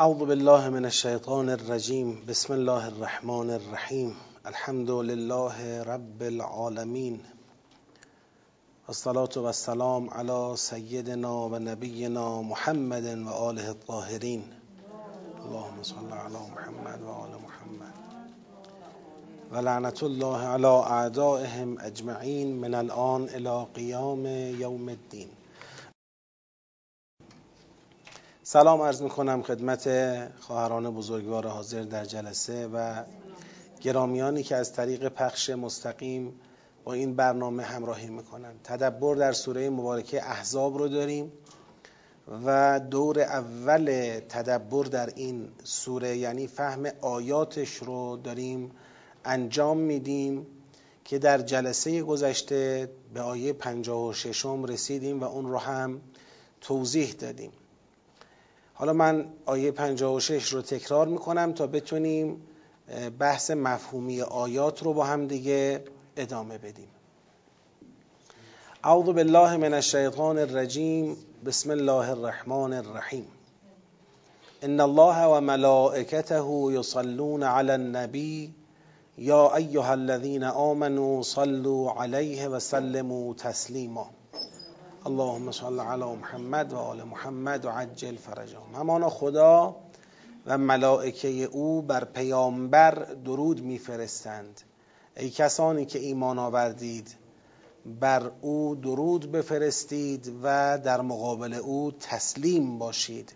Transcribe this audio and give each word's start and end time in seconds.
اعوذ 0.00 0.18
بالله 0.18 0.68
من 0.68 0.84
الشیطان 0.84 1.48
الرجیم 1.48 2.24
بسم 2.28 2.52
الله 2.52 2.86
الرحمن 2.86 3.50
الرحیم 3.50 4.12
الحمد 4.44 4.90
لله 4.90 5.82
رب 5.82 6.22
العالمین 6.22 7.20
والصلاة 8.86 9.36
والسلام 9.36 10.10
على 10.10 10.56
سیدنا 10.56 11.32
و 11.32 11.58
نبینا 11.58 12.42
محمد 12.42 13.04
و 13.26 13.28
آله 13.28 13.68
الطاهرین 13.68 14.42
اللهم 15.44 15.82
صل 15.82 16.12
على 16.12 16.40
محمد 16.54 17.02
و 17.02 17.10
آل 17.10 17.30
محمد. 17.30 17.94
و 19.52 19.56
لعنت 19.56 20.02
الله 20.02 20.38
على 20.38 20.66
اعدائهم 20.66 21.78
اجمعین 21.80 22.56
من 22.56 22.74
الان 22.74 23.28
الى 23.28 23.66
قیام 23.74 24.26
یوم 24.60 24.88
الدین 24.88 25.28
سلام 28.52 28.82
عرض 28.82 29.02
می 29.02 29.08
کنم 29.08 29.42
خدمت 29.42 29.88
خواهران 30.40 30.90
بزرگوار 30.90 31.46
حاضر 31.46 31.82
در 31.82 32.04
جلسه 32.04 32.66
و 32.66 33.04
گرامیانی 33.80 34.42
که 34.42 34.56
از 34.56 34.72
طریق 34.72 35.08
پخش 35.08 35.50
مستقیم 35.50 36.40
با 36.84 36.92
این 36.92 37.16
برنامه 37.16 37.62
همراهی 37.62 38.08
می‌کنند 38.10 38.60
تدبر 38.64 39.14
در 39.14 39.32
سوره 39.32 39.70
مبارکه 39.70 40.30
احزاب 40.30 40.78
رو 40.78 40.88
داریم 40.88 41.32
و 42.46 42.80
دور 42.90 43.20
اول 43.20 44.20
تدبر 44.28 44.84
در 44.84 45.12
این 45.16 45.48
سوره 45.64 46.16
یعنی 46.16 46.46
فهم 46.46 46.86
آیاتش 47.00 47.74
رو 47.74 48.16
داریم 48.16 48.70
انجام 49.24 49.78
میدیم 49.78 50.46
که 51.04 51.18
در 51.18 51.38
جلسه 51.38 52.02
گذشته 52.02 52.90
به 53.14 53.20
آیه 53.20 53.52
56 53.52 54.46
رسیدیم 54.46 55.20
و 55.20 55.24
اون 55.24 55.48
رو 55.48 55.58
هم 55.58 56.00
توضیح 56.60 57.12
دادیم. 57.12 57.52
حالا 58.82 58.92
من 58.92 59.26
آیه 59.46 59.70
56 59.70 60.52
رو 60.52 60.62
تکرار 60.62 61.08
می‌کنم 61.08 61.52
تا 61.52 61.66
بتونیم 61.66 62.42
بحث 63.18 63.50
مفهومی 63.50 64.22
آیات 64.22 64.82
رو 64.82 64.92
با 64.92 65.04
هم 65.04 65.26
دیگه 65.26 65.84
ادامه 66.16 66.58
بدیم. 66.58 66.88
اعوذ 68.84 69.06
بالله 69.06 69.56
من 69.56 69.74
الشیطان 69.74 70.38
الرجیم. 70.38 71.16
بسم 71.46 71.70
الله 71.70 72.10
الرحمن 72.10 72.72
الرحیم. 72.72 73.26
ان 74.62 74.80
الله 74.80 75.24
و 75.24 75.40
ملائکته 75.40 76.44
یصلون 76.72 77.42
علی 77.42 77.70
النبی. 77.70 78.54
یا 79.18 79.56
ایها 79.56 79.90
الذین 79.90 80.44
آمنوا 80.44 81.22
صلوا 81.22 82.02
علیه 82.02 82.48
و 82.48 82.58
سلموا 82.58 83.34
تسلیما. 83.34 84.10
اللهم 85.06 85.52
صل 85.52 85.80
علی 85.80 86.04
محمد 86.04 86.72
و 86.72 86.76
آل 86.76 87.02
محمد 87.02 87.64
و 87.64 87.68
عجل 87.68 88.16
فرجهم. 88.16 88.74
همانا 88.74 89.10
خدا 89.10 89.76
و 90.46 90.58
ملائکه 90.58 91.28
او 91.28 91.82
بر 91.82 92.04
پیامبر 92.04 92.90
درود 93.24 93.60
میفرستند. 93.60 94.60
ای 95.16 95.30
کسانی 95.30 95.86
که 95.86 95.98
ایمان 95.98 96.38
آوردید 96.38 97.14
بر 98.00 98.30
او 98.40 98.74
درود 98.74 99.32
بفرستید 99.32 100.32
و 100.42 100.78
در 100.84 101.00
مقابل 101.00 101.54
او 101.54 101.92
تسلیم 102.00 102.78
باشید. 102.78 103.34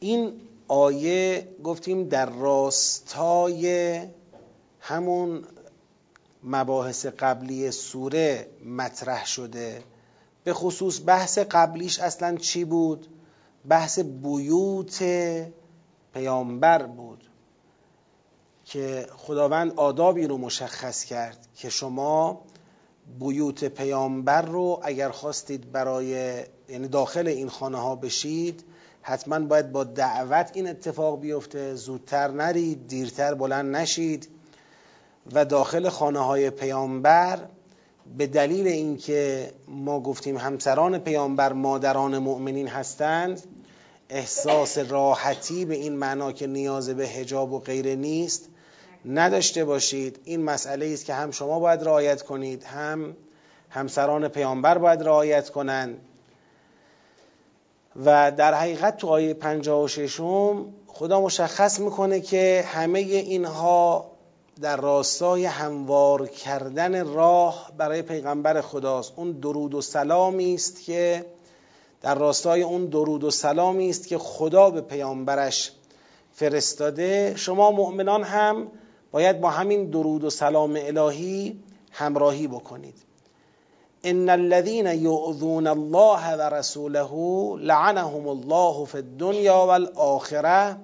این 0.00 0.40
آیه 0.68 1.48
گفتیم 1.64 2.08
در 2.08 2.30
راستای 2.30 4.00
همون 4.80 5.44
مباحث 6.44 7.06
قبلی 7.06 7.70
سوره 7.70 8.48
مطرح 8.66 9.26
شده. 9.26 9.82
به 10.44 10.52
خصوص 10.54 11.00
بحث 11.06 11.38
قبلیش 11.38 11.98
اصلا 11.98 12.36
چی 12.36 12.64
بود؟ 12.64 13.06
بحث 13.68 13.98
بیوت 13.98 15.04
پیامبر 16.14 16.86
بود 16.86 17.24
که 18.64 19.06
خداوند 19.16 19.72
آدابی 19.76 20.26
رو 20.26 20.38
مشخص 20.38 21.04
کرد 21.04 21.46
که 21.56 21.70
شما 21.70 22.42
بیوت 23.20 23.64
پیامبر 23.64 24.42
رو 24.42 24.80
اگر 24.82 25.08
خواستید 25.08 25.72
برای 25.72 26.42
یعنی 26.68 26.88
داخل 26.88 27.28
این 27.28 27.48
خانه 27.48 27.78
ها 27.78 27.96
بشید 27.96 28.64
حتما 29.02 29.40
باید 29.40 29.72
با 29.72 29.84
دعوت 29.84 30.50
این 30.54 30.68
اتفاق 30.68 31.20
بیفته. 31.20 31.74
زودتر 31.74 32.28
نرید 32.30 32.86
دیرتر 32.86 33.34
بلند 33.34 33.76
نشید. 33.76 34.28
و 35.32 35.44
داخل 35.44 35.88
خانه 35.88 36.18
های 36.18 36.50
پیامبر 36.50 37.38
به 38.18 38.26
دلیل 38.26 38.66
اینکه 38.66 39.50
ما 39.68 40.00
گفتیم 40.00 40.36
همسران 40.36 40.98
پیامبر 40.98 41.52
مادران 41.52 42.18
مؤمنین 42.18 42.68
هستند 42.68 43.42
احساس 44.08 44.78
راحتی 44.78 45.64
به 45.64 45.74
این 45.74 45.96
معنا 45.96 46.32
که 46.32 46.46
نیاز 46.46 46.90
به 46.90 47.08
حجاب 47.08 47.52
و 47.52 47.58
غیره 47.58 47.94
نیست 47.94 48.48
نداشته 49.04 49.64
باشید. 49.64 50.20
این 50.24 50.42
مسئله 50.42 50.86
است 50.86 51.04
که 51.04 51.14
هم 51.14 51.30
شما 51.30 51.58
باید 51.58 51.82
رعایت 51.82 52.22
کنید 52.22 52.64
هم 52.64 53.16
همسران 53.70 54.28
پیامبر 54.28 54.78
باید 54.78 55.02
رعایت 55.02 55.50
کنند. 55.50 56.00
و 58.04 58.32
در 58.36 58.54
حقیقت 58.54 58.96
تو 58.96 59.08
آیه 59.08 59.34
56 59.34 60.20
خدا 60.86 61.20
مشخص 61.20 61.80
می‌کنه 61.80 62.20
که 62.20 62.64
همه 62.66 62.98
اینها 62.98 64.11
در 64.60 64.76
راستای 64.76 65.44
هموار 65.44 66.26
کردن 66.26 67.06
راه 67.06 67.72
برای 67.76 68.02
پیغمبر 68.02 68.60
خداست. 68.60 69.12
اون 69.16 69.32
درود 69.32 69.74
و 69.74 69.80
سلامی 69.80 70.54
است 70.54 70.84
که 70.84 71.26
در 72.02 72.14
راستای 72.14 72.62
اون 72.62 72.86
درود 72.86 73.24
و 73.24 73.30
سلامی 73.30 73.90
است 73.90 74.06
که 74.06 74.18
خدا 74.18 74.70
به 74.70 74.80
پیامبرش 74.80 75.72
فرستاده. 76.32 77.34
شما 77.36 77.70
مؤمنان 77.70 78.22
هم 78.22 78.68
باید 79.12 79.40
با 79.40 79.50
همین 79.50 79.90
درود 79.90 80.24
و 80.24 80.30
سلام 80.30 80.78
الهی 80.80 81.60
همراهی 81.90 82.46
بکنید. 82.46 82.94
ان 84.04 84.28
الذين 84.28 84.86
يؤذون 84.86 85.66
الله 85.66 86.36
ورسوله 86.36 87.10
لعنهم 87.58 88.28
الله 88.28 88.84
في 88.84 88.98
الدنيا 88.98 89.66
والآخره 89.66 90.76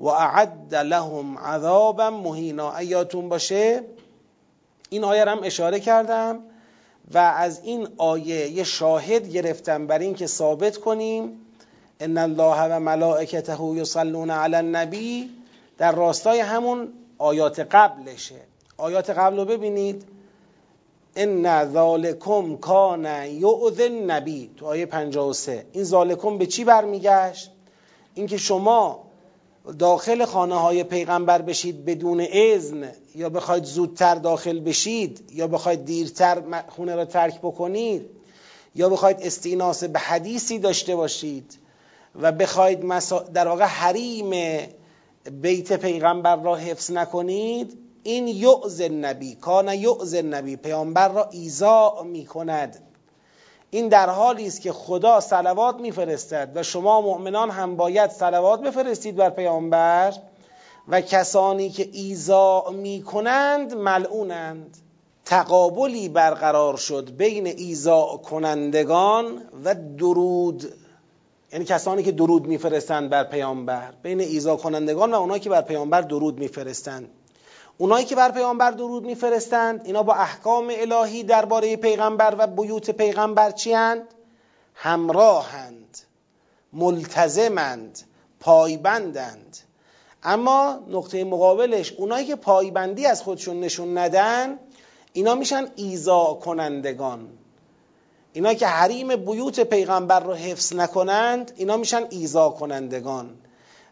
و 0.00 0.08
اعد 0.08 0.74
لهم 0.74 1.38
عذابا 1.38 2.10
مهینا. 2.10 2.76
ایاتون 2.76 3.28
باشه. 3.28 3.82
این 4.90 5.04
آیه 5.04 5.24
هم 5.24 5.40
اشاره 5.42 5.80
کردم 5.80 6.38
و 7.14 7.18
از 7.18 7.60
این 7.64 7.88
آیه 7.96 8.50
یه 8.50 8.64
شاهد 8.64 9.28
گرفتم 9.28 9.86
بر 9.86 9.98
این 9.98 10.14
که 10.14 10.26
ثابت 10.26 10.76
کنیم. 10.76 11.40
ان 12.00 12.18
الله 12.18 12.76
و 12.76 12.80
ملائکته 12.80 13.62
یصلون 13.62 14.30
علی 14.30 14.56
النبی. 14.56 15.30
در 15.78 15.92
راستای 15.92 16.40
همون 16.40 16.88
آیات 17.18 17.60
قبلشه. 17.60 18.40
آیات 18.76 19.10
قبل 19.10 19.36
رو 19.36 19.44
ببینید. 19.44 20.04
ان 21.16 21.72
ذالکم 21.72 22.56
کان 22.56 23.08
یؤذ 23.26 23.80
النبی. 23.80 24.50
تو 24.56 24.66
آیه 24.66 24.86
53 24.86 25.66
این 25.72 25.84
ذالکم 25.84 26.38
به 26.38 26.46
چی 26.46 26.64
برمیگشت؟ 26.64 27.50
اینکه 28.14 28.36
شما 28.36 29.09
داخل 29.78 30.24
خانه 30.24 30.54
های 30.54 30.84
پیغمبر 30.84 31.42
بشید 31.42 31.84
بدون 31.84 32.26
اذن 32.32 32.92
یا 33.14 33.28
بخواید 33.28 33.64
زودتر 33.64 34.14
داخل 34.14 34.60
بشید 34.60 35.30
یا 35.32 35.46
بخواید 35.46 35.84
دیرتر 35.84 36.42
خونه 36.68 36.94
را 36.94 37.04
ترک 37.04 37.38
بکنید 37.38 38.10
یا 38.74 38.88
بخواید 38.88 39.16
استیناس 39.20 39.84
به 39.84 39.98
حدیثی 39.98 40.58
داشته 40.58 40.96
باشید 40.96 41.58
و 42.20 42.32
بخواید 42.32 42.80
در 43.34 43.48
واقع 43.48 43.64
حریم 43.64 44.60
بیت 45.42 45.72
پیغمبر 45.72 46.36
را 46.36 46.56
حفظ 46.56 46.90
نکنید 46.90 47.78
این 48.02 48.28
یعز 48.28 48.80
نبی 48.80 49.34
کان 49.34 49.68
یعز 49.68 50.14
نبی 50.14 50.56
پیامبر 50.56 51.08
را 51.08 51.28
ایزا 51.32 52.02
می 52.02 52.26
کند 52.26 52.89
این 53.70 53.88
در 53.88 54.10
حالی 54.10 54.46
است 54.46 54.60
که 54.60 54.72
خدا 54.72 55.20
صلوات 55.20 55.76
میفرستد 55.76 56.52
و 56.54 56.62
شما 56.62 57.00
مؤمنان 57.00 57.50
هم 57.50 57.76
باید 57.76 58.10
صلوات 58.10 58.60
بفرستید 58.60 59.16
بر 59.16 59.30
پیامبر 59.30 60.12
و 60.88 61.00
کسانی 61.00 61.70
که 61.70 61.88
ایزا 61.92 62.70
می‌کنند 62.70 63.74
ملعونند. 63.74 64.76
تقابلی 65.24 66.08
برقرار 66.08 66.76
شد 66.76 67.10
بین 67.16 67.46
ایزا 67.46 68.20
کنندگان 68.24 69.42
و 69.64 69.74
درود 69.98 70.72
یعنی 71.52 71.64
کسانی 71.64 72.02
که 72.02 72.12
درود 72.12 72.46
میفرستند 72.46 73.10
بر 73.10 73.24
پیامبر. 73.24 73.92
بین 74.02 74.20
ایزا 74.20 74.56
کنندگان 74.56 75.14
و 75.14 75.14
اونایی 75.14 75.40
که 75.40 75.50
بر 75.50 75.62
پیامبر 75.62 76.00
درود 76.00 76.38
میفرستند. 76.38 77.08
اونایی 77.78 78.06
که 78.06 78.16
بر 78.16 78.30
پیامبر 78.30 78.70
درود 78.70 79.04
میفرستند 79.04 79.86
اینا 79.86 80.02
با 80.02 80.14
احکام 80.14 80.72
الهی 80.76 81.22
درباره 81.22 81.76
پیغمبر 81.76 82.34
و 82.38 82.46
بیوت 82.46 82.90
پیغمبر 82.90 83.50
چی 83.50 83.72
هند؟ 83.72 84.14
همراهند 84.74 85.98
ملتزمند 86.72 88.00
پایبندند. 88.40 89.56
اما 90.22 90.80
نقطه 90.88 91.24
مقابلش 91.24 91.92
اونایی 91.92 92.26
که 92.26 92.36
پایبندی 92.36 93.06
از 93.06 93.22
خودشون 93.22 93.60
نشون 93.60 93.98
ندن 93.98 94.58
اینا 95.12 95.34
میشن 95.34 95.66
ایزا 95.76 96.38
کنندگان 96.44 97.28
اینا 98.32 98.54
که 98.54 98.66
حریم 98.66 99.16
بیوت 99.16 99.60
پیغمبر 99.60 100.20
رو 100.20 100.34
حفظ 100.34 100.74
نکنند 100.74 101.52
اینا 101.56 101.76
میشن 101.76 102.06
ایزا 102.10 102.48
کنندگان 102.50 103.30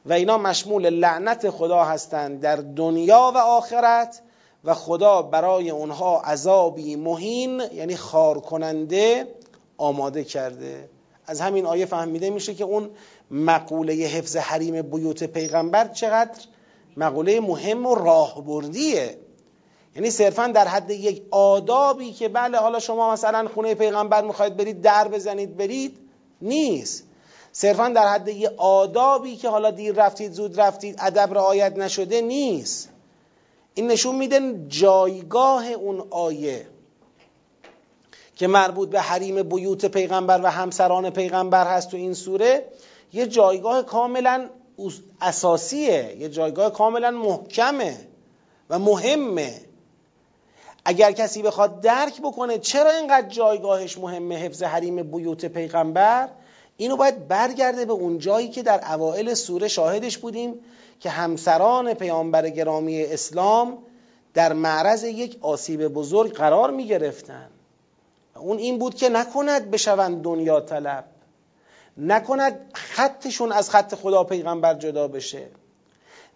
و 0.09 0.13
اینا 0.13 0.39
مشمول 0.39 0.91
لعنت 0.91 1.51
خدا 1.51 1.85
هستند 1.85 2.41
در 2.41 2.57
دنیا 2.57 3.33
و 3.35 3.39
آخرت 3.39 4.23
و 4.65 4.75
خدا 4.75 5.23
برای 5.23 5.71
اونها 5.71 6.21
عذابی 6.21 6.97
مهین 6.97 7.63
یعنی 7.75 7.97
خار 7.97 8.41
کننده 8.41 9.29
آماده 9.77 10.25
کرده. 10.25 10.89
از 11.27 11.41
همین 11.41 11.67
آیه 11.67 11.87
فهمیده 11.87 12.31
میشه 12.31 12.55
که 12.55 12.65
اون 12.65 12.91
مقوله 13.31 13.93
حفظ 13.93 14.37
حریم 14.37 14.83
بیوت 14.83 15.25
پیغمبر 15.25 15.89
چقدر 15.89 16.41
مقوله 16.97 17.41
مهم 17.41 17.87
و 17.87 17.95
راهبردیه. 17.95 19.19
یعنی 19.97 20.11
صرفا 20.11 20.47
در 20.47 20.69
حد 20.69 20.91
یک 20.91 21.23
آدابی 21.31 22.13
که 22.13 22.29
بله 22.29 22.59
حالا 22.59 22.79
شما 22.79 23.13
مثلا 23.13 23.49
خونه 23.55 23.75
پیغمبر 23.75 24.25
می‌خواید 24.25 24.57
برید 24.57 24.81
در 24.81 25.09
بزنید 25.09 25.57
برید 25.57 25.99
نیست. 26.43 27.08
صرفا 27.53 27.89
در 27.89 28.09
حد 28.09 28.29
یک 28.29 28.51
آدابی 28.57 29.37
که 29.37 29.49
حالا 29.49 29.71
دیر 29.71 29.95
رفتید 29.95 30.33
زود 30.33 30.61
رفتید 30.61 30.97
ادب 30.99 31.35
رعایت 31.35 31.77
نشده 31.77 32.21
نیست. 32.21 32.89
این 33.75 33.87
نشون 33.87 34.15
میده 34.15 34.65
جایگاه 34.69 35.67
اون 35.67 36.07
آیه 36.11 36.67
که 38.37 38.47
مربوط 38.47 38.89
به 38.89 39.01
حریم 39.01 39.43
بیوت 39.43 39.87
پیغمبر 39.87 40.41
و 40.43 40.47
همسران 40.51 41.11
پیغمبر 41.11 41.67
هست 41.67 41.91
تو 41.91 41.97
این 41.97 42.15
سوره 42.15 42.65
یه 43.13 43.27
جایگاه 43.27 43.83
کاملا 43.83 44.51
اساسیه 45.21 46.17
یه 46.19 46.29
جایگاه 46.29 46.73
کاملا 46.73 47.11
محکمه 47.11 47.97
و 48.71 48.79
مهمه. 48.79 49.55
اگر 50.85 51.13
کسی 51.13 51.43
بخواد 51.43 51.81
درک 51.81 52.21
بکنه 52.21 52.59
چرا 52.59 52.91
اینقدر 52.91 53.29
جایگاهش 53.29 53.99
مهمه 53.99 54.37
حفظ 54.37 54.63
حریم 54.63 55.03
بیوت 55.03 55.45
پیغمبر 55.45 56.29
اینو 56.81 56.97
باید 56.97 57.29
برگرده 57.29 57.85
به 57.85 57.93
اون 57.93 58.19
جایی 58.19 58.49
که 58.49 58.63
در 58.63 58.95
اوائل 58.95 59.35
سوره 59.35 59.69
شاهدش 59.69 60.19
بودیم 60.19 60.55
که 61.01 61.11
همسران 61.11 61.95
پیامبر 61.95 62.49
گرامی 62.49 63.03
اسلام 63.03 63.79
در 64.35 64.53
معرض 64.53 65.05
یک 65.05 65.39
آسیب 65.41 65.89
بزرگ 65.89 66.33
قرار 66.33 66.71
می 66.71 66.87
گرفتن. 66.87 67.51
اون 68.37 68.59
این 68.59 68.79
بود 68.79 68.95
که 68.95 69.09
نکند 69.09 69.71
بشوند 69.71 70.23
دنیا 70.23 70.61
طلب. 70.61 71.05
نکند 71.97 72.71
خطشون 72.75 73.53
از 73.53 73.71
خط 73.71 73.95
خدا 73.95 74.25
پیغمبر 74.25 74.75
جدا 74.75 75.09
بشه. 75.09 75.47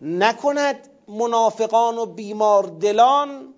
نکند 0.01 0.89
منافقان 1.09 1.99
و 1.99 2.07
بیمار 2.07 2.65
دلان 2.65 3.55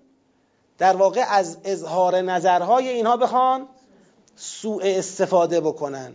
در 0.79 0.97
واقع 0.97 1.25
از 1.29 1.59
اظهار 1.65 2.21
نظرهای 2.21 2.89
اینها 2.89 3.17
بخوان 3.17 3.69
سوء 4.37 4.83
استفاده 4.85 5.61
بکنن. 5.61 6.15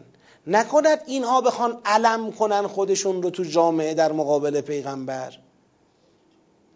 نکند 0.50 1.02
اینها 1.06 1.42
بخوان 1.42 1.78
علم 1.86 2.32
کنن 2.32 2.68
خودشون 2.68 3.24
رو 3.24 3.30
تو 3.30 3.44
جامعه 3.44 3.94
در 3.94 4.12
مقابل 4.12 4.62
پیغمبر. 4.62 5.34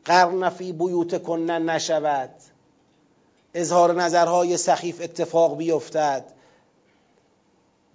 قرنفی 0.05 0.71
بیوت 0.71 1.23
کنن 1.23 1.69
نشود. 1.69 2.29
اظهار 3.53 3.93
نظرهای 3.93 4.57
سخیف 4.57 5.01
اتفاق 5.01 5.57
بیفتد. 5.57 6.25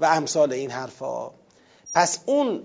و 0.00 0.04
امثال 0.04 0.52
این 0.52 0.70
حرفا. 0.70 1.30
پس 1.94 2.18
اون 2.26 2.62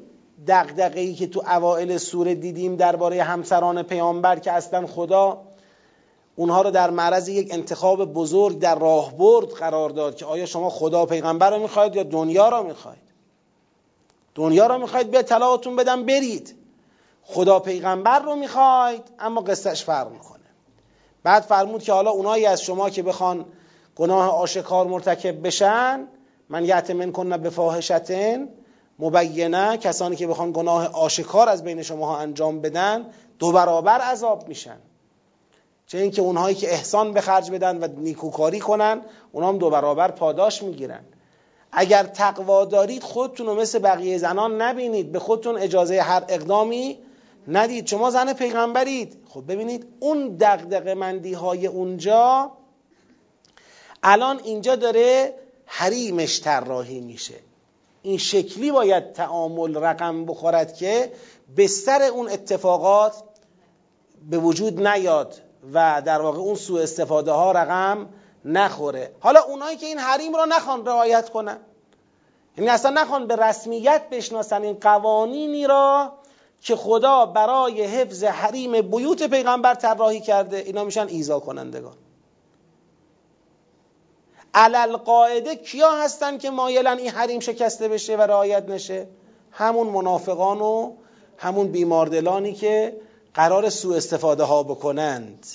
دقدقهی 0.48 1.16
که 1.16 1.28
تو 1.28 1.44
اوائل 1.48 1.98
سوره 1.98 2.36
دیدیم 2.36 2.76
درباره 2.76 3.24
همسران 3.24 3.84
پیامبر 3.84 4.40
که 4.40 4.52
اصلا 4.52 4.88
خدا 4.88 5.42
اونها 6.36 6.62
رو 6.62 6.72
در 6.72 6.90
معرض 6.90 7.28
یک 7.28 7.48
انتخاب 7.52 8.06
بزرگ 8.06 8.60
در 8.60 8.80
راهبرد 8.80 9.48
قرار 9.48 9.90
داد 9.90 10.16
که 10.16 10.26
آیا 10.26 10.46
شما 10.46 10.70
خدا 10.70 11.06
پیغمبر 11.06 11.50
رو 11.50 11.60
می‌خواید 11.60 11.96
یا 11.96 12.04
دنیا 12.04 12.50
رو 12.50 12.64
می‌خواید؟ 12.64 13.04
دنیا 14.36 14.68
رو 14.68 14.78
می‌خواید 14.78 15.12
به 15.12 15.24
طلاقتون 15.24 15.76
بدم 15.76 16.06
برید. 16.06 16.56
خدا 17.24 17.60
پیغمبر 17.60 18.20
رو 18.20 18.36
می‌خواید 18.36 19.04
اما 19.20 19.42
قصهش 19.42 19.84
فرق 19.84 20.12
می‌کنه. 20.12 20.40
بعد 21.24 21.44
فرمود 21.44 21.84
که 21.84 21.94
حالا 21.94 22.12
اونایی 22.12 22.46
از 22.46 22.62
شما 22.62 22.90
که 22.90 23.04
بخوان 23.04 23.46
گناه 23.96 24.30
آشکار 24.30 24.88
مرتکب 24.88 25.48
بشن 25.48 26.08
من 26.50 26.66
یعتمن 26.66 27.12
کنن 27.12 27.38
به 27.38 27.50
فاحشتن 27.50 28.50
مبینه 29.00 29.78
کسانی 29.78 30.16
که 30.16 30.28
بخوان 30.28 30.52
گناه 30.52 30.88
آشکار 30.88 31.50
از 31.50 31.64
بین 31.64 31.82
شما 31.82 32.18
انجام 32.18 32.62
بدن 32.62 33.06
دو 33.40 33.52
برابر 33.52 34.02
عذاب 34.02 34.48
میشن. 34.48 34.78
چه 35.94 36.00
اینکه 36.00 36.22
اونهایی 36.22 36.56
که 36.56 36.74
احسان 36.74 37.14
به 37.14 37.22
خرج 37.22 37.52
بدن 37.52 37.84
و 37.84 37.88
نیکوکاری 37.98 38.60
کنن 38.60 39.02
اونها 39.32 39.50
هم 39.50 39.58
دو 39.58 39.70
برابر 39.70 40.12
پاداش 40.12 40.64
می‌گیرن. 40.64 41.04
اگر 41.72 42.04
تقوا 42.04 42.66
دارید 42.66 43.04
خودتون 43.04 43.48
رو 43.48 43.56
مثل 43.56 43.80
بقیه 43.80 44.18
زنان 44.18 44.62
نبینید. 44.62 45.12
به 45.12 45.20
خودتون 45.20 45.58
اجازه 45.58 46.02
هر 46.02 46.24
اقدامی 46.28 47.00
ندید. 47.48 47.88
شما 47.88 48.10
زن 48.10 48.34
پیغمبرید. 48.34 49.18
خب 49.30 49.44
ببینید 49.48 49.88
اون 50.00 50.28
دقدق 50.28 50.88
مندی 50.88 51.34
های 51.34 51.68
اونجا 51.68 52.52
الان 54.04 54.40
اینجا 54.44 54.76
داره 54.76 55.34
حریمش 55.66 56.42
طراحی 56.42 57.02
میشه. 57.02 57.36
این 58.02 58.18
شکلی 58.18 58.72
باید 58.72 59.12
تعامل 59.12 59.76
رقم 59.76 60.26
بخورد 60.26 60.76
که 60.76 61.12
بستر 61.58 62.02
اون 62.02 62.30
اتفاقات 62.30 63.14
به 64.30 64.38
وجود 64.38 64.88
نیاد. 64.88 65.53
و 65.74 66.02
در 66.06 66.22
واقع 66.22 66.40
اون 66.40 66.56
سوء 66.56 66.82
استفاده 66.82 67.32
ها 67.32 67.52
رقم 67.52 68.10
نخوره. 68.46 69.12
حالا 69.20 69.42
اونایی 69.44 69.78
که 69.78 69.86
این 69.86 69.98
حریم 69.98 70.36
رو 70.36 70.46
نخوان 70.46 70.86
رعایت 70.86 71.30
کنن. 71.30 71.58
یعنی 72.58 72.70
اصلا 72.70 72.92
نخوان 73.02 73.28
به 73.28 73.36
رسمیت 73.36 74.02
بشناسن 74.12 74.62
این 74.62 74.78
قوانینی 74.82 75.68
را 75.68 76.12
که 76.62 76.76
خدا 76.76 77.26
برای 77.26 77.84
حفظ 77.84 78.24
حریم 78.24 78.82
بیوت 78.82 79.24
پیغمبر 79.24 79.74
طراحی 79.74 80.20
کرده 80.22 80.58
اینا 80.58 80.84
میشن 80.84 81.08
ایزا 81.08 81.40
کنندگان. 81.40 81.94
علل 84.54 84.98
قاعده 84.98 85.56
کیا 85.56 85.92
هستن 85.92 86.38
که 86.38 86.50
مایلن 86.50 86.98
این 86.98 87.10
حریم 87.10 87.40
شکسته 87.40 87.88
بشه 87.88 88.18
و 88.18 88.22
رعایت 88.22 88.70
نشه؟ 88.70 89.08
همون 89.52 89.88
منافقان 89.88 90.62
و 90.62 90.94
همون 91.38 91.68
بیماردلانی 91.68 92.54
که 92.54 92.98
قرار 93.34 93.70
سوء 93.70 93.98
استفاده 93.98 94.44
ها 94.44 94.64
بکنند. 94.64 95.48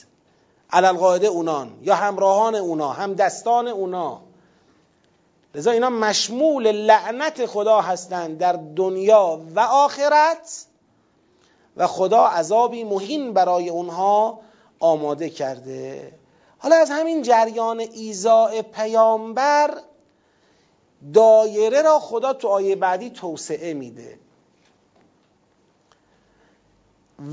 علل 0.70 0.96
قاعده 0.96 1.26
اونان 1.26 1.78
یا 1.82 1.94
همراهان 1.94 2.54
اونا 2.54 2.88
هم 2.88 3.14
دستان 3.14 3.68
اونا. 3.68 4.20
لذا 5.54 5.70
اینا 5.70 5.90
مشمول 5.90 6.72
لعنت 6.72 7.46
خدا 7.46 7.80
هستند 7.80 8.38
در 8.38 8.52
دنیا 8.76 9.40
و 9.54 9.60
آخرت 9.60 10.66
و 11.76 11.86
خدا 11.86 12.24
عذابی 12.26 12.84
مهین 12.84 13.32
برای 13.32 13.68
اونها 13.68 14.40
آماده 14.80 15.30
کرده. 15.30 16.12
حالا 16.58 16.76
از 16.76 16.90
همین 16.90 17.22
جریان 17.22 17.80
ایزاء 17.80 18.62
پیامبر 18.62 19.74
دایره 21.14 21.82
را 21.82 21.98
خدا 21.98 22.32
تو 22.32 22.48
آیه 22.48 22.76
بعدی 22.76 23.10
توسعه 23.10 23.74
میده. 23.74 24.18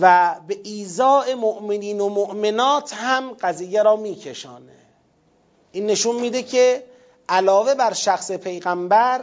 و 0.02 0.36
به 0.48 0.60
ایزاء 0.64 1.36
مؤمنین 1.36 2.02
و 2.02 2.10
مؤمنات 2.10 2.94
هم 2.94 3.32
قضیه 3.32 3.84
را 3.84 3.96
میکشانه. 3.96 4.76
این 5.72 5.86
نشون 5.86 6.16
میده 6.16 6.44
که 6.44 6.84
علاوه 7.30 7.76
بر 7.76 7.94
شخص 7.94 8.32
پیغمبر 8.32 9.22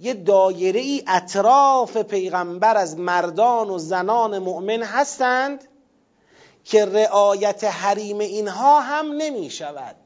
یه 0.00 0.14
دایره 0.14 0.80
ای 0.80 1.04
اطراف 1.06 1.96
پیغمبر 1.96 2.76
از 2.76 2.98
مردان 2.98 3.70
و 3.70 3.78
زنان 3.78 4.38
مؤمن 4.38 4.82
هستند 4.82 5.68
که 6.64 6.84
رعایت 6.84 7.64
حریم 7.64 8.18
اینها 8.18 8.80
هم 8.80 9.12
نمی 9.12 9.50
شود 9.50 9.96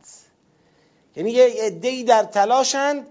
یعنی 1.17 1.31
یه 1.31 1.55
عده‌ای 1.59 2.03
در 2.03 2.25
تلاشند 2.25 3.07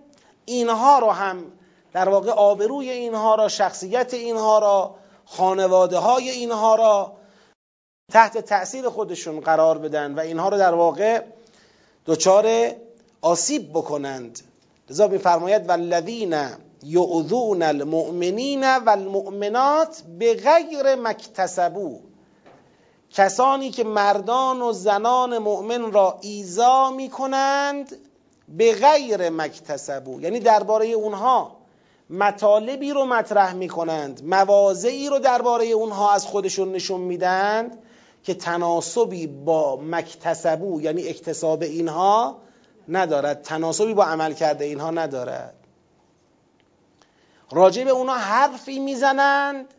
اینها 0.46 1.00
رو 1.00 1.10
هم 1.10 1.46
در 1.94 2.10
واقع 2.10 2.32
آبروی 2.32 2.90
اینها 2.90 3.36
را 3.36 3.48
شخصیت 3.48 4.14
اینها 4.14 4.60
را 4.60 4.96
خانواده 5.26 5.98
های 5.98 6.30
اینها 6.30 6.76
را 6.76 7.14
تحت 8.12 8.38
تأثیر 8.38 8.90
خودشون 8.90 9.40
قرار 9.40 9.78
بدن 9.78 10.16
و 10.16 10.20
اینها 10.20 10.50
رو 10.50 10.58
در 10.58 10.74
واقع 10.74 11.24
دچار 12.06 12.72
آسیب 13.22 13.70
بکنند. 13.70 14.40
لذا 14.90 15.08
میفرماید 15.08 15.70
والذین 15.70 16.36
یعذون 16.84 17.62
المؤمنین 17.62 18.78
والمؤمنات 18.78 20.02
به 20.20 20.34
غیر 20.34 20.96
مکتسبو 20.96 22.00
کسانی 23.14 23.70
که 23.70 23.84
مردان 23.84 24.62
و 24.62 24.72
زنان 24.72 25.38
مؤمن 25.38 25.92
را 25.92 26.18
ایزا 26.22 26.92
می 26.92 27.10
کنند 27.10 27.96
به 28.48 28.74
غیر 28.74 29.30
مکتسبو 29.30 30.22
یعنی 30.22 30.40
درباره 30.40 30.88
اونها. 30.88 31.63
مطالبی 32.14 32.92
رو 32.92 33.06
مطرح 33.06 33.54
می 33.54 33.68
کنند 33.68 34.22
مواضعی 34.24 35.10
رو 35.10 35.20
درباره 35.20 35.66
اونها 35.66 36.14
از 36.14 36.26
خودشون 36.26 36.72
نشون 36.72 37.02
میدند 37.02 37.78
که 38.24 38.34
تناسبی 38.34 39.28
با 39.28 39.76
مکتسبو 39.76 40.82
یعنی 40.82 41.08
اکتساب 41.08 41.62
اینها 41.62 42.38
ندارد. 42.90 43.42
تناسبی 43.42 43.94
با 43.94 44.06
عمل 44.06 44.34
کرده 44.34 44.66
اینها 44.66 44.92
ندارد. 44.92 45.54
راجع 47.52 47.84
به 47.84 47.90
اونا 47.90 48.14
حرفی 48.14 48.80
می‌زنند 48.80 49.74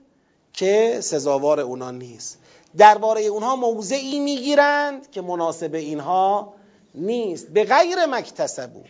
که 0.52 0.98
سزاوار 1.02 1.60
اونا 1.60 1.90
نیست. 1.90 2.38
درباره 2.76 3.20
اونها 3.22 3.56
موضعی 3.56 4.20
می‌گیرند 4.20 5.10
که 5.10 5.22
مناسب 5.22 5.74
اینها 5.74 6.54
نیست. 6.94 7.48
به 7.48 7.64
غیر 7.64 8.06
مکتسبو. 8.06 8.80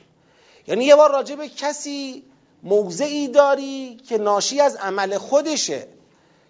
یعنی 0.67 0.85
یه 0.85 0.97
بار 0.97 1.13
راجع 1.13 1.35
به 1.35 1.49
کسی 1.49 2.25
موضعی 2.65 3.29
داری 3.29 3.97
که 4.09 4.19
ناشی 4.19 4.61
از 4.61 4.77
عمل 4.77 5.19
خودشه. 5.19 5.87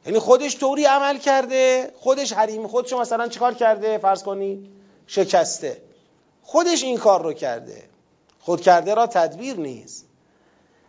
یعنی 0.06 0.18
خودش 0.18 0.58
طوری 0.58 0.84
عمل 0.84 1.18
کرده 1.18 1.92
خودش 1.98 2.32
حریم 2.32 2.66
خودش 2.66 2.92
مثلا 2.92 3.28
چیکار 3.28 3.54
کرده؟ 3.54 3.98
فرض 3.98 4.22
کنی 4.22 4.70
شکسته. 5.06 5.82
خودش 6.42 6.82
این 6.82 6.98
کار 6.98 7.22
رو 7.22 7.32
کرده. 7.32 7.82
خود 8.40 8.60
کرده 8.60 8.94
را 8.94 9.06
تدبیر 9.06 9.56
نیست. 9.56 10.06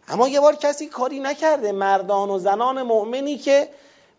اما 0.08 0.28
یه 0.28 0.40
بار 0.40 0.56
کسی 0.56 0.88
کاری 0.88 1.20
نکرده. 1.20 1.72
مردان 1.72 2.30
و 2.30 2.40
زنان 2.40 2.82
مؤمنی 2.82 3.38
که 3.38 3.70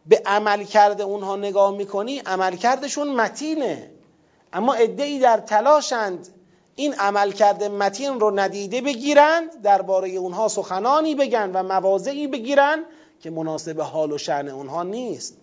به 0.07 0.23
عمل 0.27 0.65
کرده 0.65 1.03
اونها 1.03 1.37
نگاه 1.37 1.77
می‌کنی 1.77 2.19
عمل 2.19 2.57
کردشون 2.57 3.09
متینه. 3.09 3.91
اما 4.53 4.75
ادعی 4.75 5.19
در 5.19 5.39
تلاشند 5.39 6.29
این 6.77 6.95
عمل 6.95 7.31
کرده 7.31 7.69
متین 7.69 8.21
رو 8.21 8.31
ندیده 8.31 8.81
بگیرند 8.81 9.63
درباره 9.63 10.09
اونها 10.09 10.49
سخنانی 10.49 11.15
بگن 11.15 11.51
و 11.55 11.63
مواضعی 11.63 12.27
بگیرند 12.27 12.85
که 13.21 13.31
مناسب 13.31 13.81
حال 13.81 14.13
و 14.13 14.19
شعن 14.19 14.49
اونها 14.49 14.83
نیست. 14.83 15.37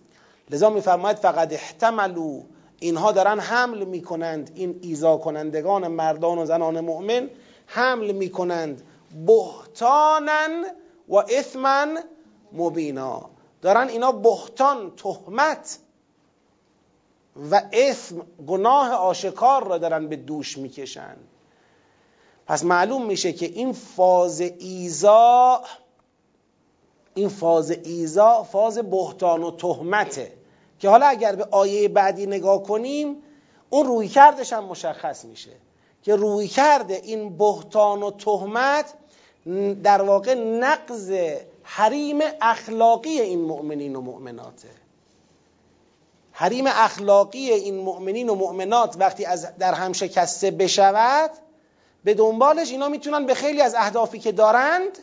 لذا 0.50 0.70
میفرماید 0.70 1.16
فقط 1.16 1.52
احتملو 1.52 2.42
اینها 2.80 3.12
دارن 3.12 3.40
حمل 3.40 3.84
می‌کنند. 3.84 4.50
این 4.54 4.78
ایزا 4.82 5.16
کنندگان 5.16 5.88
مردان 5.88 6.38
و 6.38 6.46
زنان 6.46 6.80
مؤمن 6.80 7.30
حمل 7.66 8.12
می‌کنند. 8.12 8.82
بهتانن 9.26 10.64
و 11.08 11.16
اثمن 11.16 11.98
مبینا. 12.52 13.30
دارن 13.62 13.88
اینا 13.88 14.12
بهتان 14.12 14.92
تهمت 14.96 15.78
و 17.50 17.62
اسم 17.72 18.26
گناه 18.46 18.90
آشکار 18.92 19.66
را 19.66 19.78
دارن 19.78 20.08
به 20.08 20.16
دوش 20.16 20.58
می‌کشن. 20.58 21.16
پس 22.46 22.64
معلوم 22.64 23.06
میشه 23.06 23.32
که 23.32 23.46
این 23.46 23.72
فاز 23.72 24.40
ایزا 24.40 25.62
این 27.14 27.28
فاز 27.28 27.70
ایزا 27.70 28.42
فاز 28.42 28.78
بهتان 28.78 29.42
و 29.42 29.50
تهمته. 29.50 30.32
که 30.78 30.88
حالا 30.88 31.06
اگر 31.06 31.34
به 31.34 31.44
آیه 31.50 31.88
بعدی 31.88 32.26
نگاه 32.26 32.62
کنیم 32.62 33.16
اون 33.70 33.86
روی 33.86 34.08
کردش 34.08 34.52
هم 34.52 34.64
مشخص 34.64 35.24
میشه. 35.24 35.50
که 36.02 36.16
روی 36.16 36.48
کرده 36.48 36.94
این 36.94 37.38
بهتان 37.38 38.02
و 38.02 38.10
تهمت 38.10 38.94
در 39.82 40.02
واقع 40.02 40.34
نقض 40.34 41.12
حریم 41.62 42.18
اخلاقی 42.40 43.20
این 43.20 43.40
مؤمنین 43.40 43.96
و 43.96 44.00
مؤمناته. 44.00 44.68
حریم 46.36 46.64
اخلاقی 46.66 47.50
این 47.50 47.76
مؤمنین 47.76 48.28
و 48.28 48.34
مؤمنات 48.34 48.96
وقتی 48.98 49.24
از 49.24 49.46
در 49.58 49.74
هم 49.74 49.92
شکسته 49.92 50.50
بشود 50.50 51.30
به 52.04 52.14
دنبالش 52.14 52.70
اینا 52.70 52.88
می‌تونن 52.88 53.26
به 53.26 53.34
خیلی 53.34 53.62
از 53.62 53.74
اهدافی 53.74 54.18
که 54.18 54.32
دارند 54.32 54.98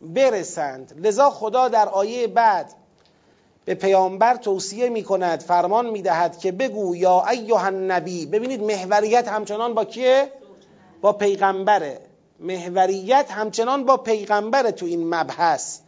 برسند. 0.00 1.06
لذا 1.06 1.30
خدا 1.30 1.68
در 1.68 1.88
آیه 1.88 2.26
بعد 2.26 2.72
به 3.64 3.74
پیامبر 3.74 4.36
توصیه 4.36 4.88
می 4.88 5.02
کند 5.02 5.40
فرمان 5.40 5.90
می 5.90 6.02
دهد 6.02 6.38
که 6.38 6.52
بگو 6.52 6.96
یا 6.96 7.26
ایها 7.26 7.66
النبی 7.66 8.26
ببینید 8.26 8.62
محوریت 8.62 9.28
همچنان 9.28 9.74
با 9.74 9.84
کیه؟ 9.84 10.32
با 11.00 11.12
پیغمبره. 11.12 12.00
محوریت 12.40 13.30
همچنان 13.30 13.84
با 13.84 13.96
پیغمبره 13.96 14.72
تو 14.72 14.86
این 14.86 15.14
مبحث. 15.14 15.78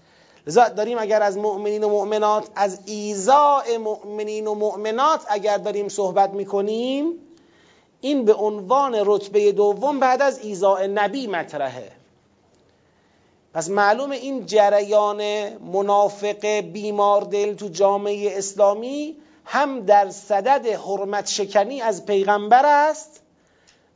لذا 0.46 0.68
داریم 0.68 0.98
اگر 0.98 1.22
از 1.22 1.38
مؤمنین 1.38 1.84
و 1.84 1.88
مؤمنات 1.88 2.48
از 2.54 2.80
ایزاء 2.86 3.78
مؤمنین 3.78 4.46
و 4.46 4.54
مؤمنات 4.54 5.20
اگر 5.28 5.58
داریم 5.58 5.88
صحبت 5.88 6.30
می‌کنیم 6.30 7.12
این 8.00 8.24
به 8.24 8.34
عنوان 8.34 9.02
رتبه 9.06 9.52
دوم 9.52 10.00
بعد 10.00 10.22
از 10.22 10.38
ایزاء 10.38 10.86
نبی 10.86 11.26
مطرحه 11.26 11.92
پس 13.54 13.70
معلوم 13.70 14.10
این 14.10 14.46
جریان 14.46 15.48
منافق 15.58 16.46
بیمار 16.46 17.22
دل 17.22 17.54
تو 17.54 17.68
جامعه 17.68 18.38
اسلامی 18.38 19.16
هم 19.44 19.80
در 19.80 20.10
صدد 20.10 20.66
حرمت 20.66 21.26
شکنی 21.28 21.80
از 21.80 22.06
پیغمبر 22.06 22.66
است 22.66 23.20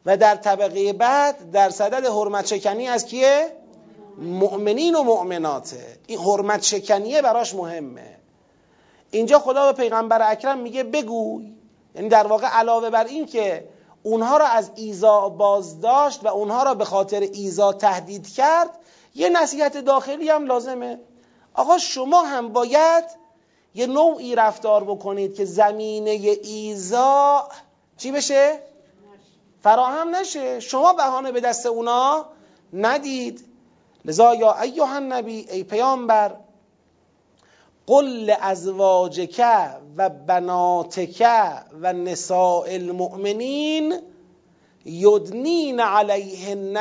و 0.06 0.16
در 0.16 0.36
طبقه 0.36 0.92
بعد 0.92 1.50
در 1.50 1.70
صدد 1.70 2.06
حرمت 2.06 2.46
شکنی 2.46 2.88
از 2.88 3.06
کیه؟ 3.06 3.52
مؤمنین 4.18 4.94
و 4.94 5.02
مؤمناته. 5.02 5.98
این 6.06 6.18
حرمت 6.18 6.62
شکنیه 6.62 7.22
براش 7.22 7.54
مهمه. 7.54 8.18
اینجا 9.10 9.38
خدا 9.38 9.72
به 9.72 9.82
پیغمبر 9.82 10.30
اکرم 10.30 10.58
میگه 10.58 10.82
بگوی 10.82 11.52
یعنی 11.94 12.08
در 12.08 12.26
واقع 12.26 12.46
علاوه 12.46 12.90
بر 12.90 13.04
این 13.04 13.26
که 13.26 13.68
اونها 14.02 14.36
را 14.36 14.46
از 14.46 14.70
ایزا 14.74 15.28
بازداشت 15.28 16.24
و 16.24 16.28
اونها 16.28 16.62
را 16.62 16.74
به 16.74 16.84
خاطر 16.84 17.20
ایزا 17.20 17.72
تهدید 17.72 18.28
کرد 18.34 18.70
یه 19.14 19.28
نصیحت 19.28 19.76
داخلی 19.76 20.28
هم 20.28 20.46
لازمه. 20.46 20.98
آقا 21.54 21.78
شما 21.78 22.22
هم 22.22 22.48
باید 22.48 23.04
یه 23.74 23.86
نوعی 23.86 24.34
رفتار 24.34 24.84
بکنید 24.84 25.34
که 25.34 25.44
زمینه 25.44 26.10
ایزا 26.42 27.48
چی 27.96 28.12
بشه؟ 28.12 28.58
فراهم 29.62 30.16
نشه. 30.16 30.60
شما 30.60 30.92
بهانه 30.92 31.32
به 31.32 31.40
دست 31.40 31.66
اونا 31.66 32.26
ندید. 32.72 33.51
لذا 34.04 34.34
یا 34.34 34.60
ایها 34.60 34.96
النبی 34.96 35.46
ای 35.50 35.64
پیامبر 35.64 36.36
قل 37.86 38.34
ازواجک 38.40 39.44
و 39.96 40.08
بناتک 40.08 41.26
و 41.82 41.92
نساء 41.92 42.66
المؤمنین 42.66 43.94
یدنین 44.84 45.80
علیهن 45.80 46.76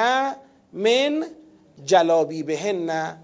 من 0.74 1.26
جلابی 1.86 2.44
بهن 2.44 3.18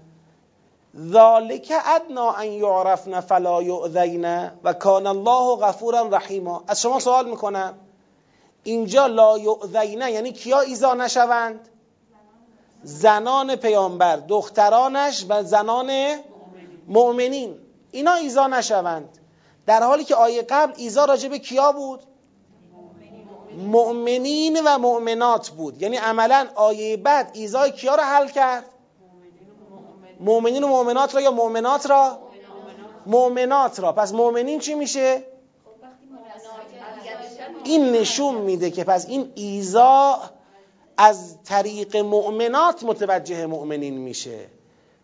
ذالک 0.96 1.72
ادنا 1.86 2.30
ان 2.30 2.46
یعرفن 2.46 3.20
فلا 3.20 3.62
یؤذین 3.62 4.50
و 4.64 4.72
کان 4.72 5.06
الله 5.06 5.56
غفورا 5.56 6.02
رحیما. 6.02 6.64
از 6.68 6.82
شما 6.82 6.98
سوال 6.98 7.30
می‌کنم 7.30 7.74
اینجا 8.64 9.06
لا 9.06 9.38
یؤذین 9.38 10.00
یعنی 10.00 10.32
کیا 10.32 10.60
ایزا 10.60 10.94
نشوند؟ 10.94 11.68
زنان 12.82 13.56
پیامبر 13.56 14.16
دخترانش 14.16 15.26
و 15.28 15.42
زنان 15.42 16.16
مؤمنین. 16.88 17.58
اینا 17.90 18.14
ایزا 18.14 18.46
نشوند. 18.46 19.18
در 19.66 19.82
حالی 19.82 20.04
که 20.04 20.14
آیه 20.14 20.42
قبل 20.42 20.72
ایزا 20.76 21.04
راجع 21.04 21.28
به 21.28 21.38
کیا 21.38 21.72
بود؟ 21.72 22.00
مؤمنین 23.56 24.60
و 24.66 24.78
مؤمنات 24.78 25.48
بود. 25.48 25.82
یعنی 25.82 25.96
عملا 25.96 26.48
آیه 26.54 26.96
بعد 26.96 27.30
ایزای 27.32 27.72
کیا 27.72 27.94
را 27.94 28.04
حل 28.04 28.28
کرد؟ 28.28 28.64
مؤمنین 30.20 30.64
و 30.64 30.68
مؤمنات 30.68 31.14
را 31.14 31.20
یا 31.20 31.30
مؤمنات 31.30 31.90
را؟ 31.90 32.18
مؤمنات 33.06 33.80
را. 33.80 33.92
پس 33.92 34.12
مؤمنین 34.12 34.60
چی 34.60 34.74
میشه؟ 34.74 35.22
این 37.64 37.92
نشون 37.92 38.34
میده 38.34 38.70
که 38.70 38.84
پس 38.84 39.08
این 39.08 39.32
ایزا 39.34 40.20
از 40.98 41.42
طریق 41.44 41.96
مؤمنات 41.96 42.82
متوجه 42.82 43.46
مؤمنین 43.46 43.98
میشه. 43.98 44.38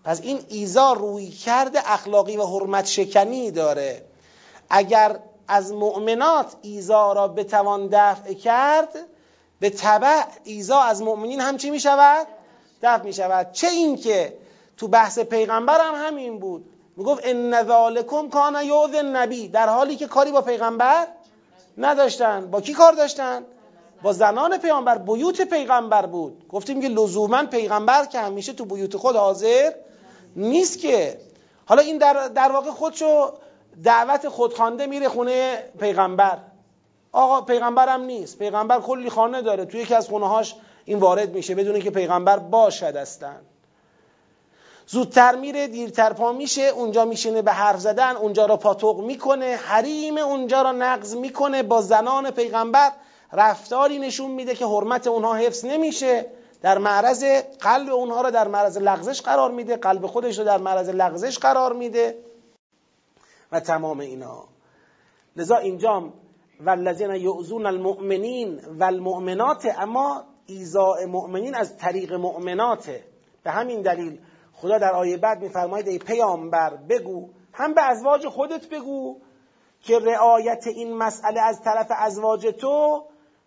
پس 0.05 0.21
این 0.21 0.41
ایزا 0.49 0.93
روی 0.93 1.29
کرده 1.29 1.93
اخلاقی 1.93 2.37
و 2.37 2.47
حرمت 2.47 2.87
شکنی 2.87 3.51
داره. 3.51 4.03
اگر 4.71 5.19
از 5.49 5.73
مؤمنات 5.73 6.47
ایزا 6.63 7.13
را 7.13 7.29
بتوان 7.29 7.89
دفع 7.93 8.33
کرد 8.33 8.89
به 9.61 9.71
طبع 9.71 10.25
ایزا 10.45 10.81
از 10.81 11.03
مؤمنین 11.03 11.41
هم 11.41 11.57
چی 11.57 11.71
می 11.71 11.81
شود؟ 11.81 12.27
دفع 12.83 13.05
می 13.05 13.13
شود 13.13 13.53
چه 13.53 13.69
این 13.69 13.97
که 13.97 14.39
تو 14.77 14.89
بحث 14.89 15.19
پیغمبر 15.19 15.81
هم 15.81 16.07
همین 16.07 16.39
بود. 16.39 16.71
می‌گفت 16.97 17.21
ان 17.25 17.65
ذالکم 17.65 18.29
کان 18.29 18.57
نبی 18.97 19.49
در 19.49 19.69
حالی 19.69 19.97
که 19.97 20.07
کاری 20.07 20.33
با 20.33 20.41
پیغمبر 20.41 21.07
نداشتن. 21.79 22.51
با 22.51 22.61
کی 22.61 22.73
کار 22.73 22.93
داشتن؟ 22.93 23.45
با 24.05 24.13
زنان 24.13 24.59
پیغمبر 24.59 24.99
بیوت 24.99 25.43
پیغمبر 25.43 26.07
بود. 26.07 26.49
گفتیم 26.49 26.81
که 26.81 26.89
لزوما 26.89 27.47
پیغمبر 27.47 28.05
که 28.05 28.19
همیشه 28.19 28.53
تو 28.53 28.65
بیوت 28.65 28.97
خود 28.97 29.17
حاضر 29.17 29.73
نیست 30.37 30.79
که. 30.79 31.19
حالا 31.67 31.83
این 31.83 31.99
در, 31.99 32.29
در 32.29 32.53
واقع 32.53 32.71
خودشو 32.71 33.33
دعوت 33.85 34.29
خودخوانده 34.29 34.87
میره 34.87 35.09
خونه 35.09 35.65
پیغمبر. 35.81 36.39
آقا 37.13 37.41
پیغمبرم 37.41 38.03
نیست. 38.03 38.39
پیغمبر 38.39 38.81
کلی 38.81 39.11
خانه 39.11 39.43
داره. 39.43 39.65
توی 39.65 39.81
یکی 39.81 39.95
از 39.95 40.09
خونه 40.09 40.29
هاش 40.29 40.55
این 40.85 40.99
وارد 40.99 41.35
میشه. 41.35 41.55
بدون 41.55 41.81
که 41.81 41.91
پیغمبر 41.91 42.39
باشد 42.39 42.97
هستن 42.97 43.41
زودتر 44.87 45.37
میره 45.37 45.67
دیرتر 45.67 46.13
پا 46.13 46.33
میشه. 46.33 46.63
اونجا 46.63 47.05
میشینه 47.05 47.43
به 47.43 47.53
حرف 47.53 47.81
زدن. 47.81 48.17
اونجا 48.17 48.47
را 48.47 48.57
پاتوق 48.57 49.01
می‌کنه. 49.01 49.57
حریم 49.57 50.19
اونجا 50.19 50.63
را 50.63 50.73
نقض 50.73 51.15
می‌کنه 51.15 51.63
با 51.63 51.81
زنان 51.81 52.31
پیغمبر. 52.31 52.93
رفتاری 53.33 53.99
نشون 53.99 54.31
میده 54.31 54.55
که 54.55 54.67
حرمت 54.67 55.07
اونها 55.07 55.35
حفظ 55.35 55.65
نمیشه. 55.65 56.27
در 56.63 56.79
معرض 56.79 57.25
قلب 57.61 57.93
اونها 57.93 58.21
رو 58.21 58.31
در 58.31 58.49
معرض 58.49 58.79
لغزش 58.79 59.23
قرار 59.23 59.51
میده. 59.51 59.77
قلب 59.77 60.07
خودش 60.07 60.39
رو 60.39 60.45
در 60.45 60.59
معرض 60.59 60.89
لغزش 60.89 61.39
قرار 61.39 61.73
میده. 61.73 62.19
و 63.53 63.61
تمام 63.61 64.01
اینا. 64.01 64.45
لذا 65.37 65.57
اینجا 65.57 66.13
والذین 66.61 67.11
یعزون 67.11 67.67
المؤمنین 67.67 68.61
و 68.79 68.85
المؤمنات 68.85 69.67
اما 69.79 70.25
ایزاء 70.47 71.07
مؤمنین 71.07 71.55
از 71.55 71.79
طریق 71.79 72.13
مؤمناته 72.13 73.05
به 73.43 73.51
همین 73.51 73.83
دلیل 73.83 74.19
خدا 74.53 74.79
در 74.79 74.93
آیه 74.93 75.17
بعد 75.17 75.43
میفرماید 75.43 75.89
ای 75.89 75.99
پیامبر 75.99 76.77
بگو. 76.77 77.29
هم 77.53 77.75
به 77.75 77.83
ازواج 77.83 78.27
خودت 78.27 78.69
بگو 78.69 79.17
که 79.81 79.99
رعایت 79.99 80.67
این 80.67 80.97
مسئله 80.97 81.41
از 81.41 81.63
طرف 81.63 81.87
ازواج 81.91 82.47
تو 82.47 83.05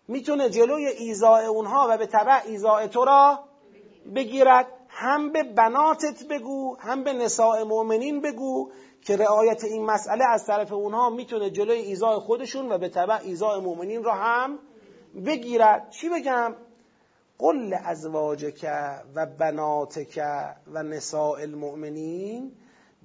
می‌تونه 0.08 0.50
جلوی 0.50 0.86
ایزاء 0.86 1.46
اونها 1.46 1.86
و 1.90 1.98
به 1.98 2.06
طبع 2.06 2.46
ایزاء 2.46 2.86
تو 2.86 3.04
را 3.04 3.44
بگیرد. 4.14 4.66
هم 4.88 5.32
به 5.32 5.42
بناتت 5.42 6.28
بگو 6.30 6.76
هم 6.80 7.04
به 7.04 7.12
نساء 7.12 7.64
مؤمنین 7.64 8.20
بگو 8.20 8.70
که 9.00 9.16
رعایت 9.16 9.64
این 9.64 9.84
مسئله 9.84 10.24
از 10.24 10.46
طرف 10.46 10.72
اونها 10.72 11.10
می‌تونه 11.10 11.50
جلوی 11.50 11.78
ایزاء 11.78 12.18
خودشون 12.18 12.72
و 12.72 12.78
به 12.78 12.88
طبع 12.88 13.20
ایزاء 13.22 13.60
مؤمنین 13.60 14.04
را 14.04 14.14
هم 14.14 14.58
بگیرد. 15.26 15.90
چی 15.90 16.08
بگم؟ 16.08 16.54
قل 17.38 17.74
ازواجک 17.84 18.66
و 19.14 19.26
بناتک 19.26 20.20
و 20.66 20.82
نساء 20.82 21.40
المؤمنین 21.40 22.52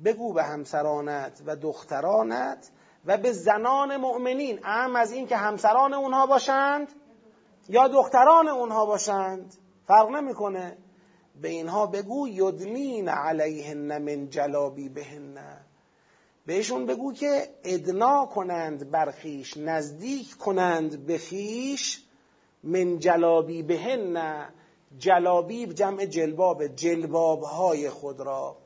بگو 0.06 0.34
به 0.34 0.44
همسرانت 0.44 1.42
و 1.46 1.56
دخترانت 1.56 2.72
و 3.06 3.18
به 3.18 3.32
زنان 3.32 3.98
مؤمنین 3.98 4.60
اهم 4.64 4.96
از 4.96 5.12
این 5.12 5.28
که 5.28 5.38
همسران 5.38 5.94
اونها 5.94 6.26
باشند 6.26 6.88
یا 7.70 7.88
دختران 7.88 8.48
اونها 8.48 8.86
باشند 8.86 9.54
فرق 9.88 10.10
نمی‌کنه. 10.10 10.78
به 11.42 11.50
اینها 11.50 11.86
بگو 11.86 12.28
یدنین 12.28 13.10
علیهن 13.10 13.98
من 13.98 14.30
جلابی 14.30 14.90
بهن 14.90 15.38
بهشون 16.46 16.86
بگو 16.86 17.14
که 17.14 17.50
ادنا 17.64 18.26
کنند 18.26 18.92
برخیش 18.92 19.58
نزدیک 19.58 20.38
کنند 20.38 21.06
به 21.06 21.18
خیش 21.18 22.04
من 22.64 23.00
جلابی 23.00 23.64
بهن 23.64 24.46
جلابیب 24.98 25.74
جمع 25.74 26.06
جلباب 26.06 26.68
جلباب 26.68 27.42
های 27.42 27.90
خود 27.90 28.20
را. 28.20 28.63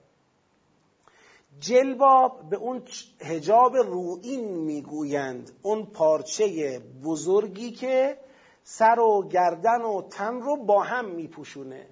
جلباب 1.60 2.50
به 2.50 2.58
اون 2.58 2.82
هجاب 3.22 3.76
روئین 3.76 4.58
می‌گویند 4.58 5.52
اون 5.62 5.86
پارچه 5.86 6.80
بزرگی 7.04 7.72
که 7.72 8.18
سر 8.64 9.00
و 9.00 9.28
گردن 9.28 9.82
و 9.82 10.02
تن 10.02 10.42
رو 10.42 10.56
با 10.66 10.84
هم 10.84 11.06
میپوشونه. 11.06 11.88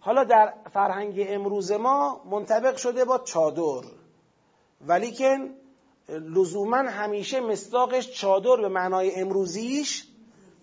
حالا 0.00 0.24
در 0.24 0.54
فرهنگ 0.72 1.26
امروز 1.28 1.72
ما 1.72 2.22
منطبق 2.30 2.76
شده 2.76 3.04
با 3.04 3.18
چادر 3.18 3.88
ولیکن 4.86 5.50
لزوما 6.08 6.76
همیشه 6.76 7.40
مصداقش 7.40 8.12
چادر 8.12 8.56
به 8.56 8.68
معنای 8.68 9.14
امروزیش 9.14 10.06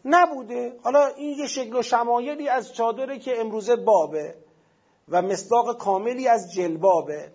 نبوده. 0.05 0.79
حالا 0.83 1.07
این 1.07 1.39
یه 1.39 1.47
شکل 1.47 1.75
و 1.75 1.81
شمایلی 1.81 2.49
از 2.49 2.73
چادره 2.73 3.19
که 3.19 3.39
امروزه 3.39 3.75
بابه 3.75 4.35
و 5.09 5.21
مصداق 5.21 5.77
کاملی 5.77 6.27
از 6.27 6.53
جلبابه. 6.53 7.31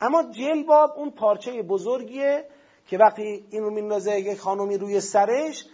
اما 0.00 0.22
جلباب 0.22 0.92
اون 0.96 1.10
پارچه 1.10 1.62
بزرگیه 1.62 2.44
که 2.86 2.98
وقتی 2.98 3.46
این 3.50 3.62
رو 3.62 3.70
میندازه 3.70 4.20
یک 4.20 4.38
خانومی 4.38 4.78
روی 4.78 5.00
سرش 5.00 5.64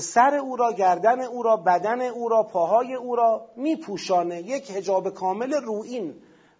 سر 0.00 0.34
او 0.34 0.56
را 0.56 0.72
گردن 0.72 1.20
او 1.20 1.42
را 1.42 1.56
بدن 1.56 2.00
او 2.00 2.28
را 2.28 2.42
پاهای 2.42 2.94
او 2.94 3.16
را 3.16 3.46
میپوشانه. 3.56 4.42
یک 4.42 4.70
هجاب 4.70 5.10
کامل 5.10 5.52
روین 5.52 6.14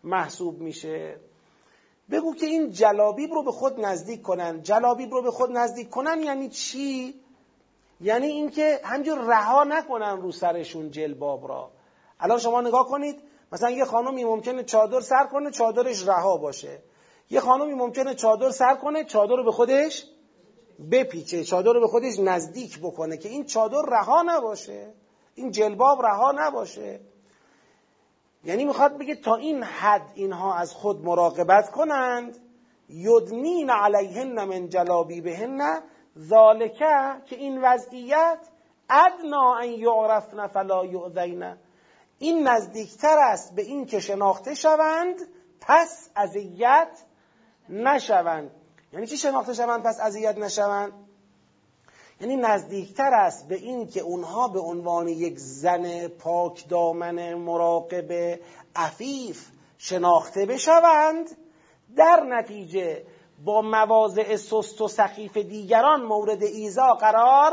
محسوب 0.05 0.61
میشه. 0.61 1.17
بگو 2.11 2.35
که 2.35 2.47
این 2.47 2.71
جلابیب 2.71 3.33
رو 3.33 3.43
به 3.43 3.51
خود 3.51 3.81
نزدیک 3.81 4.23
کنن. 4.23 4.63
جلابیب 4.63 5.13
رو 5.13 5.23
به 5.23 5.31
خود 5.31 5.51
نزدیک 5.51 5.91
کنن 5.91 6.23
یعنی 6.23 6.49
چی؟ 6.49 7.15
یعنی 8.01 8.27
اینکه 8.27 8.81
همجور 8.85 9.19
رها 9.19 9.65
نکنن 9.65 10.21
رو 10.21 10.33
سرشون 10.33 10.91
جلباب 10.91 11.49
را. 11.49 11.71
الان 12.21 12.39
شما 12.39 12.61
نگاه 12.61 12.89
کنید 12.89 13.23
مثلا 13.53 13.71
یه 13.71 13.85
خانمی 13.85 14.25
ممکنه 14.25 14.63
چادر 14.63 15.01
سر 15.01 15.27
کنه 15.27 15.51
چادرش 15.51 16.09
رها 16.09 16.37
باشه. 16.37 16.79
یه 17.31 17.41
خانمی 17.41 17.75
ممکنه 17.75 18.15
چادر 18.15 18.51
سر 18.51 18.75
کنه 18.75 19.05
چادر 19.05 19.37
رو 19.37 19.45
به 19.45 19.53
خودش 19.53 20.07
بپیچه 20.91 21.45
چادر 21.45 21.73
رو 21.73 21.81
به 21.81 21.87
خودش 21.87 22.19
نزدیک 22.19 22.79
بکنه 22.79 23.17
که 23.17 23.29
این 23.29 23.45
چادر 23.45 23.83
رها 23.89 24.23
نباشه 24.27 24.95
این 25.35 25.51
جلباب 25.51 26.03
رها 26.03 26.33
نباشه. 26.37 27.01
یعنی 28.45 28.65
می‌خواد 28.65 28.99
بگه 28.99 29.15
تا 29.15 29.35
این 29.35 29.63
حد 29.63 30.13
اینها 30.15 30.55
از 30.55 30.73
خود 30.73 31.05
مراقبت 31.05 31.71
کنند 31.71 32.39
یدنین 32.89 33.71
علیهن 33.71 34.45
من 34.45 34.69
جلابی 34.69 35.21
بهن 35.21 35.83
ذالکه 36.19 37.23
که 37.27 37.37
این 37.37 37.63
وضعیت 37.63 38.39
ادنا 38.91 39.55
ان 39.55 39.71
یعرفن 39.71 40.47
فلا 40.47 40.85
یعذین 40.85 41.57
این 42.19 42.49
نزدیکتر 42.49 43.19
است 43.19 43.55
به 43.55 43.63
این 43.63 43.87
که 43.87 44.01
شناخته 44.01 44.55
شوند 44.55 45.17
پس 45.61 46.11
اذیت 46.17 47.05
نشوند. 47.69 48.51
یعنی 48.93 49.07
چی 49.07 49.17
شناخته 49.17 49.55
شوند 49.55 49.83
پس 49.83 50.01
اذیت 50.01 50.39
نشوند؟ 50.39 50.93
یعنی 52.21 52.37
نزدیکتر 52.37 53.15
است 53.15 53.49
به 53.49 53.55
این 53.55 53.87
که 53.87 54.01
اونها 54.01 54.49
به 54.49 54.61
عنوان 54.61 55.09
یک 55.09 55.39
زن 55.39 56.09
پاک 56.09 56.69
دامن 56.69 57.35
مراقب 57.35 58.39
عفیف 58.77 59.49
شناخته 59.79 60.47
بشوند 60.47 61.31
در 61.97 62.21
نتیجه 62.29 63.03
با 63.45 63.63
مواضع 63.63 64.37
سست 64.37 64.81
و 64.81 64.89
سخیف 64.89 65.37
دیگران 65.37 66.03
مورد 66.03 66.43
ایزا 66.43 66.95
قرار 66.95 67.53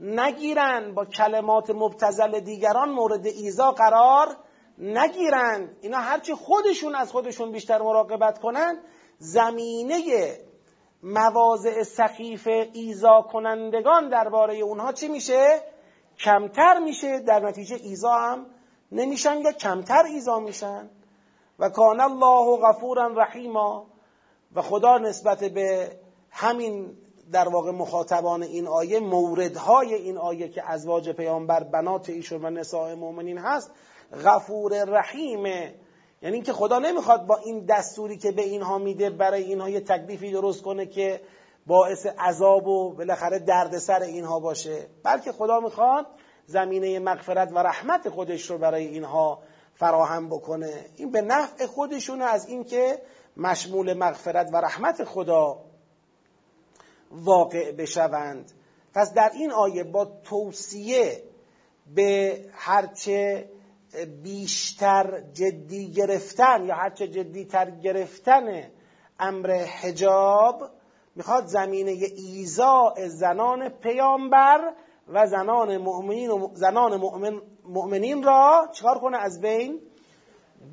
نگیرند. 0.00 0.94
با 0.94 1.04
کلمات 1.04 1.70
مبتزل 1.70 2.40
دیگران 2.40 2.90
مورد 2.90 3.26
ایزا 3.26 3.72
قرار 3.72 4.36
نگیرند. 4.78 5.76
اینا 5.80 5.98
هرچی 5.98 6.34
خودشون 6.34 6.94
از 6.94 7.10
خودشون 7.12 7.52
بیشتر 7.52 7.82
مراقبت 7.82 8.38
کنند 8.38 8.78
زمینه 9.20 10.02
مواضع 11.02 11.82
سخیف 11.82 12.48
ایزا 12.72 13.22
کنندگان 13.32 14.08
درباره 14.08 14.54
اونها 14.54 14.92
چی 14.92 15.08
میشه؟ 15.08 15.62
کمتر 16.18 16.78
میشه 16.78 17.20
در 17.20 17.40
نتیجه 17.40 17.76
ایزا 17.76 18.12
هم 18.12 18.46
نمیشن 18.92 19.40
یا 19.40 19.52
کمتر 19.52 20.02
ایزا 20.02 20.40
میشن 20.40 20.90
و 21.58 21.68
کان 21.68 22.00
الله 22.00 22.56
غفورا 22.56 23.06
رحیما 23.06 23.86
و 24.54 24.62
خدا 24.62 24.98
نسبت 24.98 25.44
به 25.44 25.96
همین 26.30 26.96
در 27.32 27.48
واقع 27.48 27.70
مخاطبان 27.70 28.42
این 28.42 28.66
آیه 28.66 29.00
موردهای 29.00 29.94
این 29.94 30.18
آیه 30.18 30.48
که 30.48 30.70
ازواج 30.70 31.10
پیامبر 31.10 31.64
بنات 31.64 32.08
ایشون 32.08 32.44
و 32.44 32.50
نساء 32.50 32.94
مؤمنین 32.94 33.38
هست 33.38 33.70
غفور 34.24 34.84
رحیمه 34.84 35.74
یعنی 36.22 36.34
اینکه 36.34 36.52
خدا 36.52 36.78
نمی‌خواد 36.78 37.26
با 37.26 37.36
این 37.36 37.64
دستوری 37.64 38.16
که 38.16 38.32
به 38.32 38.42
اینها 38.42 38.78
میده 38.78 39.10
برای 39.10 39.42
اینها 39.42 39.68
یه 39.68 39.80
تکلیفی 39.80 40.30
درست 40.30 40.62
کنه 40.62 40.86
که 40.86 41.20
باعث 41.66 42.06
عذاب 42.06 42.66
و 42.66 42.92
بالاخره 42.94 43.38
دردسر 43.38 44.02
اینها 44.02 44.40
باشه. 44.40 44.86
بلکه 45.04 45.32
خدا 45.32 45.60
می‌خواد 45.60 46.06
زمینه 46.46 46.98
مغفرت 46.98 47.52
و 47.52 47.58
رحمت 47.58 48.08
خودش 48.08 48.50
رو 48.50 48.58
برای 48.58 48.86
اینها 48.86 49.42
فراهم 49.74 50.28
بکنه. 50.28 50.84
این 50.96 51.10
به 51.10 51.20
نفع 51.20 51.66
خودشونه 51.66 52.24
از 52.24 52.48
اینکه 52.48 53.02
مشمول 53.36 53.94
مغفرت 53.94 54.50
و 54.52 54.56
رحمت 54.56 55.04
خدا 55.04 55.58
واقع 57.10 57.72
بشوند. 57.72 58.52
پس 58.94 59.14
در 59.14 59.30
این 59.34 59.52
آیه 59.52 59.84
با 59.84 60.04
توصیه 60.04 61.22
به 61.94 62.40
هرچه 62.52 63.48
بیشتر 64.22 65.20
جدی 65.32 65.92
گرفتن 65.92 66.64
یا 66.64 66.74
هرچه 66.74 67.08
جدیتر 67.08 67.70
گرفتن 67.70 68.70
امر 69.18 69.50
حجاب 69.52 70.70
می‌خواد 71.16 71.46
زمینه 71.46 71.90
ایزا 72.16 72.94
زنان 73.08 73.68
پیامبر 73.68 74.72
و 75.08 75.26
زنان 75.26 75.76
مؤمنین 75.76 76.30
و 76.30 76.48
زنان 76.54 76.96
مؤمن 76.96 77.40
مؤمنین 77.64 78.22
را 78.22 78.68
چکار 78.72 78.98
کنه؟ 78.98 79.18
از 79.18 79.40
بین 79.40 79.80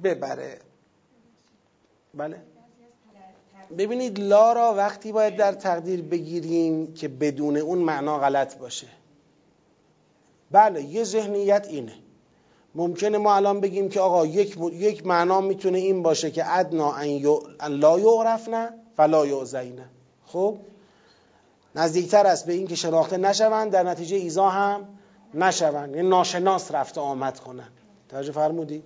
ببره. 0.04 0.60
بله؟ 2.14 2.42
ببینید 3.78 4.20
لا 4.20 4.54
را 4.54 4.74
وقتی 4.74 5.12
باید 5.12 5.36
در 5.36 5.52
تقدیر 5.52 6.02
بگیریم 6.02 6.94
که 6.94 7.08
بدون 7.08 7.58
اون 7.58 7.80
معنا 7.80 8.20
غلط 8.20 8.58
باشه. 8.58 8.88
بله 10.52 10.82
یه 10.84 11.04
ذهنیت 11.04 11.68
اینه. 11.70 11.94
ممکنه 12.78 13.18
ما 13.18 13.36
الان 13.36 13.62
بگیم 13.62 13.90
که 13.90 14.00
آقا 14.00 14.26
یک, 14.26 14.58
یک 14.72 15.08
معنا 15.08 15.42
می‌تونه 15.42 15.78
این 15.78 16.04
باشه 16.04 16.32
که 16.32 16.58
ادنا 16.58 16.94
ان, 16.94 17.74
لا 17.74 18.00
یعرفن 18.00 18.70
فلا 18.98 19.26
یعزین 19.26 19.80
خب؟ 20.26 20.58
نزدیکتر 21.76 22.26
است 22.26 22.46
به 22.46 22.54
این 22.54 22.68
که 22.68 22.76
شناخته 22.76 23.18
نشوند 23.18 23.72
در 23.72 23.84
نتیجه 23.84 24.18
ایزا 24.18 24.50
هم 24.50 24.88
نشوند. 25.34 25.96
یعنی 25.96 26.10
ناشناس 26.10 26.72
رفته 26.72 27.02
آمد 27.02 27.40
کنن 27.40 27.70
توجه 28.10 28.32
فرمودی؟ 28.32 28.84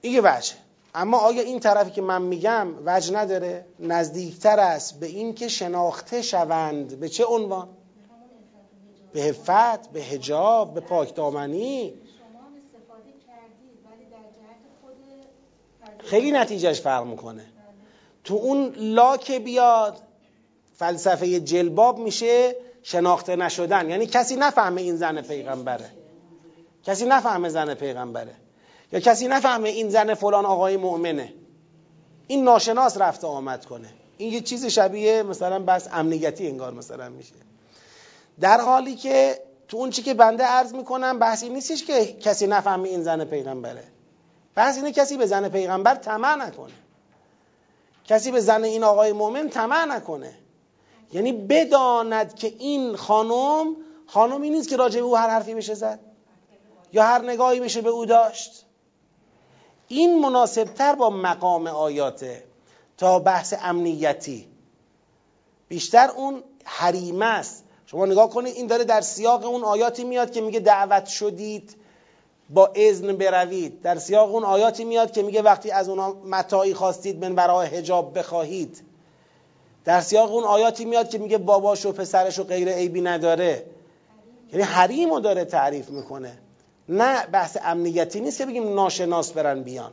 این 0.00 0.12
یه 0.14 0.20
وجه. 0.24 0.54
اما 0.94 1.18
آیا 1.18 1.42
این 1.42 1.60
طرفی 1.60 1.90
که 1.90 2.02
من 2.02 2.22
میگم 2.22 2.68
وجه 2.86 3.16
نداره؟ 3.16 3.64
نزدیکتر 3.80 4.60
است 4.60 5.00
به 5.00 5.06
این 5.06 5.34
که 5.34 5.48
شناخته 5.48 6.22
شوند. 6.22 7.00
به 7.00 7.08
چه 7.08 7.24
عنوان؟ 7.24 7.68
به 9.12 9.20
حفت 9.20 9.92
به 9.92 10.00
هجاب 10.00 10.74
به 10.74 10.80
پاکدامنی 10.80 11.94
خیلی 15.98 16.30
نتیجهش 16.30 16.80
فرق 16.80 17.06
می‌کنه. 17.06 17.44
تو 18.24 18.34
اون 18.34 18.74
لا 18.76 19.16
که 19.16 19.38
بیاد 19.38 19.96
فلسفه 20.76 21.40
جلباب 21.40 21.98
میشه 21.98 22.56
شناخته 22.82 23.36
نشدن. 23.36 23.90
یعنی 23.90 24.06
کسی 24.06 24.36
نفهمه 24.36 24.80
این 24.82 24.96
زن 24.96 25.22
پیغمبره. 25.22 25.90
کسی 26.84 27.06
نفهمه 27.06 27.48
زن 27.48 27.74
پیغمبره. 27.74 28.34
یا 28.92 29.00
کسی 29.00 29.28
نفهمه 29.28 29.68
این 29.68 29.88
زن 29.88 30.14
فلان 30.14 30.44
آقای 30.44 30.76
مؤمنه. 30.76 31.32
این 32.26 32.44
ناشناس 32.44 33.00
رفته 33.00 33.26
آمد 33.26 33.64
کنه. 33.64 33.88
این 34.18 34.32
یه 34.32 34.40
چیز 34.40 34.66
شبیه 34.66 35.22
مثلا 35.22 35.58
بس 35.58 35.88
امنیتی 35.92 36.46
انگار 36.46 36.74
مثلا 36.74 37.08
میشه. 37.08 37.34
در 38.40 38.60
حالی 38.60 38.96
که 38.96 39.42
تو 39.68 39.76
اون 39.76 39.90
چی 39.90 40.02
که 40.02 40.14
بنده 40.14 40.44
عرض 40.44 40.74
می‌کنم 40.74 41.18
بحثی 41.18 41.48
نیستش 41.48 41.84
که 41.84 42.04
کسی 42.06 42.46
نفهمه 42.46 42.88
این 42.88 43.02
زن 43.02 43.24
پیغمبره. 43.24 43.84
بحث 44.54 44.76
اینه 44.76 44.92
کسی 44.92 45.16
به 45.16 45.26
زن 45.26 45.48
پیغمبر 45.48 45.94
طمع 45.94 46.34
نکنه. 46.34 46.72
کسی 48.04 48.30
به 48.30 48.40
زن 48.40 48.64
این 48.64 48.84
آقای 48.84 49.12
مؤمن 49.12 49.48
طمع 49.48 49.84
نکنه. 49.84 50.34
یعنی 51.12 51.32
بداند 51.32 52.34
که 52.34 52.54
این 52.58 52.96
خانم 52.96 53.76
خانمی 54.06 54.50
نیست 54.50 54.68
که 54.68 54.76
راجع 54.76 55.00
به 55.00 55.06
او 55.06 55.16
هر 55.16 55.28
حرفی 55.28 55.54
بشه 55.54 55.74
زد. 55.74 56.00
یا 56.92 57.02
هر 57.02 57.22
نگاهی 57.22 57.60
بشه 57.60 57.80
به 57.80 57.88
او 57.88 58.06
داشت. 58.06 58.66
این 59.88 60.20
مناسبتر 60.20 60.94
با 60.94 61.10
مقام 61.10 61.66
آیاته 61.66 62.44
تا 62.96 63.18
بحث 63.18 63.54
امنیتی. 63.62 64.48
بیشتر 65.68 66.10
اون 66.10 66.42
حریمه 66.64 67.26
است. 67.26 67.64
شما 67.90 68.06
نگاه 68.06 68.30
کنید 68.30 68.56
این 68.56 68.66
داره 68.66 68.84
در 68.84 69.00
سیاق 69.00 69.44
اون 69.44 69.64
آیاتی 69.64 70.04
میاد 70.04 70.32
که 70.32 70.40
میگه 70.40 70.60
دعوت 70.60 71.06
شدید 71.06 71.76
با 72.50 72.70
اذن 72.74 73.16
بروید. 73.16 73.82
در 73.82 73.98
سیاق 73.98 74.34
اون 74.34 74.44
آیاتی 74.44 74.84
میاد 74.84 75.12
که 75.12 75.22
میگه 75.22 75.42
وقتی 75.42 75.70
از 75.70 75.88
اونها 75.88 76.12
متاعی 76.24 76.74
خواستید 76.74 77.24
من 77.24 77.34
برای 77.34 77.66
حجاب 77.66 78.18
بخواهید. 78.18 78.82
در 79.84 80.00
سیاق 80.00 80.32
اون 80.32 80.44
آیاتی 80.44 80.84
میاد 80.84 81.08
که 81.08 81.18
میگه 81.18 81.38
باباش 81.38 81.86
و 81.86 81.92
پسرش 81.92 82.38
و 82.38 82.44
غیر 82.44 82.68
عیبی 82.68 83.00
نداره. 83.00 83.64
یعنی 84.52 84.64
حریم 84.64 85.10
رو 85.10 85.20
داره 85.20 85.44
تعریف 85.44 85.88
می‌کنه. 85.90 86.38
نه 86.88 87.26
بحث 87.26 87.56
امنیتی 87.62 88.20
نیست 88.20 88.38
که 88.38 88.46
بگیم 88.46 88.74
ناشناس 88.74 89.32
برن 89.32 89.62
بیان. 89.62 89.92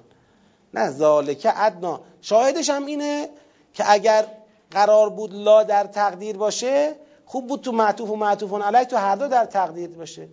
نه 0.73 0.89
ذالکه 0.89 1.62
ادنا. 1.63 1.99
شاهدش 2.21 2.69
هم 2.69 2.86
اینه 2.86 3.29
که 3.73 3.84
اگر 3.88 4.25
قرار 4.71 5.10
بود 5.10 5.34
لا 5.34 5.63
در 5.63 5.84
تقدیر 5.84 6.38
باشه 6.38 6.95
خوب 7.26 7.48
بود 7.48 7.62
تو 7.62 7.72
معطوف 7.72 8.10
و 8.10 8.16
معطوفون 8.16 8.62
علی 8.62 8.86
تو 8.86 8.98
هر 8.98 9.16
دو 9.16 9.28
در 9.28 9.46
تقدیر 9.46 9.90
باشه 9.90 10.28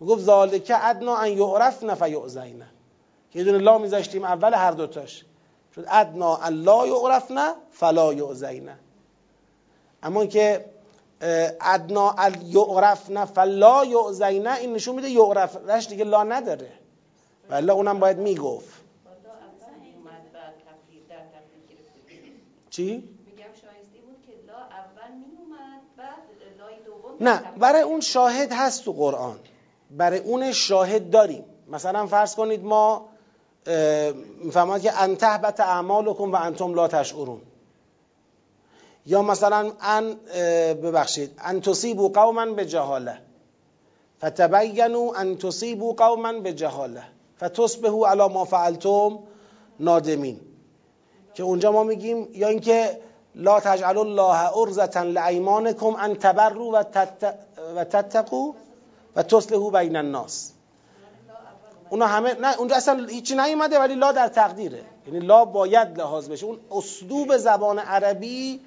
می‌گفت 0.00 0.22
ذالکه 0.22 0.86
ادنا 0.86 1.16
ان 1.16 1.28
یعرفن 1.38 1.94
فیعزین 1.94 2.64
که 3.30 3.38
یه 3.38 3.44
دونه 3.44 3.58
لا 3.58 3.78
میذاشتیم 3.78 4.24
اول 4.24 4.54
هر 4.54 4.70
دوتاش 4.70 5.24
شد 5.74 5.84
ادنا 5.88 6.36
ان 6.36 6.52
لا 6.54 6.86
یعرفن 6.86 7.52
فلا 7.70 8.12
یعزین 8.14 8.70
اما 10.02 10.26
که 10.26 10.64
ادنا 11.60 12.14
یعرفن 12.44 13.24
فلا 13.24 13.84
یعزین 13.84 14.46
این 14.46 14.72
نشون 14.72 14.94
میده 14.94 15.08
یعرفنش 15.08 15.86
دیگه 15.86 16.04
لا 16.04 16.24
نداره. 16.24 16.72
ولی 17.50 17.70
اونم 17.70 18.00
باید 18.00 18.18
می‌گفت. 18.18 18.78
چی؟ 22.70 23.17
نه 27.20 27.42
برای 27.58 27.82
اون 27.82 28.00
شاهد 28.00 28.52
هست 28.52 28.84
تو 28.84 28.92
قرآن. 28.92 29.38
برای 29.90 30.18
اون 30.18 30.52
شاهد 30.52 31.10
داریم. 31.10 31.44
مثلا 31.68 32.06
فرض 32.06 32.34
کنید 32.34 32.64
ما 32.64 33.08
می‌فهمد 34.44 34.82
که 34.82 35.02
ان 35.02 35.16
تهبت 35.16 35.60
اعمالکم 35.60 36.32
و 36.32 36.36
انتم 36.36 36.74
لا 36.74 36.88
تشعرون. 36.88 37.40
یا 39.06 39.22
مثلا 39.22 39.72
ان 39.80 40.14
ببخشید 40.74 41.32
ان 41.38 41.60
تصیبوا 41.60 42.08
قوما 42.08 42.46
به 42.46 42.66
جهاله 42.66 43.18
فتبینوا 44.24 45.14
ان 45.14 45.38
تصیبوا 45.38 45.92
قوما 45.92 46.32
به 46.32 46.52
جهاله 46.52 47.02
فتصبحوا 47.36 48.10
علی 48.10 48.28
ما 48.28 48.44
فعلتم 48.44 49.18
نادمین. 49.80 50.40
که 51.34 51.42
اونجا 51.42 51.72
ما 51.72 51.82
میگیم 51.82 52.28
یا 52.32 52.48
اینکه 52.48 53.00
لا 53.34 53.60
تجعلوا 53.60 54.04
الله 54.04 54.58
ارزتا 54.58 55.02
لایمانکم 55.02 55.96
ان 55.96 56.14
تبروا 56.14 56.80
و, 56.80 56.82
تتقوا 57.84 58.54
و 59.16 59.22
تصلحوا 59.22 59.70
بین 59.70 59.96
الناس. 59.96 60.52
اونا 61.90 62.06
همه 62.06 62.34
نه 62.34 62.58
اونجا 62.58 62.76
اصلا 62.76 63.06
هیچی 63.06 63.34
نیومده 63.34 63.78
ولی 63.78 63.94
لا 63.94 64.12
در 64.12 64.28
تقدیره. 64.28 64.82
یعنی 65.06 65.20
لا 65.20 65.44
باید 65.44 65.98
لحاظ 65.98 66.30
بشه. 66.30 66.46
اون 66.46 66.58
اسلوب 66.70 67.36
زبان 67.36 67.78
عربی 67.78 68.60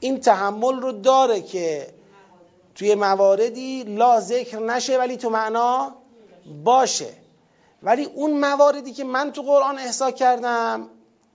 این 0.00 0.20
تحمل 0.20 0.80
رو 0.80 0.92
داره 0.92 1.40
که 1.40 1.86
توی 2.74 2.94
مواردی 2.94 3.84
لا 3.84 4.20
ذکر 4.20 4.58
نشه 4.58 4.98
ولی 4.98 5.16
تو 5.16 5.30
معنا 5.30 5.92
باشه. 6.64 7.08
ولی 7.82 8.04
اون 8.04 8.40
مواردی 8.40 8.92
که 8.92 9.04
من 9.04 9.32
تو 9.32 9.42
قرآن 9.42 9.78
احسا 9.78 10.10
کردم 10.10 10.88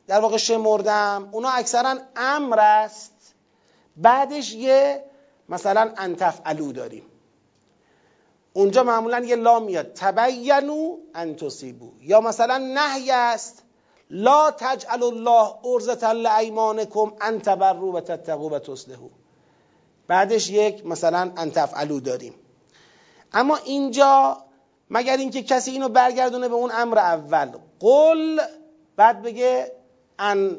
در 0.07 0.19
واقع 0.19 0.37
شمردم 0.37 1.29
اونا 1.31 1.49
اکثرا 1.49 1.95
امر 2.15 2.59
است. 2.59 3.35
بعدش 3.97 4.53
یه 4.53 5.03
مثلا 5.49 5.93
انتفعلو 5.97 6.71
داریم. 6.71 7.03
اونجا 8.53 8.83
معمولا 8.83 9.19
یه 9.19 9.35
لا 9.35 9.59
میاد. 9.59 9.93
تبینو 9.93 10.97
انتصیبو 11.15 11.91
یا 12.01 12.21
مثلا 12.21 12.57
نهی 12.57 13.11
است. 13.11 13.63
لا 14.09 14.51
تجعل 14.51 15.03
الله 15.03 15.53
ارزتا 15.65 16.11
لایمانکم 16.11 17.13
ان 17.21 17.39
تبروا 17.41 17.91
و 17.91 17.99
تتقوا 17.99 18.49
و 18.49 18.59
تصلحوا. 18.59 19.09
بعدش 20.07 20.49
یک 20.49 20.85
مثلا 20.85 21.31
ان 21.37 21.51
تفعلوا 21.51 21.99
داریم. 21.99 22.33
اما 23.33 23.55
اینجا 23.57 24.37
مگر 24.89 25.17
اینکه 25.17 25.43
کسی 25.43 25.71
اینو 25.71 25.89
برگردونه 25.89 26.47
به 26.47 26.55
اون 26.55 26.71
امر 26.73 26.97
اول. 26.97 27.51
قل 27.79 28.41
بعد 28.95 29.21
بگه 29.21 29.76
ان 30.19 30.58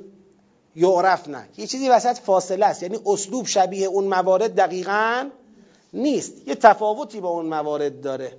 یعرف 0.77 1.29
نه. 1.29 1.49
یه 1.57 1.67
چیزی 1.67 1.89
وسط 1.89 2.19
فاصله 2.19 2.67
است. 2.67 2.83
یعنی 2.83 2.99
اسلوب 3.07 3.47
شبیه 3.47 3.87
اون 3.87 4.05
موارد 4.05 4.55
دقیقا 4.55 5.29
نیست. 5.93 6.49
یه 6.49 6.55
تفاوتی 6.55 7.21
با 7.21 7.29
اون 7.29 7.47
موارد 7.47 8.01
داره. 8.01 8.33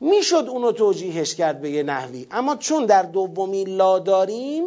می‌شد 0.00 0.46
اونو 0.48 0.72
توجیهش 0.72 1.34
کرد 1.34 1.60
به 1.60 1.70
یه 1.70 1.82
نحوی. 1.82 2.26
اما 2.30 2.56
چون 2.56 2.86
در 2.86 3.02
دومی 3.02 3.64
لا 3.64 3.98
داریم 3.98 4.64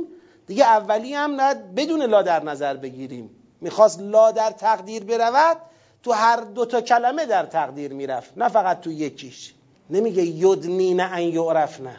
دیگه 0.47 0.65
اولی 0.65 1.13
هم 1.13 1.41
نه 1.41 1.53
بدون 1.53 2.01
لا 2.01 2.21
در 2.21 2.43
نظر 2.43 2.73
بگیریم. 2.77 3.29
می‌خواست 3.61 3.99
لا 4.01 4.31
در 4.31 4.51
تقدیر 4.51 5.03
برود 5.03 5.57
تو 6.03 6.11
هر 6.11 6.41
دو 6.41 6.65
تا 6.65 6.81
کلمه 6.81 7.25
در 7.25 7.45
تقدیر 7.45 7.93
می‌رفت. 7.93 8.37
نه 8.37 8.49
فقط 8.49 8.81
تو 8.81 8.91
یکیش. 8.91 9.53
نمیگه 9.89 10.23
یدنین 10.23 10.99
ان 10.99 11.21
یعرف 11.21 11.81
نه. 11.81 11.95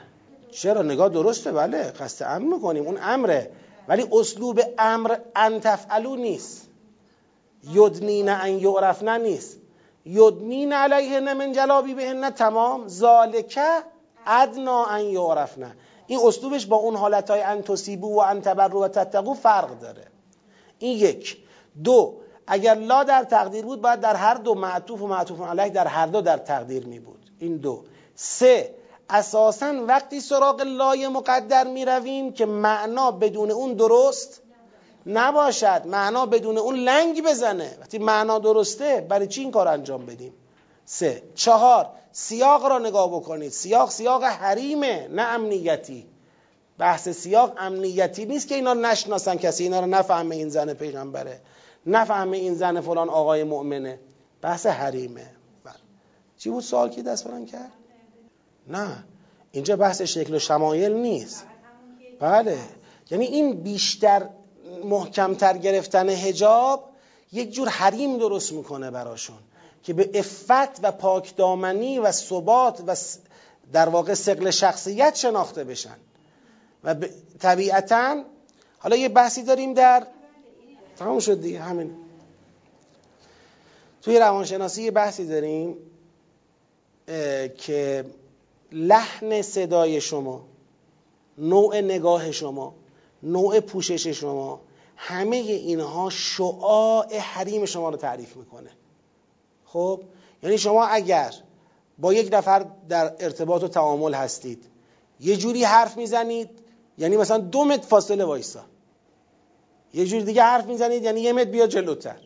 چرا؟ 0.50 0.82
نگاه 0.82 1.08
درسته. 1.08 1.52
بله. 1.52 1.82
قصد 1.82 2.24
امر 2.28 2.54
می‌کنیم. 2.54 2.86
اون 2.86 2.98
امره. 3.02 3.50
ولی 3.88 4.06
اسلوب 4.12 4.60
امر 4.78 5.16
ان 5.36 5.60
تفعلو 5.60 6.16
نیست. 6.16 6.68
یدنین 7.70 8.28
ان 8.28 8.58
یعرفنه 8.58 9.18
نیست. 9.18 9.58
یدنین 10.06 10.72
علیهن 10.72 11.32
من 11.32 11.52
جلابی 11.52 11.94
بهن 11.94 12.30
تمام. 12.30 12.88
ذالکه 12.88 13.82
ادنا 14.26 14.84
ان 14.84 15.04
یعرفنه 15.04 15.76
این 16.06 16.20
اسلوبش 16.24 16.66
با 16.66 16.76
اون 16.76 16.96
حالتهای 16.96 17.42
ان 17.42 17.62
تصیبو 17.62 18.16
و 18.16 18.20
ان 18.20 18.40
تبرو 18.40 18.82
و 18.82 18.88
تتقو 18.88 19.34
فرق 19.34 19.80
داره. 19.80 20.06
این 20.78 20.98
یک. 20.98 21.36
دو 21.84 22.14
اگر 22.46 22.74
لا 22.74 23.04
در 23.04 23.24
تقدیر 23.24 23.64
بود 23.64 23.80
باید 23.80 24.00
در 24.00 24.16
هر 24.16 24.34
دو 24.34 24.54
معطوف 24.54 25.02
و 25.02 25.06
معطوف 25.06 25.40
علیه 25.40 25.68
در 25.68 25.86
هر 25.86 26.06
دو 26.06 26.20
در 26.20 26.36
تقدیر 26.36 26.86
می 26.86 27.00
بود 27.00 27.30
این 27.38 27.56
دو. 27.56 27.84
سه 28.14 28.74
اساسا 29.10 29.84
وقتی 29.86 30.20
سراغ 30.20 30.60
لای 30.60 31.08
مقدر 31.08 31.66
می 31.68 31.84
رویم 31.84 32.32
که 32.32 32.46
معنا 32.46 33.10
بدون 33.10 33.50
اون 33.50 33.74
درست 33.74 34.42
نباشد. 35.06 35.82
معنا 35.86 36.26
بدون 36.26 36.58
اون 36.58 36.74
لنگ 36.74 37.24
بزنه. 37.24 37.76
وقتی 37.80 37.98
معنا 37.98 38.38
درسته 38.38 39.06
برای 39.08 39.26
چی 39.26 39.40
این 39.40 39.50
کار 39.50 39.68
انجام 39.68 40.06
بدیم؟ 40.06 40.32
سه. 40.84 41.22
چهار. 41.34 41.90
سیاق 42.12 42.66
را 42.66 42.78
نگاه 42.78 43.08
بکنید. 43.10 43.52
سیاق 43.52 43.90
سیاق 43.90 44.24
حریمه 44.24 45.08
نه 45.08 45.22
امنیتی. 45.22 46.06
بحث 46.78 47.08
سیاق 47.08 47.52
امنیتی 47.58 48.24
نیست 48.24 48.48
که 48.48 48.54
اینا 48.54 48.74
نشناسن 48.74 49.36
کسی 49.36 49.64
اینا 49.64 49.80
رو 49.80 49.86
نفهمه 49.86 50.36
این 50.36 50.48
زن 50.48 50.74
پیغمبره. 50.74 51.40
نفهمه 51.86 52.36
این 52.36 52.54
زن 52.54 52.80
فلان 52.80 53.08
آقای 53.08 53.44
مؤمنه. 53.44 53.98
بحث 54.42 54.66
حریمه. 54.66 55.26
بله. 55.64 55.74
چی 56.38 56.50
بود 56.50 56.62
سوال 56.62 56.88
که 56.88 57.02
دست 57.02 57.28
برن 57.28 57.46
کرد؟ 57.46 57.72
نه. 58.66 59.04
اینجا 59.52 59.76
بحث 59.76 60.02
شکل 60.02 60.34
و 60.34 60.38
شمایل 60.38 60.92
نیست. 60.92 61.46
بله. 62.20 62.58
یعنی 63.10 63.24
این 63.24 63.62
بیشتر 63.62 64.28
محکمتر 64.84 65.58
گرفتن 65.58 66.08
هجاب 66.08 66.88
یک 67.32 67.52
جور 67.52 67.68
حریم 67.68 68.18
درست 68.18 68.52
می‌کنه 68.52 68.90
براشون 68.90 69.38
که 69.82 69.92
به 69.92 70.10
افت 70.14 70.80
و 70.82 70.92
پاکدامنی 70.92 71.98
و 71.98 72.12
ثبات 72.12 72.82
و 72.86 72.96
در 73.72 73.88
واقع 73.88 74.14
سقل 74.14 74.50
شخصیت 74.50 75.16
شناخته 75.16 75.64
بشن. 75.64 75.96
و 76.84 76.94
طبیعتا 77.38 78.24
حالا 78.78 78.96
یه 78.96 79.08
بحثی 79.08 79.42
داریم 79.42 79.74
در 79.74 80.06
تمام 80.96 81.18
شد 81.18 81.40
دیگه 81.40 81.60
همین. 81.60 81.96
توی 84.02 84.18
روانشناسی 84.18 84.82
یه 84.82 84.90
بحثی 84.90 85.26
داریم 85.26 85.76
که 87.58 88.04
لحن 88.72 89.42
صدای 89.42 90.00
شما 90.00 90.44
نوع 91.38 91.80
نگاه 91.80 92.30
شما 92.32 92.74
نوع 93.22 93.60
پوشش 93.60 94.06
شما 94.06 94.60
همه 94.96 95.36
اینها 95.36 96.10
شعاع 96.10 97.16
حریم 97.18 97.64
شما 97.64 97.90
رو 97.90 97.96
تعریف 97.96 98.36
می‌کنه. 98.36 98.70
خب؟ 99.64 100.00
یعنی 100.42 100.58
شما 100.58 100.84
اگر 100.84 101.34
با 101.98 102.14
یک 102.14 102.28
نفر 102.32 102.66
در 102.88 103.14
ارتباط 103.20 103.62
و 103.62 103.68
تعامل 103.68 104.14
هستید 104.14 104.64
یه 105.20 105.36
جوری 105.36 105.64
حرف 105.64 105.96
می‌زنید 105.96 106.50
یعنی 106.98 107.16
مثلا 107.16 107.38
دو 107.38 107.64
متر 107.64 107.86
فاصله 107.86 108.24
وایسا. 108.24 108.60
یه 109.94 110.06
جوری 110.06 110.24
دیگه 110.24 110.42
حرف 110.42 110.66
می‌زنید 110.66 111.02
یعنی 111.02 111.20
یه 111.20 111.32
متر 111.32 111.50
بیا 111.50 111.66
جلوتر. 111.66 112.16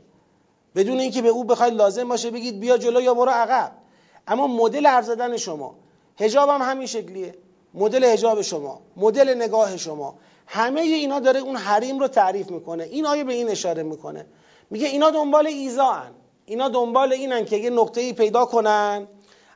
بدون 0.74 0.98
اینکه 0.98 1.22
به 1.22 1.28
او 1.28 1.44
بخواید 1.44 1.74
لازم 1.74 2.08
باشه 2.08 2.30
بگید 2.30 2.60
بیا 2.60 2.78
جلو 2.78 3.00
یا 3.00 3.14
برو 3.14 3.30
عقب. 3.30 3.72
اما 4.26 4.46
مدل 4.46 4.86
حرف 4.86 5.04
زدن 5.04 5.36
شما 5.36 5.74
حجاب 6.18 6.48
هم 6.48 6.62
همین 6.62 6.86
شکلیه. 6.86 7.34
مدل 7.74 8.04
حجاب 8.04 8.42
شما 8.42 8.80
مدل 8.96 9.34
نگاه 9.34 9.76
شما. 9.76 10.14
همه 10.46 10.80
اینا 10.80 11.20
داره 11.20 11.40
اون 11.40 11.56
حریم 11.56 11.98
رو 11.98 12.08
تعریف 12.08 12.50
می‌کنه. 12.50 12.84
این 12.84 13.06
آیه 13.06 13.24
به 13.24 13.32
این 13.32 13.48
اشاره 13.48 13.82
می‌کنه. 13.82 14.26
میگه 14.70 14.86
اینا 14.86 15.10
دنبال 15.10 15.46
ایزان 15.46 16.10
اینا 16.46 16.68
دنبال 16.68 17.12
اینن 17.12 17.44
که 17.44 17.56
یه 17.56 17.70
نقطه 17.70 18.00
ای 18.00 18.12
پیدا 18.12 18.44
کنن. 18.44 19.08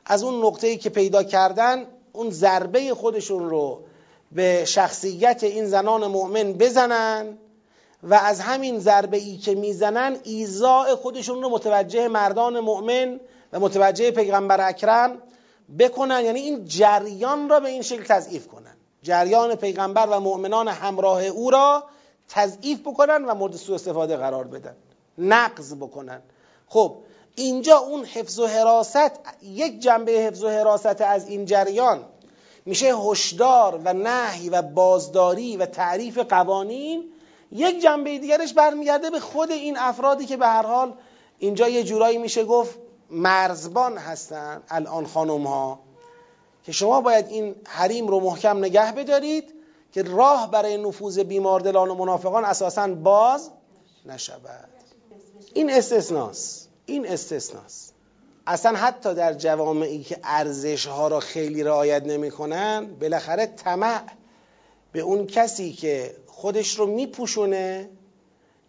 از 0.05 0.23
اون 0.23 0.45
نقطه 0.45 0.67
ای 0.67 0.77
که 0.77 0.89
پیدا 0.89 1.23
کردن 1.23 1.85
اون 2.13 2.29
ضربه 2.29 2.93
خودشون 2.93 3.49
رو 3.49 3.81
به 4.31 4.65
شخصیت 4.65 5.43
این 5.43 5.65
زنان 5.65 6.07
مؤمن 6.07 6.53
بزنن 6.53 7.37
و 8.03 8.13
از 8.13 8.39
همین 8.39 8.79
ضربه 8.79 9.17
ای 9.17 9.37
که 9.37 9.55
می‌زنن 9.55 10.17
ایزاع 10.23 10.95
خودشون 10.95 11.43
رو 11.43 11.49
متوجه 11.49 12.07
مردان 12.07 12.59
مؤمن 12.59 13.19
و 13.53 13.59
متوجه 13.59 14.11
پیغمبر 14.11 14.69
اکرم 14.69 15.17
بکنن 15.79 16.25
یعنی 16.25 16.39
این 16.39 16.65
جریان 16.65 17.49
را 17.49 17.59
به 17.59 17.69
این 17.69 17.81
شکل 17.81 18.03
تضعیف 18.03 18.47
کنن. 18.47 18.77
جریان 19.03 19.55
پیغمبر 19.55 20.07
و 20.07 20.19
مؤمنان 20.19 20.67
همراه 20.67 21.23
او 21.23 21.49
را 21.49 21.83
تضعیف 22.29 22.79
بکنن 22.79 23.25
و 23.25 23.33
مورد 23.33 23.55
سوء 23.55 23.75
استفاده 23.75 24.17
قرار 24.17 24.43
بدن. 24.43 24.75
نقض 25.17 25.73
بکنن. 25.73 26.21
خب 26.67 26.97
اینجا 27.35 27.77
اون 27.77 28.05
حفظ 28.05 28.39
و 28.39 28.47
حراست 28.47 29.11
یک 29.43 29.79
جنبه 29.79 30.11
حفظ 30.11 30.43
و 30.43 30.49
حراست 30.49 31.01
از 31.01 31.27
این 31.27 31.45
جریان 31.45 32.05
میشه 32.65 32.95
هشدار 32.97 33.81
و 33.85 33.93
نهی 33.93 34.49
و 34.49 34.61
بازداری 34.61 35.57
و 35.57 35.65
تعریف 35.65 36.17
قوانین. 36.17 37.03
یک 37.51 37.81
جنبه 37.81 38.19
دیگرش 38.19 38.53
برمیگرده 38.53 39.09
به 39.09 39.19
خود 39.19 39.51
این 39.51 39.77
افرادی 39.77 40.25
که 40.25 40.37
به 40.37 40.47
هر 40.47 40.65
حال 40.65 40.93
اینجا 41.39 41.69
یه 41.69 41.83
جورایی 41.83 42.17
میشه 42.17 42.43
گفت 42.43 42.79
مرزبان 43.11 43.97
هستن 43.97 44.63
الان 44.69 45.05
خانم 45.05 45.47
ها 45.47 45.79
که 46.63 46.71
شما 46.71 47.01
باید 47.01 47.27
این 47.27 47.55
حریم 47.65 48.07
رو 48.07 48.19
محکم 48.19 48.57
نگه 48.57 48.91
بدارید 48.91 49.53
که 49.91 50.03
راه 50.03 50.51
برای 50.51 50.77
نفوذ 50.77 51.19
بیماردلان 51.19 51.89
و 51.89 51.95
منافقان 51.95 52.45
اساسا 52.45 52.87
باز 52.87 53.49
نشود. 54.05 54.69
این 55.53 55.71
استثناست. 55.71 56.69
این 56.85 57.07
استثناست. 57.07 57.93
اصلا 58.47 58.77
حتی 58.77 59.13
در 59.13 59.33
جوامعی 59.33 60.03
که 60.03 60.19
ارزش 60.23 60.85
ها 60.85 61.07
را 61.07 61.19
خیلی 61.19 61.63
رعایت 61.63 62.03
نمی‌کنن 62.03 62.95
بالاخره 63.01 63.45
طمع 63.45 64.01
به 64.91 64.99
اون 64.99 65.27
کسی 65.27 65.73
که 65.73 66.15
خودش 66.27 66.79
رو 66.79 66.85
میپوشونه 66.85 67.89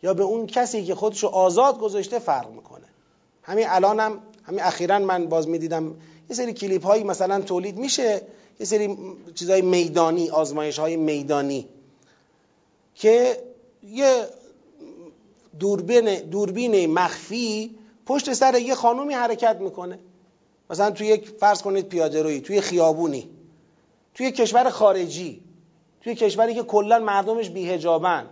یا 0.03 0.15
به 0.15 0.23
اون 0.23 0.47
کسی 0.47 0.85
که 0.85 0.95
خودش 0.95 1.23
رو 1.23 1.29
آزاد 1.29 1.79
گذاشته 1.79 2.19
فرق 2.19 2.51
می‌کنه. 2.51 2.87
همین 3.43 3.67
الانم 3.69 4.19
همین 4.53 4.65
اخیرا 4.65 4.99
من 4.99 5.27
باز 5.27 5.49
می‌دیدم 5.49 5.95
یه 6.31 6.37
سری 6.37 6.53
کلیپ 6.53 6.87
هایی 6.87 7.05
مثلا 7.05 7.41
تولید 7.41 7.79
میشه 7.79 8.23
یه 8.61 8.67
سری 8.67 8.97
چیزهای 9.35 9.63
میدانی 9.63 10.31
آزمایش 10.31 10.79
های 10.79 10.97
میدانی 10.97 11.69
که 12.95 13.43
یه 13.83 14.27
دوربین 15.61 16.15
دوربین 16.15 16.93
مخفی 16.93 17.75
پشت 18.07 18.33
سر 18.33 18.59
یه 18.59 18.75
خانومی 18.75 19.15
حرکت 19.15 19.57
می‌کنه. 19.61 19.99
مثلا 20.71 20.91
توی 20.91 21.07
یک 21.07 21.29
فرض 21.29 21.63
کنید 21.63 21.89
پیاده 21.89 22.23
روی 22.23 22.41
توی 22.41 22.61
خیابونی 22.61 23.31
توی 24.15 24.33
کشور 24.33 24.71
خارجی 24.71 25.41
توی 26.01 26.15
کشوری 26.15 26.55
که 26.55 26.63
کلا 26.63 26.99
مردمش 26.99 27.51
بیهجابن 27.51 28.27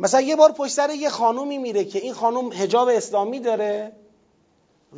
مثلا 0.00 0.20
یه 0.20 0.36
بار 0.36 0.52
پشت 0.52 0.72
سر 0.72 0.90
یه 0.90 1.08
خانومی 1.08 1.58
میره 1.58 1.84
که 1.84 1.98
این 1.98 2.12
خانوم 2.12 2.52
هجاب 2.52 2.88
اسلامی 2.88 3.40
داره. 3.40 3.92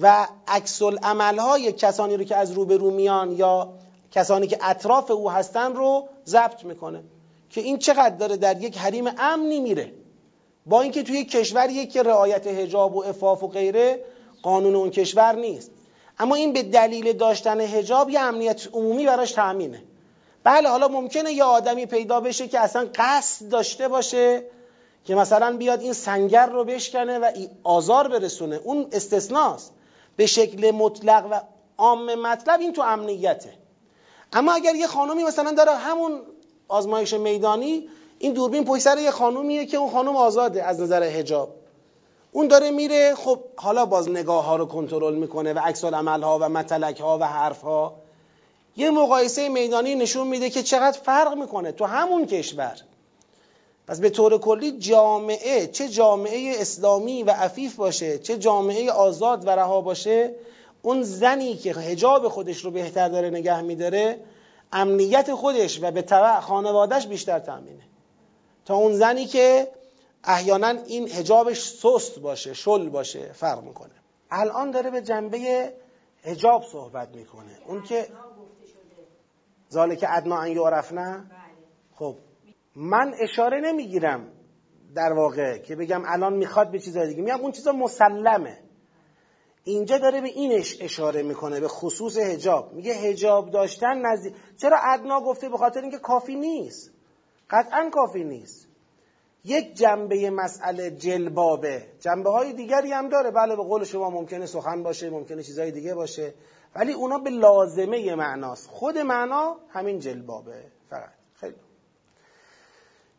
و 0.01 0.27
عکس 0.49 0.83
های 0.83 1.73
کسانی 1.73 2.17
رو 2.17 2.25
که 2.25 2.37
از 2.37 2.53
روبرو 2.53 2.91
میان 2.91 3.33
یا 3.33 3.73
کسانی 4.13 4.47
که 4.47 4.59
اطراف 4.63 5.11
او 5.11 5.31
هستن 5.31 5.75
رو 5.75 6.09
ضبط 6.27 6.65
می‌کنه 6.65 7.03
که 7.51 7.61
این 7.61 7.79
چقدر 7.79 8.17
داره 8.17 8.37
در 8.37 8.63
یک 8.63 8.79
حریم 8.79 9.11
امنی 9.19 9.61
میره. 9.61 9.93
با 10.67 10.81
اینکه 10.81 11.03
توی 11.03 11.25
کشوری 11.25 11.87
که 11.87 12.03
رعایت 12.03 12.47
حجاب 12.47 12.97
و 12.97 13.05
افاف 13.05 13.43
و 13.43 13.49
غیره 13.49 14.05
قانون 14.43 14.75
اون 14.75 14.91
کشور 14.91 15.35
نیست. 15.35 15.71
اما 16.19 16.35
این 16.35 16.53
به 16.53 16.63
دلیل 16.63 17.13
داشتن 17.13 17.61
حجاب 17.61 18.11
یه 18.11 18.21
امنیت 18.21 18.69
عمومی 18.73 19.07
براش 19.07 19.33
تأمینه. 19.33 19.83
بله 20.45 20.69
حالا 20.69 20.89
ممکنه 20.89 21.33
یه 21.33 21.45
آدمی 21.45 21.87
پیدا 21.87 22.21
بشه 22.21 22.49
که 22.49 22.61
اصلا 22.61 22.89
قصد 22.95 23.49
داشته 23.49 23.89
باشه 23.89 24.43
که 25.05 25.15
مثلا 25.15 25.57
بیاد 25.57 25.81
این 25.81 25.93
سنگر 25.93 26.47
رو 26.47 26.65
بشکنه 26.65 27.19
و 27.19 27.31
آزار 27.65 28.09
برسونه. 28.09 28.61
اون 28.65 28.87
استثناست. 28.93 29.73
به 30.17 30.27
شکل 30.27 30.71
مطلق 30.71 31.27
و 31.31 31.41
عام 31.79 32.15
مطلب 32.15 32.61
این 32.61 32.73
تو 32.73 32.83
امنیته. 32.83 33.53
اما 34.33 34.53
اگر 34.53 34.75
یه 34.75 34.87
خانومی 34.87 35.25
مثلا 35.25 35.53
داره 35.53 35.73
همون 35.73 36.21
آزمایش 36.69 37.15
میدانی 37.15 37.89
این 38.19 38.33
دوربین 38.33 38.65
پشت 38.65 38.83
سر 38.83 38.99
یه 38.99 39.11
خانومیه 39.11 39.67
که 39.67 39.77
اون 39.77 39.91
خانوم 39.91 40.17
آزاده 40.17 40.65
از 40.65 40.81
نظر 40.81 41.03
حجاب. 41.03 41.55
اون 42.33 42.49
داره 42.49 42.71
میره 42.71 43.15
خب 43.15 43.39
حالا 43.57 43.87
باز 43.87 44.11
نگاه 44.11 44.45
ها 44.45 44.57
رو 44.57 44.67
کنترل 44.67 45.15
می‌کنه 45.15 45.53
و 45.53 45.59
عکس 45.59 45.85
عمل 45.85 46.23
ها 46.23 46.39
و 46.39 46.49
متلک 46.49 47.01
ها 47.01 47.19
و 47.19 47.25
حرف 47.25 47.63
ها 47.63 47.95
یه 48.77 48.91
مقایسه 48.91 49.49
میدانی 49.49 49.95
نشون 49.95 50.27
میده 50.27 50.51
که 50.51 50.63
چقدر 50.63 50.99
فرق 51.01 51.39
می‌کنه 51.39 51.73
تو 51.73 51.85
همون 51.85 52.27
کشور. 52.27 52.77
پس 53.87 54.01
به 54.01 54.11
طور 54.11 54.39
کلی 54.39 54.79
جامعه 54.79 55.67
چه 55.67 55.89
جامعه 55.89 56.55
اسلامی 56.61 57.23
و 57.23 57.31
عفیف 57.31 57.77
باشه 57.77 58.19
چه 58.19 58.39
جامعه 58.39 58.91
آزاد 58.93 59.47
و 59.47 59.51
رها 59.51 59.81
باشه 59.81 60.35
اون 60.83 61.03
زنی 61.03 61.57
که 61.57 61.73
حجاب 61.73 62.29
خودش 62.29 62.65
رو 62.65 62.71
بهتر 62.71 63.09
داره 63.09 63.31
نگه 63.31 63.61
میداره 63.61 64.21
امنیت 64.73 65.35
خودش 65.35 65.83
و 65.83 65.91
به 65.91 66.03
طبع 66.03 66.41
خانوادهش 66.41 67.07
بیشتر 67.07 67.39
تامینه 67.39 67.83
تا 68.65 68.75
اون 68.77 68.95
زنی 68.95 69.27
که 69.27 69.69
احیانا 70.25 70.69
این 70.69 71.09
حجابش 71.09 71.63
سست 71.63 72.19
باشه 72.19 72.55
شل 72.55 72.89
باشه 72.89 73.33
فرق 73.33 73.63
می‌کنه. 73.63 73.95
الان 74.31 74.71
داره 74.71 74.91
به 74.91 75.03
جنبه 75.03 75.73
حجاب 76.23 76.65
صحبت 76.73 77.09
می‌کنه. 77.15 77.59
اون 77.67 77.83
که 77.83 78.09
ذالک 79.73 80.05
ادنا 80.09 80.37
ان 80.37 80.53
یعرف 80.53 80.93
نه 80.93 81.31
خب. 81.95 82.17
من 82.77 83.15
اشاره 83.21 83.61
نمی‌گیرم 83.61 84.29
در 84.95 85.13
واقع 85.13 85.59
که 85.59 85.77
بگم 85.77 86.03
الان 86.07 86.37
می‌خواد 86.37 86.71
به 86.71 86.79
چیزای 86.79 87.09
دیگه. 87.09 87.23
میگم 87.23 87.41
اون 87.41 87.53
چیزا 87.53 87.73
مسلمه. 87.73 88.59
اینجا 89.65 89.99
داره 89.99 90.21
به 90.21 90.29
اینش 90.29 90.77
اشاره 90.81 91.23
می‌کنه 91.23 91.61
به 91.61 91.69
خصوص 91.69 92.17
هجاب 92.19 92.73
میگه 92.73 92.93
هجاب 92.93 93.51
داشتن 93.51 94.07
نزدیک 94.07 94.35
چرا 94.57 94.79
ادنا 94.83 95.21
گفته 95.21 95.49
به 95.49 95.57
خاطر 95.57 95.81
اینکه 95.81 95.99
کافی 95.99 96.35
نیست؟ 96.35 96.91
قطعا 97.51 97.91
کافی 97.93 98.25
نیست. 98.25 98.69
یک 99.45 99.75
جنبه 99.75 100.31
مسئله 100.31 100.91
جلبابه. 100.91 101.83
جنبه 102.01 102.31
های 102.31 102.53
دیگری 102.53 102.93
هم 102.93 103.09
داره. 103.09 103.31
بله 103.31 103.57
به 103.57 103.63
قول 103.63 103.85
شما 103.85 104.11
ممکنه 104.11 104.47
سخن 104.47 104.83
باشه 104.83 105.11
ممکنه 105.11 105.43
چیزهای 105.43 105.71
دیگه 105.71 105.95
باشه 105.95 106.35
ولی 106.77 106.93
اونا 106.93 107.19
به 107.19 107.31
لازمه 107.31 108.15
معناست. 108.15 108.69
خود 108.71 108.99
معنا 108.99 109.57
همین 109.69 109.99
جلبابه 109.99 110.65
فقط. 110.91 111.11
خیلی 111.35 111.55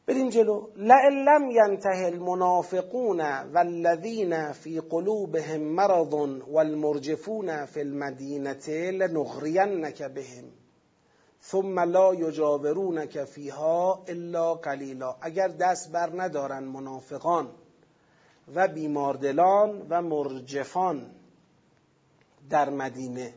بریم 0.07 0.29
جلو. 0.29 0.69
لئن 0.75 1.13
لم 1.13 1.51
ینته 1.51 2.05
المنافقون 2.05 3.21
والذین 3.53 4.51
فی 4.51 4.79
قلوبهم 4.79 5.61
مرض 5.61 6.13
والمرجفون 6.47 7.65
فی 7.65 7.79
المدینه 7.79 8.91
لنغرینک 8.91 10.03
بهم. 10.03 10.45
ثم 11.41 11.79
لا 11.79 12.13
یجاورونک 12.13 13.23
فیها 13.23 14.03
الا 14.07 14.53
قلیلا. 14.53 15.15
اگر 15.21 15.47
دست 15.47 15.91
بر 15.91 16.09
ندارن 16.15 16.63
منافقان 16.63 17.47
و 18.55 18.67
بیماردلان 18.67 19.87
و 19.89 20.01
مرجفان 20.01 21.11
در 22.49 22.69
مدینه. 22.69 23.33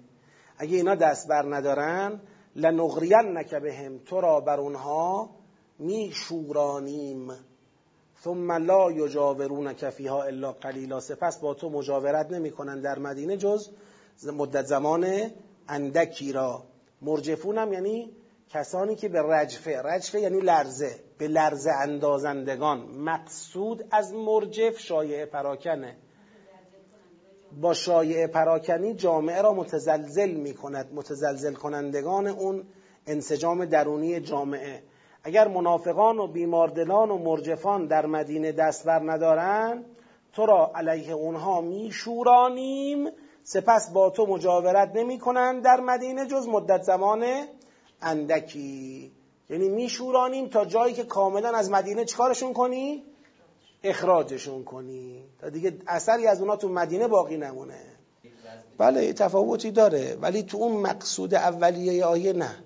اگه 0.59 0.77
اینا 0.77 0.95
دست 0.95 1.29
بر 1.29 1.57
ندارن 1.57 2.21
لنغرینک 2.57 3.55
بهم. 3.55 3.99
تو 3.99 4.21
را 4.21 4.41
بر 4.41 4.61
اونها 4.61 5.40
می 5.81 6.13
شورانیم 6.15 7.33
ثم 8.25 8.53
لا 8.53 8.93
یجاورونک 8.93 9.91
فیها 9.91 10.23
الا 10.23 10.53
قلیلا. 10.53 11.01
سپس 11.01 11.39
با 11.39 11.55
تو 11.55 11.71
مجاورت 11.71 12.31
نمی‌کنن 12.33 12.81
در 12.81 12.99
مدینه 12.99 13.37
جز 13.37 13.71
مدت 14.37 14.65
زمان 14.65 15.31
اندکی 15.69 16.33
را. 16.33 16.63
مرجفون 17.03 17.59
هم 17.59 17.73
یعنی 17.73 18.11
کسانی 18.51 18.97
که 18.97 19.09
به 19.09 19.23
رجفه 19.23 19.83
رجفه 19.83 20.21
یعنی 20.21 20.41
لرزه 20.41 21.01
به 21.19 21.29
لرزه 21.29 21.71
اندازندگان. 21.71 22.79
مقصود 22.81 23.85
از 23.91 24.13
مرجف 24.13 24.79
شایع 24.79 25.25
پراکنه. 25.25 25.97
با 27.61 27.75
شایع 27.75 28.27
پراکنی 28.27 28.95
جامعه 28.95 29.43
را 29.43 29.53
متزلزل 29.53 30.31
می 30.31 30.55
کند 30.55 30.95
متزلزل 30.95 31.55
کنندگان 31.55 32.27
اون 32.27 32.65
انسجام 33.07 33.65
درونی 33.65 34.21
جامعه. 34.21 34.83
اگر 35.25 35.49
منافقان 35.49 36.19
و 36.19 36.27
بیماردلان 36.27 37.11
و 37.11 37.19
مرجفان 37.19 37.87
در 37.87 38.07
مدینه 38.07 38.53
دست 38.53 38.87
بر 38.87 39.13
ندارن 39.13 39.85
تو 40.33 40.47
را 40.47 40.73
علیه 40.75 41.13
اونها 41.13 41.61
میشورانیم. 41.61 43.09
سپس 43.43 43.91
با 43.91 44.11
تو 44.11 44.27
مجاورت 44.27 44.93
نمی 44.95 45.19
کنن 45.19 45.61
در 45.61 45.81
مدینه 45.81 46.27
جز 46.27 46.49
مدت 46.49 46.83
زمان 46.83 47.25
اندکی. 48.03 49.13
یعنی 49.51 49.69
میشورانیم 49.69 50.49
تا 50.49 50.65
جایی 50.65 50.95
که 50.95 51.05
کاملا 51.05 51.49
از 51.49 51.71
مدینه 51.71 52.05
چکارشون 52.05 52.53
کنی؟ 52.53 53.05
اخراجشون 53.85 54.65
کنی. 54.65 55.25
تا 55.41 55.49
دیگه 55.49 55.79
اثری 55.87 56.27
از 56.27 56.41
اونا 56.41 56.57
تو 56.57 56.69
مدینه 56.69 57.09
باقی 57.09 57.37
نمونه. 57.37 57.81
بله 58.79 59.13
تفاوتی 59.13 59.71
داره 59.71 60.19
ولی 60.21 60.43
تو 60.43 60.57
اون 60.59 60.83
مقصود 60.83 61.35
اولیه 61.35 62.05
آیه 62.05 62.33
نه. 62.33 62.65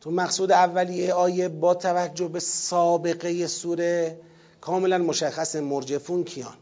تو 0.00 0.10
مقصود 0.10 0.52
اولیه 0.52 1.12
آیه 1.12 1.48
با 1.48 1.74
توجه 1.74 2.28
به 2.28 2.40
سابقه 2.40 3.46
سوره 3.46 4.18
کاملا 4.60 4.98
مشخص 4.98 5.56
مرجفون 5.56 6.24
کیان؟ 6.24 6.56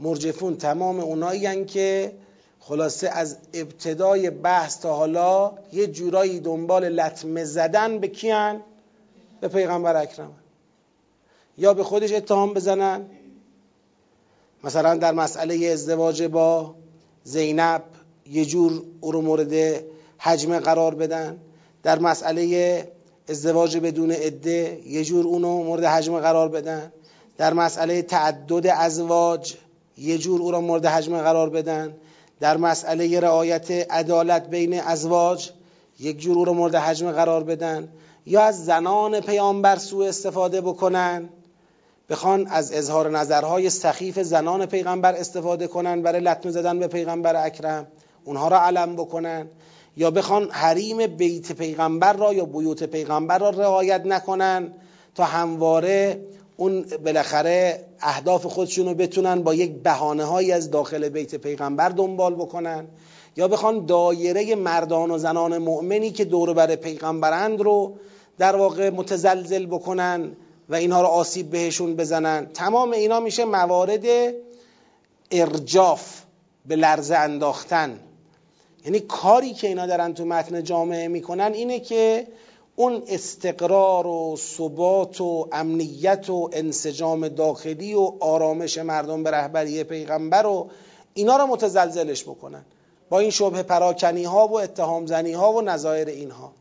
مرجفون 0.00 0.56
تمام 0.56 1.00
اونایی 1.00 1.64
که 1.64 2.12
خلاصه 2.60 3.08
از 3.08 3.36
ابتدای 3.54 4.30
بحث 4.30 4.80
تا 4.80 4.94
حالا 4.94 5.52
یه 5.72 5.86
جورایی 5.86 6.40
دنبال 6.40 6.88
لطمه 6.88 7.44
زدن 7.44 7.98
به 7.98 8.08
کیان؟ 8.08 8.62
به 9.40 9.48
پیغمبر 9.48 9.96
اکرم. 9.96 10.32
یا 11.58 11.74
به 11.74 11.84
خودش 11.84 12.12
اتهام 12.12 12.54
بزنن؟ 12.54 13.06
مثلا 14.64 14.94
در 14.96 15.12
مسئله 15.12 15.66
ازدواج 15.66 16.22
با 16.22 16.74
زینب 17.24 17.82
یه 18.26 18.44
جور 18.44 18.82
او 19.00 19.12
رو 19.12 19.20
مورد 19.20 19.84
حجمه 20.18 20.58
قرار 20.58 20.94
بدن. 20.94 21.38
در 21.82 21.98
مسئله 21.98 22.92
ازدواج 23.28 23.76
بدون 23.76 24.10
عده 24.10 24.80
یه 24.86 25.04
جور 25.04 25.26
اونو 25.26 25.62
مورد 25.62 25.84
حجم 25.84 26.20
قرار 26.20 26.48
بدن. 26.48 26.92
در 27.38 27.54
مسئله 27.54 28.02
تعدد 28.02 28.66
ازواج 28.66 29.54
یه 29.98 30.18
جور 30.18 30.42
او 30.42 30.50
را 30.50 30.60
مورد 30.60 30.86
حجم 30.86 31.18
قرار 31.18 31.50
بدن. 31.50 31.96
در 32.40 32.56
مسئله 32.56 33.20
رعایت 33.20 33.70
عدالت 33.70 34.48
بین 34.48 34.80
ازواج 34.80 35.50
یک 35.98 36.18
جور 36.18 36.38
او 36.38 36.44
را 36.44 36.52
مورد 36.52 36.74
حجم 36.74 37.12
قرار 37.12 37.44
بدن. 37.44 37.88
یا 38.26 38.42
از 38.42 38.64
زنان 38.64 39.20
پیامبر 39.20 39.76
سوء 39.76 40.08
استفاده 40.08 40.60
بکنن. 40.60 41.28
بخوان 42.08 42.46
از 42.46 42.72
اظهار 42.72 43.10
نظرهای 43.10 43.70
سخیف 43.70 44.18
زنان 44.18 44.66
پیغمبر 44.66 45.14
استفاده 45.14 45.66
کنن. 45.66 46.02
برای 46.02 46.20
لطمه 46.20 46.52
زدن 46.52 46.78
به 46.78 46.86
پیغمبر 46.86 47.46
اکرم. 47.46 47.86
اونها 48.24 48.48
را 48.48 48.60
علم 48.60 48.96
بکنن. 48.96 49.48
یا 49.96 50.10
بخوان 50.10 50.50
حریم 50.50 51.06
بیت 51.06 51.52
پیغمبر 51.52 52.12
را 52.12 52.34
یا 52.34 52.44
بیوت 52.44 52.84
پیغمبر 52.84 53.38
را 53.38 53.50
رعایت 53.50 54.06
نکنن 54.06 54.72
تا 55.14 55.24
همواره 55.24 56.20
اون 56.56 56.84
بالاخره 57.04 57.84
اهداف 58.00 58.46
خودشون 58.46 58.86
رو 58.86 58.94
بتونن 58.94 59.42
با 59.42 59.54
یک 59.54 59.72
بهانه 59.82 60.24
هایی 60.24 60.52
از 60.52 60.70
داخل 60.70 61.08
بیت 61.08 61.34
پیغمبر 61.34 61.88
دنبال 61.88 62.34
بکنن 62.34 62.88
یا 63.36 63.48
بخوان 63.48 63.86
دایره 63.86 64.54
مردان 64.54 65.10
و 65.10 65.18
زنان 65.18 65.58
مؤمنی 65.58 66.10
که 66.10 66.24
دور 66.24 66.52
بر 66.52 66.76
پیغمبرند 66.76 67.60
رو 67.60 67.96
در 68.38 68.56
واقع 68.56 68.90
متزلزل 68.90 69.66
بکنن 69.66 70.36
و 70.68 70.74
اینها 70.74 71.02
رو 71.02 71.08
آسیب 71.08 71.50
بهشون 71.50 71.96
بزنن. 71.96 72.46
تمام 72.54 72.90
اینا 72.90 73.20
میشه 73.20 73.44
موارد 73.44 74.04
ارجاف 75.30 76.22
به 76.66 76.76
لرزه 76.76 77.16
انداختن. 77.16 78.00
یعنی 78.84 79.00
کاری 79.00 79.54
که 79.54 79.68
اینا 79.68 79.86
دارن 79.86 80.14
تو 80.14 80.24
متن 80.24 80.64
جامعه 80.64 81.08
می‌کنن 81.08 81.52
اینه 81.54 81.80
که 81.80 82.26
اون 82.76 83.02
استقرار 83.08 84.06
و 84.06 84.36
ثبات 84.36 85.20
و 85.20 85.48
امنیت 85.52 86.30
و 86.30 86.50
انسجام 86.52 87.28
داخلی 87.28 87.94
و 87.94 88.12
آرامش 88.20 88.78
مردم 88.78 89.22
به 89.22 89.30
رهبری 89.30 89.84
پیغمبر 89.84 90.46
و 90.46 90.68
اینا 91.14 91.36
رو 91.36 91.46
متزلزلش 91.46 92.22
بکنن. 92.22 92.64
با 93.10 93.18
این 93.18 93.30
شبه 93.30 93.62
پراکنی 93.62 94.24
ها 94.24 94.48
و 94.48 94.60
اتهام 94.60 95.06
زنی 95.06 95.32
ها 95.32 95.52
و 95.52 95.60
نظایر 95.60 96.08
اینها. 96.08 96.52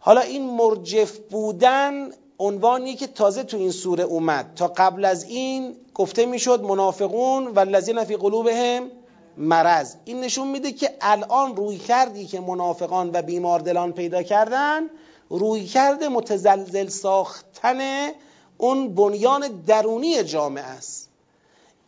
حالا 0.00 0.20
این 0.20 0.50
مرجف 0.50 1.18
بودن 1.18 2.10
عنوانی 2.38 2.94
که 2.94 3.06
تازه 3.06 3.42
تو 3.42 3.56
این 3.56 3.70
سوره 3.70 4.04
اومد. 4.04 4.52
تا 4.56 4.72
قبل 4.76 5.04
از 5.04 5.24
این 5.24 5.76
گفته 5.94 6.26
می‌شد 6.26 6.62
منافقون 6.62 7.46
و 7.46 7.58
الذین 7.58 8.04
فی 8.04 8.16
قلوبهم 8.16 8.90
مرض. 9.36 9.94
این 10.04 10.20
نشون 10.20 10.48
میده 10.48 10.72
که 10.72 10.94
الان 11.00 11.56
روی 11.56 11.78
کردی 11.78 12.26
که 12.26 12.40
منافقان 12.40 13.10
و 13.12 13.22
بیماردلان 13.22 13.92
پیدا 13.92 14.22
کردن 14.22 14.82
روی 15.30 15.66
کرده 15.66 16.08
متزلزل 16.08 16.88
ساختن 16.88 18.10
اون 18.58 18.94
بنیان 18.94 19.48
درونی 19.66 20.24
جامعه 20.24 20.64
است. 20.64 21.08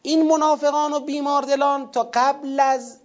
این 0.02 0.28
منافقان 0.28 0.92
و 0.92 1.00
بیماردلان 1.00 1.90
تا 1.90 2.10
قبل 2.14 2.60
از 2.60 2.98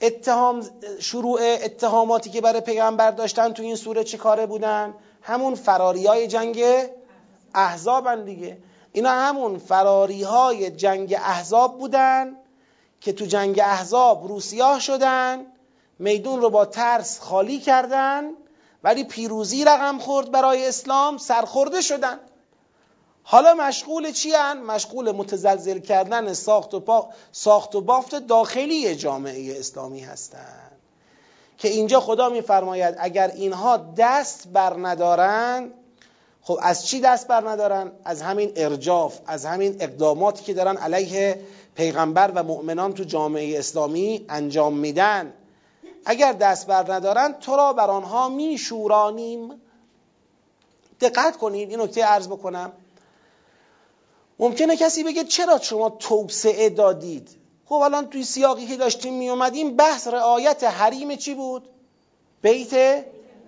اتهام 0.00 0.66
شروع 0.98 1.40
اتهاماتی 1.64 2.30
که 2.30 2.40
برای 2.40 2.60
پیغمبر 2.60 3.10
داشتن 3.10 3.52
تو 3.52 3.62
این 3.62 3.76
سوره 3.76 4.04
چه 4.04 4.18
کاره 4.18 4.46
بودن؟ 4.46 4.94
همون 5.22 5.54
فراری 5.54 6.06
های 6.06 6.26
جنگ 6.26 6.64
احزابن 7.54 8.24
دیگه. 8.24 8.58
اینا 8.92 9.10
همون 9.10 9.58
فراری 9.58 10.22
های 10.22 10.70
جنگ 10.70 11.14
احزاب 11.14 11.78
بودن. 11.78 12.36
که 13.00 13.12
تو 13.12 13.24
جنگ 13.26 13.60
احزاب 13.60 14.26
روسیاه 14.26 14.80
شدن 14.80 15.46
میدون 15.98 16.40
رو 16.40 16.50
با 16.50 16.64
ترس 16.64 17.20
خالی 17.20 17.60
کردن 17.60 18.24
ولی 18.84 19.04
پیروزی 19.04 19.64
رقم 19.64 19.98
خورد 19.98 20.30
برای 20.30 20.66
اسلام 20.66 21.18
سرخورده 21.18 21.80
شدن 21.80 22.18
حالا 23.22 23.54
مشغول 23.54 24.12
چی؟ 24.12 24.32
مشغول 24.66 25.12
متزلزل 25.12 25.78
کردن 25.78 26.32
ساخت 26.32 26.74
و, 26.74 27.08
ساخت 27.32 27.74
و 27.74 27.80
بافت 27.80 28.14
داخلی 28.14 28.94
جامعه 28.94 29.58
اسلامی 29.58 30.00
هستند 30.00 30.72
که 31.58 31.68
اینجا 31.68 32.00
خدا 32.00 32.28
میفرماید 32.28 32.94
اگر 32.98 33.28
اینها 33.28 33.76
دست 33.96 34.48
بر 34.48 34.76
ندارن 34.88 35.70
خب 36.42 36.58
از 36.62 36.86
چی 36.86 37.00
دست 37.00 37.26
بر 37.26 37.50
ندارن؟ 37.50 37.92
از 38.04 38.22
همین 38.22 38.52
ارجاف 38.56 39.20
از 39.26 39.44
همین 39.44 39.76
اقداماتی 39.80 40.44
که 40.44 40.54
دارن 40.54 40.76
علیه 40.76 41.40
پیغمبر 41.78 42.30
و 42.34 42.42
مؤمنان 42.42 42.94
تو 42.94 43.04
جامعه 43.04 43.58
اسلامی 43.58 44.24
انجام 44.28 44.76
میدن. 44.76 45.32
اگر 46.04 46.32
دست 46.32 46.66
بر 46.66 46.94
ندارن 46.94 47.32
تو 47.32 47.56
را 47.56 47.72
بر 47.72 47.90
آنها 47.90 48.28
میشورانیم. 48.28 49.60
دقت 51.00 51.36
کنید 51.36 51.70
این 51.70 51.80
نکته 51.80 52.04
عرض 52.04 52.28
بکنم. 52.28 52.72
ممکنه 54.38 54.76
کسی 54.76 55.04
بگه 55.04 55.24
چرا 55.24 55.58
شما 55.58 55.90
توسعه 55.90 56.70
دادید؟ 56.70 57.28
خب 57.66 57.74
الان 57.74 58.06
توی 58.06 58.24
سیاقی 58.24 58.66
که 58.66 58.76
داشتیم 58.76 59.14
می 59.14 59.30
اومدیم 59.30 59.76
بحث 59.76 60.08
رعایت 60.08 60.64
حریم 60.64 61.16
چی 61.16 61.34
بود؟ 61.34 61.68
بیت 62.42 63.04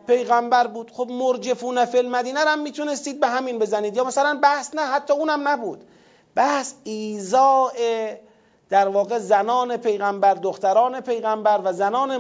پیغمبر 0.07 0.67
بود. 0.67 0.91
خب 0.91 1.09
مرجفون 1.11 1.85
فی 1.85 1.99
المدینه 1.99 2.41
هم 2.41 2.59
می‌تونستید 2.59 3.21
به 3.21 3.27
همین 3.27 3.59
بزنید. 3.59 3.97
یا 3.97 4.05
مثلا 4.05 4.39
بحث 4.43 4.75
نه 4.75 4.83
حتی 4.83 5.13
اونم 5.13 5.49
نبود. 5.49 5.85
بحث 6.35 6.73
ایزاء 6.85 7.73
در 8.69 8.89
واقع 8.89 9.19
زنان 9.19 9.77
پیغمبر 9.77 10.35
دختران 10.35 11.01
پیغمبر 11.01 11.61
و 11.65 11.73
زنان 11.73 12.17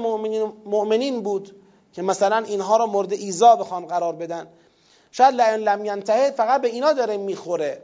مؤمنین, 0.65 1.23
بود 1.23 1.57
که 1.93 2.03
مثلا 2.03 2.39
اینها 2.39 2.77
را 2.77 2.87
مورد 2.87 3.13
ایزا 3.13 3.57
بخوان 3.57 3.87
قرار 3.87 4.13
بدن. 4.13 4.47
شاید 5.13 5.35
لعن 5.35 5.61
لم 5.61 5.85
ینتهه 5.85 6.31
فقط 6.31 6.61
به 6.61 6.69
اینا 6.69 6.93
داره 6.93 7.17
می‌خوره. 7.17 7.83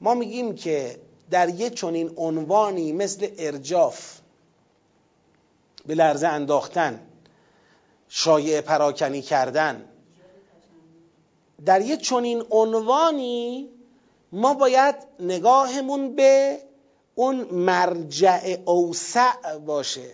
ما 0.00 0.14
میگیم 0.14 0.54
که 0.54 1.00
در 1.30 1.48
یه 1.48 1.70
چنین 1.70 2.12
عنوانی 2.16 2.92
مثل 2.92 3.28
ارجاف 3.38 4.18
به 5.86 5.94
لرزه 5.94 6.28
انداختن 6.28 7.00
شایع 8.08 8.60
پراکنی 8.60 9.22
کردن 9.22 9.84
در 11.64 11.80
یه 11.80 11.96
چنین 11.96 12.42
عنوانی 12.50 13.68
ما 14.32 14.54
باید 14.54 14.94
نگاهمون 15.20 16.14
به 16.14 16.58
اون 17.14 17.36
مرجع 17.50 18.56
اوسع 18.64 19.58
باشه. 19.66 20.10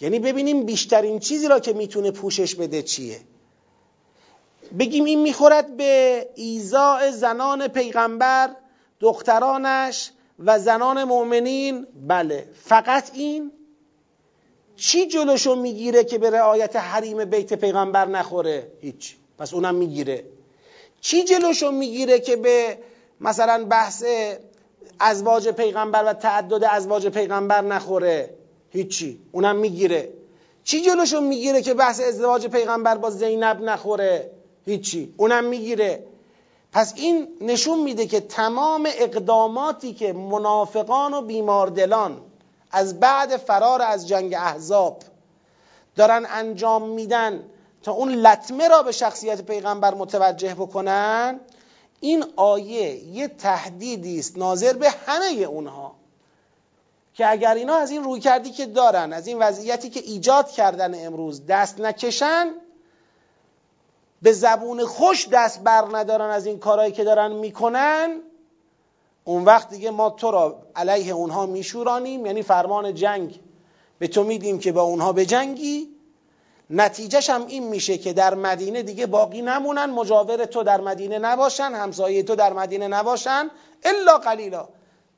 یعنی 0.00 0.18
ببینیم 0.18 0.64
بیشترین 0.64 1.18
چیزی 1.18 1.48
را 1.48 1.60
که 1.60 1.72
می‌تونه 1.72 2.10
پوشش 2.10 2.54
بده 2.54 2.82
چیه. 2.82 3.20
بگیم 4.78 5.04
این 5.04 5.20
می‌خورد 5.20 5.76
به 5.76 6.28
ایزاع 6.34 7.10
زنان 7.10 7.68
پیغمبر 7.68 8.56
دخترانش 9.00 10.10
و 10.38 10.58
زنان 10.58 11.04
مؤمنین. 11.04 11.86
بله 12.06 12.48
فقط 12.64 13.10
این. 13.14 13.52
چی 14.76 15.06
جلوشو 15.06 15.54
می‌گیره 15.54 16.04
که 16.04 16.18
به 16.18 16.30
رعایت 16.30 16.76
حریم 16.76 17.24
بیت 17.24 17.52
پیغمبر 17.54 18.06
نخوره؟ 18.06 18.72
هیچ. 18.80 19.16
پس 19.38 19.54
اونم 19.54 19.74
می‌گیره. 19.74 20.24
چی 21.00 21.24
جلوشو 21.24 21.70
می‌گیره 21.70 22.20
که 22.20 22.36
به 22.36 22.78
مثلا 23.20 23.64
بحث 23.64 24.04
ازواج 25.00 25.48
پیغمبر 25.48 26.04
و 26.04 26.12
تعدد 26.12 26.64
ازواج 26.64 27.06
پیغمبر 27.06 27.60
نخوره. 27.60 28.34
هیچی. 28.70 29.20
اونم 29.32 29.56
می‌گیره. 29.56 30.12
چی 30.64 30.82
جلوشو 30.82 31.20
می‌گیره 31.20 31.62
که 31.62 31.74
بحث 31.74 32.00
ازدواج 32.00 32.46
پیغمبر 32.46 32.96
با 32.96 33.10
زینب 33.10 33.60
نخوره؟ 33.60 34.30
هیچی. 34.64 35.14
اونم 35.16 35.44
می‌گیره. 35.44 36.04
پس 36.72 36.92
این 36.96 37.28
نشون 37.40 37.80
میده 37.80 38.06
که 38.06 38.20
تمام 38.20 38.88
اقداماتی 38.98 39.94
که 39.94 40.12
منافقان 40.12 41.14
و 41.14 41.22
بیماردلان 41.22 42.20
از 42.70 43.00
بعد 43.00 43.36
فرار 43.36 43.82
از 43.82 44.08
جنگ 44.08 44.34
احزاب 44.34 45.02
دارن 45.96 46.26
انجام 46.30 46.88
میدن 46.88 47.44
تا 47.82 47.92
اون 47.92 48.14
لطمه 48.14 48.68
را 48.68 48.82
به 48.82 48.92
شخصیت 48.92 49.42
پیغمبر 49.42 49.94
متوجه 49.94 50.54
بکنن 50.54 51.40
این 52.00 52.24
آیه 52.36 53.04
یه 53.04 53.28
تهدیدی 53.28 54.18
است 54.18 54.38
ناظر 54.38 54.72
به 54.72 54.90
همه 54.90 55.26
اونها 55.26 55.94
که 57.14 57.30
اگر 57.30 57.54
اینا 57.54 57.76
از 57.76 57.90
این 57.90 58.04
روی 58.04 58.20
کردی 58.20 58.50
که 58.50 58.66
دارن 58.66 59.12
از 59.12 59.26
این 59.26 59.38
وضعیتی 59.38 59.90
که 59.90 60.00
ایجاد 60.00 60.50
کردن 60.50 61.06
امروز 61.06 61.46
دست 61.46 61.80
نکشن 61.80 62.46
به 64.22 64.32
زبون 64.32 64.84
خوش 64.84 65.28
دست 65.28 65.60
بر 65.60 65.84
ندارن 65.92 66.30
از 66.30 66.46
این 66.46 66.58
کارهایی 66.58 66.92
که 66.92 67.04
دارن 67.04 67.32
می‌کنن 67.32 68.20
اون 69.24 69.44
وقت 69.44 69.70
دیگه 69.70 69.90
ما 69.90 70.10
تو 70.10 70.30
را 70.30 70.62
علیه 70.76 71.12
اونها 71.12 71.46
میشورانیم. 71.46 72.26
یعنی 72.26 72.42
فرمان 72.42 72.94
جنگ 72.94 73.40
به 73.98 74.08
تو 74.08 74.24
میدیم 74.24 74.58
که 74.58 74.72
با 74.72 74.82
اونها 74.82 75.12
به 75.12 75.26
جنگی 75.26 75.97
نتیجهش 76.70 77.30
هم 77.30 77.46
این 77.46 77.66
میشه 77.68 77.98
که 77.98 78.12
در 78.12 78.34
مدینه 78.34 78.82
دیگه 78.82 79.06
باقی 79.06 79.42
نمونن 79.42 79.84
مجاور 79.84 80.44
تو 80.44 80.62
در 80.62 80.80
مدینه 80.80 81.18
نباشن 81.18 81.72
همسایه 81.72 82.22
تو 82.22 82.34
در 82.34 82.52
مدینه 82.52 82.88
نباشن 82.88 83.50
الا 83.84 84.18
قلیلا. 84.18 84.68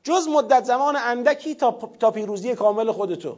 جز 0.03 0.27
مدت 0.27 0.63
زمان 0.63 0.95
اندکی 0.95 1.55
تا, 1.55 1.79
تا 1.99 2.11
پیروزی 2.11 2.55
کامل 2.55 2.91
خودتو. 2.91 3.37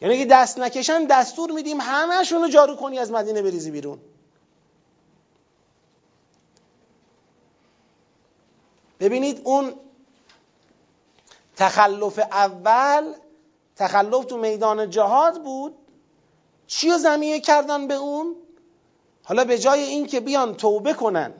یعنی 0.00 0.18
که 0.18 0.24
دست 0.24 0.58
نکشن 0.58 1.04
دستور 1.04 1.50
میدیم 1.50 1.80
همهشون 1.80 2.42
رو 2.42 2.48
جارو 2.48 2.76
کنی 2.76 2.98
از 2.98 3.12
مدینه 3.12 3.42
بریزی 3.42 3.70
بیرون. 3.70 3.98
ببینید 9.00 9.40
اون 9.44 9.74
تخلف 11.56 12.18
اول 12.18 13.12
تخلف 13.76 14.24
تو 14.24 14.36
میدان 14.36 14.90
جهاد 14.90 15.42
بود. 15.42 15.83
چی 16.66 16.90
رو 16.90 16.98
زمینه 16.98 17.40
کردن 17.40 17.86
به 17.86 17.94
اون 17.94 18.36
حالا 19.24 19.44
به 19.44 19.58
جای 19.58 19.80
این 19.80 20.06
که 20.06 20.20
بیان 20.20 20.54
توبه 20.54 20.92
کنن 20.92 21.34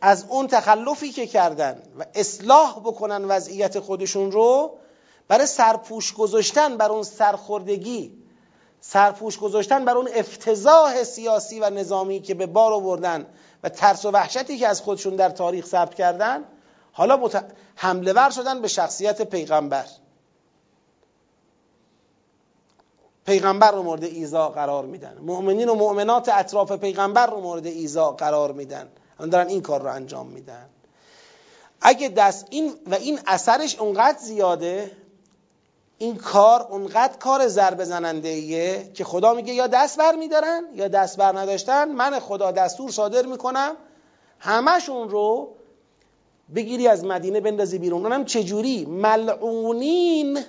از 0.00 0.24
اون 0.28 0.46
تخلفی 0.46 1.12
که 1.12 1.26
کردن 1.26 1.82
و 1.98 2.04
اصلاح 2.14 2.80
بکنن 2.80 3.24
وضعیت 3.24 3.80
خودشون 3.80 4.32
رو 4.32 4.78
برای 5.28 5.46
سرپوش 5.46 6.14
گذاشتن 6.14 6.76
بر 6.76 6.90
اون 6.90 7.02
سرخوردگی 7.02 8.12
سرپوش 8.80 9.38
گذاشتن 9.38 9.84
بر 9.84 9.96
اون 9.96 10.08
افتضاح 10.14 11.04
سیاسی 11.04 11.60
و 11.60 11.70
نظامی 11.70 12.20
که 12.20 12.34
به 12.34 12.46
بار 12.46 12.72
آوردن 12.72 13.26
و 13.62 13.68
ترس 13.68 14.04
و 14.04 14.10
وحشتی 14.10 14.58
که 14.58 14.68
از 14.68 14.80
خودشون 14.80 15.16
در 15.16 15.28
تاریخ 15.28 15.66
ثبت 15.66 15.94
کردن 15.94 16.44
حالا. 16.92 17.30
حمله 17.74 18.12
ور 18.12 18.30
شدن 18.30 18.62
به 18.62 18.68
شخصیت 18.68 19.22
پیغمبر 19.22 19.84
پیغمبر 23.26 23.70
رو 23.70 23.82
مورد 23.82 24.04
ایزا 24.04 24.48
قرار 24.48 24.84
میدن. 24.84 25.18
مؤمنین 25.20 25.68
و 25.68 25.74
مؤمنات 25.74 26.28
اطراف 26.28 26.72
پیغمبر 26.72 27.26
رو 27.26 27.40
مورد 27.40 27.66
ایزا 27.66 28.10
قرار 28.10 28.52
میدن. 28.52 28.88
دارن 29.30 29.48
این 29.48 29.62
کار 29.62 29.82
رو 29.82 29.90
انجام 29.92 30.26
میدن. 30.26 30.68
اگه 31.80 32.08
دست 32.08 32.46
این 32.50 32.72
و 32.90 32.94
این 32.94 33.18
اثرش 33.26 33.78
اونقدر 33.78 34.18
زیاده 34.18 34.90
این 35.98 36.16
کار 36.16 36.66
اونقدر 36.70 37.16
کار 37.18 37.48
ضربه 37.48 38.06
ایه 38.24 38.90
که 38.94 39.04
خدا 39.04 39.34
میگه 39.34 39.52
یا 39.52 39.66
دست 39.66 39.98
بر 39.98 40.16
میدارن 40.16 40.64
یا 40.74 40.88
دست 40.88 41.16
بر 41.16 41.38
نداشتن. 41.38 41.92
من 41.92 42.18
خدا 42.18 42.50
دستور 42.50 42.90
صادر 42.90 43.26
می‌کنم. 43.26 43.76
همشون 44.38 45.08
رو 45.08 45.48
بگیری 46.54 46.88
از 46.88 47.04
مدینه 47.04 47.40
بندازی 47.40 47.78
بیرون. 47.78 48.02
اونم 48.02 48.24
چجوری؟ 48.24 48.84
ملعونین 48.84 50.44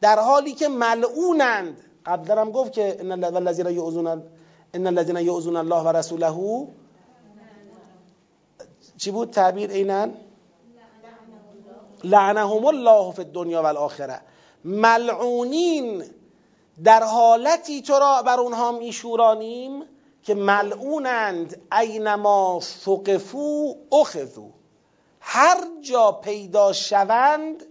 در 0.00 0.18
حالی 0.18 0.52
که 0.52 0.68
ملعونند. 0.68 1.76
قبل 2.06 2.50
گفت 2.50 2.72
که 2.72 2.96
ان 3.00 3.24
الذين 3.24 3.66
يؤذون 3.66 4.06
ان 4.74 4.86
الذين 4.86 5.16
يؤذون 5.16 5.56
الله 5.56 5.82
و 5.82 5.88
رسوله. 5.88 6.68
چی 8.98 9.10
بود 9.10 9.30
تعبیر 9.30 9.70
اینن? 9.70 10.14
لعنهم 12.04 12.66
الله 12.66 13.12
فی 13.12 13.22
الدنیا 13.22 13.62
و 13.62 13.66
الاخره. 13.66 14.20
ملعونین 14.64 16.04
در 16.84 17.02
حالتی 17.02 17.82
تو 17.82 17.98
را 17.98 18.22
بر 18.22 18.40
اونها 18.40 18.72
میشورانیم 18.72 19.82
که 20.22 20.34
ملعونند 20.34 21.62
اینما 21.72 22.60
ثقفو 22.62 23.76
اخذو 23.92 24.50
هر 25.20 25.56
جا 25.80 26.12
پیدا 26.12 26.72
شوند 26.72 27.64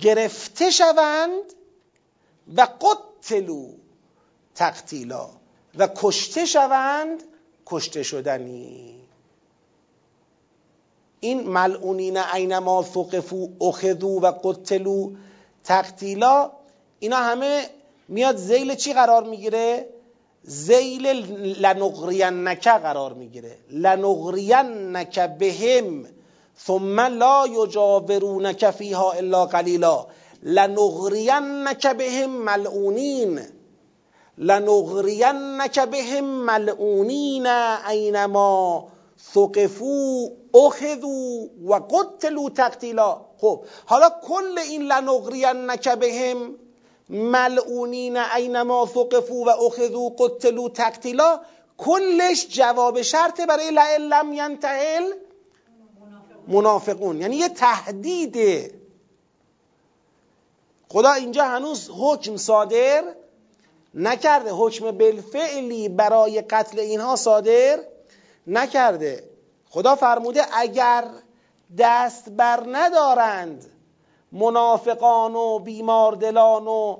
گرفته 0.00 0.70
شوند 0.70 1.52
و 2.56 2.66
قتلو 3.20 3.68
تقتیلا. 4.54 5.26
و 5.78 5.88
کشته 5.96 6.44
شوند 6.44 7.22
کشته 7.66 8.02
شدنی. 8.02 8.94
این 11.20 11.48
ملعونین 11.48 12.16
اینما 12.16 12.82
ثقفوا 12.82 13.48
اخذوا 13.60 14.20
و 14.20 14.26
قتلوا 14.26 15.12
تقتیلا 15.64 16.50
اینا 16.98 17.16
همه 17.16 17.66
میاد 18.08 18.36
ذیل 18.36 18.74
چی 18.74 18.92
قرار 18.92 19.24
می‌گیره؟ 19.24 19.86
ذیل 20.42 21.06
لنغرینک 21.60 22.68
قرار 22.68 23.12
می‌گیره. 23.12 23.56
لنغرینک 23.70 25.18
بهم 25.18 26.06
ثم 26.66 27.00
لا 27.00 27.46
یجاورونک 27.46 28.70
فیها 28.70 29.12
الا 29.12 29.46
قلیلا. 29.46 30.06
لنغرینک 30.42 31.86
بهم 31.86 32.30
ملعونین 32.30 33.40
لنغرینک 34.38 35.78
بهم 35.78 36.24
ملعونین 36.24 37.46
اینما 37.46 38.88
ثقفو 39.34 40.28
اخذو 40.54 41.48
و 41.64 41.74
قتلو 41.74 42.48
تقتیلا 42.48 43.20
خب 43.40 43.64
حالا 43.86 44.08
کل 44.28 44.58
این 44.58 44.82
لنغرینک 44.82 45.88
بهم 45.88 46.54
ملعونین 47.08 48.16
اینما 48.16 48.86
ثقفو 48.94 49.44
و 49.44 49.48
اخذو 49.48 50.08
قتلو 50.18 50.68
تقتیلا 50.68 51.40
کلش 51.78 52.46
جواب 52.48 53.02
شرط 53.02 53.40
برای 53.40 53.70
لم 53.98 54.32
ینتهل 54.32 55.12
منافقون. 56.48 57.20
یعنی 57.20 57.36
یه 57.36 57.48
تهدیده 57.48 58.79
خدا 60.92 61.12
اینجا 61.12 61.44
هنوز 61.44 61.90
حکم 61.98 62.36
صادر 62.36 63.04
نکرده 63.94 64.50
حکم 64.52 64.90
بالفعلی 64.90 65.88
برای 65.88 66.40
قتل 66.40 66.78
اینها 66.78 67.16
صادر 67.16 67.78
نکرده. 68.46 69.24
خدا 69.68 69.94
فرموده 69.94 70.42
اگر 70.52 71.04
دست 71.78 72.30
بر 72.30 72.64
ندارند 72.72 73.66
منافقان 74.32 75.34
و 75.34 75.58
بیماردلان 75.58 76.66
و 76.66 76.96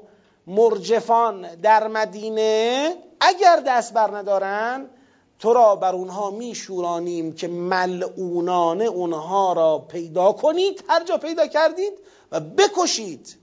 مرجفان 0.46 1.54
در 1.54 1.88
مدینه 1.88 2.94
اگر 3.20 3.62
دست 3.66 3.92
بر 3.92 4.16
ندارند 4.16 4.90
تو 5.38 5.52
را 5.52 5.76
بر 5.76 5.94
اونها 5.94 6.30
میشورانیم 6.30 7.32
که 7.34 7.48
ملعونانه 7.48 8.84
اونها 8.84 9.52
را 9.52 9.78
پیدا 9.78 10.32
کنید 10.32 10.84
هر 10.88 11.04
جا 11.04 11.16
پیدا 11.16 11.46
کردید 11.46 11.92
و 12.32 12.40
بکشید. 12.40 13.39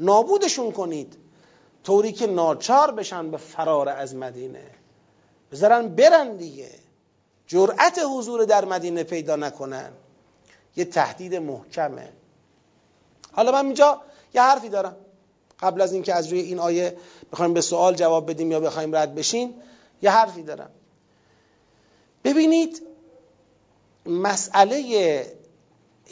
نابودشون 0.00 0.72
کنید. 0.72 1.16
طوری 1.84 2.12
که 2.12 2.26
ناچار 2.26 2.90
بشن 2.90 3.30
به 3.30 3.36
فرار 3.36 3.88
از 3.88 4.14
مدینه. 4.14 4.70
بذارن 5.52 5.88
برن 5.88 6.36
دیگه. 6.36 6.70
جرأت 7.46 8.00
حضور 8.10 8.44
در 8.44 8.64
مدینه 8.64 9.02
پیدا 9.02 9.36
نکنن. 9.36 9.92
یه 10.76 10.84
تهدید 10.84 11.34
محکمه. 11.34 12.08
حالا 13.32 13.52
من 13.52 13.64
اینجا 13.64 14.00
یه 14.34 14.42
حرفی 14.42 14.68
دارم. 14.68 14.96
قبل 15.60 15.80
از 15.80 15.92
اینکه 15.92 16.14
از 16.14 16.28
روی 16.28 16.40
این 16.40 16.58
آیه 16.58 16.96
بخوایم 17.32 17.54
به 17.54 17.60
سوال 17.60 17.94
جواب 17.94 18.30
بدیم 18.30 18.52
یا 18.52 18.60
بخوایم 18.60 18.96
رد 18.96 19.14
بشین 19.14 19.54
یه 20.02 20.10
حرفی 20.10 20.42
دارم. 20.42 20.70
ببینید 22.24 22.82
مسئله 24.06 25.26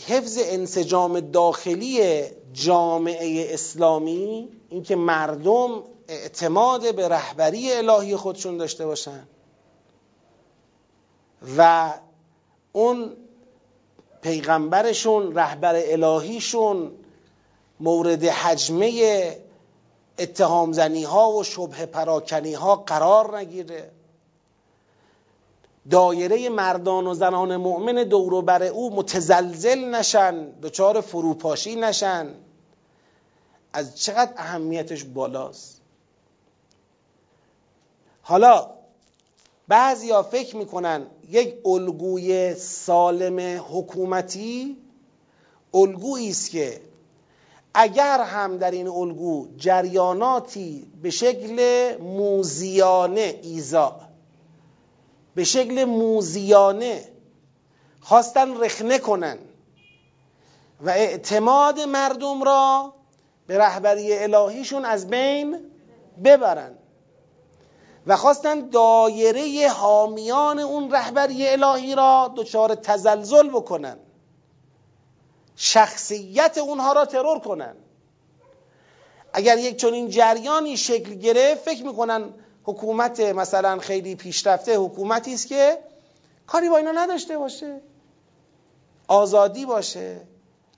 حفظ 0.07 0.38
انسجام 0.42 1.20
داخلی 1.20 2.22
جامعه 2.53 3.55
اسلامی 3.55 4.48
اینکه 4.70 4.96
مردم 4.96 5.82
اعتماد 6.09 6.94
به 6.94 7.09
رهبری 7.09 7.72
الهی 7.72 8.16
خودشون 8.16 8.57
داشته 8.57 8.86
باشن. 8.86 9.26
و 11.59 11.92
اون 12.72 13.16
پیغمبرشون 14.22 15.34
رهبر 15.34 15.74
الهیشون 15.76 16.92
مورد 17.80 18.24
حجمه 18.24 19.36
اتهام 20.18 20.72
زنی 20.72 21.05
ها 21.05 21.32
و 21.32 21.44
شبه 21.44 21.86
پراکنی 21.86 22.55
ها 22.55 22.76
قرار 22.76 23.38
نگیره. 23.38 23.90
دایره 25.91 26.49
مردان 26.49 27.07
و 27.07 27.14
زنان 27.14 27.57
مؤمن 27.57 27.95
دور 27.95 28.43
بر 28.43 28.62
او 28.62 28.97
متزلزل 28.97 29.85
نشن 29.85 30.51
دچار 30.51 31.01
فروپاشی 31.01 31.76
نشن. 31.76 32.35
از 33.72 34.01
چقدر 34.01 34.33
اهمیتش 34.37 35.05
بالاست. 35.05 35.81
حالا 38.22 38.70
بعضیا 39.68 40.22
فکر 40.22 40.57
می‌کنن 40.57 41.07
یک 41.31 41.55
الگوی 41.66 42.55
سالم 42.55 43.64
حکومتی 43.70 44.76
الگویی 45.74 46.31
است 46.31 46.51
که 46.51 46.81
اگر 47.74 48.20
هم 48.20 48.59
در 48.59 48.70
این 48.70 48.89
الگو 48.89 49.49
جریاناتی 49.57 50.93
به 51.03 51.11
شکل 51.11 51.97
موزیانه 52.01 53.41
ایزا 53.43 54.01
به 55.41 55.45
شکل 55.45 55.84
موزیانه 55.84 57.09
خواستن 58.01 58.61
رخنه 58.61 58.99
کنن 58.99 59.38
و 60.80 60.91
اعتماد 60.91 61.80
مردم 61.80 62.43
را 62.43 62.95
به 63.47 63.59
رهبری 63.59 64.18
الهیشون 64.18 64.84
از 64.84 65.11
بین 65.11 65.70
ببرن 66.24 66.78
و 68.07 68.16
خواستن 68.16 68.68
دایره 68.68 69.68
حامیان 69.68 70.59
اون 70.59 70.91
رهبری 70.91 71.49
الهی 71.49 71.95
را 71.95 72.32
دچار 72.36 72.74
تزلزل 72.74 73.49
بکنن 73.49 73.97
شخصیت 75.57 76.59
اونها 76.59 76.93
را 76.93 77.05
ترور 77.05 77.38
کنن. 77.38 77.76
اگر 79.32 79.59
یک 79.59 79.76
چنین 79.76 80.09
جریانی 80.09 80.76
شکل 80.76 81.14
گرفت 81.14 81.62
فکر 81.64 81.84
می‌کنن 81.84 82.34
حکومت 82.70 83.20
مثلا 83.20 83.78
خیلی 83.78 84.14
پیشرفته 84.14 84.78
حکومتی 84.78 85.34
است 85.34 85.46
که 85.46 85.78
کاری 86.46 86.68
با 86.68 86.76
اینا 86.76 86.92
نداشته 86.92 87.38
باشه. 87.38 87.80
آزادی 89.08 89.66
باشه. 89.66 90.20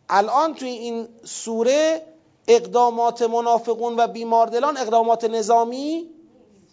الان 0.08 0.54
توی 0.54 0.68
این 0.68 1.08
سوره 1.24 2.02
اقدامات 2.48 3.22
منافقون 3.22 3.96
و 3.96 4.06
بیماردلان 4.06 4.76
اقدامات 4.76 5.24
نظامی 5.24 6.10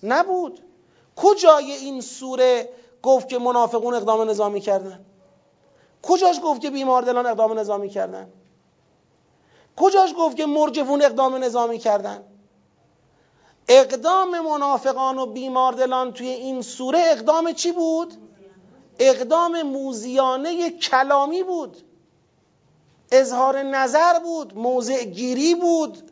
نبود. 0.03 0.61
کجای 1.15 1.71
این 1.71 2.01
سوره 2.01 2.69
گفت 3.03 3.29
که 3.29 3.39
منافقون 3.39 3.93
اقدام 3.93 4.29
نظامی 4.29 4.61
کردن؟ 4.61 5.05
کجاش 6.01 6.39
گفت 6.43 6.61
که 6.61 6.69
بیماردلان 6.69 7.25
اقدام 7.25 7.59
نظامی 7.59 7.89
کردن؟ 7.89 8.29
کجاش 9.75 10.13
گفت 10.17 10.37
که 10.37 10.45
مرجفون 10.45 11.01
اقدام 11.01 11.35
نظامی 11.35 11.77
کردن؟ 11.77 12.23
اقدام 13.69 14.39
منافقان 14.39 15.17
و 15.17 15.25
بیماردلان 15.25 16.13
توی 16.13 16.27
این 16.27 16.61
سوره 16.61 16.99
اقدام 17.05 17.53
چی 17.53 17.71
بود؟ 17.71 18.13
اقدام 18.99 19.61
موزیانه 19.61 20.69
کلامی 20.69 21.43
بود 21.43 21.77
اظهار 23.11 23.61
نظر 23.61 24.19
بود 24.19 24.57
موضع 24.57 25.03
گیری 25.03 25.55
بود 25.55 26.11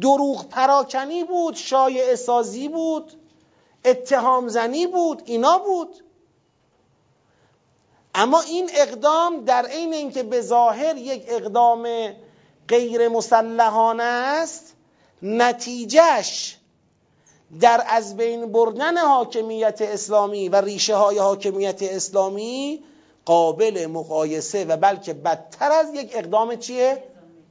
دروغ 0.00 0.48
پراکنی 0.48 1.24
بود 1.24 1.54
شایع 1.54 2.14
سازی 2.14 2.68
بود 2.68 3.12
اتهام 3.84 4.48
زنی 4.48 4.86
بود 4.86 5.22
اینا 5.24 5.58
بود 5.58 6.04
اما 8.14 8.40
این 8.40 8.70
اقدام 8.74 9.44
در 9.44 9.66
عین 9.66 9.94
اینکه 9.94 10.22
به 10.22 10.40
ظاهر 10.40 10.96
یک 10.96 11.24
اقدام 11.28 11.88
غیر 12.68 13.08
مسلحانه 13.08 14.02
است 14.02 14.74
نتیجهش 15.22 16.58
در 17.60 17.84
از 17.88 18.16
بین 18.16 18.52
بردن 18.52 18.98
حاکمیت 18.98 19.82
اسلامی 19.82 20.48
و 20.48 20.56
ریشه 20.56 20.96
های 20.96 21.18
حاکمیت 21.18 21.82
اسلامی 21.82 22.82
قابل 23.24 23.86
مقایسه 23.86 24.64
و 24.64 24.76
بلکه 24.76 25.14
بدتر 25.14 25.72
از 25.72 25.94
یک 25.94 26.10
اقدام 26.14 26.56
چیه؟ 26.56 27.02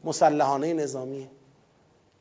مسلحانه 0.03 0.73
نظامیه 0.73 1.29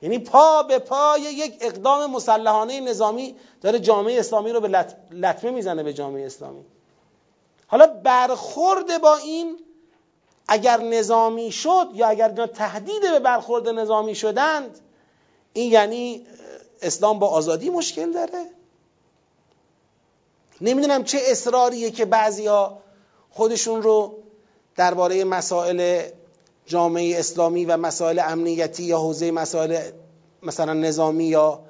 یعنی 0.03 0.19
پا 0.19 0.63
به 0.63 0.79
پای 0.79 1.21
یک 1.21 1.57
اقدام 1.61 2.11
مسلحانه 2.11 2.81
نظامی 2.81 3.35
داره 3.61 3.79
جامعه 3.79 4.21
اسلامی 4.21 4.51
رو 4.51 4.61
به 4.61 4.87
لطمه 5.11 5.51
می‌زنه 5.51 5.83
به 5.83 5.93
جامعه 5.93 6.27
اسلامی 6.27 6.65
حالا 7.67 7.87
برخورد 7.87 9.01
با 9.01 9.17
این 9.17 9.59
اگر 10.49 10.81
نظامی 10.81 11.53
شد 11.53 11.89
یا 11.95 12.09
اگر 12.09 12.47
تهدید 12.47 13.01
به 13.01 13.19
برخورد 13.19 13.69
نظامی 13.69 14.15
شدند 14.15 14.81
این 15.53 15.73
یعنی 15.73 16.27
اسلام 16.83 17.19
با 17.19 17.29
آزادی 17.29 17.71
مشکل 17.71 18.13
داره. 18.13 18.45
نمی‌دونم 20.61 21.05
چه 21.05 21.19
اصراریه 21.27 21.91
که 21.91 22.05
بعضیا 22.05 22.79
خودشون 23.31 23.83
رو 23.83 24.19
درباره 24.77 25.25
مسائل 25.25 26.03
جامعه 26.67 27.19
اسلامی 27.19 27.65
و 27.65 27.77
مسائل 27.77 28.19
امنیتی 28.19 28.83
یا 28.83 28.99
حوزه 28.99 29.31
مسائل 29.31 29.91
مثلا 30.43 30.73
نظامی 30.73 31.25
یا 31.25 31.61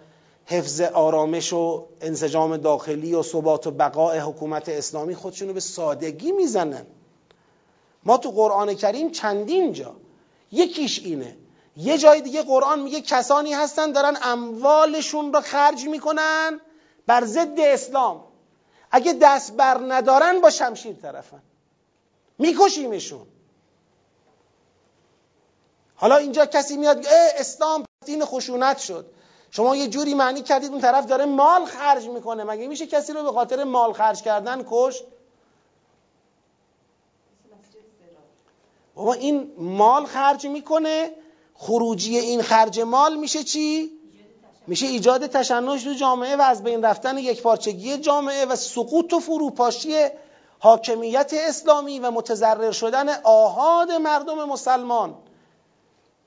حفظ 0.46 0.80
آرامش 0.80 1.52
و 1.52 1.86
انسجام 2.00 2.56
داخلی 2.56 3.14
و 3.14 3.22
ثبات 3.22 3.66
و 3.66 3.70
بقاء 3.70 4.20
حکومت 4.20 4.68
اسلامی 4.68 5.14
خودشون 5.14 5.48
رو 5.48 5.54
به 5.54 5.60
سادگی 5.60 6.32
می‌زنن. 6.32 6.86
ما 8.04 8.16
تو 8.16 8.30
قرآن 8.30 8.74
کریم 8.74 9.10
چندین 9.10 9.72
جا 9.72 9.96
یکیش 10.52 10.98
اینه. 10.98 11.36
یه 11.76 11.98
جای 11.98 12.20
دیگه 12.20 12.42
قرآن 12.42 12.80
میگه 12.80 13.00
کسانی 13.00 13.52
هستن 13.52 13.92
دارن 13.92 14.16
اموالشون 14.22 15.32
رو 15.32 15.40
خرج 15.40 15.84
می‌کنن 15.84 16.60
بر 17.06 17.24
ضد 17.24 17.60
اسلام. 17.60 18.24
اگه 18.90 19.12
دست 19.12 19.52
بر 19.52 19.80
ندارن 19.88 20.40
با 20.40 20.50
شمشیر 20.50 20.96
طرفن. 20.96 21.42
میکشیمشون. 22.38 23.26
حالا 25.94 26.16
اینجا 26.16 26.46
کسی 26.46 26.76
میاد 26.76 27.06
اسلام 27.38 27.84
دین 28.04 28.24
خشونت 28.24 28.78
شد. 28.78 29.06
شما 29.50 29.76
یه 29.76 29.88
جوری 29.88 30.14
معنی 30.14 30.42
کردید 30.42 30.70
اون 30.70 30.80
طرف 30.80 31.06
داره 31.06 31.24
مال 31.24 31.64
خرج 31.64 32.08
می‌کنه. 32.08 32.44
مگه 32.44 32.66
میشه 32.66 32.86
کسی 32.86 33.12
رو 33.12 33.22
به 33.22 33.32
خاطر 33.32 33.64
مال 33.64 33.92
خرج 33.92 34.22
کردن 34.22 34.64
کشت؟ 34.70 35.04
بابا 38.94 39.12
این 39.12 39.54
مال 39.58 40.06
خرج 40.06 40.46
می‌کنه 40.46 41.10
خروجی 41.54 42.18
این 42.18 42.42
خرج 42.42 42.80
مال 42.80 43.16
میشه 43.16 43.44
چی؟ 43.44 43.90
میشه 44.66 44.86
ایجاد 44.86 45.26
تشنج 45.26 45.84
تو 45.84 45.92
جامعه 45.94 46.36
و 46.36 46.42
از 46.42 46.62
بین 46.62 46.84
رفتن 46.84 47.18
یک 47.18 47.42
پارچگی 47.42 47.96
جامعه 47.96 48.44
و 48.44 48.56
سقوط 48.56 49.12
و 49.12 49.20
فروپاشی 49.20 49.94
حاکمیت 50.58 51.34
اسلامی 51.48 51.98
و 51.98 52.10
متضرر 52.10 52.72
شدن 52.72 53.08
آهاد 53.22 53.92
مردم 53.92 54.44
مسلمان. 54.44 55.14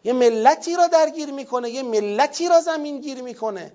یه 0.03 0.13
ملتی 0.13 0.75
را 0.75 0.87
درگیر 0.87 1.31
می‌کنه 1.31 1.69
یه 1.69 1.83
ملتی 1.83 2.47
را 2.47 2.61
زمین 2.61 3.01
گیر 3.01 3.21
می‌کنه. 3.21 3.71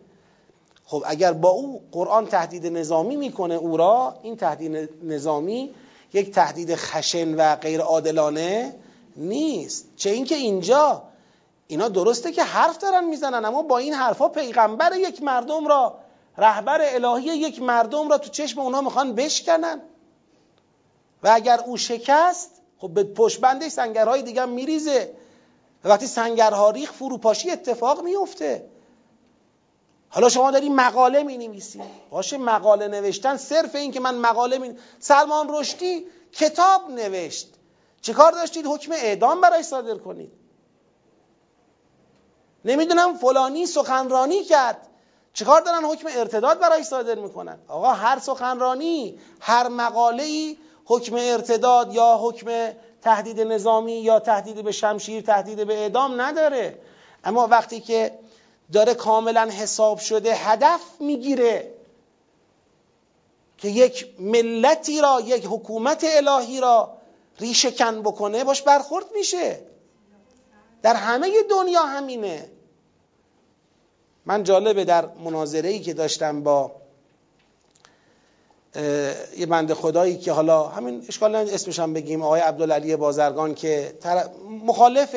خب 0.85 1.03
اگر 1.07 1.33
با 1.33 1.49
او 1.49 1.83
قرآن 1.93 2.27
تهدید 2.27 2.67
نظامی 2.67 3.17
می‌کنه 3.17 3.55
او 3.55 3.77
را 3.77 4.15
این 4.23 4.37
تهدید 4.37 4.91
نظامی 5.03 5.75
یک 6.13 6.31
تهدید 6.31 6.75
خشن 6.75 7.35
و 7.35 7.57
غیر 7.57 7.81
عادلانه 7.81 8.75
نیست. 9.17 9.89
چه 9.97 10.11
اینکه 10.11 10.35
اینجا 10.35 11.03
اینا 11.73 11.89
درسته 11.89 12.33
که 12.33 12.45
حرف 12.45 12.79
دارن 12.79 13.05
می‌زنن 13.05 13.45
اما 13.45 13.63
با 13.63 13.79
این 13.79 13.95
حرفها 13.95 14.29
پیغمبر 14.29 14.97
یک 14.97 15.23
مردم 15.23 15.67
را 15.67 15.99
رهبر 16.39 16.81
الهی 16.83 17.25
یک 17.25 17.63
مردم 17.63 18.09
را 18.09 18.19
تو 18.19 18.31
چشم 18.31 18.61
اونها 18.61 18.81
می‌خوان 18.81 19.15
بشکنن. 19.15 19.81
و 21.23 21.31
اگر 21.35 21.61
او 21.67 21.77
شکست 21.77 22.51
خب 22.79 22.89
به 22.89 23.05
پشت 23.05 23.41
بندش 23.41 23.73
سنگرهای 23.73 24.23
دیگه 24.23 24.45
میریزه. 24.45 25.15
و 25.85 25.89
وقتی 25.89 26.07
سنگرها 26.07 26.71
ریخ 26.71 26.93
فروپاشی 26.93 27.51
اتفاق 27.51 28.03
میفته. 28.03 28.69
حالا 30.09 30.29
شما 30.29 30.51
داری 30.51 30.69
مقاله 30.69 31.23
می 31.23 31.39
نویسی 31.39 31.83
باشه 32.11 32.39
مقاله 32.39 32.89
نوشتن 32.89 33.37
صرف 33.37 33.75
این 33.75 33.93
که 33.93 34.01
من 34.01 34.15
مقاله 34.15 34.59
می 34.59 34.77
سلمان 35.01 35.47
رشدی 35.51 36.07
کتاب 36.33 36.91
نوشت. 36.91 37.49
چه 38.03 38.13
کار 38.13 38.33
داشتید؟ 38.33 38.67
حکم 38.67 38.93
اعدام 38.93 39.41
برای 39.41 39.63
صادر 39.63 39.99
کنید. 39.99 40.42
نمی‌دونم 42.65 43.15
فلانی 43.15 43.67
سخنرانی 43.67 44.45
کرد. 44.45 44.89
چیکار 45.35 45.61
دارن 45.61 45.85
حکم 45.85 46.09
ارتداد 46.17 46.61
برای 46.61 46.83
صادر 46.85 47.15
می‌کنن؟ 47.15 47.59
آقا 47.69 47.93
هر 47.93 48.19
سخنرانی 48.19 49.19
هر 49.41 49.69
مقاله 49.69 50.23
ای 50.23 50.57
حکم 50.85 51.17
ارتداد 51.19 51.95
یا 51.95 52.19
حکم 52.23 52.73
تهدید 53.03 53.41
نظامی 53.41 53.93
یا 53.93 54.21
تهدید 54.21 54.65
به 54.65 54.73
شمشیر 54.73 55.23
تهدید 55.23 55.67
به 55.67 55.79
اعدام 55.79 56.21
نداره. 56.21 56.79
اما 57.25 57.47
وقتی 57.47 57.81
که 57.81 58.19
داره 58.73 58.95
کاملا 58.95 59.51
حساب 59.51 59.99
شده 59.99 60.35
هدف 60.35 60.81
می‌گیره 61.01 61.75
که 63.59 63.69
یک 63.69 64.15
ملتی 64.19 65.01
را 65.01 65.21
یک 65.21 65.47
حکومت 65.47 66.05
الهی 66.05 66.61
را 66.61 66.97
ریشه 67.41 67.71
کن 67.71 68.03
بکنه 68.03 68.45
باش 68.45 68.63
برخورد 68.63 69.07
میشه. 69.15 69.72
در 70.83 70.95
همه 70.95 71.31
دنیا 71.51 71.83
همینه. 71.83 72.49
من 74.27 74.43
جالبه 74.43 74.85
در 74.85 75.09
مناظره 75.25 75.69
ای 75.69 75.81
که 75.81 75.95
داشتم 75.95 76.43
با 76.43 76.73
یه 79.37 79.47
بند 79.49 79.73
خدایی 79.73 80.17
که 80.17 80.33
حالا 80.33 80.69
همین 80.69 81.05
اشکال 81.09 81.35
اسمش 81.35 81.79
هم 81.79 81.93
بگیم 81.93 82.23
آقای 82.23 82.41
عبدالعلی 82.41 82.97
بازرگان 82.97 83.55
که 83.55 83.95
مخالف 84.67 85.17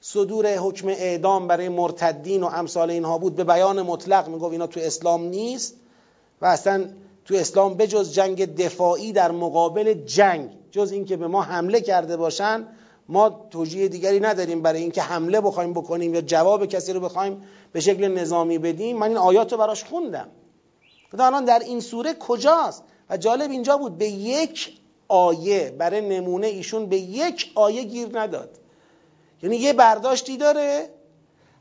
صدور 0.00 0.56
حکم 0.56 0.88
اعدام 0.88 1.48
برای 1.48 1.68
مرتدین 1.68 2.42
و 2.42 2.46
امثال 2.46 2.90
اینها 2.90 3.18
بود 3.18 3.36
به 3.36 3.44
بیان 3.44 3.82
مطلق 3.82 4.28
می‌گفت 4.28 4.52
اینا 4.52 4.66
تو 4.66 4.80
اسلام 4.80 5.24
نیست 5.24 5.74
و 6.40 6.46
اصلا 6.46 6.88
تو 7.24 7.34
اسلام 7.34 7.74
بجز 7.74 8.12
جنگ 8.12 8.54
دفاعی 8.54 9.12
در 9.12 9.30
مقابل 9.30 9.94
جنگ 9.94 10.50
جز 10.70 10.92
اینکه 10.92 11.16
به 11.16 11.26
ما 11.26 11.42
حمله 11.42 11.80
کرده 11.80 12.16
باشن 12.16 12.66
ما 13.08 13.48
توجیه 13.50 13.88
دیگری 13.88 14.20
نداریم 14.20 14.62
برای 14.62 14.80
اینکه 14.80 15.02
حمله 15.02 15.40
بخوایم 15.40 15.72
بکنیم 15.72 16.14
یا 16.14 16.20
جواب 16.20 16.66
کسی 16.66 16.92
رو 16.92 17.00
بخوایم 17.00 17.42
به 17.72 17.80
شکل 17.80 18.08
نظامی 18.08 18.58
بدیم. 18.58 18.96
من 18.96 19.08
این 19.08 19.16
آیات 19.16 19.52
رو 19.52 19.58
براش 19.58 19.84
خوندم. 19.84 20.28
خدا 21.12 21.26
الان 21.26 21.44
در 21.44 21.58
این 21.58 21.80
سوره 21.80 22.14
کجاست؟ 22.14 22.82
و 23.10 23.16
جالب 23.16 23.50
اینجا 23.50 23.76
بود 23.76 23.98
به 23.98 24.08
یک 24.08 24.72
آیه 25.08 25.74
برای 25.78 26.00
نمونه 26.00 26.46
ایشون 26.46 26.86
به 26.86 26.96
یک 26.96 27.52
آیه 27.54 27.82
گیر 27.82 28.08
نداد. 28.20 28.50
یعنی 29.42 29.56
یه 29.56 29.72
برداشتی 29.72 30.36
داره 30.36 30.88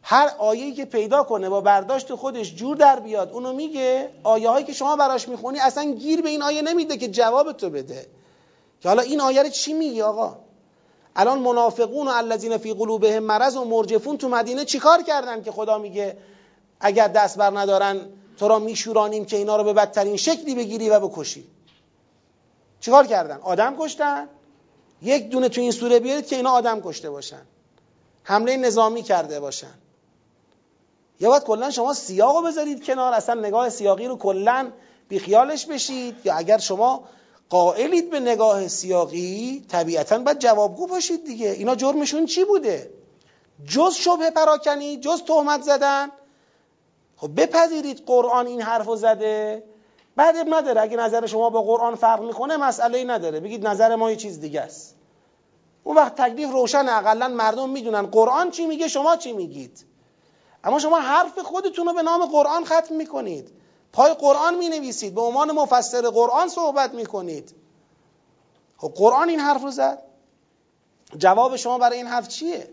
هر 0.04 0.32
آیه‌ای 0.40 0.72
که 0.72 0.86
پیدا 0.86 1.24
کنه 1.24 1.50
با 1.50 1.62
برداشت 1.62 2.16
خودش 2.16 2.56
جور 2.56 2.78
در 2.78 3.00
بیاد. 3.00 3.32
اونو 3.32 3.54
میگه 3.54 4.10
آیه 4.24 4.50
هایی 4.50 4.66
که 4.66 4.74
شما 4.74 4.96
براش 4.96 5.28
می‌خونی 5.28 5.60
اصلا 5.60 5.84
گیر 5.84 6.22
به 6.22 6.30
این 6.30 6.44
آیه 6.44 6.62
نمیده 6.62 6.98
که 6.98 7.08
جواب 7.08 7.52
تو 7.52 7.70
بده. 7.70 8.06
که 8.82 8.90
حالا 8.90 9.02
این 9.02 9.22
آیه 9.22 9.44
رو 9.44 9.50
چی 9.50 9.74
میگی 9.74 10.02
آقا؟ 10.02 10.38
الان 11.16 11.40
منافقون 11.40 12.08
و 12.08 12.12
الذین 12.12 12.58
فی 12.58 12.74
قلوبهم 12.74 13.24
مرض 13.24 13.56
و 13.56 13.66
مرجفون 13.66 14.18
تو 14.18 14.30
مدینه 14.30 14.66
چیکار 14.66 15.04
کردن 15.04 15.44
که 15.44 15.52
خدا 15.52 15.78
میگه 15.78 16.18
اگر 16.80 17.08
دست 17.08 17.38
بر 17.38 17.60
ندارن 17.60 18.00
تو 18.38 18.48
را 18.48 18.60
میشورانیم 18.60 19.26
که 19.26 19.38
اینا 19.38 19.58
رو 19.58 19.64
به 19.64 19.74
بدترین 19.74 20.18
شکلی 20.18 20.56
بگیری 20.56 20.90
و 20.90 21.00
بکشی. 21.00 21.48
چیکار 22.80 23.08
کردن؟ 23.08 23.40
آدم 23.42 23.76
کشتن؟ 23.80 24.28
یک 25.02 25.30
دونه 25.30 25.50
تو 25.50 25.62
این 25.62 25.72
سوره 25.72 26.00
بیارید 26.00 26.28
که 26.28 26.36
اینا 26.36 26.52
آدم 26.52 26.82
کشته 26.82 27.10
باشن. 27.10 27.42
حمله 28.24 28.58
نظامی 28.58 29.04
کرده 29.04 29.40
باشن. 29.40 29.74
یا 31.20 31.30
باید 31.30 31.44
کلا 31.44 31.72
شما 31.72 31.94
سیاق 31.94 32.36
رو 32.36 32.42
بذارید 32.42 32.86
کنار 32.86 33.14
اصلا 33.14 33.42
نگاه 33.42 33.70
سیاقی 33.70 34.08
رو 34.08 34.18
کلا 34.18 34.72
بیخیالش 35.10 35.66
بشید. 35.66 36.16
یا 36.26 36.36
اگر 36.36 36.58
شما 36.58 37.04
قائلید 37.52 38.10
به 38.10 38.20
نگاه 38.20 38.68
سیاقی 38.68 39.66
طبیعتا 39.70 40.20
باید 40.20 40.40
جوابگو 40.40 40.88
باشید 40.88 41.26
دیگه. 41.26 41.50
اینا 41.50 41.76
جرمشون 41.76 42.26
چی 42.26 42.46
بوده؟ 42.46 42.94
جز 43.68 43.94
شبه 43.94 44.30
پراکنی 44.30 44.98
جز 44.98 45.24
تهمت 45.24 45.62
زدن. 45.62 46.12
خب 47.18 47.42
بپذیرید 47.42 48.04
قرآن 48.06 48.48
این 48.48 48.62
حرف 48.62 48.96
زده. 48.96 49.64
بعد 50.16 50.36
نداره. 50.50 50.82
اگه 50.82 50.98
نظر 50.98 51.26
شما 51.26 51.50
با 51.50 51.62
قرآن 51.62 51.96
فرق 51.96 52.22
می‌کنه 52.22 52.58
مسئله 52.58 53.04
نداره. 53.04 53.40
بگید 53.40 53.68
نظر 53.68 53.96
ما 53.96 54.12
یه 54.12 54.16
چیز 54.16 54.40
دیگه 54.40 54.62
است. 54.62 54.96
اون 55.84 55.96
وقت 55.96 56.16
تکلیف 56.16 56.52
روشن 56.52 56.90
اقلا 56.90 57.28
مردم 57.28 57.70
می‌دونن 57.70 58.02
قرآن 58.02 58.52
چی 58.52 58.66
میگه 58.66 58.88
شما 58.88 59.16
چی 59.16 59.34
میگید. 59.34 59.86
اما 60.64 60.80
شما 60.80 61.00
حرف 61.00 61.40
خودتون 61.40 61.88
رو 61.88 61.94
به 61.94 62.02
نام 62.02 62.26
قرآن 62.26 62.66
ختم 62.66 62.96
می‌کنید. 62.96 63.61
پای 63.94 64.14
قرآن 64.14 64.56
می 64.56 64.70
نویسید 64.70 65.16
به 65.16 65.22
عنوان 65.22 65.52
مفسر 65.52 66.10
قرآن 66.10 66.48
صحبت 66.48 66.94
می 66.94 67.06
کنید. 67.06 67.56
خب 68.78 68.94
قرآن 68.96 69.30
این 69.30 69.40
حرف 69.40 69.62
رو 69.62 69.72
زد. 69.72 70.02
جواب 71.18 71.56
شما 71.56 71.78
برای 71.78 71.98
این 71.98 72.08
حرف 72.08 72.28
چیه؟ 72.28 72.70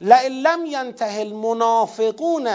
لئن 0.00 0.32
لم 0.32 0.66
ینته 0.66 1.20
المنافقون 1.20 2.48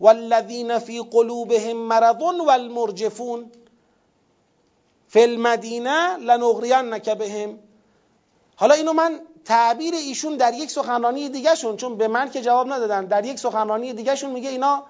والذین 0.00 0.78
فی 0.78 1.00
قلوبهم 1.00 1.76
مرض 1.76 2.22
والمرجفون 2.22 3.50
فی 5.08 5.22
المدینه 5.22 6.16
لنغرینک 6.16 7.10
بهم. 7.10 7.58
حالا 8.56 8.74
اینو 8.74 8.92
من 8.92 9.20
تعبیر 9.44 9.94
ایشون 9.94 10.36
در 10.36 10.54
یک 10.54 10.70
سخنرانی 10.70 11.28
دیگه 11.28 11.54
شون 11.54 11.76
چون 11.76 11.96
به 11.96 12.08
من 12.08 12.30
که 12.30 12.40
جواب 12.42 12.72
ندادن 12.72 13.04
در 13.04 13.24
یک 13.24 13.38
سخنرانی 13.38 13.92
دیگه 13.92 14.14
شون 14.14 14.30
میگه 14.30 14.48
اینا 14.48 14.84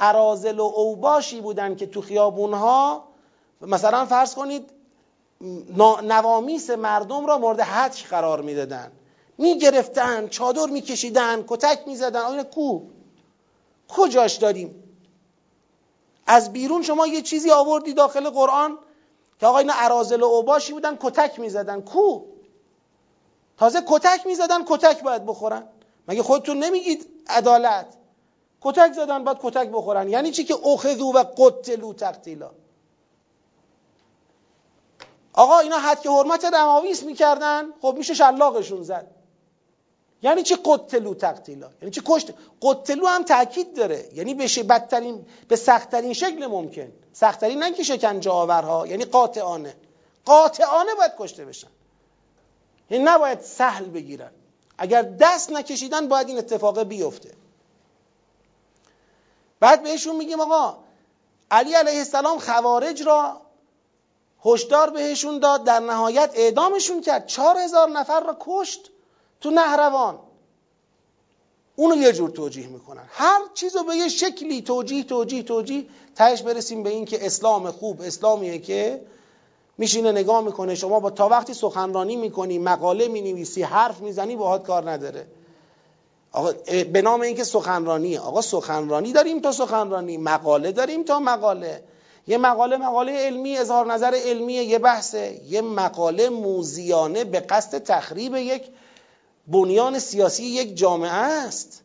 ارازل 0.00 0.58
و 0.58 0.62
اوباشی 0.62 1.40
بودن 1.40 1.76
که 1.76 1.86
تو 1.86 2.00
خیابونها. 2.00 3.04
مثلا 3.60 4.06
فرض 4.06 4.34
کنید 4.34 4.70
نوامیس 6.02 6.70
مردم 6.70 7.26
را 7.26 7.38
مورد 7.38 7.60
حج 7.60 8.04
قرار 8.04 8.40
می‌دادن. 8.42 8.92
می‌گرفتن 9.38 10.28
چادر 10.28 10.66
میکشیدن 10.66 11.44
کتک 11.48 11.80
می‌زدن. 11.86 12.20
آیا 12.20 12.44
کو؟ 12.44 12.80
کجاش 13.88 14.36
داریم؟ 14.36 14.84
از 16.26 16.52
بیرون 16.52 16.82
شما 16.82 17.06
یه 17.06 17.22
چیزی 17.22 17.50
آوردی 17.50 17.92
داخل 17.92 18.30
قرآن 18.30 18.78
که 19.40 19.46
آقا 19.46 19.58
اینا 19.58 19.72
ارازل 19.76 20.22
و 20.22 20.24
اوباشی 20.24 20.72
بودن 20.72 20.96
کتک 21.00 21.40
می‌زدن. 21.40 21.80
کو؟ 21.80 22.20
تازه 23.58 23.82
کتک 23.86 24.26
می‌زدن 24.26 24.64
کتک 24.64 25.02
باید 25.02 25.26
بخورن. 25.26 25.68
مگه 26.08 26.22
خودتون 26.22 26.58
نمیگید 26.58 27.06
عدالت؟ 27.28 27.86
کتک 28.60 28.92
زدن 28.92 29.24
باید 29.24 29.38
کتک 29.42 29.68
بخورن. 29.68 30.08
یعنی 30.08 30.30
چی 30.30 30.44
که 30.44 30.54
اخذو 30.66 31.12
و 31.12 31.24
قتلو 31.36 31.92
تقتیلا. 31.92 32.50
آقا 35.32 35.58
اینا 35.58 35.78
حد 35.78 36.00
که 36.00 36.10
حرمت 36.10 36.44
رماویس 36.44 37.02
می‌کردن. 37.02 37.64
خب 37.82 37.94
میشه 37.98 38.14
شلاقشون 38.14 38.82
زد. 38.82 39.06
یعنی 40.22 40.42
چی 40.42 40.56
قتلو 40.64 41.14
تقتیلا؟ 41.14 41.70
یعنی 41.82 41.90
چی 41.90 42.02
کشت؟ 42.06 42.30
قتلو 42.62 43.06
هم 43.06 43.22
تاکید 43.22 43.76
داره. 43.76 44.08
یعنی 44.14 44.34
به 44.34 44.62
بدترین 44.62 45.26
به 45.48 45.56
سختترین 45.56 46.12
شکل 46.12 46.46
ممکن. 46.46 46.92
سختترین 47.12 47.58
نه 47.58 47.72
که 47.72 47.82
شکنجه 47.82 48.30
آورها 48.30 48.86
یعنی 48.86 49.04
قاطعانه. 49.04 49.74
قاطعانه 50.24 50.94
باید 50.94 51.12
کشته 51.18 51.44
بشن. 51.44 51.68
یعنی 52.90 53.04
نباید 53.04 53.40
سهل 53.40 53.84
بگیرن. 53.84 54.30
اگر 54.78 55.02
دست 55.02 55.52
نکشیدن 55.52 56.08
باید 56.08 56.28
این 56.28 56.38
اتفاق 56.38 56.82
بیفته. 56.82 57.30
بعد 59.60 59.82
بهشون 59.82 60.16
میگیم 60.16 60.40
آقا 60.40 60.76
علی 61.50 61.74
علیه 61.74 61.98
السلام 61.98 62.38
خوارج 62.38 63.02
را 63.02 63.40
هشدار 64.44 64.90
بهشون 64.90 65.38
داد 65.38 65.64
در 65.64 65.80
نهایت 65.80 66.30
اعدامشون 66.34 67.00
کرد. 67.00 67.26
چهار 67.26 67.58
هزار 67.58 67.88
نفر 67.88 68.20
را 68.20 68.36
کشت 68.40 68.90
تو 69.40 69.50
نهروان. 69.50 70.18
اونو 71.76 71.96
یه 71.96 72.12
جور 72.12 72.30
توجیه 72.30 72.66
می‌کنن. 72.66 73.04
هر 73.08 73.40
چیز 73.54 73.76
رو 73.76 73.84
به 73.84 73.96
یه 73.96 74.08
شکلی 74.08 74.62
توجیه 74.62 75.04
توجیه 75.04 75.42
توجیه 75.42 75.86
تهش 76.14 76.42
برسیم 76.42 76.82
به 76.82 76.90
این 76.90 77.04
که 77.04 77.26
اسلام 77.26 77.70
خوب 77.70 78.00
اسلامیه 78.00 78.58
که 78.58 79.06
میشینه 79.78 80.12
نگاه 80.12 80.44
می‌کنه. 80.44 80.74
شما 80.74 81.00
با 81.00 81.10
تا 81.10 81.28
وقتی 81.28 81.54
سخنرانی 81.54 82.16
می‌کنی 82.16 82.58
مقاله 82.58 83.08
می‌نویسی 83.08 83.62
حرف 83.62 84.00
می‌زنی 84.00 84.36
باهات 84.36 84.66
کار 84.66 84.90
نداره. 84.90 85.26
آقا 86.32 86.52
به 86.92 87.02
نام 87.02 87.20
اینکه 87.20 87.44
سخنرانی 87.44 88.16
آقا 88.16 88.40
سخنرانی 88.40 89.12
داریم 89.12 89.40
تا 89.40 89.52
سخنرانی. 89.52 90.16
مقاله 90.16 90.72
داریم 90.72 91.02
تا 91.02 91.18
مقاله. 91.18 91.84
یه 92.26 92.38
مقاله 92.38 92.76
مقاله 92.76 93.12
علمی 93.12 93.58
اظهار 93.58 93.92
نظر 93.92 94.14
علمی 94.14 94.52
یه 94.52 94.78
بحثه. 94.78 95.40
یه 95.44 95.60
مقاله 95.60 96.28
موزیانه 96.28 97.24
به 97.24 97.40
قصد 97.40 97.78
تخریب 97.78 98.36
یک 98.36 98.62
بنیان 99.48 99.98
سیاسی 99.98 100.44
یک 100.44 100.76
جامعه 100.76 101.12
است. 101.12 101.82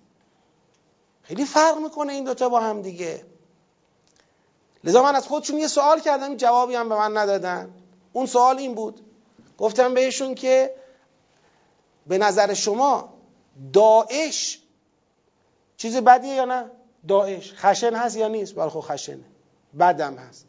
خیلی 1.24 1.46
فرق 1.46 1.78
می‌کنه 1.78 2.14
این 2.14 2.24
دوتا 2.24 2.50
با 2.50 2.60
هم 2.60 2.82
دیگه. 2.82 3.26
لذا 4.84 5.04
من 5.04 5.16
از 5.16 5.28
خودشون 5.28 5.58
یه 5.58 5.68
سوال 5.68 6.00
کردم 6.00 6.36
جوابی 6.36 6.76
هم 6.76 6.90
به 6.90 6.96
من 6.96 7.18
ندادن. 7.18 7.74
اون 8.14 8.26
سوال 8.26 8.58
این 8.58 8.76
بود. 8.76 9.02
گفتم 9.58 9.94
بهشون 9.94 10.36
که 10.36 10.76
به 12.08 12.18
نظر 12.18 12.54
شما 12.54 13.15
داعش. 13.74 14.62
چیز 15.78 15.98
بدیه 15.98 16.34
یا 16.34 16.46
نه؟ 16.46 16.72
داعش. 17.08 17.54
خشن 17.54 17.94
هست 17.94 18.18
یا 18.18 18.28
نیست؟ 18.28 18.56
بله 18.56 18.70
خب 18.70 18.80
خشنه 18.80 19.26
بدم 19.80 20.16
هست. 20.16 20.46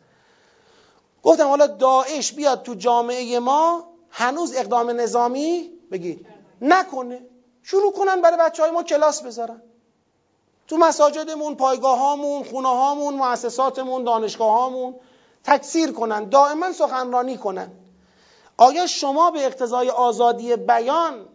گفتم 1.23 1.49
حالا 1.49 1.67
داعش 1.67 2.33
بیاد 2.33 2.63
تو 2.63 2.75
جامعه 2.75 3.39
ما 3.39 3.85
هنوز 4.11 4.57
اقدام 4.57 4.91
نظامی 4.91 5.71
بگید 5.93 6.27
نکنه. 6.63 7.21
شروع 7.63 7.93
کنن 7.93 8.21
برای 8.21 8.37
بچه 8.41 8.63
های 8.63 8.73
ما 8.73 8.83
کلاس 8.83 9.23
بذارن. 9.23 9.63
تو 10.69 10.77
مساجدمون 10.77 11.55
پایگاه 11.55 11.99
هامون 11.99 12.45
خونه 12.45 12.69
هامون 12.69 13.15
مؤسساتمون 13.15 14.05
دانشگاه 14.05 14.51
هامون 14.51 14.95
تکثیر 15.45 15.93
کنن. 15.93 16.29
دائما 16.29 16.73
سخنرانی 16.73 17.37
کنن. 17.37 17.71
آیا 18.57 18.87
شما 18.87 19.31
به 19.31 19.47
اقتضای 19.47 19.91
آزادی 19.91 20.57
بیان 20.57 21.29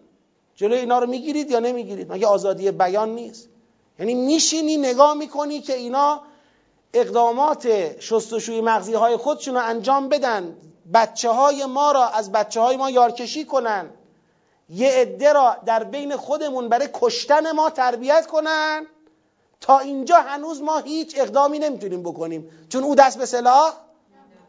جلوی 0.62 0.80
اینا 0.80 0.99
رو 0.99 1.07
می‌گیرید 1.07 1.51
یا 1.51 1.59
نمی‌گیرید؟ 1.59 2.12
مگه 2.12 2.28
آزادی 2.28 2.72
بیان 2.72 3.09
نیست؟ 3.09 3.49
یعنی 3.99 4.14
میشینی 4.14 4.78
نگاه 4.78 5.14
می‌کنی 5.14 5.62
که 5.62 5.76
اینا 5.76 6.22
اقدامات 6.93 7.68
شستشوی 7.99 8.62
مغزی 8.62 8.93
های 8.93 9.18
خودشون 9.18 9.55
رو 9.55 9.62
انجام 9.64 10.09
بدن. 10.09 10.55
بچه 10.93 11.30
های 11.30 11.66
ما 11.66 11.91
را 11.91 12.07
از 12.07 12.32
بچه 12.32 12.59
های 12.59 12.78
ما 12.78 12.89
یارکشی 12.89 13.45
کنن. 13.45 13.89
یه 14.70 14.89
عده 14.89 15.34
را 15.34 15.57
در 15.66 15.84
بین 15.84 16.16
خودمون 16.16 16.70
برای 16.70 16.89
کشتن 16.93 17.51
ما 17.51 17.70
تربیت 17.70 18.28
کنن. 18.28 18.86
تا 19.62 19.80
اینجا 19.80 20.16
هنوز 20.16 20.62
ما 20.62 20.78
هیچ 20.78 21.20
اقدامی 21.20 21.59
نمی‌تونیم 21.59 22.03
بکنیم. 22.03 22.49
چون 22.70 22.84
او 22.84 22.95
دست 22.95 23.18
به 23.18 23.26
سلاح 23.26 23.74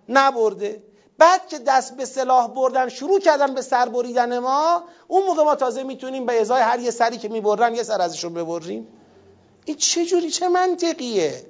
نبرده. 0.09 0.83
بعد 1.23 1.49
که 1.49 1.59
دست 1.59 1.97
به 1.97 2.05
سلاح 2.05 2.47
بردن 2.47 2.89
شروع 2.89 3.21
کردن 3.21 3.55
به 3.55 3.63
سر 3.63 3.89
بریدن 3.89 4.39
ما 4.39 4.85
اون 5.09 5.27
موقع 5.27 5.43
ما 5.43 5.55
تازه 5.55 5.83
می‌تونیم 5.83 6.27
به 6.27 6.41
ازای 6.41 6.63
هر 6.63 6.81
یه 6.81 6.91
سری 6.91 7.19
که 7.19 7.29
می‌برن 7.29 7.75
یه 7.75 7.83
سر 7.83 8.01
ازشون 8.01 8.35
ببریم. 8.35 8.89
این 9.65 9.77
چه 9.77 10.07
جوری 10.07 10.31
چه 10.31 10.49
منطقیه؟ 10.49 11.47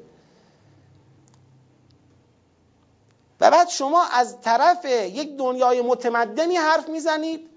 و 3.40 3.50
بعد 3.50 3.68
شما 3.68 4.04
از 4.04 4.40
طرف 4.40 4.84
یک 4.84 5.36
دنیای 5.36 5.82
متمدنی 5.82 6.56
حرف 6.56 6.88
می‌زنید 6.88 7.50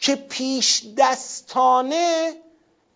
که 0.00 0.16
پیش 0.16 0.86
دستانه 0.96 2.32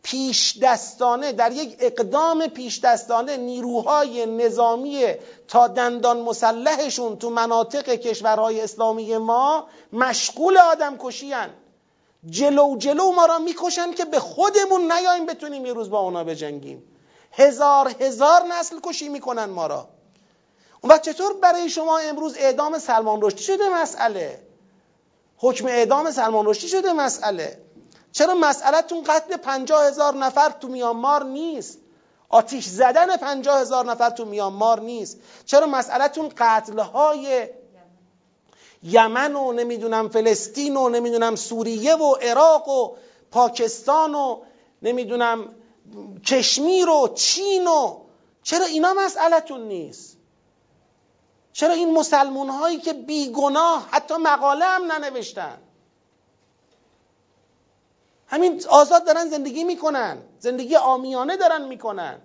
پیش 0.07 0.59
دستانه 0.63 1.33
در 1.33 1.53
یک 1.53 1.77
اقدام 1.81 2.47
پیش 2.47 2.81
دستانه 2.81 3.37
نیروهای 3.37 4.27
نظامی 4.27 5.05
تا 5.49 5.69
دندان 5.69 6.21
مسلحشون 6.21 7.17
تو 7.17 7.31
مناطق 7.31 7.89
کشورهای 7.89 8.61
اسلامی 8.61 9.17
ما 9.17 9.67
مشغول 9.93 10.59
آدم 10.59 10.97
کشیان 10.99 11.51
جلو 12.31 12.77
جلو 12.79 13.13
ما 13.13 13.27
را 13.27 13.39
می‌کشن 13.39 13.93
که 13.93 14.05
به 14.05 14.21
خودمون 14.21 14.93
نیاییم 14.93 15.27
بتونیم 15.27 15.67
یه 15.67 15.73
روز 15.73 15.91
با 15.91 15.99
اونا 15.99 16.25
بجنگیم. 16.25 16.83
هزار 17.33 17.95
هزار 18.01 18.43
نسل 18.43 18.77
کشی 18.83 19.09
می‌کنن 19.09 19.45
ما 19.45 19.67
را. 19.67 19.89
و 20.85 20.99
چطور 20.99 21.33
برای 21.33 21.71
شما 21.71 21.99
امروز 21.99 22.37
اعدام 22.39 22.79
سلمان 22.79 23.23
رشدی 23.23 23.43
شده 23.43 23.69
مسئله؟ 23.83 24.43
حکم 25.37 25.67
اعدام 25.67 26.11
سلمان 26.11 26.47
رشدی 26.47 26.69
شده 26.69 26.93
مسئله. 26.93 27.67
چرا 28.17 28.35
مسئلهتون 28.35 29.03
قتل 29.03 29.37
پنجاه 29.37 29.87
هزار 29.87 30.15
نفر 30.15 30.51
تو 30.51 30.69
میانمار 30.69 31.25
نیست؟ 31.25 31.79
آتیش 32.29 32.67
زدن 32.67 33.17
پنجاه 33.17 33.61
هزار 33.61 33.85
نفر 33.85 34.11
تو 34.11 34.25
میانمار 34.25 34.81
نیست. 34.81 35.19
چرا 35.47 35.67
مسئلهتون 35.67 36.33
قتلهای 36.39 37.49
یمن 38.83 39.37
و 39.37 39.53
نمی‌دونم 39.53 40.09
فلسطین 40.09 40.77
و 40.77 40.89
نمی‌دونم 40.89 41.37
سوریه 41.37 41.95
و 41.95 42.15
عراق 42.15 42.69
و 42.69 42.97
پاکستان 43.31 44.15
و 44.15 44.43
نمی‌دونم 44.83 45.55
کشمیر 46.27 46.89
و 46.89 47.09
چین 47.15 47.67
و 47.67 48.01
چرا 48.43 48.65
اینا 48.65 48.95
مسئلهتون 48.95 49.61
نیست؟ 49.61 50.17
چرا 51.53 51.73
این 51.73 51.93
مسلمون 51.93 52.49
هایی 52.49 52.79
که 52.79 52.93
بیگناه 52.93 53.89
حتی 53.91 54.15
مقاله 54.15 54.65
هم 54.65 54.93
ننوشتن؟ 54.93 55.59
همین 58.27 58.63
آزاد 58.69 59.07
دارن 59.07 59.29
زندگی 59.29 59.65
می‌کنن. 59.65 60.19
زندگی 60.39 60.77
آمیانه 60.77 61.37
دارن 61.37 61.65
می‌کنن. 61.69 62.19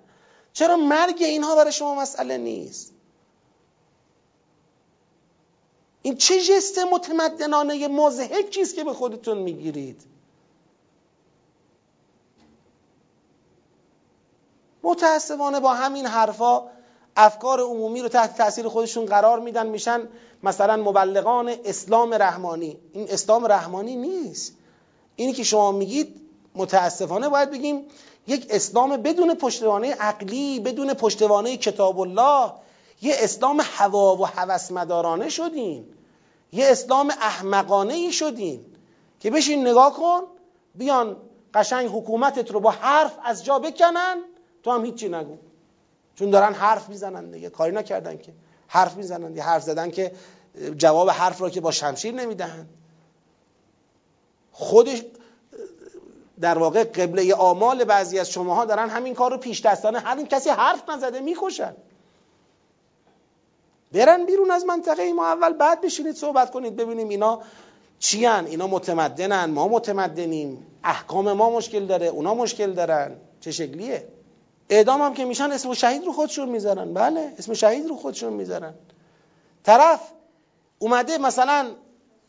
چرا 0.53 0.77
مرگ 0.77 1.17
اینها 1.19 1.55
برای 1.55 1.71
شما 1.71 1.95
مسئله 1.95 2.37
نیست؟ 2.37 2.93
این 6.01 6.15
چه 6.15 6.41
جست 6.41 6.79
متمدنانه 6.79 7.87
مزهک 7.87 8.49
چیست 8.49 8.75
که 8.75 8.83
به 8.83 8.93
خودتون 8.93 9.37
می‌گیرید؟ 9.37 10.01
متاسفانه 14.83 15.59
با 15.59 15.73
همین 15.73 16.05
حرفا 16.05 16.63
افکار 17.15 17.59
عمومی 17.59 18.01
رو 18.01 18.07
تحت 18.07 18.37
تاثیر 18.37 18.67
خودشون 18.67 19.05
قرار 19.05 19.39
میدن 19.39 19.67
میشن 19.67 20.07
مثلا 20.43 20.77
مبلغان 20.77 21.55
اسلام 21.65 22.13
رحمانی. 22.13 22.79
این 22.93 23.09
اسلام 23.09 23.45
رحمانی 23.45 23.95
نیست. 23.95 24.53
اینی 25.15 25.33
که 25.33 25.43
شما 25.43 25.71
میگید 25.71 26.21
متاسفانه 26.55 27.29
باید 27.29 27.51
بگیم 27.51 27.85
یک 28.27 28.47
اسلام 28.49 28.97
بدون 28.97 29.33
پشتوانه 29.35 29.93
عقلی 29.93 30.59
بدون 30.59 30.93
پشتوانه 30.93 31.57
کتاب 31.57 31.99
الله 31.99 32.51
یه 33.01 33.15
اسلام 33.17 33.61
هوا 33.63 34.15
و 34.15 34.25
هوس 34.25 34.71
مدارانه 34.71 35.29
شدین. 35.29 35.85
یه 36.51 36.65
اسلام 36.71 37.09
احمقانه 37.09 37.93
ای 37.93 38.11
شدین. 38.11 38.65
که 39.19 39.31
بشین 39.31 39.67
نگاه 39.67 39.93
کن 39.93 40.21
بیان 40.75 41.17
قشنگ 41.53 41.89
حکومتت 41.89 42.51
رو 42.51 42.59
با 42.59 42.71
حرف 42.71 43.17
از 43.23 43.45
جا 43.45 43.59
بکنن 43.59 44.17
تو 44.63 44.71
هم 44.71 44.85
هیچی 44.85 45.09
نگو. 45.09 45.37
چون 46.15 46.29
دارن 46.29 46.53
حرف 46.53 46.89
می‌زنن 46.89 47.31
دیگه 47.31 47.49
کاری 47.49 47.75
نکردن 47.75 48.17
که. 48.17 48.33
حرف 48.67 48.97
می‌زنن 48.97 49.35
یه 49.35 49.43
حرف 49.43 49.63
زدن 49.63 49.91
که 49.91 50.11
جواب 50.77 51.09
حرف 51.09 51.41
را 51.41 51.49
که 51.49 51.61
با 51.61 51.71
شمشیر 51.71 52.13
نمی‌دهن 52.13 52.65
خودش 54.51 55.03
در 56.41 56.57
واقع 56.57 56.83
قبله 56.83 57.35
آمال 57.35 57.83
بعضی 57.83 58.19
از 58.19 58.29
شماها 58.29 58.65
دارن 58.65 58.89
همین 58.89 59.13
کار 59.13 59.31
رو 59.31 59.37
پیش 59.37 59.61
دستانه 59.61 59.99
هر 59.99 60.23
کسی 60.23 60.49
حرف 60.49 60.89
نزده 60.89 61.19
می‌کشن. 61.19 61.73
برن 63.91 64.25
بیرون 64.25 64.51
از 64.51 64.65
منطقه 64.65 65.13
ما 65.13 65.27
اول 65.27 65.53
بعد 65.53 65.81
بشینید 65.81 66.15
صحبت 66.15 66.51
کنید 66.51 66.75
ببینیم 66.75 67.09
اینا 67.09 67.41
چیان 67.99 68.45
اینا 68.45 68.67
متمدنن 68.67 69.45
ما 69.45 69.67
متمدنیم 69.67 70.65
احکام 70.83 71.33
ما 71.33 71.49
مشکل 71.49 71.85
داره 71.85 72.07
اونا 72.07 72.33
مشکل 72.33 72.73
دارن. 72.73 73.15
چه 73.39 73.51
شکلیه؟ 73.51 74.07
اعدام 74.69 75.01
هم 75.01 75.13
که 75.13 75.25
میشن 75.25 75.51
اسم 75.51 75.73
شهید 75.73 76.05
رو 76.05 76.13
خودشون 76.13 76.49
می‌ذارن. 76.49 76.93
بله 76.93 77.33
اسم 77.37 77.53
شهید 77.53 77.87
رو 77.87 77.95
خودشون 77.95 78.33
می‌ذارن. 78.33 78.73
طرف 79.63 80.01
اومده 80.79 81.17
مثلا 81.17 81.71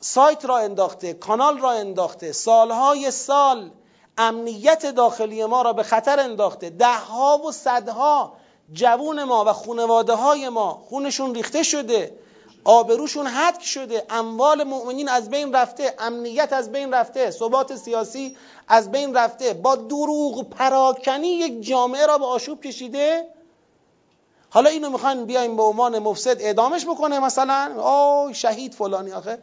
سایت 0.05 0.45
را 0.45 0.59
انداخته 0.59 1.13
کانال 1.13 1.59
را 1.59 1.71
انداخته 1.71 2.33
سالهای 2.33 3.11
سال 3.11 3.71
امنیت 4.19 4.87
داخلی 4.87 5.45
ما 5.45 5.63
را 5.63 5.73
به 5.73 5.83
خطر 5.83 6.21
انداخته. 6.21 6.71
دهها 6.71 7.39
و 7.39 7.53
صدها 7.53 8.33
جوون 8.73 9.25
ما 9.25 9.45
و 9.45 9.53
خونواده 9.53 10.13
های 10.13 10.49
ما 10.49 10.83
خونشون 10.89 11.35
ریخته 11.35 11.63
شده 11.63 12.19
آبروشون 12.65 13.27
حدک 13.27 13.65
شده 13.65 14.07
اموال 14.11 14.65
مؤمنین 14.65 15.09
از 15.09 15.31
بین 15.31 15.53
رفته 15.55 15.95
امنیت 15.99 16.53
از 16.53 16.73
بین 16.73 16.95
رفته 16.95 17.31
ثبات 17.31 17.77
سیاسی 17.77 18.37
از 18.69 18.91
بین 18.91 19.15
رفته. 19.15 19.55
با 19.55 19.77
دروغ 19.77 20.49
پراکنی 20.49 21.29
یک 21.29 21.63
جامعه 21.67 22.07
را 22.07 22.19
به 22.19 22.25
آشوب 22.27 22.61
کشیده. 22.61 23.27
حالا 24.51 24.71
اینو 24.71 24.91
می‌خواین 24.91 25.25
بیایم 25.25 25.57
به 25.57 25.63
عنوان 25.63 25.99
مفسد 25.99 26.43
اعدامش 26.43 26.87
بکنه 26.87 27.19
مثلا؟ 27.19 27.83
آی 27.83 28.35
شهید 28.35 28.75
فلانی 28.75 29.13
آخه. 29.13 29.39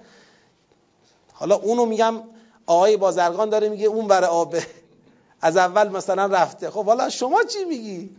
حالا 1.40 1.56
اونو 1.56 1.86
میگم 1.86 2.24
آقای 2.66 2.98
بازرگان 2.98 3.50
داره 3.50 3.70
میگه 3.70 3.88
اون 3.88 4.08
برای 4.08 4.30
آبه 4.30 4.68
از 5.42 5.58
اول 5.58 5.90
مثلا 5.90 6.26
رفته. 6.26 6.70
خب 6.70 6.86
حالا 6.86 7.10
شما 7.10 7.44
چی 7.44 7.66
میگی؟ 7.66 8.16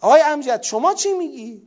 آقای 0.00 0.20
امجد 0.20 0.62
شما 0.62 0.94
چی 0.94 1.12
میگی؟ 1.12 1.62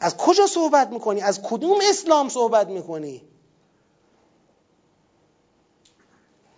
از 0.00 0.16
کجا 0.16 0.46
صحبت 0.46 0.88
می‌کنی؟ 0.88 1.20
از 1.20 1.42
کدوم 1.42 1.78
اسلام 1.90 2.28
صحبت 2.28 2.68
می‌کنی؟ 2.68 3.22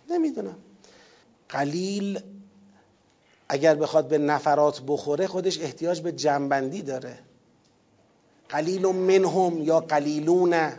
نمی‌دونم. 0.09 0.59
قلیل 1.49 2.36
اگر 3.49 3.75
بخواد 3.75 4.07
به 4.07 4.17
نفرات 4.17 4.81
بخوره 4.87 5.27
خودش 5.27 5.61
احتیاج 5.61 6.01
به 6.01 6.11
جنبندی 6.11 6.81
داره. 6.81 7.19
قلیل 8.49 8.87
منهم 8.87 9.63
یا 9.63 9.79
قلیلون. 9.79 10.71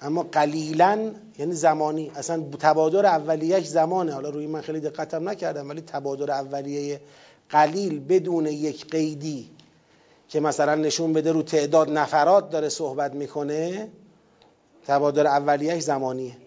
اما 0.00 0.22
قلیلا 0.22 1.12
یعنی 1.38 1.52
زمانی. 1.52 2.12
اصلا 2.14 2.42
تبادر 2.60 3.06
اولیهش 3.06 3.66
زمانه. 3.66 4.12
حالا 4.12 4.30
روی 4.30 4.46
من 4.46 4.60
خیلی 4.60 4.80
دقتم 4.80 5.28
نکردم 5.28 5.68
ولی 5.68 5.80
تبادر 5.80 6.30
اولیه 6.30 7.00
قلیل 7.50 8.00
بدون 8.00 8.46
یک 8.46 8.90
قیدی 8.90 9.50
که 10.28 10.40
مثلا 10.40 10.74
نشون 10.74 11.12
بده 11.12 11.32
رو 11.32 11.42
تعداد 11.42 11.90
نفرات 11.90 12.50
داره 12.50 12.68
صحبت 12.68 13.14
می‌کنه 13.14 13.88
تبادر 14.86 15.26
اولیهش 15.26 15.82
زمانیه. 15.82 16.45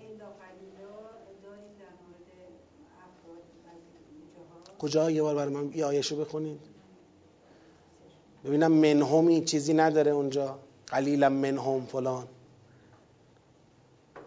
کجا 4.80 5.12
یه 5.12 5.22
بار 5.22 5.36
برای 5.36 5.54
من 5.54 5.72
یه 5.76 5.86
آیشو 5.86 6.16
بخونید 6.16 6.60
ببینم 8.46 8.72
منهمی 8.72 9.42
چیزی 9.42 9.74
نداره 9.74 10.12
اونجا. 10.12 10.60
قلیلا 10.88 11.30
منهم 11.30 11.86
فلان. 11.86 12.28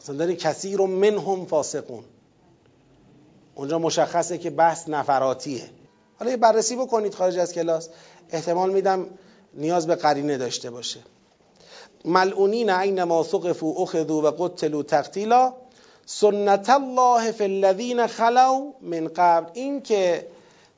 مثلا 0.01 0.17
داره 0.17 0.37
کثیر 0.37 0.81
و 0.81 0.87
منهم 0.87 1.47
فاسقون. 1.47 2.05
اونجا 3.55 3.79
مشخصه 3.79 4.39
که 4.39 4.51
بحث 4.51 4.89
نفراتیه. 4.89 5.71
حالا 6.19 6.31
یه 6.31 6.37
بررسی 6.37 6.77
بکنید 6.77 7.15
خارج 7.15 7.39
از 7.39 7.53
کلاس. 7.53 7.89
احتمال 8.31 8.73
میدم 8.73 9.07
نیاز 9.55 9.87
به 9.87 9.95
قرینه 9.95 10.39
داشته 10.39 10.71
باشه. 10.71 11.01
ملعونین 12.05 12.71
اینما 12.71 13.23
ثقفوا 13.23 13.69
اخذوا 13.69 14.17
و 14.17 14.27
قتلوا 14.27 14.83
تقتیلا 14.83 15.55
سنت 16.07 16.71
الله 16.71 17.33
فی 17.33 17.45
الذین 17.45 18.07
خلو 18.07 18.73
من 18.81 19.09
قبل. 19.09 19.51
این 19.55 19.83
که 19.83 20.27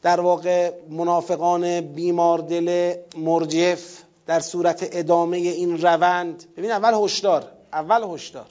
در 0.05 0.20
واقع 0.20 0.72
منافقان 0.90 1.80
بیمار 1.80 2.38
دل 2.38 2.94
مرجف 3.16 4.02
در 4.26 4.40
صورت 4.40 4.88
ادامه 4.92 5.36
این 5.36 5.82
روند. 5.82 6.44
ببین 6.57 6.70
اول 6.70 7.05
هشدار 7.05 7.44
اول 7.72 8.14
هشدار. 8.14 8.46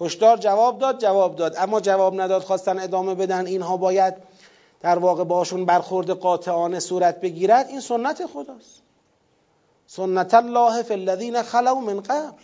هشدار 0.00 0.36
جواب 0.36 0.78
داد 0.78 1.00
جواب 1.00 1.36
داد. 1.36 1.54
اما 1.58 1.80
جواب 1.80 2.20
نداد 2.20 2.42
خواستن 2.42 2.78
ادامه 2.78 3.14
بدن 3.14 3.46
اینها 3.46 3.76
باید 3.76 4.14
در 4.80 4.98
واقع 4.98 5.24
باشون 5.24 5.64
برخورد 5.64 6.10
قاطعانه 6.10 6.80
صورت 6.80 7.20
بگیرد. 7.20 7.68
این 7.68 7.80
سنت 7.80 8.26
خداست. 8.26 8.82
سنت 9.86 10.34
الله 10.34 10.82
فی 10.82 10.94
الذین 10.94 11.42
خلو 11.42 11.74
من 11.74 12.00
قبل. 12.00 12.42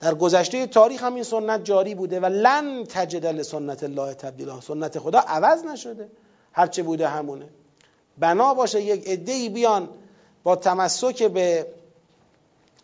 در 0.00 0.14
گذشته 0.14 0.66
تاریخ 0.66 1.02
هم 1.02 1.14
این 1.14 1.24
سنت 1.24 1.64
جاری 1.64 1.94
بوده 1.94 2.20
و 2.20 2.26
لن 2.26 2.84
تجد 2.84 3.26
لسنت 3.26 3.82
الله 3.82 4.14
تبدیلا. 4.14 4.60
سنت 4.60 4.98
خدا 4.98 5.18
عوض 5.18 5.64
نشده. 5.64 6.08
هرچه 6.54 6.82
بوده 6.82 7.08
همونه. 7.08 7.48
بنا 8.18 8.54
باشه 8.54 8.82
یک 8.82 9.08
عده‌ای 9.08 9.48
بیان 9.48 9.88
با 10.42 10.56
تمسک 10.56 11.22
به 11.22 11.66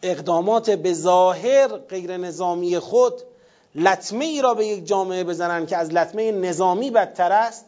اقدامات 0.03 0.71
به 0.71 0.95
ظاهر 0.95 1.69
غیر 1.69 2.17
نظامی 2.17 2.79
خود 2.79 3.23
لطمه 3.75 4.25
ای 4.25 4.43
را 4.43 4.55
به 4.55 4.67
یک 4.67 4.87
جامعه 4.87 5.25
بزنن 5.25 5.67
که 5.67 5.77
از 5.77 5.91
لطمه 5.91 6.33
نظامی 6.33 6.91
بدتر 6.91 7.33
است. 7.33 7.65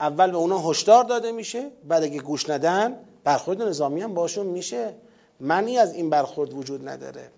اول 0.00 0.30
به 0.30 0.36
اونا 0.36 0.70
هشدار 0.70 1.04
داده 1.04 1.32
میشه 1.32 1.70
بعد 1.88 2.02
اگه 2.02 2.20
گوش 2.20 2.50
ندن 2.50 2.96
برخورد 3.24 3.62
نظامی 3.62 4.00
هم 4.00 4.14
باشون 4.14 4.46
میشه. 4.46 4.94
منی 5.40 5.78
از 5.78 5.94
این 5.94 6.10
برخورد 6.10 6.52
وجود 6.52 6.88
نداره. 6.88 7.30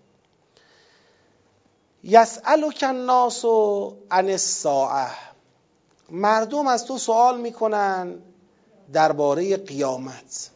یسألک 2.05 2.85
الناس 2.89 3.45
عن 4.11 4.29
الساعه 4.29 5.30
مردم 6.11 6.67
از 6.67 6.85
تو 6.85 6.99
سوال 6.99 7.41
می‌کنن 7.41 8.19
درباره 8.93 9.57
قیامت. 9.57 10.51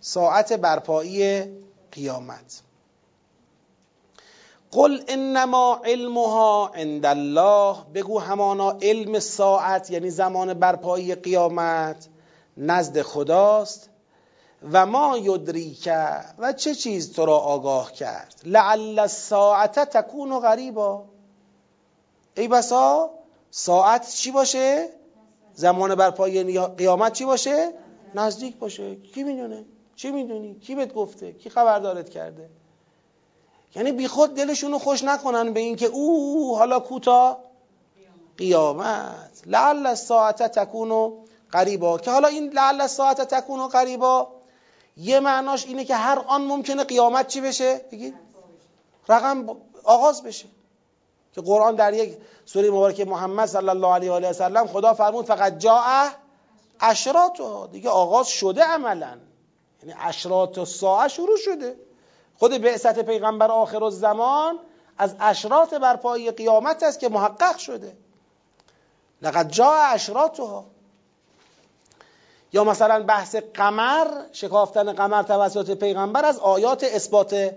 ساعت 0.00 0.52
برپایی 0.52 1.44
قیامت. 1.92 2.62
قل 4.70 5.00
انما 5.08 5.80
علمها 5.84 6.70
عند 6.74 7.06
الله. 7.06 7.76
بگو 7.94 8.18
همانا 8.18 8.70
علم 8.82 9.18
ساعت 9.18 9.90
یعنی 9.90 10.10
زمان 10.10 10.54
برپایی 10.54 11.14
قیامت 11.14 12.08
نزد 12.56 13.02
خداست. 13.02 13.88
و 14.72 14.86
ما 14.86 15.18
یدریک 15.18 15.90
و 16.38 16.52
چه 16.52 16.74
چیز 16.74 17.12
تو 17.12 17.26
را 17.26 17.38
آگاه 17.38 17.92
کرد؟ 17.92 18.34
لعل 18.44 18.98
الساعت 18.98 19.78
تکون 19.78 20.40
غریبا. 20.40 21.04
ای 22.36 22.48
بسا 22.48 23.10
ساعت 23.54 24.10
چی 24.10 24.30
باشه؟ 24.30 24.88
زمان 25.54 25.94
برپایی 25.94 26.58
قیامت 26.60 27.12
چی 27.12 27.24
باشه؟ 27.24 27.72
نزدیک 28.14 28.56
باشه. 28.56 28.96
کی 28.96 29.22
می‌دونه؟ 29.22 29.64
چی 29.96 30.10
می‌دونی؟ 30.10 30.54
کی 30.54 30.74
بهت 30.74 30.94
گفته؟ 30.94 31.32
کی 31.32 31.50
خبردارت 31.50 32.10
کرده؟ 32.10 32.50
یعنی 33.74 33.92
بیخود 33.92 34.34
دلشونو 34.34 34.78
خوش 34.78 35.04
نکنن 35.04 35.52
به 35.52 35.60
اینکه 35.60 35.86
او 35.86 36.56
حالا 36.56 36.80
کوتا 36.80 37.38
قیامت. 38.38 39.42
لعل 39.46 39.86
الساعت 39.86 40.42
تکونو 40.42 41.16
قریبا. 41.50 41.98
که 41.98 42.10
حالا 42.10 42.28
این 42.28 42.52
لعل 42.52 42.80
الساعت 42.80 43.20
تکونو 43.20 43.68
قریبا 43.68 44.28
یه 44.96 45.20
معناش 45.20 45.66
اینه 45.66 45.84
که 45.84 45.94
هر 45.94 46.18
آن 46.18 46.42
ممکنه 46.42 46.84
قیامت 46.84 47.26
چی 47.26 47.40
بشه؟ 47.40 47.80
بگید 47.92 48.14
رقم 49.08 49.56
آغاز 49.84 50.22
بشه. 50.22 50.46
که 51.32 51.40
قرآن 51.40 51.74
در 51.74 51.94
یک 51.94 52.18
سوره 52.44 52.70
مبارک 52.70 53.00
محمد 53.00 53.48
صلی 53.48 53.68
الله 53.68 53.94
علیه 53.94 54.12
و 54.12 54.32
سلم 54.32 54.66
خدا 54.66 54.94
فرمود 54.94 55.26
فقط 55.26 55.58
جاء 55.58 56.08
اشراط. 56.80 57.40
دیگه 57.72 57.90
آغاز 57.90 58.28
شده 58.28 58.64
عملا. 58.64 59.18
یعنی 59.82 59.94
اشراط 60.00 60.64
ساعه 60.64 61.08
شروع 61.08 61.36
شده. 61.36 61.76
خود 62.38 62.52
بعثت 62.52 62.98
پیغمبر 62.98 63.50
آخر 63.50 63.84
الزمان 63.84 64.58
از 64.98 65.16
اشراط 65.20 65.74
برپایی 65.74 66.30
قیامت 66.30 66.82
است 66.82 67.00
که 67.00 67.08
محقق 67.08 67.56
شده. 67.56 67.96
لقد 69.22 69.50
جاء 69.50 69.92
اشراطها. 69.92 70.64
یا 72.52 72.64
مثلا 72.64 73.02
بحث 73.02 73.36
قمر 73.36 74.06
شکافتن 74.32 74.92
قمر 74.92 75.22
توسط 75.22 75.70
پیغمبر 75.70 76.24
از 76.24 76.38
آیات 76.38 76.84
اثبات 76.84 77.54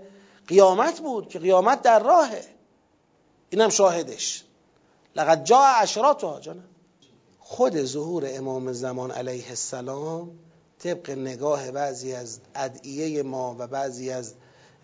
قیامت 0.48 1.00
بود 1.00 1.28
که 1.28 1.38
قیامت 1.38 1.82
در 1.82 1.98
راهه. 1.98 2.55
اینم 3.50 3.68
شاهدش. 3.68 4.44
لقد 5.16 5.44
جا 5.44 5.58
اشراطها 5.58 6.40
جانم 6.40 6.64
خود 7.38 7.84
ظهور 7.84 8.24
امام 8.26 8.72
زمان 8.72 9.10
علیه 9.10 9.48
السلام 9.48 10.30
طبق 10.78 11.10
نگاه 11.10 11.70
بعضی 11.70 12.12
از 12.12 12.38
ادعیه 12.54 13.22
ما 13.22 13.56
و 13.58 13.66
بعضی 13.66 14.10
از 14.10 14.34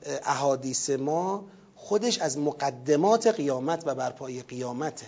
احادیث 0.06 0.90
ما 0.90 1.44
خودش 1.76 2.18
از 2.18 2.38
مقدمات 2.38 3.26
قیامت 3.26 3.82
و 3.86 3.94
برپای 3.94 4.42
قیامته. 4.42 5.06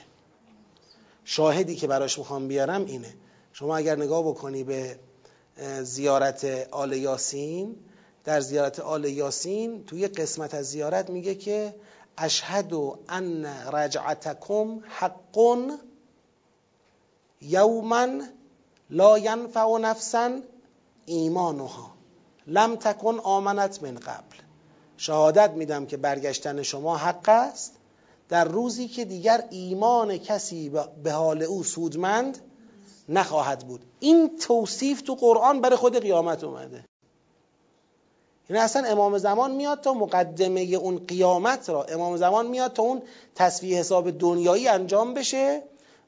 شاهدی 1.24 1.76
که 1.76 1.86
براش 1.86 2.18
می‌خوام 2.18 2.48
بیارم 2.48 2.84
اینه. 2.84 3.14
شما 3.52 3.76
اگر 3.76 3.96
نگاه 3.96 4.22
بکنی 4.22 4.64
به 4.64 4.98
زیارت 5.82 6.68
آل 6.70 6.92
یاسین 6.92 7.76
در 8.24 8.40
زیارت 8.40 8.80
آل 8.80 9.04
یاسین 9.04 9.84
توی 9.84 10.08
قسمت 10.08 10.54
از 10.54 10.66
زیارت 10.66 11.10
میگه 11.10 11.34
که 11.34 11.74
اشهد 12.18 12.72
ان 13.08 13.46
رجعتکم 13.72 14.80
حق 14.88 15.38
یوما 17.40 18.06
لا 18.90 19.18
ینفع 19.18 19.78
نفسا 19.78 20.40
ایمانها 21.06 21.94
لم 22.46 22.76
تکن 22.76 23.18
آمنت 23.18 23.82
من 23.82 23.94
قبل. 23.94 24.36
شهادت 24.96 25.50
میدم 25.50 25.86
که 25.86 25.96
برگشتن 25.96 26.62
شما 26.62 26.96
حق 26.96 27.28
است. 27.28 27.74
در 28.28 28.44
روزی 28.44 28.88
که 28.88 29.04
دیگر 29.04 29.44
ایمان 29.50 30.18
کسی 30.18 30.70
به 31.02 31.12
حال 31.12 31.42
او 31.42 31.64
سودمند 31.64 32.38
نخواهد 33.08 33.66
بود. 33.66 33.84
این 34.00 34.38
توصیف 34.38 35.02
تو 35.02 35.14
قرآن 35.14 35.60
برای 35.60 35.76
خود 35.76 35.98
قیامت 35.98 36.44
اومده. 36.44 36.84
این 38.48 38.58
اصلا 38.58 38.88
امام 38.88 39.18
زمان 39.18 39.50
میاد 39.50 39.80
تا 39.80 39.94
مقدمه 39.94 40.60
اون 40.60 41.06
قیامت 41.08 41.70
را. 41.70 41.84
امام 41.84 42.16
زمان 42.16 42.46
میاد 42.46 42.72
تا 42.72 42.82
اون 42.82 43.02
تصفیه 43.34 43.78
حساب 43.78 44.10
دنیایی 44.10 44.68
انجام 44.68 45.14
بشه 45.14 45.62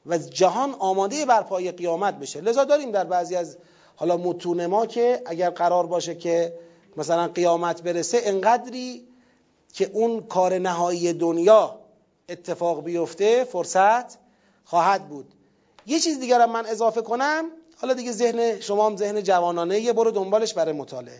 و 0.05 0.17
جهان 0.17 0.75
آماده 0.79 1.25
برپای 1.25 1.71
قیامت 1.71 2.19
بشه. 2.19 2.41
لذا 2.41 2.63
داریم 2.63 2.91
در 2.91 3.03
بعضی 3.03 3.35
از 3.35 3.57
حالا 3.95 4.17
متون 4.17 4.65
ما 4.65 4.85
که 4.85 5.21
اگر 5.25 5.49
قرار 5.49 5.87
باشه 5.87 6.15
که 6.15 6.53
مثلا 6.97 7.27
قیامت 7.27 7.81
برسه 7.81 8.21
انقدری 8.23 9.07
که 9.73 9.89
اون 9.93 10.21
کار 10.21 10.57
نهایی 10.57 11.13
دنیا 11.13 11.79
اتفاق 12.29 12.83
بیفته 12.83 13.43
فرصت 13.43 14.17
خواهد 14.65 15.09
بود. 15.09 15.25
یه 15.85 15.99
چیز 15.99 16.19
دیگر 16.19 16.45
من 16.45 16.65
اضافه 16.65 17.01
کنم. 17.01 17.45
حالا 17.81 17.93
دیگه 17.93 18.11
ذهن 18.11 18.59
شما 18.59 18.85
هم 18.85 18.97
ذهن 18.97 19.23
جوانانه 19.23 19.79
یه 19.79 19.93
برو 19.93 20.11
دنبالش 20.11 20.53
برای 20.53 20.73
مطالعه. 20.73 21.19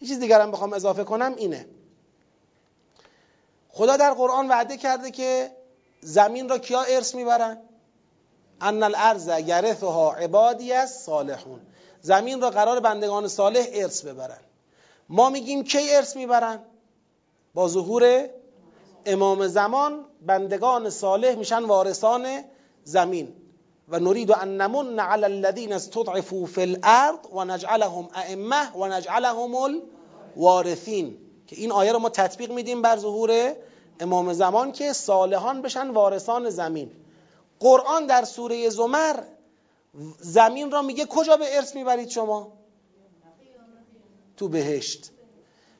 یه 0.00 0.08
چیز 0.08 0.20
دیگرم 0.20 0.50
بخوام 0.50 0.72
اضافه 0.72 1.04
کنم 1.04 1.34
اینه. 1.36 1.66
خدا 3.68 3.96
در 3.96 4.14
قرآن 4.14 4.48
وعده 4.48 4.76
کرده 4.76 5.10
که 5.10 5.50
زمین 6.00 6.48
را 6.48 6.58
کیا 6.58 6.82
ارث 6.82 7.14
می‌برن؟ 7.14 7.58
ان 8.60 8.82
الارض 8.82 9.28
یرثها 9.46 10.12
عبادی 10.12 10.72
از 10.72 10.94
صالحون 10.94 11.60
زمین 12.00 12.40
را 12.40 12.50
قرار 12.50 12.80
بندگان 12.80 13.28
صالح 13.28 13.66
ارث 13.72 14.02
ببرن. 14.02 14.40
ما 15.08 15.30
میگیم 15.30 15.64
کی 15.64 15.94
ارث 15.94 16.16
می‌برن؟ 16.16 16.62
با 17.54 17.68
ظهور 17.68 18.30
امام 19.06 19.46
زمان 19.46 20.04
بندگان 20.22 20.90
صالح 20.90 21.34
میشن 21.34 21.64
وارثان 21.64 22.44
زمین. 22.84 23.43
و 23.88 23.98
نرید 23.98 24.32
ان 24.32 24.60
نمن 24.60 24.98
علی 24.98 25.24
الذین 25.24 25.72
استضعفوا 25.72 26.46
فی 26.46 26.62
الارض 26.62 27.18
و 27.32 27.44
نجعلهم 27.44 28.08
ائمه 28.14 28.72
و 28.76 28.86
نجعلهم 28.86 29.54
الوارثین 29.54 31.18
که 31.46 31.56
این 31.56 31.72
آیه 31.72 31.92
رو 31.92 31.98
ما 31.98 32.08
تطبیق 32.08 32.52
میدیم 32.52 32.82
بر 32.82 32.96
ظهور 32.96 33.56
امام 34.00 34.32
زمان 34.32 34.72
که 34.72 34.92
صالحان 34.92 35.62
بشن 35.62 35.90
وارثان 35.90 36.50
زمین. 36.50 36.90
قرآن 37.60 38.06
در 38.06 38.24
سوره 38.24 38.70
زمر 38.70 39.20
زمین 40.18 40.70
را 40.70 40.82
میگه 40.82 41.06
کجا 41.06 41.36
به 41.36 41.56
ارث 41.56 41.74
می‌برید 41.74 42.08
شما؟ 42.08 42.52
تو 44.36 44.48
بهشت. 44.48 45.10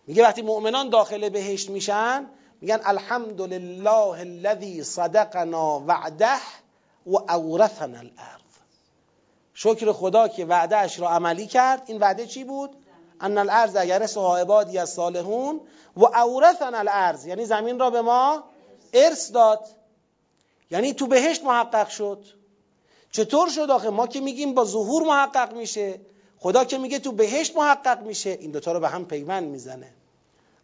میگه 0.06 0.22
وقتی 0.22 0.42
مؤمنان 0.42 0.88
داخل 0.88 1.28
بهشت 1.28 1.70
میشن 1.70 2.26
میگن 2.60 2.80
الحمدلله 2.84 4.20
الذي 4.20 4.82
صدقنا 4.82 5.80
وعده. 5.86 6.63
و 7.06 7.16
اورثنا 7.16 7.98
الارض. 7.98 8.54
شکر 9.54 9.92
خدا 9.92 10.28
که 10.28 10.44
وعده 10.44 10.76
اش 10.76 11.00
را 11.00 11.08
عملی 11.08 11.46
کرد. 11.46 11.82
این 11.86 11.98
وعده 11.98 12.26
چی 12.26 12.44
بود؟ 12.44 12.70
ان 13.20 13.38
الارض 13.38 13.76
اگر 13.76 14.02
عبادی 14.16 14.78
از 14.78 14.90
صالحون 14.90 15.60
و 15.96 16.04
اورثنا 16.04 16.78
الارض. 16.78 17.26
یعنی 17.26 17.44
زمین 17.44 17.78
را 17.78 17.90
به 17.90 18.00
ما 18.00 18.44
ارث 18.92 19.32
داد. 19.32 19.66
یعنی 20.70 20.92
تو 20.92 21.06
بهشت 21.06 21.44
محقق 21.44 21.88
شد. 21.88 22.24
چطور 23.12 23.48
شد 23.48 23.70
آخه؟ 23.70 23.90
ما 23.90 24.06
که 24.06 24.20
میگیم 24.20 24.54
با 24.54 24.64
ظهور 24.64 25.02
محقق 25.02 25.52
میشه. 25.52 26.00
خدا 26.38 26.64
که 26.64 26.78
میگه 26.78 26.98
تو 26.98 27.12
بهشت 27.12 27.56
محقق 27.56 28.02
میشه. 28.02 28.30
این 28.30 28.50
دوتا 28.50 28.72
رو 28.72 28.80
به 28.80 28.88
هم 28.88 29.04
پیوند 29.04 29.48
می‌زنه. 29.48 29.90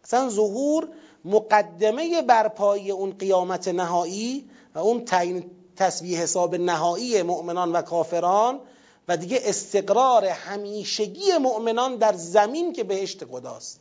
اصلا 0.03 0.29
ظهور 0.29 0.89
مقدمه 1.25 2.21
برپایی 2.21 2.91
اون 2.91 3.11
قیامت 3.11 3.67
نهایی 3.67 4.49
و 4.75 4.79
اون 4.79 5.05
تعیین 5.05 5.51
تصویه 5.81 6.19
حساب 6.19 6.55
نهایی 6.55 7.23
مؤمنان 7.23 7.71
و 7.71 7.81
کافران 7.81 8.59
و 9.07 9.17
دیگه 9.17 9.39
استقرار 9.43 10.25
همیشگی 10.25 11.37
مؤمنان 11.37 11.95
در 11.95 12.13
زمین 12.13 12.73
که 12.73 12.83
بهشت 12.83 13.25
خداست. 13.25 13.79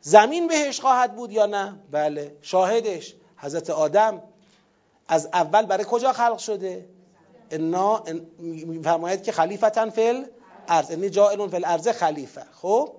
زمین 0.00 0.48
بهش 0.48 0.80
خواهد 0.80 1.16
بود 1.16 1.32
یا 1.32 1.46
نه؟ 1.46 1.78
بله 1.90 2.36
شاهدش 2.42 3.14
حضرت 3.36 3.70
آدم. 3.70 4.22
از 5.08 5.26
اول 5.32 5.66
برای 5.66 5.86
کجا 5.88 6.12
خلق 6.12 6.38
شده؟ 6.38 6.88
انا 7.50 8.04
فرماید 8.84 9.22
که 9.22 9.32
خلیفتن 9.32 9.90
فل 9.90 10.24
ارز 10.68 10.90
یعنی 10.90 11.10
جائلون 11.10 11.48
فل 11.48 11.64
ارز 11.64 11.88
خلیفه. 11.88 12.46
خب؟ 12.62 12.92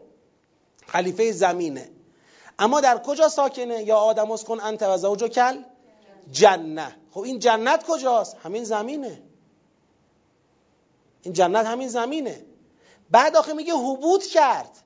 خلیفه 0.87 1.31
زمینه. 1.31 1.89
اما 2.59 2.81
در 2.81 2.97
کجا 2.97 3.29
ساکنه؟ 3.29 3.83
یا 3.83 3.97
آدم 3.97 4.37
کن 4.37 4.59
انت 4.59 4.83
و 4.83 4.97
زوجو 4.97 5.27
کل 5.27 5.63
جنه. 6.31 6.95
خب 7.11 7.19
این 7.19 7.39
جنت 7.39 7.83
کجاست؟ 7.87 8.37
همین 8.43 8.63
زمینه. 8.63 9.21
این 11.21 11.33
جنت 11.33 11.65
همین 11.65 11.87
زمینه. 11.87 12.45
بعد 13.11 13.35
آخه 13.35 13.53
میگه 13.53 13.73
حبود 13.73 14.23
کرد. 14.23 14.83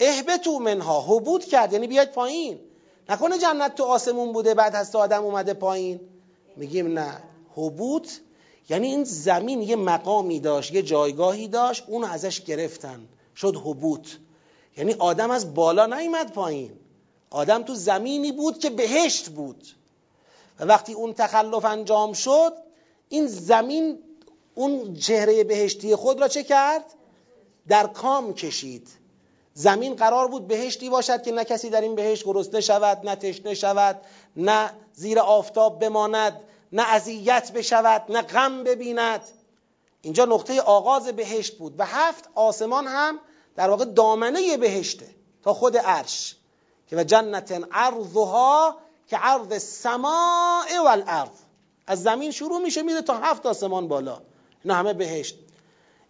اهبتو 0.00 0.58
منها 0.58 1.00
حبود 1.00 1.44
کرد. 1.44 1.72
یعنی 1.72 1.86
بیاید 1.86 2.12
پایین. 2.12 2.60
نکنه 3.08 3.38
جنت 3.38 3.74
تو 3.74 3.84
آسمون 3.84 4.32
بوده 4.32 4.54
بعد 4.54 4.74
هست 4.74 4.96
آدم 4.96 5.24
اومده 5.24 5.54
پایین. 5.54 6.00
میگیم 6.56 6.98
نه. 6.98 7.22
حبود 7.54 8.08
یعنی 8.68 8.86
این 8.86 9.04
زمین 9.04 9.62
یه 9.62 9.76
مقامی 9.76 10.40
داشت 10.40 10.72
یه 10.74 10.82
جایگاهی 10.82 11.48
داشت 11.48 11.84
اونو 11.86 12.06
ازش 12.06 12.40
گرفتن. 12.44 13.08
شد 13.36 13.56
حبوط. 13.56 14.08
یعنی 14.76 14.94
آدم 14.94 15.30
از 15.30 15.54
بالا 15.54 15.86
نیمد 15.86 16.32
پایین. 16.32 16.72
آدم 17.30 17.62
تو 17.62 17.74
زمینی 17.74 18.32
بود 18.32 18.58
که 18.58 18.70
بهشت 18.70 19.28
بود. 19.28 19.66
و 20.60 20.64
وقتی 20.64 20.92
اون 20.92 21.12
تخلف 21.12 21.64
انجام 21.64 22.12
شد 22.12 22.52
این 23.08 23.26
زمین 23.26 23.98
اون 24.54 24.94
چهره 24.94 25.44
بهشتی 25.44 25.96
خود 25.96 26.20
را 26.20 26.28
چه 26.28 26.42
کرد؟ 26.42 26.84
در 27.68 27.86
کام 27.86 28.34
کشید. 28.34 28.88
زمین 29.54 29.94
قرار 29.94 30.28
بود 30.28 30.46
بهشتی 30.46 30.90
باشد 30.90 31.22
که 31.22 31.32
نه 31.32 31.44
کسی 31.44 31.70
در 31.70 31.80
این 31.80 31.94
بهشت 31.94 32.24
گرسنه 32.24 32.60
شود 32.60 33.08
نه 33.08 33.16
تشنه 33.16 33.54
شود 33.54 34.00
نه 34.36 34.70
زیر 34.92 35.18
آفتاب 35.18 35.78
بماند 35.78 36.40
نه 36.72 36.82
اذیت 36.82 37.52
بشود 37.52 38.04
نه 38.08 38.22
غم 38.22 38.64
ببیند. 38.64 39.28
اینجا 40.02 40.24
نقطه 40.24 40.60
آغاز 40.60 41.08
بهشت 41.08 41.58
بود 41.58 41.74
و 41.78 41.86
هفت 41.86 42.28
آسمان 42.34 42.86
هم 42.86 43.18
در 43.56 43.70
واقع 43.70 43.84
دامنه 43.84 44.56
بهشته 44.56 45.06
تا 45.42 45.54
خود 45.54 45.76
عرش. 45.76 46.36
که 46.86 46.96
و 46.96 47.04
جنت 47.04 47.62
عرضها 47.72 48.76
که 49.08 49.16
عرض 49.16 49.62
سماع 49.62 50.78
و 50.84 50.86
الارض 50.86 51.38
از 51.86 52.02
زمین 52.02 52.30
شروع 52.30 52.62
میشه 52.62 52.82
میره 52.82 53.02
تا 53.02 53.18
هفت 53.18 53.46
آسمان 53.46 53.88
بالا. 53.88 54.20
اینا 54.64 54.74
همه 54.74 54.92
بهشت. 54.92 55.38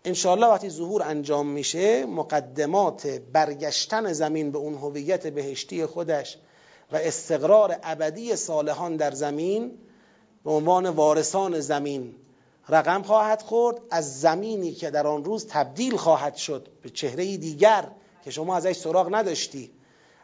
انشاءالله 0.05 0.47
وقتی 0.47 0.71
ظهور 0.71 1.03
انجام 1.03 1.47
میشه 1.47 2.07
مقدمات 2.07 3.07
برگشتن 3.07 4.13
زمین 4.13 4.53
به 4.53 4.59
اون 4.59 4.75
هویت 4.75 5.27
بهشتی 5.27 5.87
خودش 5.87 6.39
و 6.93 6.97
استقرار 6.97 7.79
ابدی 7.83 8.37
صالحان 8.37 8.97
در 8.97 9.11
زمین 9.11 9.79
به 10.45 10.51
عنوان 10.51 10.89
وارثان 10.89 11.61
زمین 11.61 12.15
رقم 12.69 13.03
خواهد 13.03 13.43
خورد. 13.43 13.81
از 13.91 14.21
زمینی 14.21 14.73
که 14.73 14.91
در 14.91 15.07
آن 15.07 15.25
روز 15.25 15.47
تبدیل 15.47 15.97
خواهد 15.97 16.35
شد 16.35 16.69
به 16.83 16.91
چهره 16.91 17.37
دیگر 17.37 17.89
که 18.25 18.31
شما 18.31 18.57
ازش 18.57 18.77
سراغ 18.77 19.15
نداشتی. 19.15 19.71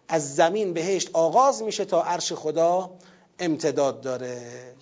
از 0.08 0.34
زمین 0.34 0.72
بهشت 0.72 1.10
آغاز 1.12 1.62
میشه 1.62 1.84
تا 1.84 2.02
عرش 2.02 2.32
خدا 2.32 2.90
امتداد 3.38 4.00
داره. 4.00 4.74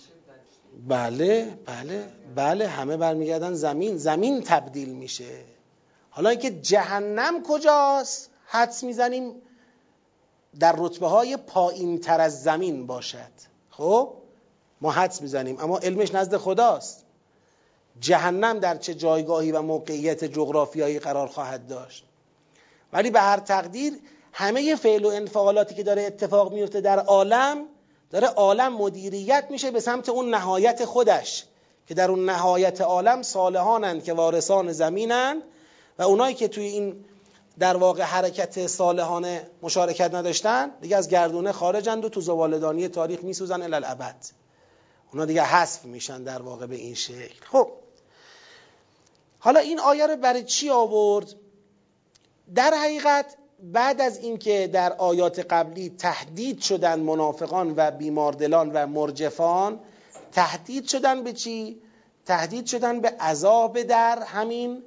بله 0.88 1.58
بله 1.66 2.08
بله 2.34 2.68
همه 2.68 2.96
برمیگردن 2.96 3.54
زمین. 3.54 3.96
زمین 3.96 4.42
تبدیل 4.42 4.88
میشه. 4.88 5.44
حالا 6.10 6.30
اینکه 6.30 6.50
جهنم 6.50 7.42
کجاست؟ 7.42 8.30
حدس 8.46 8.84
می‌زنیم 8.84 9.34
در 10.58 10.74
رتبه 10.78 11.06
های 11.06 11.36
پایین 11.36 12.00
تر 12.00 12.20
از 12.20 12.42
زمین 12.42 12.86
باشد. 12.86 13.32
خب؟ 13.70 14.12
ما 14.80 14.90
حدس 14.90 15.22
می‌زنیم 15.22 15.60
اما 15.60 15.78
علمش 15.78 16.14
نزد 16.14 16.36
خداست. 16.36 17.04
جهنم 18.00 18.58
در 18.58 18.76
چه 18.76 18.94
جایگاهی 18.94 19.52
و 19.52 19.62
موقعیت 19.62 20.24
جغرافیایی 20.24 20.98
قرار 20.98 21.26
خواهد 21.26 21.66
داشت؟ 21.66 22.04
ولی 22.92 23.10
به 23.10 23.20
هر 23.20 23.40
تقدیر 23.40 23.92
همه 24.32 24.76
فعل 24.76 25.04
و 25.04 25.08
انفعالاتی 25.08 25.74
که 25.74 25.82
داره 25.82 26.02
اتفاق 26.02 26.52
میفته 26.52 26.80
در 26.80 26.98
عالم 26.98 27.66
داره 28.10 28.26
عالم 28.26 28.72
مدیریت 28.72 29.46
میشه 29.50 29.70
به 29.70 29.80
سمت 29.80 30.08
اون 30.08 30.34
نهایت 30.34 30.84
خودش 30.84 31.44
که 31.86 31.94
در 31.94 32.10
اون 32.10 32.24
نهایت 32.24 32.80
عالم 32.80 33.22
صالحانند 33.22 34.04
که 34.04 34.12
وارثان 34.12 34.72
زمینند 34.72 35.42
و 35.98 36.02
اونایی 36.02 36.34
که 36.34 36.48
توی 36.48 36.64
این 36.64 37.04
در 37.58 37.76
واقع 37.76 38.02
حرکت 38.02 38.66
صالحانه 38.66 39.50
مشارکت 39.62 40.14
نداشتن 40.14 40.70
دیگه 40.80 40.96
از 40.96 41.08
گردونه 41.08 41.52
خارجند 41.52 42.04
و 42.04 42.08
تو 42.08 42.20
زوالدانی 42.20 42.88
تاریخ 42.88 43.24
میسوزن 43.24 43.62
الالعبد 43.62 44.16
اونا 45.12 45.24
دیگه 45.24 45.42
حذف 45.42 45.84
میشن 45.84 46.22
در 46.22 46.42
واقع 46.42 46.66
به 46.66 46.74
این 46.74 46.94
شکل. 46.94 47.44
خب. 47.52 47.68
حالا 49.38 49.60
این 49.60 49.80
آیه 49.80 50.06
رو 50.06 50.16
برای 50.16 50.44
چی 50.44 50.70
آورد؟ 50.70 51.34
در 52.54 52.74
حقیقت 52.74 53.36
بعد 53.62 54.00
از 54.00 54.18
اینکه 54.18 54.70
در 54.72 54.92
آیات 54.92 55.38
قبلی 55.38 55.90
تهدید 55.98 56.60
شدن 56.60 57.00
منافقان 57.00 57.74
و 57.76 57.90
بیماردلان 57.90 58.70
و 58.72 58.86
مرجفان 58.86 59.80
تهدید 60.32 60.88
شدن 60.88 61.22
به 61.22 61.32
چی؟ 61.32 61.82
تهدید 62.26 62.66
شدن 62.66 63.00
به 63.00 63.08
عذاب 63.08 63.82
در 63.82 64.22
همین 64.22 64.82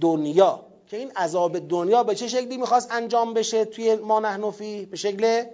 دنیا. 0.00 0.60
که 0.86 0.96
این 0.96 1.10
عذاب 1.10 1.68
دنیا 1.68 2.02
به 2.02 2.14
چه 2.14 2.28
شکلی 2.28 2.56
می‌خواست 2.56 2.92
انجام 2.92 3.34
بشه 3.34 3.64
توی 3.64 3.94
ما 3.94 4.20
نحنفی 4.20 4.86
به 4.86 4.96
شکل 4.96 5.44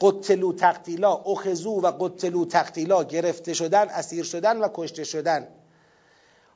قتلو 0.00 0.52
تقتیلا 0.52 1.12
اخزو 1.12 1.80
و 1.80 1.92
قتلو 2.00 2.44
تقتیلا 2.44 3.04
گرفته 3.04 3.54
شدن 3.54 3.88
اسیر 3.88 4.24
شدن 4.24 4.56
و 4.60 4.68
کشته 4.74 5.04
شدن. 5.04 5.48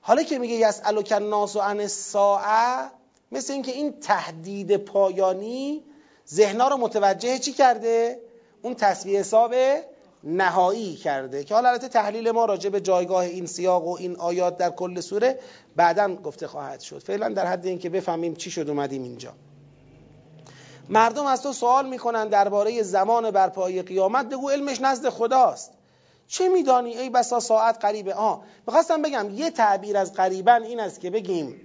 حالا 0.00 0.22
که 0.22 0.38
میگه 0.38 0.54
یسالک 0.54 1.12
الناس 1.12 1.56
عن 1.56 1.80
الساعه 1.80 2.90
مثل 3.32 3.52
اینکه 3.52 3.72
این 3.72 4.00
تهدید 4.00 4.76
پایانی 4.76 5.84
ذهنا 6.28 6.68
رو 6.68 6.76
متوجه 6.76 7.38
چی 7.38 7.52
کرده؟ 7.52 8.20
اون 8.62 8.74
تصویه 8.74 9.20
حساب 9.20 9.54
نهایی 10.24 10.96
کرده. 10.96 11.44
که 11.44 11.54
حالا 11.54 11.68
البته 11.68 11.88
تحلیل 11.88 12.30
ما 12.30 12.44
راجع 12.44 12.70
به 12.70 12.80
جایگاه 12.80 13.24
این 13.24 13.46
سیاق 13.46 13.86
و 13.86 13.96
این 14.00 14.16
آیات 14.16 14.56
در 14.56 14.70
کل 14.70 15.00
سوره 15.00 15.38
بعدا 15.76 16.14
گفته 16.14 16.46
خواهد 16.46 16.80
شد. 16.80 16.98
فعلا 16.98 17.28
در 17.28 17.46
حد 17.46 17.66
اینکه 17.66 17.90
بفهمیم 17.90 18.34
چی 18.34 18.50
شد 18.50 18.68
اومدیم 18.68 19.02
اینجا. 19.02 19.32
مردم 20.88 21.26
از 21.26 21.42
تو 21.42 21.52
سوال 21.52 21.88
می‌کنن 21.88 22.28
درباره 22.28 22.82
زمان 22.82 23.30
برپایی 23.30 23.82
قیامت. 23.82 24.28
بگو 24.28 24.50
علمش 24.50 24.80
نزد 24.80 25.08
خداست. 25.08 25.72
چه 26.26 26.48
میدانی 26.48 26.98
ای 26.98 27.10
بسا 27.10 27.40
ساعت 27.40 27.78
قریبه؟ 27.80 28.14
آه 28.14 28.42
می‌خواستم 28.66 29.02
بگم 29.02 29.30
یه 29.30 29.50
تعبیر 29.50 29.96
از 29.96 30.12
قریبا 30.12 30.54
این 30.54 30.80
است 30.80 31.00
که 31.00 31.10
بگیم. 31.10 31.60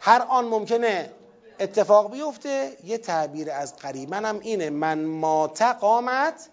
هر 0.00 0.22
آن 0.22 0.44
ممکنه 0.44 1.12
اتفاق 1.60 2.10
بیفته 2.10 2.76
یه 2.84 2.98
تعبیر 2.98 3.50
از 3.50 3.76
قریبا 3.76 4.16
هم 4.16 4.38
اینه 4.40 4.70
من 4.70 5.04
مات 5.04 5.62
قامت 5.62 6.48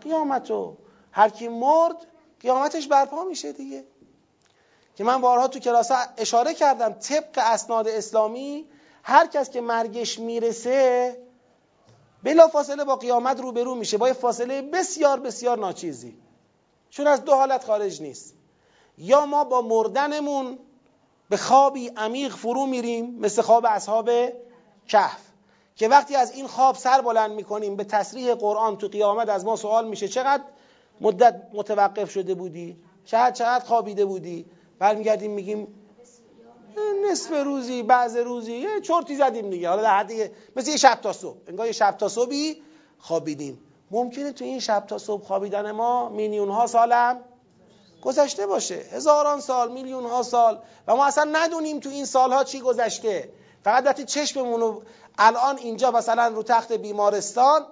قیامتو. 0.00 0.76
هر 1.12 1.28
کی 1.28 1.48
مرد 1.48 1.96
قیامتش 2.40 2.86
برپا 2.88 3.24
میشه 3.24 3.52
دیگه. 3.52 3.84
که 4.96 5.04
من 5.04 5.20
بارها 5.20 5.48
تو 5.48 5.58
کلاس 5.58 5.90
اشاره 6.16 6.54
کردم 6.54 6.92
طبق 6.92 7.30
اسناد 7.36 7.88
اسلامی 7.88 8.66
هر 9.02 9.26
کس 9.26 9.50
که 9.50 9.60
مرگش 9.60 10.18
می‌رسه 10.18 11.16
بلا 12.22 12.48
فاصله 12.48 12.84
با 12.84 12.96
قیامت 12.96 13.40
روبرو 13.40 13.74
میشه. 13.74 13.98
با 13.98 14.08
یه 14.08 14.14
فاصله 14.14 14.62
بسیار 14.62 15.20
بسیار 15.20 15.58
ناچیزی. 15.58 16.18
چون 16.90 17.06
از 17.06 17.24
دو 17.24 17.34
حالت 17.34 17.64
خارج 17.64 18.02
نیست. 18.02 18.34
یا 18.98 19.26
ما 19.26 19.44
با 19.44 19.62
مردنمون 19.62 20.58
به 21.28 21.36
خوابی 21.36 21.88
عمیق 21.96 22.34
فرو 22.34 22.66
میریم 22.66 23.18
مثل 23.20 23.42
خواب 23.42 23.66
اصحاب 23.68 24.10
کهف. 24.86 25.20
که 25.76 25.88
وقتی 25.88 26.16
از 26.16 26.32
این 26.32 26.46
خواب 26.46 26.76
سر 26.76 27.00
بلند 27.00 27.30
می‌کنیم 27.30 27.76
به 27.76 27.84
تصریح 27.84 28.34
قرآن 28.34 28.76
تو 28.76 28.88
قیامت 28.88 29.28
از 29.28 29.44
ما 29.44 29.56
سوال 29.56 29.88
میشه 29.88 30.08
چقدر 30.08 30.42
مدت 31.00 31.42
متوقف 31.52 32.10
شده 32.10 32.34
بودی؟ 32.34 32.76
چقدر 33.04 33.30
چقدر 33.30 33.64
خوابیده 33.64 34.04
بودی؟ 34.04 34.46
برمیگردیم 34.78 35.30
میگیم 35.30 35.68
نصف 37.10 37.32
روزی 37.44 37.82
بعض 37.82 38.16
روزی 38.16 38.52
یه 38.52 38.80
چرتی 38.80 39.16
زدیم 39.16 39.50
دیگه. 39.50 39.68
حالا 39.68 39.82
در 39.82 39.98
حد 39.98 40.12
مثل 40.56 40.70
یه 40.70 40.76
شب 40.76 41.00
تا 41.02 41.12
صبح. 41.12 41.38
انگار 41.48 41.66
یه 41.66 41.72
شب 41.72 41.96
تا 41.96 42.08
صبحی 42.08 42.62
خوابیدیم. 42.98 43.58
ممکنه 43.90 44.32
تو 44.32 44.44
این 44.44 44.60
شب 44.60 44.86
تا 44.86 44.98
صبح 44.98 45.24
خوابیدن 45.24 45.70
ما 45.70 46.08
میلیون 46.08 46.48
ها 46.48 46.66
سالم 46.66 47.20
گذشته 48.02 48.46
باشه. 48.46 48.74
هزاران 48.74 49.40
سال 49.40 49.72
میلیون 49.72 50.04
ها 50.04 50.22
سال. 50.22 50.58
و 50.86 50.96
ما 50.96 51.06
اصلا 51.06 51.30
ندونیم 51.32 51.80
تو 51.80 51.88
این 51.88 52.04
سالها 52.04 52.44
چی 52.44 52.60
گذشته. 52.60 53.28
فقط 53.64 53.86
وقتی 53.86 54.04
چشممون 54.04 54.82
الان 55.18 55.58
اینجا 55.58 55.90
مثلا 55.90 56.28
رو 56.28 56.42
تخت 56.42 56.72
بیمارستان 56.72 57.66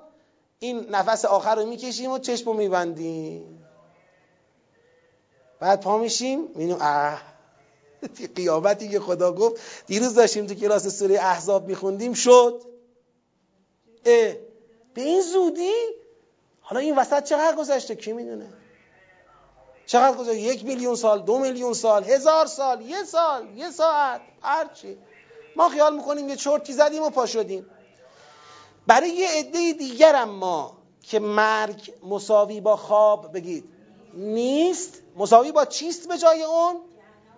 این 0.59 0.87
نفس 0.91 1.24
آخر 1.24 1.55
رو 1.55 1.66
می‌کشیم 1.66 2.11
و 2.11 2.18
چشم 2.18 2.45
رو 2.45 2.53
میبندیم. 2.53 3.64
بعد 5.61 5.81
پا 5.81 5.99
میشیم 5.99 6.49
مینو 6.55 6.77
اه. 6.81 7.22
قیامتی 8.37 8.89
که 8.89 9.01
خدا 9.01 9.33
گفت. 9.33 9.61
دیروز 9.87 10.14
داشتیم 10.14 10.47
تو 10.47 10.55
کلاس 10.55 10.99
سوره 10.99 11.14
احزاب 11.14 11.68
میخوندیم 11.68 12.12
شد. 12.12 12.62
اه. 14.05 14.35
به 14.95 15.03
این 15.03 15.22
زودی؟ 15.22 15.72
حالا 16.61 16.81
این 16.81 16.97
وسط 16.97 17.24
چقدر 17.24 17.57
گذشته؟ 17.57 17.95
کی 17.95 18.12
می‌دونه؟ 18.12 18.49
چقدر 19.87 20.16
گذشته 20.16 20.41
یک 20.41 20.64
میلیون 20.64 20.95
سال 20.95 21.22
دو 21.22 21.39
میلیون 21.39 21.72
سال 21.72 22.05
هزار 22.05 22.47
سال 22.47 22.80
یه 22.80 23.05
سال 23.05 23.49
یه 23.57 23.70
ساعت 23.70 24.20
هرچی 24.43 24.99
ما 25.57 25.68
خیال 25.68 25.97
می‌کنیم 25.97 26.28
یه 26.28 26.37
چرتی 26.37 26.72
زدیم 26.72 27.03
و 27.03 27.11
پا 27.11 27.26
شدیم. 27.26 27.66
برای 28.87 29.09
یه 29.09 29.28
عده 29.28 29.72
دیگر 29.72 30.24
ما 30.24 30.72
که 31.03 31.18
مرگ 31.18 31.93
مساوی 32.09 32.61
با 32.61 32.76
خواب 32.76 33.32
بگید 33.32 33.64
نیست؟ 34.14 35.03
مساوی 35.16 35.53
با 35.53 35.64
چیست 35.64 36.09
به 36.09 36.18
جای 36.18 36.43
اون؟ 36.43 36.76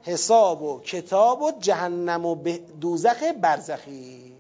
حساب 0.02 0.62
و 0.62 0.80
کتاب 0.80 1.42
و 1.42 1.52
جهنم 1.60 2.26
و 2.26 2.36
دوزخ 2.80 3.22
برزخی. 3.40 4.32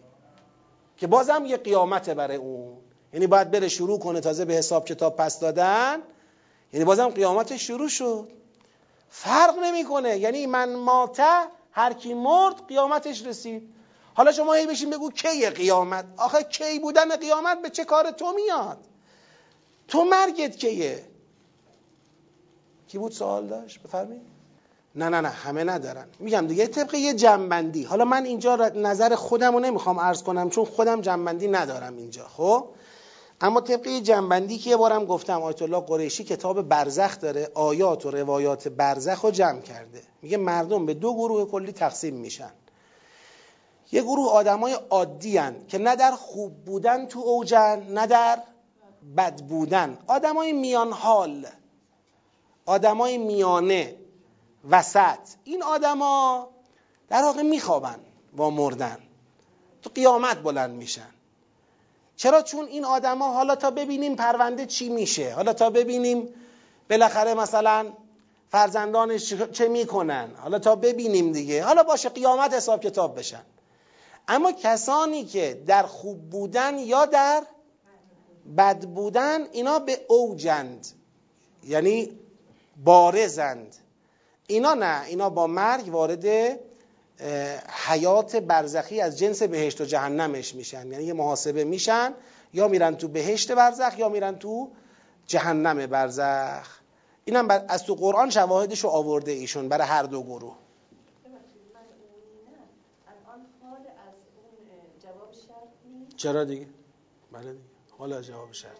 که 0.96 1.06
بازم 1.06 1.44
یه 1.46 1.56
قیامته 1.56 2.14
برای 2.14 2.36
اون. 2.36 2.76
یعنی 3.12 3.26
باید 3.26 3.50
بره 3.50 3.68
شروع 3.68 3.98
کنه 3.98 4.20
تازه 4.20 4.44
به 4.44 4.54
حساب 4.54 4.84
کتاب 4.84 5.16
پس 5.16 5.40
دادن. 5.40 6.02
یعنی 6.72 6.84
بازم 6.84 7.08
قیامتش 7.08 7.66
شروع 7.66 7.88
شد. 7.88 8.28
فرق 9.10 9.58
نمی‌کنه. 9.58 10.18
یعنی 10.18 10.46
من 10.46 10.74
ماته 10.74 11.46
هر 11.72 11.92
کی 11.92 12.14
مرد 12.14 12.66
قیامتش 12.68 13.26
رسید. 13.26 13.74
حالا 14.14 14.32
شما 14.32 14.52
هی 14.52 14.66
بشین 14.66 14.90
بگو 14.90 15.10
کی 15.10 15.46
قیامت؟ 15.50 16.04
آخه 16.16 16.42
کی 16.42 16.78
بودن 16.78 17.16
قیامت 17.16 17.62
به 17.62 17.70
چه 17.70 17.84
کار 17.84 18.10
تو 18.10 18.32
میاد؟ 18.32 18.78
تو 19.88 20.04
مرگت 20.04 20.56
کیه؟ 20.56 21.04
کی 22.88 22.98
بود 22.98 23.12
سوال 23.12 23.46
داشت؟ 23.46 23.82
بفرمایید. 23.82 24.22
نه 24.94 25.08
نه 25.08 25.20
نه 25.20 25.28
همه 25.28 25.64
ندارن. 25.64 26.08
میگم 26.18 26.46
دیگه 26.46 26.66
طبق 26.66 26.94
یه 26.94 27.14
جنبندی. 27.14 27.84
حالا 27.84 28.04
من 28.04 28.24
اینجا 28.24 28.56
نظر 28.56 29.14
خودم 29.14 29.52
رو 29.52 29.60
نمی‌خوام 29.60 30.00
عرض 30.00 30.22
کنم 30.22 30.50
چون 30.50 30.64
خودم 30.64 31.00
جنبندی 31.00 31.48
ندارم 31.48 31.96
اینجا 31.96 32.28
خب؟ 32.28 32.68
اما 33.40 33.60
طبق 33.60 33.88
جنبندی 33.88 34.58
که 34.58 34.70
یه 34.70 34.76
بارم 34.76 35.04
گفتم 35.04 35.42
آیت 35.42 35.62
الله 35.62 35.80
قریشی 35.80 36.24
کتاب 36.24 36.62
برزخ 36.62 37.20
داره 37.20 37.50
آیات 37.54 38.06
و 38.06 38.10
روایات 38.10 38.68
برزخ 38.68 39.20
رو 39.20 39.30
جمع 39.30 39.60
کرده. 39.60 40.02
میگه 40.22 40.36
مردم 40.36 40.86
به 40.86 40.94
دو 40.94 41.14
گروه 41.14 41.50
کلی 41.50 41.72
تقسیم 41.72 42.14
میشن. 42.14 42.52
یه 43.92 44.02
گروه 44.02 44.30
آدمای 44.30 44.72
عادی 44.90 45.36
هن 45.38 45.66
که 45.68 45.78
نه 45.78 45.96
در 45.96 46.12
خوب 46.12 46.64
بودن 46.64 47.06
تو 47.06 47.20
اوجن 47.20 47.86
نه 47.88 48.06
در 48.06 48.42
بد 49.16 49.42
بودن. 49.42 49.98
آدمای 50.06 50.52
میان 50.52 50.92
حال 50.92 51.46
آدمای 52.66 53.18
میانه 53.18 53.96
وسط. 54.70 55.18
این 55.44 55.62
آدما 55.62 56.48
در 57.08 57.22
واقع 57.22 57.42
میخوابن 57.42 58.00
با 58.36 58.50
مردن. 58.50 58.98
تو 59.82 59.90
قیامت 59.94 60.42
بلند 60.42 60.70
میشن. 60.70 61.10
چرا 62.18 62.42
چون 62.42 62.66
این 62.66 62.84
آدما 62.84 63.32
حالا 63.32 63.54
تا 63.54 63.70
ببینیم 63.70 64.16
پرونده 64.16 64.66
چی 64.66 64.88
میشه؟ 64.88 65.34
حالا 65.34 65.52
تا 65.52 65.70
ببینیم 65.70 66.28
بالاخره 66.90 67.34
مثلا 67.34 67.86
فرزندانش 68.48 69.34
چه 69.34 69.68
می‌کنن؟ 69.68 70.30
حالا 70.36 70.58
تا 70.58 70.76
ببینیم 70.76 71.32
دیگه. 71.32 71.64
حالا 71.64 71.82
باشه 71.82 72.08
قیامت 72.08 72.54
حساب 72.54 72.80
کتاب 72.80 73.18
بشن. 73.18 73.42
اما 74.28 74.52
کسانی 74.52 75.24
که 75.24 75.62
در 75.66 75.82
خوب 75.82 76.30
بودن 76.30 76.78
یا 76.78 77.06
در 77.06 77.42
بد 78.56 78.84
بودن 78.84 79.44
اینا 79.52 79.78
به 79.78 80.00
اوجند 80.08 80.86
یعنی 81.64 82.18
بارزند. 82.84 83.76
اینا 84.46 84.74
نه 84.74 85.04
اینا 85.04 85.30
با 85.30 85.46
مرگ 85.46 85.88
وارد 85.88 86.58
حیات 87.86 88.36
برزخی 88.36 89.00
از 89.00 89.18
جنس 89.18 89.42
بهشت 89.42 89.80
و 89.80 89.84
جهنمش 89.84 90.54
میشن. 90.54 90.92
یعنی 90.92 91.04
یه 91.04 91.12
محاسبه 91.12 91.64
میشن 91.64 92.14
یا 92.52 92.68
میرن 92.68 92.96
تو 92.96 93.08
بهشت 93.08 93.52
برزخ 93.52 93.98
یا 93.98 94.08
میرن 94.08 94.38
تو 94.38 94.70
جهنم 95.26 95.86
برزخ. 95.86 96.78
اینم 97.24 97.48
از 97.68 97.84
تو 97.84 97.94
قرآن 97.94 98.30
شواهدش 98.30 98.80
رو 98.80 98.90
آورده 98.90 99.32
ایشون 99.32 99.68
برای 99.68 99.86
هر 99.86 100.02
دو 100.02 100.22
گروه. 100.22 100.56
چرا 106.16 106.44
دیگه؟ 106.44 106.66
بله 107.32 107.52
دیگه. 107.52 107.64
حال 107.98 108.12
از 108.12 108.26
جواب 108.26 108.52
شرط. 108.52 108.70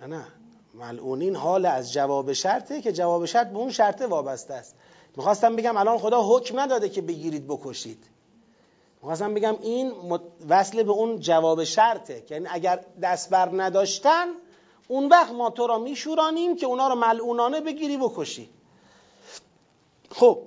نه 0.00 0.06
نه. 0.06 0.26
ملعونین 0.74 1.36
حال 1.36 1.66
از 1.66 1.92
جواب 1.92 2.32
شرطه 2.32 2.82
که 2.82 2.92
جواب 2.92 3.24
شرط 3.24 3.48
به 3.48 3.58
اون 3.58 3.70
شرطه 3.70 4.06
وابسته 4.06 4.54
است. 4.54 4.74
می‌خواستم 5.16 5.56
بگم 5.56 5.76
الان 5.76 5.98
خدا 5.98 6.22
حکم 6.22 6.60
نداده 6.60 6.88
که 6.88 7.02
بگیرید 7.02 7.46
بکشید. 7.48 8.04
می‌خواستم 9.02 9.34
بگم 9.34 9.56
این 9.62 9.92
وصل 10.48 10.82
به 10.82 10.92
اون 10.92 11.20
جواب 11.20 11.64
شرطه. 11.64 12.20
که 12.20 12.34
یعنی 12.34 12.46
اگر 12.50 12.84
دست 13.02 13.30
بر 13.30 13.50
نداشتن 13.52 14.26
اون 14.88 15.08
وقت 15.08 15.32
ما 15.32 15.50
تو 15.50 15.66
را 15.66 15.78
میشورانیم 15.78 16.56
که 16.56 16.66
اونا 16.66 16.88
رو 16.88 16.94
ملعونانه 16.94 17.60
بگیری 17.60 17.96
بکشی. 17.96 18.50
خب. 20.10 20.38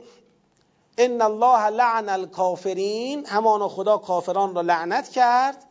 ان 0.97 1.21
الله 1.21 1.67
لعن 1.69 2.09
الکافرین. 2.09 3.25
همانا 3.25 3.69
خدا 3.69 3.97
کافران 3.97 4.55
را 4.55 4.61
لعنت 4.61 5.09
کرد. 5.09 5.63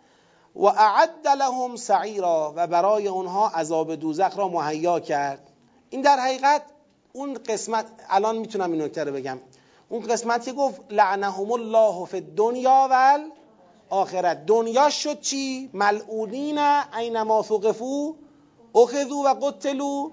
و 0.57 0.65
اعد 0.65 1.29
لهم 1.29 1.77
سعیرا. 1.77 2.53
و 2.57 2.67
برای 2.67 3.09
اونها 3.09 3.49
عذاب 3.49 3.95
دوزخ 3.95 4.39
را 4.39 4.49
مهیا 4.49 5.01
کرد. 5.01 5.51
این 5.91 6.03
در 6.03 6.17
حقیقت 6.17 6.63
اون 7.17 7.35
قسمت 7.35 7.87
الان 8.09 8.39
می‌تونم 8.39 8.73
این 8.73 8.83
نکته 8.83 9.05
رو 9.05 9.13
بگم. 9.13 9.39
اون 9.89 10.01
قسمتی 10.01 10.53
گفت 10.53 10.81
لعنهم 10.91 11.53
الله 11.53 12.05
فی 12.05 12.17
الدنیا 12.17 12.89
و 12.91 13.19
آخرت 13.91 14.47
دنیا 14.47 14.91
شد 14.91 15.21
چی؟ 15.21 15.71
ملعونین 15.73 16.59
اینما 16.99 17.43
ثقفو 17.43 18.17
اخذو 18.75 19.25
و 19.25 19.35
قتلو 19.43 20.11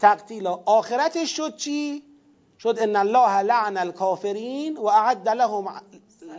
تقتیلا. 0.00 0.60
آخرتش 0.66 1.36
شد 1.36 1.56
چی؟ 1.56 2.02
شد 2.58 2.78
ان 2.80 2.96
الله 2.96 3.42
لعن 3.42 3.76
الکافرین 3.76 4.76
و 4.76 4.86
اعد 4.86 5.28
لهم 5.28 5.82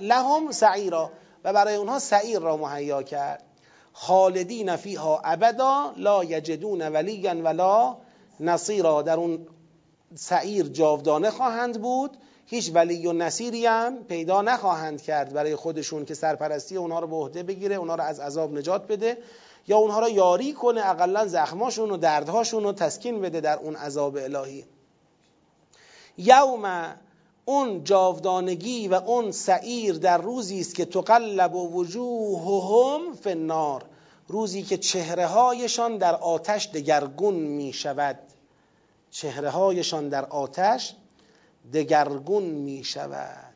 لهم 0.01 0.51
سعیرا. 0.51 1.11
و 1.43 1.53
برای 1.53 1.75
اونها 1.75 1.99
سعیر 1.99 2.39
را 2.39 2.57
مهیا 2.57 3.03
کرد. 3.03 3.43
خالدین 3.93 4.75
فیها 4.75 5.21
ابدا 5.23 5.93
لا 5.97 6.23
یجدون 6.23 6.81
ولیا 6.81 7.43
ولا 7.43 7.97
نصیرا. 8.39 9.01
در 9.01 9.17
اون 9.17 9.47
سعیر 10.15 10.67
جاودانه 10.67 11.31
خواهند 11.31 11.81
بود. 11.81 12.17
هیچ 12.45 12.71
ولی 12.73 13.07
و 13.07 13.13
نصیری 13.13 13.65
هم 13.65 14.03
پیدا 14.03 14.41
نخواهند 14.41 15.01
کرد 15.01 15.33
برای 15.33 15.55
خودشون 15.55 16.05
که 16.05 16.13
سرپرستی 16.13 16.77
اونها 16.77 16.99
رو 16.99 17.07
به 17.07 17.15
عهده 17.15 17.43
بگیره 17.43 17.75
اونها 17.75 17.95
رو 17.95 18.03
از 18.03 18.19
عذاب 18.19 18.53
نجات 18.53 18.87
بده 18.87 19.17
یا 19.67 19.77
اونها 19.77 19.99
رو 19.99 20.09
یاری 20.09 20.53
کنه 20.53 20.89
اقلا 20.89 21.27
زخماشون 21.27 21.91
و 21.91 21.97
دردهاشون 21.97 22.63
رو 22.63 22.73
تسکین 22.73 23.21
بده 23.21 23.41
در 23.41 23.57
اون 23.57 23.75
عذاب 23.75 24.17
الهی. 24.17 24.65
یوم 26.17 26.95
اون 27.45 27.83
جاودانگی 27.83 28.87
و 28.87 28.93
اون 28.93 29.31
سعیر 29.31 29.97
در 29.97 30.17
روزی 30.17 30.59
است 30.59 30.75
که 30.75 30.85
تقلب 30.85 31.55
و 31.55 31.71
وجوههم 31.73 33.13
فی 33.13 33.29
النار. 33.29 33.85
روزی 34.27 34.63
که 34.63 34.77
چهره 34.77 35.25
هایشان 35.25 35.97
در 35.97 36.15
آتش 36.15 36.69
دگرگون 36.73 37.33
می 37.33 37.73
شود 37.73 38.19
چهره 39.11 39.49
هایشان 39.49 40.09
در 40.09 40.25
آتش 40.25 40.95
دگرگون 41.73 42.43
می 42.43 42.83
شود 42.83 43.55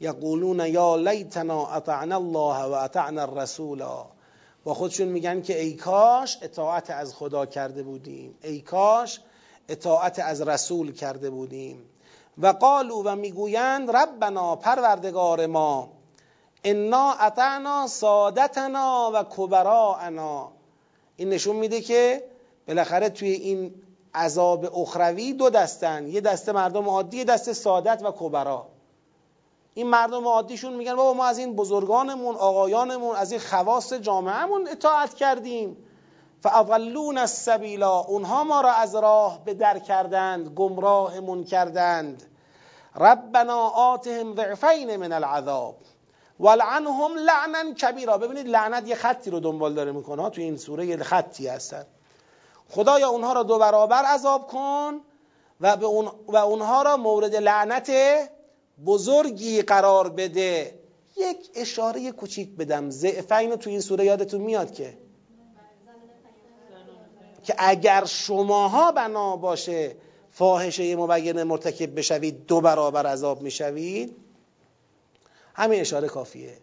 یقولون 0.00 0.66
یا 0.66 0.96
لیتنا 0.96 1.66
اطعنا 1.66 2.16
الله 2.16 2.64
و 2.64 2.72
اطعنا 2.72 3.22
الرسول. 3.22 3.84
با 4.64 4.74
خودشون 4.74 5.08
میگن 5.08 5.42
که 5.42 5.60
ای 5.60 5.72
کاش 5.74 6.38
اطاعت 6.42 6.90
از 6.90 7.14
خدا 7.14 7.46
کرده 7.46 7.82
بودیم. 7.82 8.34
ای 8.42 8.60
کاش 8.60 9.20
اطاعت 9.68 10.18
از 10.18 10.42
رسول 10.42 10.92
کرده 10.92 11.30
بودیم. 11.30 11.82
و 12.38 12.46
قالو 12.46 13.02
و 13.04 13.16
می‌گویند 13.16 13.90
ربنا 13.90 14.56
پروردگار 14.56 15.46
ما 15.46 15.92
انا 16.64 17.14
اطعنا 17.20 17.86
سادتنا 17.86 19.10
و 19.14 19.24
کبراءنا. 19.30 20.52
این 21.16 21.28
نشون 21.28 21.56
میده 21.56 21.80
که 21.80 22.24
بالاخره 22.68 23.08
توی 23.08 23.30
این 23.30 23.74
عذاب 24.14 24.78
اخروی 24.78 25.32
دو 25.32 25.50
دستن. 25.50 26.06
یه 26.06 26.20
دسته 26.20 26.52
مردم 26.52 26.88
عادی 26.88 27.16
یه 27.16 27.24
دسته 27.24 27.52
سادت 27.52 28.02
و 28.04 28.12
کبرا. 28.18 28.66
این 29.74 29.86
مردم 29.86 30.28
عادیشون 30.28 30.72
میگن 30.72 30.96
بابا 30.96 31.12
ما 31.14 31.26
از 31.26 31.38
این 31.38 31.56
بزرگانمون 31.56 32.36
آقایانمون 32.36 33.16
از 33.16 33.32
این 33.32 33.40
خواص 33.40 33.92
جامعهمون 33.92 34.68
اطاعت 34.68 35.14
کردیم. 35.14 35.76
فاضلون 36.42 37.18
السبیلا 37.18 37.98
اونها 37.98 38.44
ما 38.44 38.60
را 38.60 38.72
از 38.72 38.94
راه 38.94 39.44
به 39.44 39.54
در 39.54 39.78
کردند 39.78 40.48
گمراهمون 40.48 41.44
کردند. 41.44 42.22
ربنا 42.96 43.68
آتهم 43.68 44.34
ضعفین 44.36 44.96
من 44.96 45.12
العذاب 45.12 45.74
ولعنهم 46.40 47.10
لعنا 47.16 47.72
کبیرا 47.74 48.18
ببینید 48.18 48.48
لعنت 48.48 48.88
یه 48.88 48.94
خطی 48.94 49.30
رو 49.30 49.40
دنبال 49.40 49.74
داره 49.74 49.92
می‌کنه. 49.92 50.30
تو 50.30 50.40
این 50.40 50.56
سوره 50.56 50.86
یه 50.86 50.96
خطی 50.96 51.48
هستن 51.48 51.86
خدایا 52.70 53.08
اونها 53.08 53.32
را 53.32 53.42
دو 53.42 53.58
برابر 53.58 54.04
عذاب 54.04 54.46
کن 54.46 55.00
و, 55.60 55.76
به 55.76 55.86
اون 55.86 56.10
و 56.26 56.36
اونها 56.36 56.82
را 56.82 56.96
مورد 56.96 57.34
لعنت 57.34 57.90
بزرگی 58.86 59.62
قرار 59.62 60.08
بده. 60.08 60.78
یک 61.16 61.50
اشاره 61.54 62.12
کوچیک 62.12 62.56
بدم. 62.56 62.90
ضعفین 62.90 63.56
تو 63.56 63.70
این 63.70 63.80
سوره 63.80 64.04
یادتون 64.04 64.40
میاد 64.40 64.72
که؟ 64.72 64.98
که 67.44 67.54
اگر 67.58 68.04
شماها 68.04 68.92
بنا 68.92 69.36
باشه 69.36 69.96
فاحشه 70.30 70.96
مبین 70.96 71.42
مرتکب 71.42 71.98
بشوید 71.98 72.46
دو 72.46 72.60
برابر 72.60 73.06
عذاب 73.06 73.42
می‌شوید. 73.42 74.16
همین 75.54 75.80
اشاره 75.80 76.08
کافیه. 76.08 76.58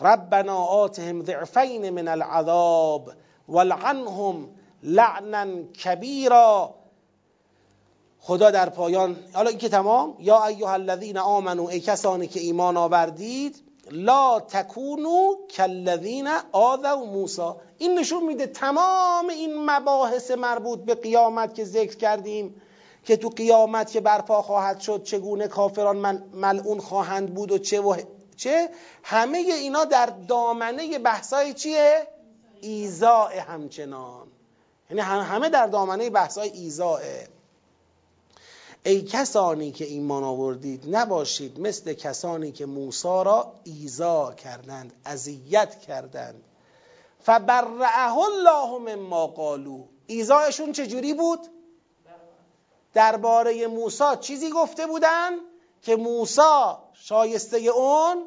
ربنا 0.00 0.56
آتهم 0.56 1.24
ضعفین 1.24 1.90
من 1.90 2.08
العذاب 2.08 3.12
ولعنهم 3.48 4.48
لعنا 4.82 5.62
کبیرا. 5.62 6.74
خدا 8.20 8.50
در 8.50 8.68
پایان. 8.68 9.16
حالا 9.32 9.50
این 9.50 9.58
که 9.58 9.68
تمام. 9.68 10.16
یا 10.18 10.46
ایها 10.46 10.72
الذین 10.72 11.18
آمنو 11.18 11.66
ای 11.66 11.80
کسانی 11.80 12.26
که 12.26 12.40
ایمان 12.40 12.76
آوردید 12.76 13.62
لا 13.90 14.40
تکونو 14.40 15.34
کالذین 15.56 16.28
آذوا 16.52 17.04
موسی. 17.04 17.50
این 17.78 17.98
نشون 17.98 18.24
میده 18.24 18.46
تمام 18.46 19.28
این 19.28 19.70
مباحث 19.70 20.30
مربوط 20.30 20.78
به 20.78 20.94
قیامت 20.94 21.54
که 21.54 21.64
ذکر 21.64 21.96
کردیم 21.96 22.62
که 23.04 23.16
تو 23.16 23.28
قیامت 23.28 23.90
که 23.90 24.00
برپا 24.00 24.42
خواهد 24.42 24.80
شد 24.80 25.02
چگونه 25.02 25.48
کافران 25.48 26.22
ملعون 26.34 26.80
خواهند 26.80 27.34
بود 27.34 27.52
و 27.52 27.58
چه 27.58 27.80
و 27.80 27.96
چه. 28.36 28.68
همه 29.02 29.38
اینا 29.38 29.84
در 29.84 30.06
دامنه 30.06 30.98
بحثای 30.98 31.54
چیه؟ 31.54 32.06
ایزاء 32.60 33.30
همچنان. 33.40 34.26
یعنی 34.90 35.00
همه 35.02 35.48
در 35.48 35.66
دامنه 35.66 36.10
بحثای 36.10 36.48
ایزاء 36.48 37.00
ای 38.82 39.02
کسانی 39.02 39.72
که 39.72 39.84
ایمان 39.84 40.24
آوردید 40.24 40.96
نباشید 40.96 41.60
مثل 41.60 41.92
کسانی 41.92 42.52
که 42.52 42.66
موسی 42.66 43.08
را 43.08 43.52
ایزا 43.64 44.32
کردند 44.32 44.92
اذیت 45.04 45.80
کردند. 45.80 46.44
فبرعه 47.20 48.18
الله 48.18 48.78
مما 48.96 49.26
قالو. 49.26 49.84
ایزایشون 50.06 50.72
چجوری 50.72 51.14
بود؟ 51.14 51.40
درباره 52.94 53.66
موسی 53.66 54.04
چیزی 54.20 54.50
گفته 54.50 54.86
بودن 54.86 55.30
که 55.82 55.96
موسی 55.96 56.72
شایسته 56.92 57.58
اون 57.58 58.24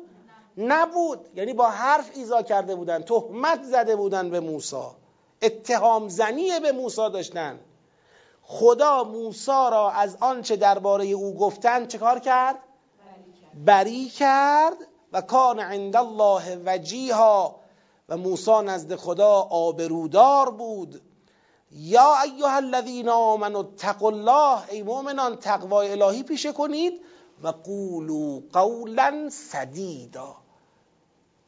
نبود. 0.57 1.19
یعنی 1.35 1.53
با 1.53 1.69
حرف 1.69 2.11
ایزا 2.13 2.41
کرده 2.41 2.75
بودن 2.75 3.01
تهمت 3.01 3.63
زده 3.63 3.95
بودن 3.95 4.29
به 4.29 4.39
موسی. 4.39 5.00
اتهام 5.41 6.09
زنی 6.09 6.59
به 6.59 6.71
موسی 6.71 7.09
داشتن. 7.13 7.59
خدا 8.43 9.03
موسی 9.03 9.51
را 9.51 9.91
از 9.91 10.17
آنچه 10.19 10.55
درباره 10.55 11.05
او 11.05 11.35
گفتند 11.37 11.87
چه 11.87 11.97
کار 11.97 12.19
کرد؟ 12.19 12.59
بری 13.65 14.09
کرد. 14.09 14.77
و 15.13 15.21
کان 15.21 15.59
عند 15.59 15.95
الله 15.95 16.61
وجیها. 16.65 17.55
و 18.09 18.17
موسی 18.17 18.61
نزد 18.65 18.95
خدا 18.95 19.47
آبرودار 19.49 20.51
بود. 20.51 21.01
یا 21.71 22.21
ایها 22.21 22.55
الذین 22.55 23.09
آمنوا 23.09 23.59
اتقوا 23.59 24.09
الله. 24.09 24.69
ای 24.69 24.83
مؤمنان 24.83 25.35
تقوای 25.35 25.91
الهی 25.91 26.23
پیشه 26.23 26.51
کنید 26.51 27.01
و 27.43 27.47
قولوا 27.47 28.41
قولا 28.53 29.29
سدیدا. 29.31 30.35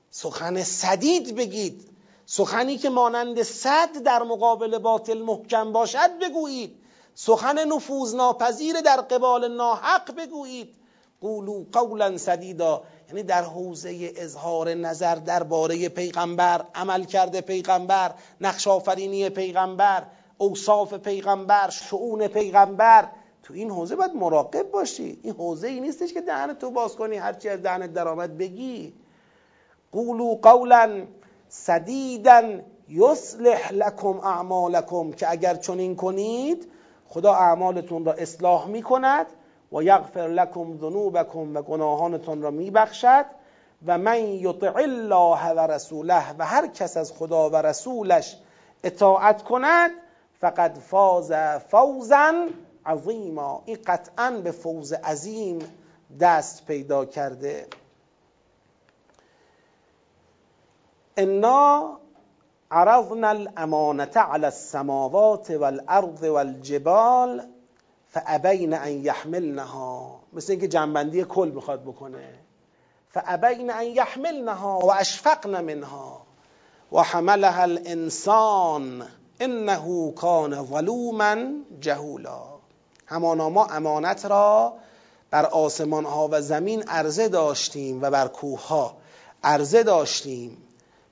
سخن 0.09 0.63
سدید 0.63 1.35
بگید. 1.35 1.92
سخنی 2.25 2.77
که 2.77 2.89
مانند 2.89 3.41
صد 3.41 4.03
در 4.05 4.23
مقابل 4.23 4.77
باطل 4.77 5.21
محکم 5.21 5.71
باشد 5.71 6.19
بگویید. 6.21 6.75
سخن 7.15 7.67
نفوذ 7.67 8.15
ناپذیر 8.15 8.81
در 8.81 9.01
قبال 9.01 9.55
ناحق 9.55 10.15
بگویید. 10.15 10.75
قولو 11.21 11.65
قولا 11.71 12.17
سدیدا 12.17 12.83
یعنی 13.09 13.23
در 13.23 13.43
حوزه 13.43 14.11
اظهار 14.15 14.73
نظر 14.73 15.15
درباره 15.15 15.89
پیغمبر 15.89 16.65
عمل 16.75 17.03
کرده 17.03 17.41
پیغمبر 17.41 18.13
نقش 18.41 18.67
آفرینی 18.67 19.29
پیغمبر 19.29 20.03
اوصاف 20.37 20.93
پیغمبر 20.93 21.69
شعون 21.69 22.27
پیغمبر. 22.27 23.09
تو 23.43 23.53
این 23.53 23.71
حوزه 23.71 23.95
باید 23.95 24.15
مراقب 24.15 24.71
باشی. 24.71 25.19
این 25.23 25.33
حوزه 25.33 25.67
ای 25.67 25.79
نیستش 25.79 26.13
که 26.13 26.21
دهن 26.21 26.53
تو 26.53 26.71
باز 26.71 26.95
کنی 26.95 27.17
هرچی 27.17 27.49
از 27.49 27.61
دهنت 27.61 27.93
درآمد 27.93 28.37
بگی. 28.37 28.93
قولو 29.91 30.35
قولا 30.35 31.05
سدیدا 31.55 32.41
یصلح 32.89 33.73
لکم 33.73 34.19
اعمالکم 34.19 35.11
که 35.11 35.31
اگر 35.31 35.55
چنین 35.55 35.95
کنید 35.95 36.71
خدا 37.09 37.33
اعمالتون 37.33 38.05
را 38.05 38.13
اصلاح 38.13 38.67
می 38.67 38.81
کند 38.81 39.25
و 39.71 39.83
یغفر 39.83 40.27
لکم 40.27 40.77
ذنوبکم 40.77 41.55
و 41.55 41.61
گناهانتون 41.61 42.41
را 42.41 42.51
می 42.51 42.71
بخشد 42.71 43.25
و 43.85 43.97
من 43.97 44.19
یطع 44.19 44.75
الله 44.75 45.49
و 45.49 45.59
رسوله 45.59 46.35
و 46.37 46.45
هر 46.45 46.67
کس 46.67 46.97
از 46.97 47.11
خدا 47.11 47.49
و 47.49 47.55
رسولش 47.55 48.37
اطاعت 48.83 49.43
کند 49.43 49.91
فقد 50.39 50.77
فاز 50.77 51.31
فوزا 51.69 52.47
عظیما. 52.85 53.63
این 53.65 53.77
قطعا 53.85 54.31
به 54.43 54.51
فوز 54.51 54.93
عظیم 54.93 55.59
دست 56.19 56.65
پیدا 56.65 57.05
کرده. 57.05 57.67
انا 61.17 61.97
عرضنا 62.71 63.29
الامانة 63.29 64.11
على 64.15 64.47
السماوات 64.47 65.51
والارض 65.51 66.23
والجبال 66.23 67.49
فابین 68.09 68.73
ان 68.73 68.91
یحملنها 68.91 70.19
مثل 70.33 70.51
اینکه 70.51 70.67
جنبندی 70.67 71.23
کل 71.23 71.51
می‌خواد 71.55 71.83
بکنه. 71.83 72.29
فابین 73.09 73.71
ان 73.71 73.85
یحملنها 73.85 74.79
و 74.79 74.91
اشفقن 74.91 75.63
منها. 75.63 76.21
و 76.91 77.01
حملها 77.03 77.61
الانسان 77.61 79.07
انه 79.39 80.11
کان 80.11 80.65
ظلوما 80.65 81.35
جهولا. 81.81 82.43
همانا 83.07 83.49
ما 83.49 83.65
امانت 83.65 84.25
را 84.25 84.73
بر 85.31 85.45
آسمان 85.45 86.05
ها 86.05 86.29
و 86.31 86.41
زمین 86.41 86.83
عرضه 86.83 87.27
داشتیم 87.27 88.01
و 88.01 88.09
بر 88.09 88.27
کوه 88.27 88.67
ها 88.67 88.97
عرضه 89.43 89.83
داشتیم. 89.83 90.62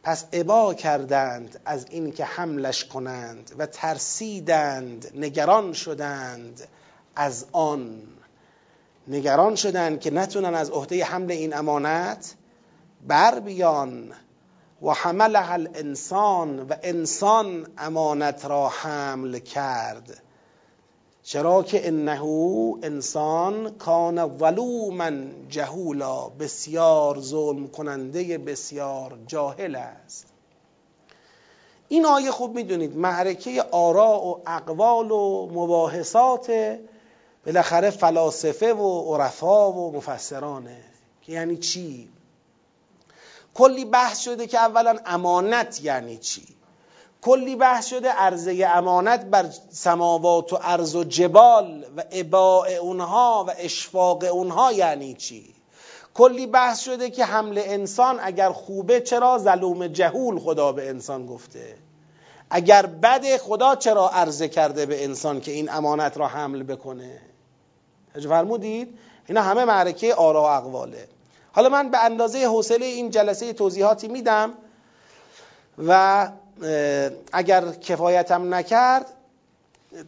پس 0.03 0.25
عبا 0.33 0.73
کردند 0.73 1.59
از 1.65 1.85
اینکه 1.89 2.25
حملش 2.25 2.85
کنند 2.85 3.51
و 3.57 3.65
ترسیدند 3.65 5.11
نگران 5.15 5.73
شدند 5.73 6.67
از 7.15 7.45
آن. 7.51 8.01
نگران 9.07 9.55
شدند 9.55 9.99
که 9.99 10.11
نتونن 10.11 10.53
از 10.53 10.69
عهده 10.69 11.05
حمل 11.05 11.31
این 11.31 11.55
امانت 11.55 12.35
بر 13.07 13.39
بیان. 13.39 14.13
و 14.81 14.91
حملها 14.91 15.53
الانسان 15.53 16.59
و 16.59 16.75
انسان 16.83 17.67
امانت 17.77 18.45
را 18.45 18.69
حمل 18.69 19.39
کرد. 19.39 20.21
چرا 21.23 21.63
که 21.63 21.87
انه 21.87 22.23
انسان 22.83 23.77
کان 23.77 24.37
ظلوما 24.37 25.11
جهولا 25.49 26.29
بسیار 26.29 27.19
ظلم 27.19 27.67
کننده 27.67 28.37
بسیار 28.37 29.17
جاهل 29.27 29.75
است. 29.75 30.27
این 31.87 32.05
آیه 32.05 32.31
خوب 32.31 32.55
می‌دونید 32.55 32.97
معرکه 32.97 33.63
آراء 33.71 34.25
و 34.25 34.41
اقوال 34.47 35.11
و 35.11 35.49
مباحثات 35.53 36.77
بالاخره 37.45 37.89
فلاسفه 37.89 38.73
و 38.73 39.15
عرفا 39.15 39.71
و 39.71 39.91
مفسرانه 39.95 40.77
که 41.21 41.31
یعنی 41.31 41.57
چی؟ 41.57 42.09
کلی 43.53 43.85
بحث 43.85 44.19
شده 44.19 44.47
که 44.47 44.57
اولا 44.57 44.97
امانت 45.05 45.83
یعنی 45.83 46.17
چی؟ 46.17 46.60
کلی 47.21 47.55
بحث 47.55 47.87
شده 47.87 48.09
عرضه 48.09 48.65
امانت 48.67 49.25
بر 49.25 49.45
سماوات 49.69 50.53
و 50.53 50.57
ارز 50.61 50.95
و 50.95 51.03
جبال 51.03 51.85
و 51.97 52.03
اباع 52.11 52.69
اونها 52.71 53.45
و 53.47 53.53
اشفاق 53.57 54.23
اونها 54.23 54.71
یعنی 54.71 55.13
چی؟ 55.13 55.53
کلی 56.13 56.47
بحث 56.47 56.79
شده 56.79 57.09
که 57.09 57.25
حمل 57.25 57.61
انسان 57.65 58.19
اگر 58.21 58.51
خوبه 58.51 59.01
چرا 59.01 59.37
ظلوم 59.37 59.87
جهول 59.87 60.39
خدا 60.39 60.71
به 60.71 60.89
انسان 60.89 61.25
گفته؟ 61.25 61.75
اگر 62.49 62.85
بده 62.85 63.37
خدا 63.37 63.75
چرا 63.75 64.09
عرضه 64.09 64.47
کرده 64.47 64.85
به 64.85 65.03
انسان 65.03 65.41
که 65.41 65.51
این 65.51 65.69
امانت 65.71 66.17
را 66.17 66.27
حمل 66.27 66.63
بکنه؟ 66.63 67.21
فرمودید؟ 68.13 68.97
اینا 69.27 69.41
همه 69.41 69.65
معرکه 69.65 70.15
آرا 70.15 70.41
و 70.41 70.45
اقواله. 70.45 71.07
حالا 71.51 71.69
من 71.69 71.91
به 71.91 72.05
اندازه 72.05 72.47
حوصله 72.47 72.85
این 72.85 73.09
جلسه 73.09 73.53
توضیحاتی 73.53 74.07
میدم 74.07 74.53
و 75.87 76.29
اگر 77.31 77.71
کفایتم 77.71 78.53
نکرد 78.53 79.05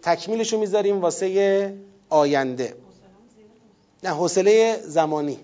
تکمیلشو 0.02 0.60
می‌ذاریم 0.60 1.02
واسه 1.02 1.74
آینده. 2.10 2.76
نه 4.04 4.10
حوصله 4.10 4.80
زمانی. 4.82 5.40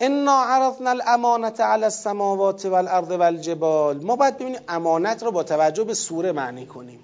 انا 0.00 0.44
عرضنا 0.44 0.90
الامانت 0.90 1.60
علی 1.60 1.84
السماوات 1.84 2.66
والارض 2.66 3.10
والجبال. 3.10 4.04
ما 4.04 4.16
باید 4.16 4.34
ببینیم 4.34 4.60
امانت 4.68 5.22
رو 5.22 5.30
با 5.30 5.42
توجه 5.42 5.84
به 5.84 5.94
سوره 5.94 6.32
معنی 6.32 6.66
کنیم. 6.66 7.00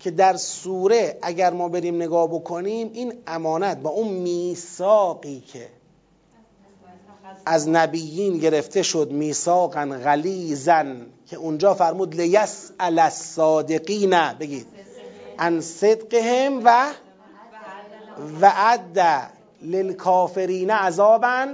که 0.00 0.10
در 0.10 0.36
سوره 0.36 1.18
اگر 1.22 1.52
ما 1.52 1.68
بریم 1.68 1.96
نگاه 1.96 2.28
بکنیم 2.28 2.90
این 2.92 3.14
امانت 3.26 3.76
با 3.76 3.90
اون 3.90 4.08
میثاقی 4.08 5.40
که 5.40 5.68
از 7.46 7.68
نبیین 7.68 8.38
گرفته 8.38 8.82
شد 8.82 9.10
میثاقا 9.10 9.84
غلیزن 10.04 11.06
که 11.26 11.36
اونجا 11.36 11.74
فرمود 11.74 12.20
لیس 12.20 12.70
الصادقین 12.80 14.32
بگید. 14.32 14.66
ان 15.38 15.60
صدقهم 15.60 16.60
و 16.64 16.86
وعد 18.40 19.30
للکافرین 19.62 20.70
عذابا 20.70 21.46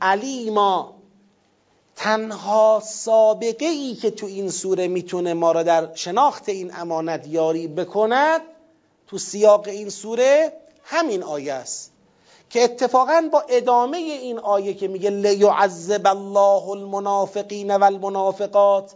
علیما. 0.00 0.94
تنها 1.96 2.82
سابقه 2.84 3.66
ای 3.66 3.94
که 3.94 4.10
تو 4.10 4.26
این 4.26 4.50
سوره 4.50 4.88
می‌تونه 4.88 5.34
ما 5.34 5.52
را 5.52 5.62
در 5.62 5.94
شناخت 5.94 6.48
این 6.48 6.74
امانت 6.74 7.26
یاری 7.28 7.68
بکند 7.68 8.40
تو 9.06 9.18
سیاق 9.18 9.68
این 9.68 9.88
سوره 9.88 10.52
همین 10.84 11.22
آیه 11.22 11.52
است. 11.52 11.92
که 12.50 12.64
اتفاقا 12.64 13.28
با 13.32 13.44
ادامه 13.48 13.96
این 13.96 14.38
آیه 14.38 14.74
که 14.74 14.88
میگه 14.88 15.10
لیعذب 15.10 16.06
الله 16.06 16.68
المنافقین 16.68 17.76
والمنافقات 17.76 18.92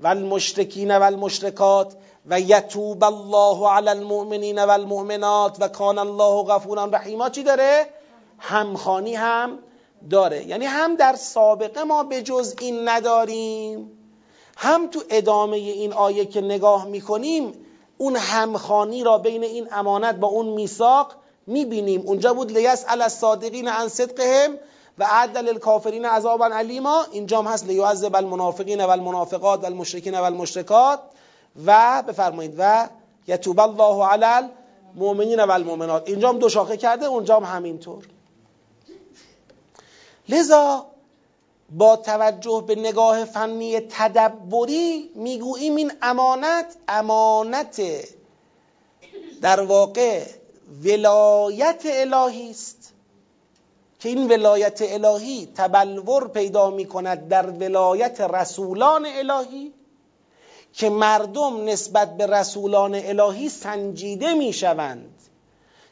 والمشرکین 0.00 0.96
والمشرکات 0.96 1.94
و 2.26 2.40
یتوب 2.40 3.04
الله 3.04 3.68
علی 3.68 3.88
المؤمنین 3.88 4.64
والمؤمنات 4.64 5.56
و 5.60 5.68
کان 5.68 5.98
الله 5.98 6.42
غفورا 6.42 6.84
رحیما 6.84 7.30
چی 7.30 7.42
داره؟ 7.42 7.86
همخانی 8.38 9.14
هم 9.14 9.58
داره. 10.10 10.46
یعنی 10.46 10.64
هم 10.64 10.96
در 10.96 11.14
سابقه 11.16 11.82
ما 11.82 12.02
به 12.02 12.22
جز 12.22 12.54
این 12.60 12.88
نداریم 12.88 13.90
هم 14.56 14.90
تو 14.90 15.02
ادامه 15.10 15.56
این 15.56 15.92
آیه 15.92 16.24
که 16.24 16.40
نگاه 16.40 16.86
می‌کنیم 16.86 17.52
اون 17.98 18.16
همخانی 18.16 19.04
را 19.04 19.18
بین 19.18 19.44
این 19.44 19.68
امانت 19.72 20.14
با 20.14 20.28
اون 20.28 20.46
میثاق 20.46 21.14
می‌بینیم. 21.46 22.00
اونجا 22.00 22.34
بود 22.34 22.52
لیس 22.52 22.84
علی 22.84 23.02
الصادقین 23.02 23.68
عن 23.68 23.88
صدقهم 23.88 24.58
و 24.98 25.06
عد 25.10 25.38
للکافرین 25.38 26.04
عذابا 26.04 26.46
علیما. 26.46 27.06
اینجا 27.12 27.38
هم 27.38 27.46
هست 27.46 27.66
لیعذب 27.66 28.16
المنافقین 28.16 28.84
و 28.84 28.90
المنافقات 28.90 29.62
و 29.62 29.66
المشرکین 29.66 30.18
و 30.18 30.22
المشرکات 30.22 31.00
و 31.66 32.02
بفرمایید. 32.08 32.54
و 32.58 32.88
یتوب 33.26 33.60
الله 33.60 34.06
علی 34.06 34.48
المؤمنین 34.94 35.40
و 35.40 35.50
المؤمنات 35.50 36.08
اینجا 36.08 36.28
هم 36.28 36.38
دو 36.38 36.48
شاخه 36.48 36.76
کرده 36.76 37.06
اونجا 37.06 37.36
هم 37.36 37.56
همینطور. 37.56 38.04
لذا 40.28 40.86
با 41.70 41.96
توجه 41.96 42.64
به 42.66 42.74
نگاه 42.74 43.24
فنی 43.24 43.80
تدبری 43.80 45.10
می‌گوییم 45.14 45.76
این 45.76 45.92
امانت 46.02 46.76
امانت 46.88 47.80
در 49.42 49.60
واقع 49.60 50.22
ولایت 50.84 51.82
الهی 51.84 52.50
است. 52.50 52.92
که 54.00 54.08
این 54.08 54.28
ولایت 54.28 54.82
الهی 54.82 55.48
تبلور 55.54 56.28
پیدا 56.28 56.70
می 56.70 56.84
کند 56.84 57.28
در 57.28 57.50
ولایت 57.50 58.20
رسولان 58.20 59.06
الهی 59.06 59.72
که 60.72 60.90
مردم 60.90 61.64
نسبت 61.64 62.16
به 62.16 62.26
رسولان 62.26 62.94
الهی 62.94 63.48
سنجیده 63.48 64.34
می 64.34 64.52
شوند 64.52 65.22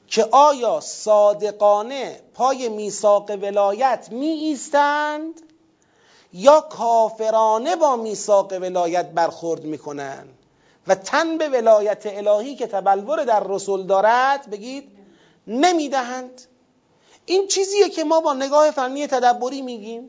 که 0.06 0.28
آیا 0.32 0.80
صادقانه 0.80 2.20
پای 2.34 2.68
میثاق 2.68 3.30
ولایت 3.30 4.08
می 4.10 4.26
ایستند 4.26 5.40
یا 6.32 6.60
کافرانه 6.60 7.76
با 7.76 7.96
میثاق 7.96 8.52
ولایت 8.52 9.10
برخورد 9.10 9.64
می 9.64 9.78
کنند 9.78 10.38
و 10.88 10.94
تن 10.94 11.38
به 11.38 11.48
ولایت 11.48 12.02
الهی 12.06 12.56
که 12.56 12.66
تبلور 12.66 13.24
در 13.24 13.42
رسول 13.48 13.86
دارد 13.86 14.50
بگید 14.50 14.88
نمی‌دهند. 15.46 16.40
این 17.26 17.46
چیزیه 17.46 17.88
که 17.88 18.04
ما 18.04 18.20
با 18.20 18.32
نگاه 18.32 18.70
فنی 18.70 19.06
تدبری 19.06 19.62
میگیم. 19.62 20.08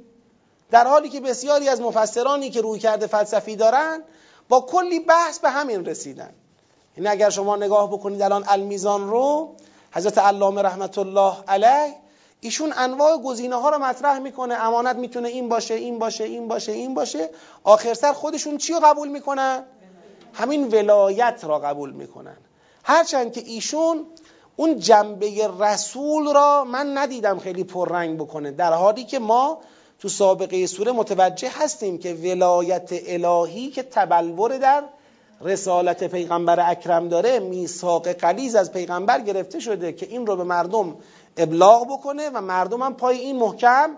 در 0.71 0.87
حالی 0.87 1.09
که 1.09 1.19
بسیاری 1.19 1.69
از 1.69 1.81
مفسرانی 1.81 2.49
که 2.49 2.61
روی 2.61 2.79
کرده 2.79 3.07
فلسفی 3.07 3.55
دارن 3.55 4.03
با 4.49 4.61
کلی 4.61 4.99
بحث 4.99 5.39
به 5.39 5.49
همین 5.49 5.85
رسیدن. 5.85 6.33
این 6.95 7.07
اگر 7.07 7.29
شما 7.29 7.55
نگاه 7.55 7.91
بکنید 7.91 8.21
الان 8.21 8.45
المیزان 8.47 9.09
رو 9.09 9.55
حضرت 9.91 10.17
علامه 10.17 10.61
رحمت 10.61 10.97
الله 10.97 11.33
علیه 11.47 11.95
ایشون 12.41 12.73
انواع 12.77 13.17
گزینه 13.17 13.55
ها 13.55 13.69
رو 13.69 13.77
مطرح 13.77 14.19
می‌کنه. 14.19 14.55
امانت 14.55 14.95
می‌تونه 14.95 15.29
این 15.29 15.49
باشه 15.49 15.73
این 15.73 15.99
باشه 15.99 16.23
این 16.23 16.47
باشه 16.47 16.71
این 16.71 16.93
باشه. 16.93 17.29
آخر 17.63 17.93
سر 17.93 18.13
خودشون 18.13 18.57
چی 18.57 18.73
رو 18.73 18.79
قبول 18.79 19.07
می‌کنن؟ 19.07 19.63
همین 20.35 20.67
ولایت 20.67 21.39
را 21.43 21.59
قبول 21.59 21.91
می‌کنن. 21.91 22.37
هرچند 22.83 23.33
که 23.33 23.41
ایشون 23.45 24.05
اون 24.55 24.79
جنبه 24.79 25.49
رسول 25.59 26.33
را 26.33 26.63
من 26.63 26.97
ندیدم 26.97 27.39
خیلی 27.39 27.63
پررنگ 27.63 28.17
بکنه 28.17 28.51
در 28.51 28.73
حالی 28.73 29.03
که 29.03 29.19
ما 29.19 29.59
تو 29.99 30.09
سابقه 30.09 30.67
سوره 30.67 30.91
متوجه 30.91 31.51
هستیم 31.53 31.97
که 31.97 32.13
ولایت 32.13 32.89
الهی 33.07 33.69
که 33.69 33.83
تبلور 33.83 34.57
در 34.57 34.83
رسالت 35.41 36.03
پیغمبر 36.03 36.71
اکرم 36.71 37.09
داره 37.09 37.39
میثاق 37.39 38.07
قلیز 38.07 38.55
از 38.55 38.71
پیغمبر 38.71 39.21
گرفته 39.21 39.59
شده 39.59 39.93
که 39.93 40.05
این 40.05 40.27
رو 40.27 40.35
به 40.35 40.43
مردم 40.43 40.95
ابلاغ 41.37 41.87
بکنه 41.87 42.29
و 42.29 42.41
مردم 42.41 42.81
هم 42.81 42.93
پای 42.93 43.17
این 43.17 43.35
محکم 43.35 43.97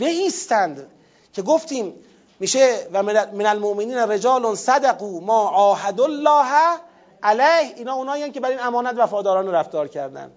بایستند 0.00 0.86
که 1.32 1.42
گفتیم 1.42 1.94
میشه 2.40 2.86
و 2.92 3.02
من 3.02 3.46
المؤمنین 3.46 3.98
رجال 3.98 4.54
صدقوا 4.54 5.20
ما 5.20 5.48
عاهد 5.48 6.00
الله 6.00 6.78
علیه. 7.22 7.74
اینا 7.76 7.94
اونایی 7.94 8.30
که 8.30 8.40
برای 8.40 8.54
این 8.54 8.64
امانت 8.64 8.94
وفاداران 8.98 9.48
رفتار 9.48 9.88
کردن. 9.88 10.30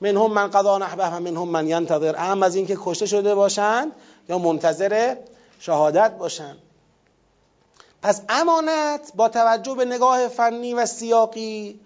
منهم 0.00 0.32
من 0.32 0.50
قضا 0.50 0.78
نحبه 0.78 1.06
و 1.06 1.20
منهم 1.20 1.48
من 1.48 1.68
ینتظر. 1.68 2.16
اهم 2.16 2.42
از 2.42 2.54
اینکه 2.54 2.78
کشته 2.84 3.06
شده 3.06 3.34
باشند 3.34 3.92
یا 4.28 4.38
منتظر 4.38 5.16
شهادت 5.60 6.10
باشند 6.18 6.58
پس 8.02 8.22
امانت 8.28 9.12
با 9.14 9.28
توجه 9.28 9.74
به 9.74 9.84
نگاه 9.84 10.28
فنی 10.28 10.74
و 10.74 10.86
سیاقی 10.86 11.80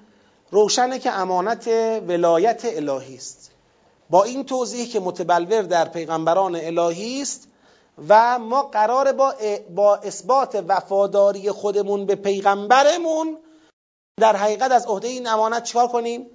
روشنه 0.51 0.99
که 0.99 1.11
امانت 1.11 1.69
ولایت 2.09 2.63
الهی 2.65 3.15
است. 3.15 3.51
با 4.11 4.25
این 4.25 4.45
توضیح 4.45 4.89
که 4.89 5.01
متبلور 5.01 5.63
در 5.63 5.89
پیغمبران 5.89 6.57
الهی 6.57 7.23
است 7.23 7.49
و 8.09 8.39
ما 8.39 8.63
قرار 8.63 9.13
با, 9.13 9.35
با 9.75 9.97
اثبات 9.97 10.65
وفاداری 10.69 11.51
خودمون 11.51 12.07
به 12.07 12.15
پیغمبرمون 12.15 13.39
در 14.21 14.37
حقیقت 14.37 14.71
از 14.71 14.87
عهده 14.87 15.09
این 15.09 15.29
امانت 15.29 15.63
چیکار 15.63 15.89
کنیم؟ 15.89 16.27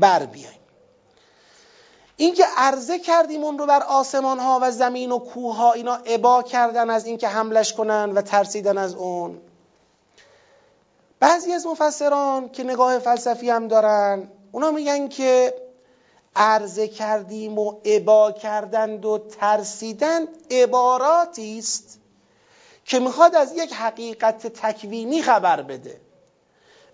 بر 0.00 0.26
بیایم 0.26 0.58
اینکه 2.16 2.44
عرضه 2.56 2.98
کردیم 2.98 3.44
اون 3.44 3.58
رو 3.58 3.66
بر 3.66 3.82
آسمان 3.82 4.38
ها 4.38 4.58
و 4.62 4.70
زمین 4.70 5.12
و 5.12 5.18
کوه 5.18 5.56
ها 5.56 5.72
اینا 5.72 5.94
عبا 5.94 6.42
کردن 6.42 6.90
از 6.90 7.06
اینکه 7.06 7.28
حملش 7.28 7.72
کنن 7.72 8.12
و 8.12 8.22
ترسیدن 8.22 8.78
از 8.78 8.94
اون. 8.94 9.40
بعضی 11.20 11.52
از 11.52 11.66
مفسران 11.66 12.48
که 12.48 12.64
نگاه 12.64 12.98
فلسفی 12.98 13.50
هم 13.50 13.68
دارن 13.68 14.28
اونا 14.52 14.70
میگن 14.70 15.08
که 15.08 15.54
عرضه 16.36 16.88
کردیم 16.88 17.58
و 17.58 17.80
عبا 17.84 18.32
کردند 18.32 19.04
و 19.04 19.18
ترسیدند. 19.18 20.28
عباراتی 20.50 21.58
است 21.58 22.00
که 22.84 22.98
می‌خواد 22.98 23.34
از 23.34 23.56
یک 23.56 23.72
حقیقت 23.72 24.46
تکوینی 24.46 25.22
خبر 25.22 25.62
بده. 25.62 26.00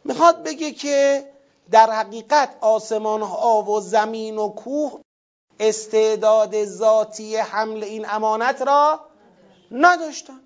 می‌خواد 0.04 0.42
بگه 0.42 0.72
که 0.72 1.26
در 1.70 1.90
حقیقت 1.90 2.56
آسمان 2.60 3.22
ها 3.22 3.62
و 3.62 3.80
زمین 3.80 4.38
و 4.38 4.48
کوه 4.48 5.00
استعداد 5.60 6.64
ذاتی 6.64 7.36
حمل 7.36 7.84
این 7.84 8.06
امانت 8.08 8.62
را 8.62 9.00
نداشتند. 9.70 10.40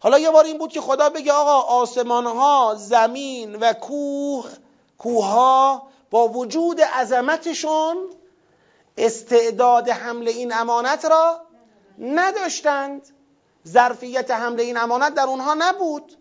حالا 0.00 0.18
یه 0.18 0.30
بار 0.30 0.44
این 0.44 0.58
بود 0.58 0.72
که 0.72 0.80
خدا 0.80 1.10
بگه 1.10 1.32
آقا 1.32 1.60
آسمان 1.60 2.26
ها 2.26 2.74
زمین 2.78 3.56
و 3.56 3.72
کوه 3.72 4.50
کوه 4.98 5.24
ها 5.24 5.88
با 6.10 6.28
وجود 6.28 6.80
عظمتشون 6.80 7.96
استعداد 8.96 9.88
حمل 9.88 10.28
این 10.28 10.52
امانت 10.54 11.04
را 11.04 11.40
نداشتند. 11.98 13.02
ظرفیت 13.68 14.30
حمل 14.30 14.60
این 14.60 14.76
امانت 14.76 15.14
در 15.14 15.22
اونها 15.22 15.54
نبود. 15.58 16.12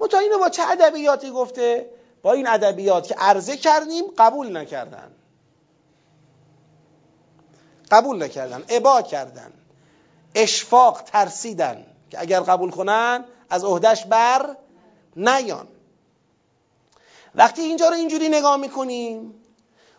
متا 0.00 0.18
اینو 0.18 0.38
با 0.38 0.48
چه 0.48 0.62
ادبیاتی 0.70 1.30
گفته؟ 1.30 1.90
با 2.22 2.32
این 2.32 2.48
ادبیات 2.48 3.06
که 3.06 3.14
عرضه 3.14 3.56
کردیم 3.56 4.04
قبول 4.18 4.56
نکردن. 4.56 5.12
قبول 7.90 8.22
نکردن 8.22 8.64
ابا 8.68 9.02
کردن 9.02 9.52
اشفاق 10.34 11.02
ترسیدن 11.02 11.86
که 12.10 12.20
اگر 12.20 12.40
قبول 12.40 12.70
کنن 12.70 13.24
از 13.50 13.64
عهدش 13.64 14.04
بر 14.06 14.56
نیان. 15.16 15.68
وقتی 17.36 17.62
اینجا 17.62 17.88
رو 17.88 17.94
اینجوری 17.94 18.28
نگاه 18.28 18.56
می‌کنیم 18.56 19.34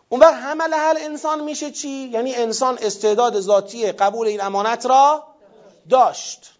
اون 0.08 0.20
وقت 0.20 0.34
حمل 0.34 0.74
حل 0.74 0.96
انسان 0.98 1.44
میشه 1.44 1.70
چی؟ 1.70 1.88
یعنی 1.88 2.34
انسان 2.34 2.78
استعداد 2.82 3.40
ذاتی 3.40 3.92
قبول 3.92 4.26
این 4.26 4.40
امانت 4.40 4.86
را 4.86 5.24
داشت. 5.88 6.52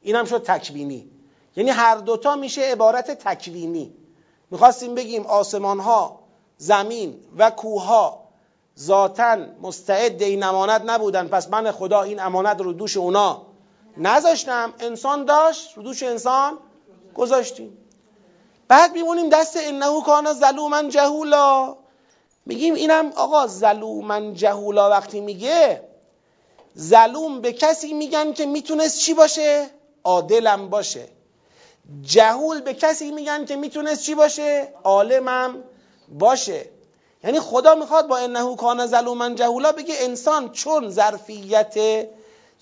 این 0.00 0.16
هم 0.16 0.24
شد 0.24 0.42
تکوینی. 0.42 1.10
یعنی 1.56 1.70
هر 1.70 1.96
دوتا 1.96 2.36
میشه 2.36 2.62
عبارت 2.62 3.10
تکوینی. 3.10 3.94
می‌خواستیم 4.50 4.94
بگیم 4.94 5.26
آسمان 5.26 5.80
ها 5.80 6.20
زمین 6.58 7.20
و 7.38 7.50
کوه 7.50 7.84
ها 7.84 8.28
ذاتا 8.78 9.36
مستعد 9.62 10.22
این 10.22 10.42
امانت 10.42 10.82
نبودن. 10.86 11.28
پس 11.28 11.48
من 11.48 11.70
خدا 11.70 12.02
این 12.02 12.20
امانت 12.20 12.60
رو 12.60 12.72
دوش 12.72 12.96
اونا 12.96 13.46
نذاشتم. 13.96 14.74
انسان 14.78 15.24
داشت 15.24 15.76
رو 15.76 15.82
دوش 15.82 16.02
انسان 16.02 16.58
گذاشتیم. 17.14 17.78
بعد 18.68 18.92
میمونیم 18.92 19.28
دست 19.28 19.56
انه 19.56 20.02
کان 20.02 20.32
ظلوما 20.32 20.82
جهولا. 20.82 21.76
میگیم 22.46 22.74
اینم 22.74 23.12
آقا 23.16 23.46
ظلوما 23.46 24.30
جهولا 24.30 24.90
وقتی 24.90 25.20
میگه 25.20 25.82
ظلوم 26.78 27.40
به 27.40 27.52
کسی 27.52 27.92
میگن 27.92 28.32
که 28.32 28.46
می‌تونست 28.46 28.98
چی 28.98 29.14
باشه؟ 29.14 29.70
عادلم 30.04 30.68
باشه. 30.68 31.08
جهول 32.02 32.60
به 32.60 32.74
کسی 32.74 33.10
میگن 33.10 33.44
که 33.44 33.56
می‌تونست 33.56 34.02
چی 34.02 34.14
باشه؟ 34.14 34.68
عالمم 34.84 35.64
باشه. 36.08 36.66
یعنی 37.24 37.40
خدا 37.40 37.74
می‌خواد 37.74 38.06
با 38.06 38.16
انه 38.16 38.56
کان 38.56 38.86
ظلوما 38.86 39.30
جهولا 39.30 39.72
بگه 39.72 39.94
انسان 39.98 40.52
چون 40.52 40.90
ظرفیت 40.90 41.74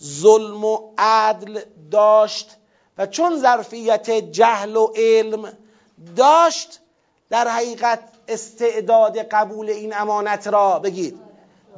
ظلم 0.02 0.64
و 0.64 0.92
عدل 0.98 1.60
داشت 1.90 2.56
و 2.98 3.06
چون 3.06 3.38
ظرفیت 3.38 4.10
جهل 4.10 4.76
و 4.76 4.92
علم 4.96 5.52
داشت 6.16 6.80
در 7.30 7.48
حقیقت 7.48 8.00
استعداد 8.28 9.18
قبول 9.18 9.70
این 9.70 9.96
امانت 9.96 10.46
را 10.46 10.78
بگید 10.78 11.20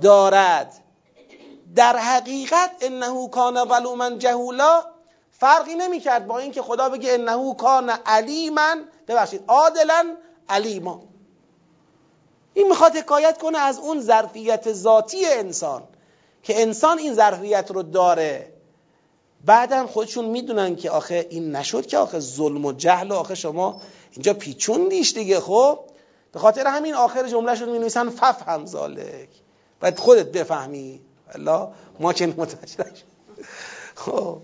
دارد. 0.02 0.80
در 1.76 1.96
حقیقت 1.96 2.70
انه 2.80 3.28
کان 3.28 3.68
ظلوما 3.68 4.10
جهولا 4.10 4.84
فرقی 5.30 5.74
نمی‌کرد 5.74 6.26
با 6.26 6.38
اینکه 6.38 6.62
خدا 6.62 6.88
بگه 6.88 7.12
انه 7.12 7.54
کان 7.54 7.90
علیما 7.90 8.74
ببخشید 9.08 9.44
عادلا 9.48 10.16
علیما. 10.48 11.02
این 12.54 12.68
می‌خواد 12.68 12.96
حکایت 12.96 13.38
کنه 13.38 13.58
از 13.58 13.78
اون 13.78 14.00
ظرفیت 14.00 14.72
ذاتی 14.72 15.26
انسان 15.26 15.82
که 16.42 16.62
انسان 16.62 16.98
این 16.98 17.14
ظرفیت 17.14 17.70
رو 17.70 17.82
داره. 17.82 18.52
بعدم 19.44 19.86
خودشون 19.86 20.24
می‌دونن 20.24 20.76
که 20.76 20.90
آخه 20.90 21.26
این 21.30 21.56
نشد 21.56 21.86
که 21.86 21.98
آخه 21.98 22.20
ظلم 22.20 22.64
و 22.64 22.72
جهل 22.72 23.10
و 23.10 23.14
آخه 23.14 23.34
شما 23.34 23.80
اینجا 24.14 24.34
پیچون 24.34 24.88
دیش 24.88 25.14
دیگه 25.14 25.40
خب؟ 25.40 25.78
به 26.32 26.38
خاطر 26.38 26.66
همین 26.66 26.94
آخر 26.94 27.28
جمله 27.28 27.54
شون 27.54 27.68
می 27.68 27.78
نویسن 27.78 28.10
فف 28.10 28.48
هم 28.48 28.66
زالک 28.66 29.28
باید 29.80 29.98
خودت 29.98 30.32
بفهمی. 30.32 31.00
الله 31.32 31.68
ما 32.00 32.12
که 32.12 32.26
متوجه 32.26 32.84
خب 33.94 34.38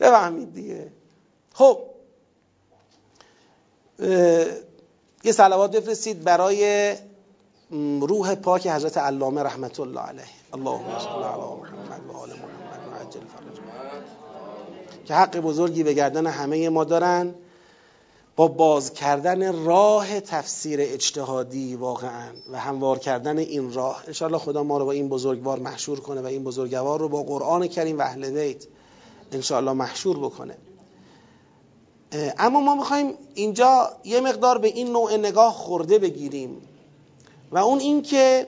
بفهمید 0.00 0.54
دیگه. 0.54 0.92
خب 1.54 1.80
یه 5.24 5.32
صلوات 5.32 5.76
بفرستید 5.76 6.24
برای 6.24 6.94
روح 8.00 8.34
پاک 8.34 8.66
حضرت 8.66 8.98
علامه 8.98 9.42
رحمت 9.42 9.80
الله 9.80 10.00
علیه. 10.00 10.24
اللهم 10.52 10.98
صل 10.98 11.08
علی 11.08 11.60
محمد 11.60 12.06
و 12.08 12.16
آل 12.16 12.28
محمد 12.28 12.92
و 12.92 12.94
عجل 12.94 13.20
فرج. 13.20 13.56
که 15.04 15.14
حق 15.14 15.36
بزرگی 15.36 15.82
به 15.82 15.94
گردن 15.94 16.26
همه 16.26 16.68
ما 16.68 16.84
دارن. 16.84 17.34
با 18.36 18.48
باز 18.48 18.92
کردن 18.92 19.64
راه 19.64 20.20
تفسیر 20.20 20.80
اجتهادی 20.82 21.76
واقعا 21.76 22.32
و 22.52 22.60
هموار 22.60 22.98
کردن 22.98 23.38
این 23.38 23.72
راه. 23.72 24.02
انشاءالله 24.06 24.38
خدا 24.38 24.62
ما 24.62 24.78
رو 24.78 24.84
با 24.84 24.92
این 24.92 25.08
بزرگوار 25.08 25.58
محشور 25.58 26.00
کنه 26.00 26.20
و 26.20 26.26
این 26.26 26.44
بزرگوار 26.44 27.00
رو 27.00 27.08
با 27.08 27.22
قرآن 27.22 27.66
کریم 27.66 27.98
و 27.98 28.02
اهل 28.02 28.30
بیت 28.30 28.64
انشاءالله 29.32 29.72
محشور 29.72 30.18
بکنه. 30.18 30.56
اما 32.38 32.60
ما 32.60 32.74
می‌خوایم 32.74 33.14
اینجا 33.34 33.90
یه 34.04 34.20
مقدار 34.20 34.58
به 34.58 34.68
این 34.68 34.92
نوع 34.92 35.16
نگاه 35.16 35.52
خورده 35.52 35.98
بگیریم 35.98 36.62
و 37.50 37.58
اون 37.58 37.78
این 37.78 38.02
که 38.02 38.46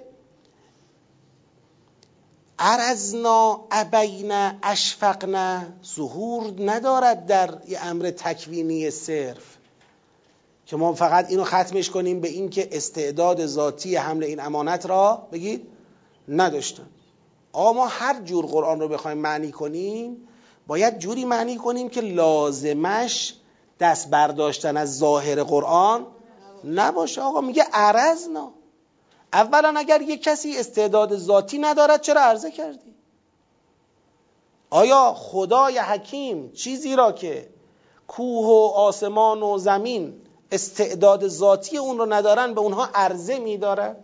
ارزنا 2.58 3.60
ابینا 3.70 4.52
اشفقنا 4.62 5.62
ظهور 5.94 6.52
ندارد 6.58 7.26
در 7.26 7.58
یه 7.68 7.78
امر 7.84 8.10
تکوینی 8.10 8.90
صرف. 8.90 9.57
که 10.68 10.76
ما 10.76 10.92
فقط 10.92 11.30
اینو 11.30 11.44
ختمش 11.44 11.90
کنیم 11.90 12.20
به 12.20 12.28
اینکه 12.28 12.68
استعداد 12.72 13.46
ذاتی 13.46 13.96
حمل 13.96 14.24
این 14.24 14.40
امانت 14.40 14.86
را 14.86 15.28
بگید 15.32 15.68
نداشتن. 16.28 16.86
آقا 17.52 17.72
ما 17.72 17.86
هر 17.86 18.20
جور 18.20 18.46
قرآن 18.46 18.80
رو 18.80 18.88
بخوایم 18.88 19.18
معنی 19.18 19.52
کنیم 19.52 20.28
باید 20.66 20.98
جوری 20.98 21.24
معنی 21.24 21.56
کنیم 21.56 21.88
که 21.88 22.00
لازمش 22.00 23.34
دست 23.80 24.10
برداشتن 24.10 24.76
از 24.76 24.98
ظاهر 24.98 25.42
قرآن 25.42 26.06
نباشه. 26.64 27.20
آقا 27.20 27.40
میگه 27.40 27.62
عرضنا 27.72 28.52
اولا 29.32 29.74
اگر 29.76 30.02
یک 30.02 30.22
کسی 30.22 30.56
استعداد 30.56 31.16
ذاتی 31.16 31.58
ندارد 31.58 32.00
چرا 32.00 32.20
عرضه 32.20 32.50
کردی؟ 32.50 32.94
آیا 34.70 35.14
خدای 35.16 35.78
حکیم 35.78 36.52
چیزی 36.52 36.96
را 36.96 37.12
که 37.12 37.48
کوه 38.08 38.46
و 38.46 38.72
آسمان 38.74 39.42
و 39.42 39.58
زمین 39.58 40.27
استعداد 40.52 41.28
ذاتی 41.28 41.78
اون 41.78 41.98
رو 41.98 42.12
ندارن 42.12 42.54
به 42.54 42.60
اونها 42.60 42.88
عرضه 42.94 43.38
میداره. 43.38 43.96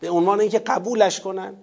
به 0.00 0.10
عنوان 0.10 0.40
اینکه 0.40 0.58
قبولش 0.58 1.20
کنن. 1.20 1.56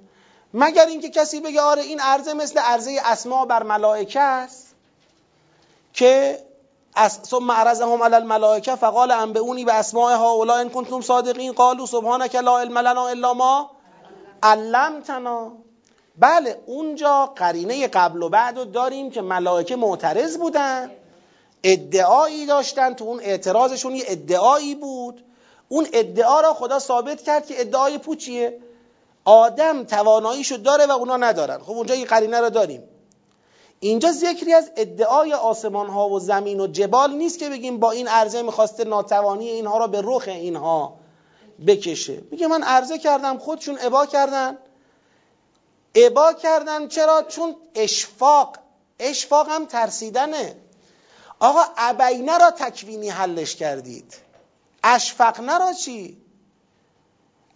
مگر 0.53 0.85
اینکه 0.85 1.09
کسی 1.09 1.39
بگه 1.39 1.61
آره 1.61 1.81
این 1.81 1.99
عرضه 1.99 2.33
مثل 2.33 2.59
عرضه 2.59 2.99
اسما 3.05 3.45
بر 3.45 3.63
ملائکه 3.63 4.19
است 4.19 4.75
که 5.93 6.39
ثم 7.07 7.51
عرضهم 7.51 8.03
علی 8.03 8.15
الملائکه 8.15 8.75
فقال 8.75 9.11
انبئونی 9.11 9.65
به 9.65 9.73
اسماء 9.73 10.15
هؤلاء 10.15 10.57
ان 10.57 10.69
کنتم 10.69 11.01
صادقین؟ 11.01 11.51
قالوا 11.51 11.85
سبحانك 11.85 12.35
لا 12.35 12.59
علم 12.59 12.77
لنا 12.77 13.07
الا 13.07 13.33
ما 13.33 13.71
علمتنا. 14.43 15.51
بله 16.17 16.61
اونجا 16.65 17.25
قرینه 17.25 17.87
قبل 17.87 18.23
و 18.23 18.29
بعد 18.29 18.57
رو 18.57 18.65
داریم 18.65 19.11
که 19.11 19.21
ملائکه 19.21 19.75
معترض 19.75 20.37
بودن. 20.37 20.91
ادعایی 21.63 22.45
داشتن 22.45 22.93
تو 22.93 23.05
اون 23.05 23.19
اعتراضشون 23.19 23.95
یه 23.95 24.03
ادعایی 24.07 24.75
بود. 24.75 25.23
اون 25.69 25.87
ادعا 25.93 26.41
را 26.41 26.53
خدا 26.53 26.79
ثابت 26.79 27.21
کرد 27.21 27.45
که 27.45 27.61
ادعای 27.61 27.97
پوچیه 27.97 28.59
آدم 29.25 29.83
تواناییشو 29.83 30.57
داره 30.57 30.85
و 30.85 30.91
اونا 30.91 31.17
ندارن. 31.17 31.59
خب 31.59 31.71
اونجا 31.71 31.95
یه 31.95 32.05
قرینه 32.05 32.39
رو 32.39 32.49
داریم. 32.49 32.83
اینجا 33.79 34.11
ذکری 34.11 34.53
از 34.53 34.71
ادعای 34.75 35.33
آسمان 35.33 35.87
ها 35.87 36.09
و 36.09 36.19
زمین 36.19 36.59
و 36.59 36.67
جبال 36.67 37.13
نیست 37.13 37.39
که 37.39 37.49
بگیم 37.49 37.79
با 37.79 37.91
این 37.91 38.07
عرضه 38.07 38.41
می‌خواسته 38.41 38.83
ناتوانی 38.83 39.49
اینها 39.49 39.77
را 39.77 39.87
به 39.87 40.01
رخ 40.03 40.23
اینها 40.27 40.93
بکشه. 41.67 42.21
میگه 42.31 42.47
من 42.47 42.63
عرضه 42.63 42.97
کردم 42.97 43.37
خودشون 43.37 43.77
ابا 43.81 44.05
کردن. 44.05 44.57
ابا 45.95 46.33
کردن 46.33 46.87
چرا؟ 46.87 47.23
چون 47.27 47.55
اشفاق. 47.75 48.57
اشفاق 48.99 49.49
هم 49.49 49.65
ترسیدنه. 49.65 50.55
آقا 51.41 51.61
ابینه 51.77 52.37
را 52.37 52.51
تکوینی 52.51 53.09
حلش 53.09 53.55
کردید. 53.55 54.17
اشفقنه 54.83 55.57
را 55.57 55.73
چی؟ 55.73 56.17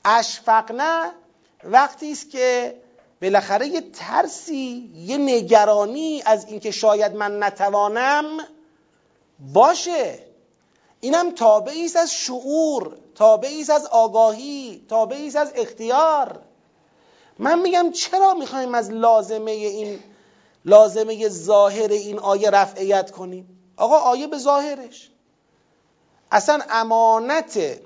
اشفقنه 0.06 1.12
وقتی 1.64 2.12
است 2.12 2.30
که 2.30 2.76
بالاخره 3.22 3.68
یه 3.68 3.82
ترسی 3.82 4.92
یه 4.96 5.18
نگرانی 5.18 6.24
از 6.26 6.46
اینکه 6.46 6.72
شاید 6.72 7.16
من 7.16 7.44
نتوانم 7.44 8.38
باشه. 9.40 10.20
اینم 11.00 11.32
تابعی 11.32 11.86
است 11.86 11.96
از 11.96 12.14
شعور 12.14 12.98
تابعی 13.16 13.62
است 13.62 13.70
از 13.70 13.86
آگاهی 13.86 14.86
تابعی 14.90 15.28
است 15.28 15.36
از 15.36 15.52
اختیار. 15.56 16.42
من 17.40 17.60
میگم 17.60 17.92
چرا 17.92 18.34
می‌خوایم 18.34 18.76
از 18.76 18.92
لازمه 18.92 19.52
این 19.52 20.00
لازمه 20.66 21.30
ظاهر 21.30 21.92
این 21.92 22.20
آیه 22.20 22.50
رفعیت 22.50 23.12
کنیم؟ 23.12 23.56
آقا 23.78 23.98
آیه 23.98 24.28
به 24.28 24.38
ظاهرش. 24.38 25.10
اصلا 26.32 26.60
امانت 26.70 27.80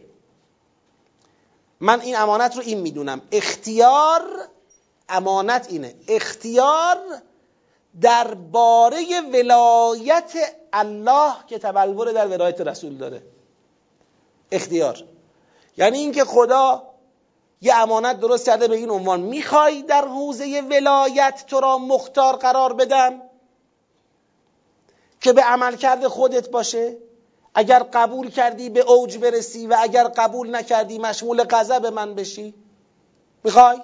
من 1.79 2.01
این 2.01 2.17
امانت 2.17 2.55
رو 2.55 2.63
این 2.65 2.79
می‌دونم. 2.79 3.21
اختیار 3.31 4.21
امانت 5.09 5.67
اینه. 5.69 5.95
اختیار 6.07 6.97
درباره 8.01 9.21
ولایت 9.33 10.33
الله 10.73 11.33
که 11.47 11.59
تبلور 11.59 12.11
در 12.11 12.27
ولایت 12.27 12.61
رسول 12.61 12.97
داره. 12.97 13.23
اختیار. 14.51 15.03
یعنی 15.77 15.97
اینکه 15.97 16.25
خدا 16.25 16.83
یه 17.61 17.75
امانت 17.75 18.19
درست 18.19 18.45
کرده 18.45 18.67
به 18.67 18.75
این 18.75 18.89
عنوان. 18.89 19.19
می‌خوای 19.21 19.81
در 19.81 20.05
حوزه 20.05 20.61
ولایت 20.71 21.45
تو 21.47 21.59
را 21.59 21.77
مختار 21.77 22.35
قرار 22.35 22.73
بدم؟ 22.73 23.21
که 25.21 25.33
به 25.33 25.41
عمل 25.41 25.75
کرده 25.75 26.09
خودت 26.09 26.49
باشه. 26.49 26.97
اگر 27.55 27.83
قبول 27.93 28.29
کردی 28.29 28.69
به 28.69 28.79
اوج 28.79 29.17
برسی 29.17 29.67
و 29.67 29.77
اگر 29.79 30.03
قبول 30.07 30.55
نکردی 30.55 30.97
مشمول 30.97 31.43
غضب 31.43 31.85
من 31.85 32.15
بشی. 32.15 32.53
می‌خوای؟ 33.43 33.81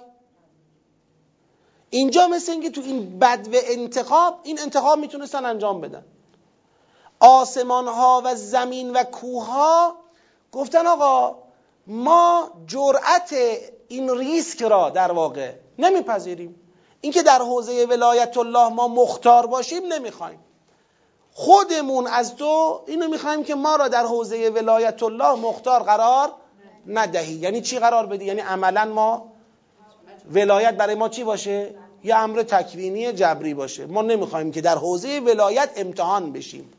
اینجا 1.90 2.28
مثل 2.28 2.52
اینکه 2.52 2.70
تو 2.70 2.82
این 2.82 3.20
بد 3.20 3.48
و 3.48 3.58
انتخاب 3.64 4.40
این 4.44 4.60
انتخاب 4.60 5.00
می‌تونستن 5.00 5.46
انجام 5.46 5.82
بدن. 5.82 6.06
آسمان 7.20 7.88
ها 7.88 8.22
و 8.26 8.36
زمین 8.36 8.94
و 8.94 9.04
کوه 9.04 9.46
ها 9.46 9.96
گفتن 10.52 10.88
آقا 10.88 11.38
ما 11.88 12.52
جرأت 12.68 13.36
این 13.88 14.10
ریسک 14.18 14.62
را 14.62 14.90
در 14.90 15.12
واقع 15.12 15.54
نمیپذیریم. 15.80 16.56
اینکه 17.02 17.24
در 17.24 17.40
حوزه 17.40 17.86
ولایت 17.86 18.38
الله 18.38 18.70
ما 18.70 18.88
مختار 18.88 19.48
باشیم 19.48 19.94
نمی‌خوایم. 19.94 20.40
خودمون 21.38 22.08
از 22.08 22.36
تو 22.36 22.82
اینو 22.88 23.08
می‌خوایم 23.08 23.44
که 23.44 23.56
ما 23.56 23.76
را 23.76 23.88
در 23.88 24.06
حوزه 24.06 24.50
ولایت 24.50 25.04
الله 25.04 25.36
مختار 25.36 25.84
قرار 25.84 26.32
ندهی. 26.88 27.34
یعنی 27.34 27.62
چی 27.62 27.80
قرار 27.80 28.06
بدی؟ 28.06 28.26
یعنی 28.26 28.42
عملا 28.42 28.86
ما 28.86 29.26
ولایت 30.34 30.74
برای 30.78 30.96
ما 30.96 31.10
چی 31.10 31.24
باشه؟ 31.24 31.76
یه 32.04 32.16
امر 32.16 32.44
تکوینی 32.44 33.14
جبری 33.14 33.54
باشه. 33.54 33.86
ما 33.86 34.02
نمی‌خوایم 34.02 34.52
که 34.52 34.62
در 34.62 34.76
حوزه 34.76 35.20
ولایت 35.20 35.70
امتحان 35.76 36.34
بشیم. 36.34 36.74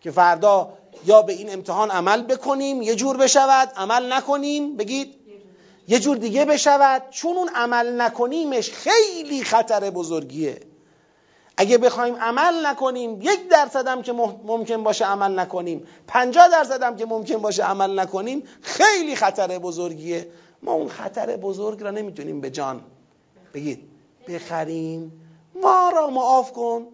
که 0.00 0.10
فردا 0.10 0.68
یا 1.06 1.22
به 1.22 1.32
این 1.32 1.52
امتحان 1.52 1.90
عمل 1.90 2.22
بکنیم 2.22 2.82
یه 2.82 2.94
جور 2.94 3.16
بشود 3.16 3.72
عمل 3.76 4.12
نکنیم 4.12 4.76
بگید 4.76 5.14
یه 5.88 5.98
جور 5.98 6.16
دیگه 6.16 6.44
بشود. 6.44 7.02
چون 7.10 7.36
اون 7.36 7.48
عمل 7.48 8.00
نکنیمش 8.00 8.70
خیلی 8.70 9.44
خطر 9.44 9.90
بزرگیه. 9.90 10.60
اگه 11.60 11.78
بخوایم 11.78 12.16
عمل 12.16 12.66
نکنیم 12.66 13.22
یک 13.22 13.48
درصد 13.48 13.86
هم 13.86 14.02
که 14.02 14.12
ممکن 14.12 14.82
باشه 14.82 15.04
عمل 15.04 15.38
نکنیم 15.38 15.86
پنجاه 16.06 16.48
درصد 16.48 16.82
هم 16.82 16.96
که 16.96 17.06
ممکن 17.06 17.36
باشه 17.36 17.62
عمل 17.62 18.00
نکنیم 18.00 18.42
خیلی 18.62 19.16
خطر 19.16 19.58
بزرگیه. 19.58 20.28
ما 20.62 20.72
اون 20.72 20.88
خطر 20.88 21.36
بزرگ 21.36 21.82
را 21.82 21.90
نمی‌تونیم 21.90 22.40
به 22.40 22.50
جان 22.50 22.80
بگید. 23.54 23.88
بخریم. 24.28 25.12
ما 25.62 25.90
را 25.94 26.10
معاف 26.10 26.52
کن. 26.52 26.86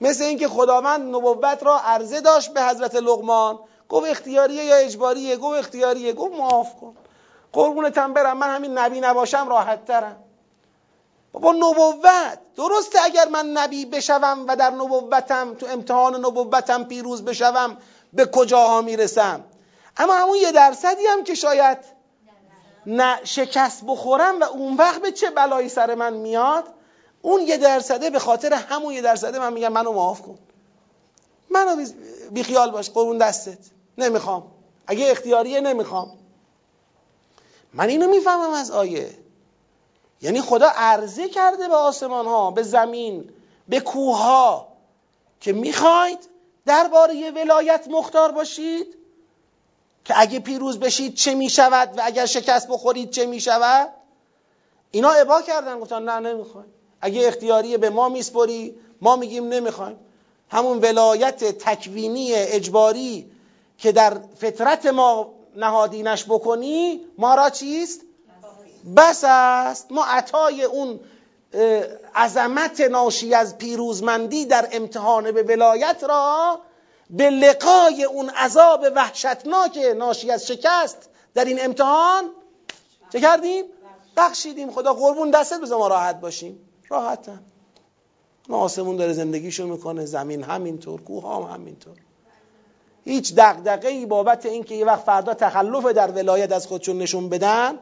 مثل 0.00 0.24
اینکه 0.24 0.48
خداوند 0.48 1.14
نبوت 1.14 1.62
را 1.62 1.78
عرضه 1.78 2.20
داشت 2.20 2.54
به 2.54 2.62
حضرت 2.62 2.94
لغمان 2.94 3.58
گفت 3.88 4.10
اختیاریه 4.10 4.64
یا 4.64 4.76
اجباریه؟ 4.76 5.36
گفت 5.36 5.58
اختیاریه. 5.58 6.12
گفت 6.12 6.34
معاف 6.34 6.76
کن. 6.76 6.94
قربونتم 7.52 8.12
برم. 8.12 8.38
من 8.38 8.54
همین 8.54 8.78
نبی 8.78 9.00
نباشم 9.00 9.48
راحت 9.48 9.84
ترم 9.84 10.16
بابا 11.32 11.52
نبوت. 11.52 12.38
درسته 12.56 12.98
اگر 13.04 13.28
من 13.28 13.46
نبی 13.46 13.84
بشوم 13.84 14.44
و 14.48 14.56
در 14.56 14.70
نبوتم 14.70 15.54
تو 15.54 15.66
امتحان 15.66 16.16
نبوتم 16.26 16.84
پیروز 16.84 17.24
بشوم 17.24 17.76
به 18.12 18.26
کجاها 18.26 18.80
می‌رسم؟ 18.80 19.44
اما 19.96 20.14
همون 20.14 20.36
یه 20.36 20.52
درصدی 20.52 21.06
هم 21.06 21.24
که 21.24 21.34
شاید 21.34 21.78
نه 22.86 23.20
شکست 23.24 23.84
بخورم 23.86 24.40
و 24.40 24.44
اون 24.44 24.76
وقت 24.76 25.02
به 25.02 25.12
چه 25.12 25.30
بلایی 25.30 25.68
سر 25.68 25.94
من 25.94 26.12
میاد؟ 26.12 26.64
اون 27.22 27.40
یه 27.40 27.56
درصده 27.56 28.10
به 28.10 28.18
خاطر 28.18 28.54
همون 28.54 28.94
یه 28.94 29.00
درصده 29.00 29.38
من 29.38 29.52
میگم 29.52 29.72
منو 29.72 29.92
معاف 29.92 30.22
کن. 30.22 30.38
منو 31.50 31.86
بیخیال 32.30 32.70
باش 32.70 32.90
قربون 32.90 33.18
دستت. 33.18 33.58
نمی‌خوام. 33.98 34.46
اگه 34.86 35.10
اختیاریه 35.10 35.60
نمی‌خوام. 35.60 36.10
من 37.74 37.88
اینو 37.88 38.08
می‌فهمم 38.08 38.52
از 38.52 38.70
آیه. 38.70 39.21
یعنی 40.22 40.40
خدا 40.40 40.68
عرضه 40.74 41.28
کرده 41.28 41.68
به 41.68 41.74
آسمان 41.74 42.26
ها 42.26 42.50
به 42.50 42.62
زمین 42.62 43.30
به 43.68 43.80
کوه 43.80 44.18
ها 44.18 44.68
که 45.40 45.52
می‌خواید 45.52 46.18
درباره 46.66 47.30
ولایت 47.30 47.88
مختار 47.90 48.32
باشید 48.32 48.86
که 50.04 50.14
اگه 50.16 50.40
پیروز 50.40 50.80
بشید 50.80 51.14
چه 51.14 51.34
می‌شود 51.34 51.98
و 51.98 52.02
اگر 52.04 52.26
شکست 52.26 52.68
بخورید 52.68 53.10
چه 53.10 53.26
می‌شود؟ 53.26 53.88
اینا 54.90 55.10
ابا 55.10 55.42
کردن 55.42 55.80
گفتن 55.80 56.02
نه 56.02 56.32
نمی‌خوایم. 56.32 56.72
اگه 57.00 57.28
اختیاری 57.28 57.76
به 57.76 57.90
ما 57.90 58.08
میسپری 58.08 58.74
ما 59.00 59.16
میگیم 59.16 59.48
نمی‌خوایم. 59.48 59.96
همون 60.48 60.78
ولایت 60.78 61.44
تکوینی 61.44 62.34
اجباری 62.34 63.30
که 63.78 63.92
در 63.92 64.20
فطرت 64.36 64.86
ما 64.86 65.34
نهادینش 65.56 66.24
بکنی 66.24 67.00
ما 67.18 67.34
را 67.34 67.50
چیست؟ 67.50 68.00
بس 68.96 69.24
است. 69.26 69.92
ما 69.92 70.04
عطای 70.04 70.64
اون 70.64 71.00
عظمت 72.14 72.80
ناشی 72.80 73.34
از 73.34 73.58
پیروزمندی 73.58 74.44
در 74.44 74.68
امتحان 74.72 75.32
به 75.32 75.42
ولایت 75.42 76.04
را 76.08 76.60
به 77.10 77.30
لقای 77.30 78.04
اون 78.04 78.30
عذاب 78.30 78.86
وحشتناک 78.94 79.78
ناشی 79.96 80.30
از 80.30 80.46
شکست 80.46 81.08
در 81.34 81.44
این 81.44 81.64
امتحان 81.64 82.24
چه 83.12 83.20
کردیم؟ 83.20 83.64
بخشیدیم. 84.16 84.70
خدا 84.70 84.94
قربون 84.94 85.30
دستت 85.30 85.60
بذار 85.60 85.78
ما 85.78 85.88
راحت 85.88 86.20
باشیم. 86.20 86.58
راحتن 86.88 87.42
ما 88.48 88.58
آسمون 88.58 88.96
داره 88.96 89.12
زندگیشو 89.12 89.66
می‌کنه. 89.66 90.06
زمین 90.06 90.42
همینطور 90.42 91.00
کوه 91.00 91.34
هم 91.36 91.54
همینطور. 91.54 91.96
هیچ 93.04 93.34
دقدقه 93.34 93.88
ای 93.88 94.06
بابت 94.06 94.46
اینکه 94.46 94.74
یه 94.74 94.84
وقت 94.84 95.04
فردا 95.04 95.34
تخلف 95.34 95.84
در 95.84 96.10
ولایت 96.10 96.52
از 96.52 96.66
خودشون 96.66 96.98
نشون 96.98 97.28
بدن 97.28 97.78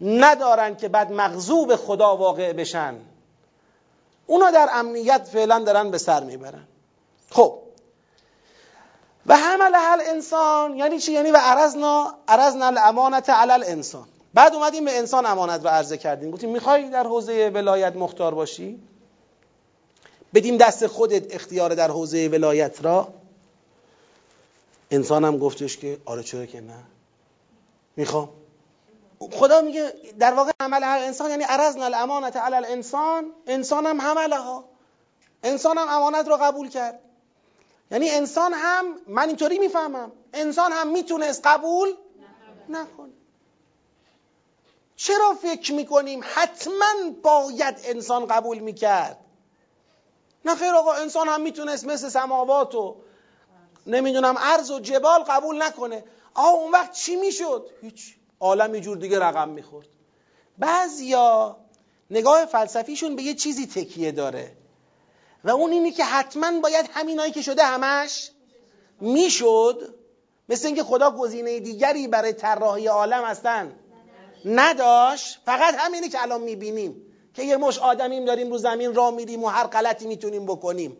ندارن 0.00 0.76
که 0.76 0.88
بعد 0.88 1.12
مغضوب 1.12 1.76
خدا 1.76 2.16
واقع 2.16 2.52
بشن. 2.52 2.96
اونا 4.26 4.50
در 4.50 4.68
امنیت 4.72 5.28
فعلا 5.32 5.58
دارن 5.58 5.90
به 5.90 5.98
سر 5.98 6.24
می‌برن. 6.24 6.66
خب. 7.30 7.58
و 9.26 9.36
حمل 9.36 9.74
هل 9.74 10.00
انسان 10.00 10.76
یعنی 10.76 10.98
چی؟ 10.98 11.12
یعنی 11.12 11.30
و 11.30 11.36
عرضنا 11.36 12.14
عرضنا 12.28 12.66
الامانت 12.66 13.30
علی 13.30 13.52
الانسان. 13.52 14.08
بعد 14.34 14.54
اومدیم 14.54 14.84
به 14.84 14.98
انسان 14.98 15.26
امانت 15.26 15.64
رو 15.64 15.68
عرضه 15.68 15.96
کردیم. 15.96 16.30
گفتیم 16.30 16.50
می‌خوای 16.50 16.90
در 16.90 17.06
حوزه 17.06 17.50
ولایت 17.54 17.96
مختار 17.96 18.34
باشی؟ 18.34 18.82
بدیم 20.34 20.56
دست 20.56 20.86
خودت 20.86 21.34
اختیار 21.34 21.74
در 21.74 21.90
حوزه 21.90 22.28
ولایت 22.28 22.84
را. 22.84 23.08
انسان 24.90 25.24
هم 25.24 25.38
گفتش 25.38 25.76
که 25.76 25.98
آره 26.04 26.22
چرا 26.22 26.46
که 26.46 26.60
نه. 26.60 26.78
می‌خوام. 27.96 28.28
خدا 29.28 29.60
میگه 29.60 29.94
در 30.18 30.34
واقع 30.34 30.52
عمل 30.60 30.82
هر 30.82 30.98
انسان 30.98 31.30
یعنی 31.30 31.44
عرضنا 31.44 31.84
الامانت 31.84 32.36
علی 32.36 32.54
الانسان 32.54 33.32
انسان 33.46 33.86
هم 33.86 34.00
حمله 34.00 34.36
ها 34.38 34.64
انسان 35.42 35.78
هم 35.78 35.88
امانت 35.88 36.28
رو 36.28 36.36
قبول 36.36 36.68
کرد. 36.68 37.00
یعنی 37.90 38.10
انسان 38.10 38.52
هم 38.54 38.84
من 39.06 39.28
اینطوری 39.28 39.58
می‌فهمم 39.58 40.12
انسان 40.32 40.72
هم 40.72 40.88
می‌تونست 40.88 41.46
قبول 41.46 41.94
نکنه. 42.68 43.12
چرا 44.96 45.34
فکر 45.42 45.72
می‌کنیم 45.72 46.20
حتما 46.34 46.92
باید 47.22 47.80
انسان 47.84 48.26
قبول 48.26 48.58
می‌کرد؟ 48.58 49.18
نه 50.44 50.54
خیر 50.54 50.74
آقا 50.74 50.92
انسان 50.92 51.28
هم 51.28 51.40
می‌تونست 51.40 51.84
مثل 51.84 52.08
سماوات 52.08 52.74
و 52.74 52.96
نمی‌دونم 53.86 54.38
عرض 54.38 54.70
و 54.70 54.80
جبال 54.80 55.22
قبول 55.22 55.62
نکنه. 55.62 56.04
آقا 56.34 56.48
اون 56.48 56.72
وقت 56.72 56.92
چی 56.92 57.16
می‌شد؟ 57.16 57.70
هیچ. 57.82 58.16
عالم 58.40 58.78
جور 58.78 58.96
دیگه 58.96 59.18
رقم 59.18 59.48
می‌خورد. 59.48 59.86
بعضیا 60.58 61.56
نگاه 62.10 62.46
فلسفیشون 62.46 63.16
به 63.16 63.22
یه 63.22 63.34
چیزی 63.34 63.66
تکیه 63.66 64.12
داره. 64.12 64.52
و 65.44 65.50
اون 65.50 65.72
اینی 65.72 65.90
که 65.90 66.04
حتما 66.04 66.60
باید 66.60 66.90
همینایی 66.92 67.32
که 67.32 67.42
شده 67.42 67.64
همش 67.64 68.30
می‌شد 69.00 69.94
مثل 70.48 70.66
اینکه 70.66 70.82
خدا 70.82 71.10
گزینه 71.10 71.60
دیگری 71.60 72.08
برای 72.08 72.32
طراحی 72.32 72.86
عالم 72.86 73.24
هستن 73.24 73.72
نداشت. 74.44 75.40
فقط 75.44 75.74
همینی 75.78 76.08
که 76.08 76.22
الان 76.22 76.40
می‌بینیم 76.40 77.02
که 77.34 77.42
یه 77.42 77.56
مش 77.56 77.78
آدمیم 77.78 78.24
داریم 78.24 78.50
رو 78.50 78.58
زمین 78.58 78.94
را 78.94 79.10
میریم 79.10 79.44
و 79.44 79.48
هر 79.48 79.66
غلطی 79.66 80.06
می‌تونیم 80.06 80.46
بکنیم. 80.46 80.96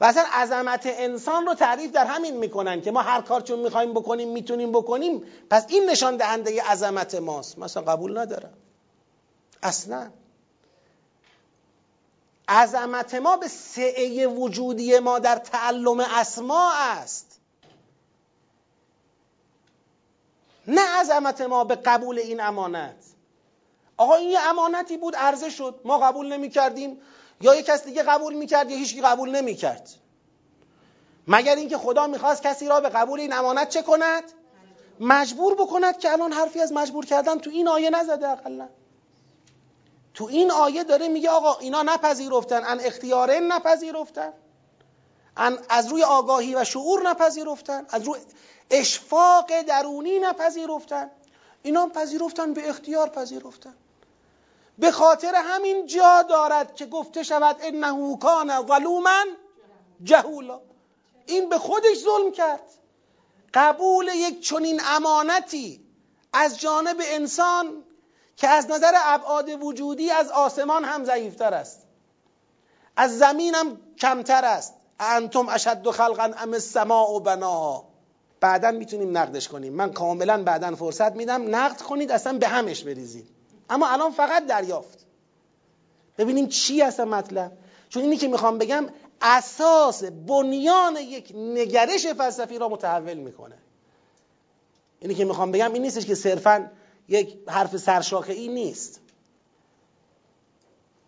و 0.00 0.04
اصلا 0.04 0.24
عظمت 0.32 0.82
انسان 0.86 1.46
رو 1.46 1.54
تعریف 1.54 1.92
در 1.92 2.06
همین 2.06 2.36
می‌کنن 2.36 2.80
که 2.80 2.90
ما 2.90 3.02
هر 3.02 3.20
کار 3.20 3.40
چون 3.40 3.58
می‌خوایم 3.58 3.94
بکنیم 3.94 4.28
می‌تونیم 4.28 4.72
بکنیم 4.72 5.24
پس 5.50 5.66
این 5.68 5.90
نشان 5.90 6.16
دهنده 6.16 6.62
عظمت 6.62 7.14
ماست. 7.14 7.58
مثلا 7.58 7.82
قبول 7.82 8.18
ندارم. 8.18 8.52
اصلا. 9.62 10.10
عظمت 12.48 13.14
ما 13.14 13.36
به 13.36 13.48
سعه 13.48 14.26
وجودی 14.26 14.98
ما 14.98 15.18
در 15.18 15.36
تعلم 15.36 16.00
اسما 16.00 16.72
است. 16.74 17.40
نه 20.66 21.00
عظمت 21.00 21.40
ما 21.40 21.64
به 21.64 21.74
قبول 21.74 22.18
این 22.18 22.40
امانت. 22.40 22.96
آقا 23.96 24.14
این 24.14 24.30
یه 24.30 24.40
امانتی 24.40 24.96
بود 24.96 25.16
عرضه 25.16 25.50
شد. 25.50 25.80
ما 25.84 25.98
قبول 25.98 26.32
نمی 26.32 26.50
کردیم 26.50 27.00
یا 27.44 27.54
یک 27.54 27.66
کس 27.66 27.84
دیگه 27.84 28.02
قبول 28.02 28.34
می‌کرد 28.34 28.70
یا 28.70 28.76
هیچکی 28.76 29.00
قبول 29.00 29.30
نمی‌کرد. 29.30 29.90
مگر 31.28 31.56
اینکه 31.56 31.78
خدا 31.78 32.06
می‌خواست 32.06 32.42
کسی 32.42 32.68
را 32.68 32.80
به 32.80 32.88
قبول 32.88 33.20
این 33.20 33.32
امانت 33.32 33.68
چه 33.68 33.82
کند؟ 33.82 34.24
مجبور 35.00 35.54
بکند 35.54 35.98
که 35.98 36.12
الان 36.12 36.32
حرفی 36.32 36.60
از 36.60 36.72
مجبور 36.72 37.04
کردن 37.04 37.38
تو 37.38 37.50
این 37.50 37.68
آیه 37.68 37.90
نزده 37.90 38.28
اقلا. 38.28 38.68
تو 40.14 40.24
این 40.24 40.50
آیه 40.50 40.84
داره 40.84 41.08
میگه 41.08 41.30
آقا 41.30 41.58
اینا 41.58 41.82
نپذیرفتن 41.82 42.64
ان 42.64 42.80
اختیارن 42.80 43.52
نپذیرفتن 43.52 44.32
ان 45.36 45.58
از 45.68 45.88
روی 45.88 46.02
آگاهی 46.02 46.54
و 46.54 46.64
شعور 46.64 47.08
نپذیرفتن 47.08 47.86
از 47.90 48.02
روی 48.02 48.18
اشفاق 48.70 49.62
درونی 49.62 50.18
نپذیرفتن. 50.18 51.10
اینا 51.62 51.88
پذیرفتن 51.88 52.52
به 52.52 52.68
اختیار 52.68 53.08
پذیرفتن. 53.08 53.74
به 54.78 54.90
خاطر 54.90 55.32
همین 55.34 55.86
جا 55.86 56.22
دارد 56.22 56.74
که 56.74 56.86
گفته 56.86 57.22
شود 57.22 57.56
انه 57.60 58.18
کان 58.18 58.66
ظلوما 58.66 59.24
جهولا. 60.02 60.60
این 61.26 61.48
به 61.48 61.58
خودش 61.58 61.96
ظلم 62.04 62.32
کرد. 62.32 62.60
قبول 63.54 64.08
یک 64.08 64.40
چنین 64.40 64.80
امانتی 64.84 65.80
از 66.32 66.60
جانب 66.60 66.96
انسان 67.00 67.84
که 68.36 68.48
از 68.48 68.70
نظر 68.70 68.92
ابعاد 69.04 69.48
وجودی 69.62 70.10
از 70.10 70.30
آسمان 70.30 70.84
هم 70.84 71.04
ضعیفتر 71.04 71.54
است. 71.54 71.82
از 72.96 73.18
زمین 73.18 73.54
هم 73.54 73.80
کمتر 73.98 74.44
است. 74.44 74.74
انتم 75.00 75.48
اشد 75.48 75.90
خلقا 75.90 76.22
ام 76.22 76.52
السماء 76.52 77.10
و 77.10 77.20
بناها. 77.20 77.84
بعدا 78.40 78.70
می‌تونیم 78.70 79.18
نقدش 79.18 79.48
کنیم. 79.48 79.72
من 79.72 79.92
کاملا 79.92 80.42
بعدا 80.42 80.74
فرصت 80.74 81.12
میدم. 81.12 81.54
نقد 81.54 81.80
کنید 81.80 82.10
اصلا 82.10 82.38
به 82.38 82.48
همش 82.48 82.84
بریزید. 82.84 83.33
اما 83.70 83.88
الان 83.88 84.10
فقط 84.10 84.46
دریافت. 84.46 85.06
ببینیم 86.18 86.48
چی 86.48 86.82
اصلا 86.82 87.04
مطلب. 87.04 87.52
چون 87.88 88.02
اینی 88.02 88.16
که 88.16 88.28
می‌خوام 88.28 88.58
بگم 88.58 88.86
اساس 89.20 90.04
بنیان 90.04 90.96
یک 90.96 91.32
نگرش 91.36 92.06
فلسفی 92.06 92.58
را 92.58 92.68
متحول 92.68 93.14
می‌کنه. 93.14 93.58
اینی 95.00 95.14
که 95.14 95.24
می‌خوام 95.24 95.52
بگم 95.52 95.72
این 95.72 95.82
نیستش 95.82 96.06
که 96.06 96.14
صرفا 96.14 96.70
یک 97.08 97.38
حرف 97.48 97.76
سرشاخه 97.76 98.32
ای 98.32 98.48
نیست. 98.48 99.00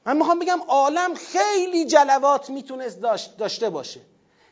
من 0.06 0.16
می‌خوام 0.16 0.38
بگم 0.38 0.60
عالم 0.68 1.14
خیلی 1.14 1.84
جلوات 1.84 2.50
می‌تونست 2.50 3.00
داشته 3.38 3.70
باشه 3.70 4.00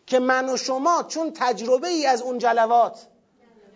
که 0.06 0.18
من 0.18 0.48
و 0.48 0.56
شما 0.56 1.02
چون 1.02 1.32
تجربه 1.34 1.88
ای 1.88 2.06
از 2.06 2.22
اون 2.22 2.38
جلوات 2.38 3.06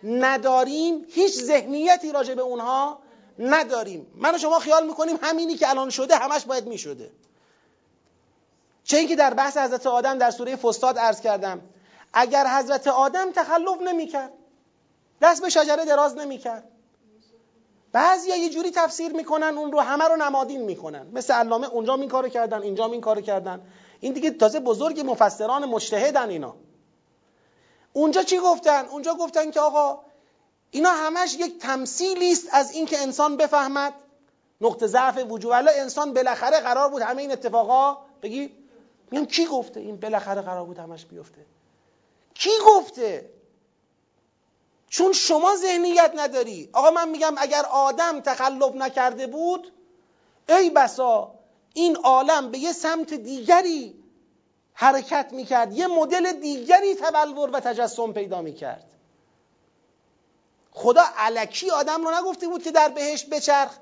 نداریم 0.03 1.05
هیچ 1.09 1.33
ذهنیتی 1.33 2.11
راجع 2.11 2.33
به 2.33 2.41
اونها 2.41 2.99
نداریم. 3.39 4.11
من 4.15 4.35
و 4.35 4.37
شما 4.37 4.59
خیال 4.59 4.87
می‌کنیم 4.87 5.19
همینی 5.21 5.55
که 5.55 5.69
الان 5.69 5.89
شده 5.89 6.15
همش 6.15 6.45
باید 6.45 6.67
می‌شده. 6.67 7.11
چه 8.83 8.97
اینکه 8.97 9.15
در 9.15 9.33
بحث 9.33 9.57
حضرت 9.57 9.87
آدم 9.87 10.17
در 10.17 10.31
سوره 10.31 10.55
فستاد 10.55 10.97
عرض 10.97 11.21
کردم. 11.21 11.61
اگر 12.13 12.47
حضرت 12.47 12.87
آدم 12.87 13.31
تخلف 13.31 13.81
نمی‌کرد 13.81 14.31
دست 15.21 15.41
به 15.41 15.49
شجره 15.49 15.85
دراز 15.85 16.17
نمی‌کرد. 16.17 16.63
بعضی 17.91 18.29
یه 18.29 18.49
جوری 18.49 18.71
تفسیر 18.71 19.13
می‌کنن 19.13 19.57
اون 19.57 19.71
رو 19.71 19.79
همه 19.79 20.05
رو 20.05 20.15
نمادین 20.15 20.61
می‌کنن. 20.61 21.07
مثل 21.13 21.33
علامه 21.33 21.67
اونجا 21.67 21.95
این 21.95 22.09
کارو 22.09 22.29
کردن 22.29 22.61
اینجا 22.61 22.85
این 22.85 23.01
کارو 23.01 23.21
کردن. 23.21 23.61
این 23.99 24.13
دیگه 24.13 24.31
تازه 24.31 24.59
بزرگ 24.59 25.01
مفسران 25.05 25.65
مجتهدن 25.65 26.29
اینا. 26.29 26.55
اونجا 27.93 28.23
چی 28.23 28.37
گفتن؟ 28.37 28.85
اونجا 28.85 29.13
گفتن 29.15 29.51
که 29.51 29.59
آقا 29.59 30.01
اینا 30.71 30.91
همش 30.91 31.35
یک 31.39 31.59
تمثیلی 31.59 32.31
است 32.31 32.47
از 32.51 32.71
اینکه 32.71 33.01
انسان 33.01 33.37
بفهمد. 33.37 33.93
نقطه 34.61 34.87
ضعف 34.87 35.17
وجود 35.29 35.51
ولی 35.51 35.69
انسان 35.69 36.13
بالاخره 36.13 36.59
قرار 36.59 36.89
بود 36.89 37.01
همه 37.01 37.21
این 37.21 37.31
اتفاقا 37.31 37.97
بگی 38.23 38.51
میگم 39.11 39.25
کی 39.25 39.45
گفته؟ 39.45 39.79
این 39.79 39.95
بالاخره 39.99 40.41
قرار 40.41 40.65
بود 40.65 40.77
همش 40.77 41.05
بیفته. 41.05 41.45
کی 42.33 42.49
گفته؟ 42.67 43.29
چون 44.89 45.13
شما 45.13 45.55
ذهنیت 45.55 46.11
نداری. 46.15 46.69
آقا 46.73 46.91
من 46.91 47.09
میگم 47.09 47.35
اگر 47.37 47.65
آدم 47.65 48.19
تخلف 48.19 48.75
نکرده 48.75 49.27
بود 49.27 49.71
ای 50.49 50.69
بسا 50.69 51.35
این 51.73 51.95
عالم 51.95 52.51
به 52.51 52.57
یه 52.57 52.73
سمت 52.73 53.13
دیگری 53.13 54.03
حرکت 54.73 55.29
می‌کرد 55.33 55.73
یه 55.73 55.87
مدل 55.87 56.31
دیگری 56.31 56.95
تبلور 56.95 57.49
و 57.49 57.59
تجسم 57.59 58.13
پیدا 58.13 58.41
می‌کرد. 58.41 58.85
خدا 60.71 61.03
علکی 61.17 61.69
آدم 61.69 62.07
رو 62.07 62.11
نگفته 62.15 62.47
بود 62.47 62.63
که 62.63 62.71
در 62.71 62.89
بهشت 62.89 63.29
بچرخ. 63.29 63.77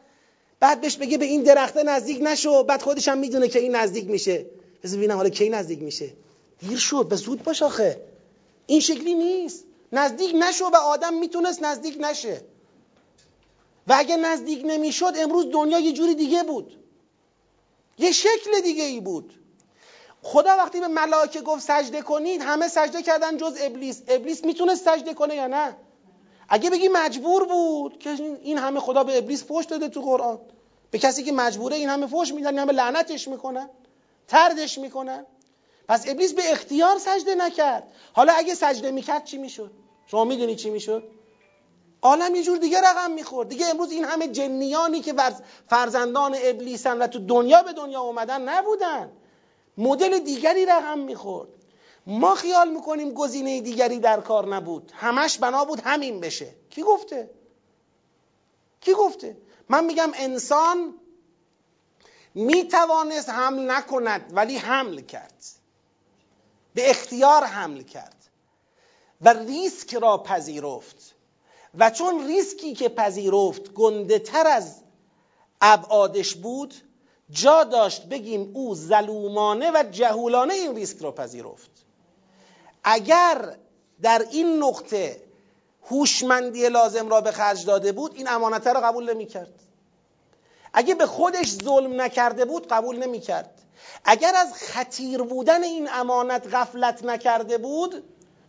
بعد 0.59 0.81
بهش 0.81 0.95
بگه 0.97 1.17
به 1.17 1.25
این 1.25 1.43
درخته 1.43 1.83
نزدیک 1.83 2.19
نشو. 2.21 2.63
بعد 2.63 2.81
خودش 2.81 3.07
هم 3.07 3.17
می‌دونه 3.17 3.47
که 3.47 3.59
این 3.59 3.75
نزدیک 3.75 4.09
میشه. 4.09 4.45
پس 4.83 4.93
ببینم 4.95 5.15
حالا 5.15 5.29
کی 5.29 5.49
نزدیک 5.49 5.81
میشه. 5.81 6.13
دیر 6.59 6.77
شد 6.77 7.05
به 7.09 7.15
زود 7.15 7.43
باش 7.43 7.63
آخه. 7.63 8.01
این 8.67 8.79
شکلی 8.79 9.13
نیست. 9.13 9.63
نزدیک 9.91 10.35
نشو 10.35 10.65
و 10.65 10.75
آدم 10.75 11.13
می‌تونست 11.13 11.63
نزدیک 11.63 11.97
نشه. 11.99 12.41
و 13.87 13.95
اگه 13.97 14.17
نزدیک 14.17 14.61
نمی‌شد 14.65 15.13
امروز 15.17 15.45
دنیا 15.51 15.79
یه 15.79 15.91
جوری 15.91 16.15
دیگه 16.15 16.43
بود. 16.43 16.77
یه 17.97 18.11
شکل 18.11 18.61
دیگه 18.63 18.83
ای 18.83 18.99
بود. 18.99 19.33
خدا 20.21 20.49
وقتی 20.57 20.79
به 20.79 20.87
ملائکه 20.87 21.41
گفت 21.41 21.61
سجده 21.61 22.01
کنید 22.01 22.41
همه 22.41 22.67
سجده 22.67 23.01
کردن 23.01 23.37
جز 23.37 23.57
ابلیس. 23.61 24.01
ابلیس 24.07 24.43
می‌تونست 24.43 24.85
سجده 24.85 25.13
کنه 25.13 25.35
یا 25.35 25.47
نه؟ 25.47 25.75
اگه 26.49 26.69
بگی 26.69 26.87
مجبور 26.87 27.45
بود 27.45 27.99
که 27.99 28.09
این 28.41 28.57
همه 28.57 28.79
خدا 28.79 29.03
به 29.03 29.17
ابلیس 29.17 29.43
فوش 29.43 29.65
داده 29.65 29.89
تو 29.89 30.01
قرآن. 30.01 30.39
به 30.91 30.99
کسی 30.99 31.23
که 31.23 31.31
مجبوره 31.31 31.75
این 31.75 31.89
همه 31.89 32.07
فوش 32.07 32.33
میدن 32.33 32.47
این 32.47 32.59
همه 32.59 32.73
لعنتش 32.73 33.27
می‌کنن 33.27 33.69
تردش 34.27 34.77
می‌کنن. 34.77 35.25
پس 35.87 36.09
ابلیس 36.09 36.33
به 36.33 36.51
اختیار 36.51 36.97
سجده 36.97 37.35
نکرد. 37.35 37.83
حالا 38.13 38.33
اگه 38.33 38.55
سجده 38.55 38.91
می‌کرد 38.91 39.23
چی 39.23 39.37
می‌شد؟ 39.37 39.71
شما 40.05 40.23
می‌دونی 40.23 40.55
چی 40.55 40.69
می‌شد؟ 40.69 41.03
عالم 42.01 42.35
یه 42.35 42.43
جور 42.43 42.57
دیگه 42.57 42.81
رقم 42.81 43.11
می‌خورد. 43.11 43.49
دیگه 43.49 43.65
امروز 43.65 43.91
این 43.91 44.03
همه 44.03 44.27
جنیانی 44.27 45.01
که 45.01 45.13
فرزندان 45.67 46.35
ابلیسن 46.43 46.97
و 46.97 47.07
تو 47.07 47.19
دنیا 47.19 47.63
به 47.63 47.73
دنیا 47.73 48.01
اومدن 48.01 48.41
نبودن. 48.49 49.11
مدل 49.77 50.19
دیگری 50.19 50.65
رقم 50.65 50.99
می‌خورد. 50.99 51.49
ما 52.09 52.35
خیال 52.35 52.69
می‌کنیم 52.69 53.13
گزینه 53.13 53.61
دیگری 53.61 53.99
در 53.99 54.21
کار 54.21 54.55
نبود. 54.55 54.91
همش 54.95 55.37
بنا 55.37 55.65
بود 55.65 55.79
همین 55.79 56.19
بشه. 56.19 56.55
کی 56.69 56.83
گفته؟ 56.83 57.29
کی 58.81 58.93
گفته؟ 58.93 59.37
من 59.69 59.85
میگم 59.85 60.11
انسان 60.13 60.93
می‌توانست 62.33 63.29
حمل 63.29 63.71
نکند 63.71 64.31
ولی 64.35 64.57
حمل 64.57 65.01
کرد. 65.01 65.43
به 66.73 66.89
اختیار 66.89 67.43
حمل 67.43 67.81
کرد. 67.81 68.15
و 69.21 69.33
ریسک 69.33 69.93
را 69.93 70.17
پذیرفت. 70.17 71.15
و 71.77 71.89
چون 71.89 72.27
ریسکی 72.27 72.73
که 72.73 72.89
پذیرفت 72.89 73.73
گنده 73.73 74.19
تر 74.19 74.47
از 74.47 74.81
ابعادش 75.61 76.35
بود 76.35 76.73
جا 77.29 77.63
داشت 77.63 78.05
بگیم 78.05 78.51
او 78.53 78.75
ظلومانه 78.75 79.71
و 79.71 79.83
جهولانه 79.91 80.53
این 80.53 80.75
ریسک 80.75 81.01
را 81.01 81.11
پذیرفت. 81.11 81.86
اگر 82.89 83.55
در 84.01 84.25
این 84.31 84.63
نقطه 84.63 85.21
هوشمندی 85.89 86.69
لازم 86.69 87.09
را 87.09 87.21
به 87.21 87.31
خرج 87.31 87.65
داده 87.65 87.91
بود 87.91 88.15
این 88.15 88.29
امانت 88.29 88.67
را 88.67 88.81
قبول 88.81 89.13
نمی 89.13 89.25
کرد 89.25 89.53
اگه 90.73 90.95
به 90.95 91.05
خودش 91.05 91.51
ظلم 91.51 92.01
نکرده 92.01 92.45
بود 92.45 92.67
قبول 92.67 93.03
نمی 93.03 93.19
کرد 93.19 93.61
اگر 94.05 94.35
از 94.35 94.53
خطیر 94.53 95.21
بودن 95.21 95.63
این 95.63 95.89
امانت 95.91 96.55
غفلت 96.55 97.03
نکرده 97.03 97.57
بود 97.57 98.03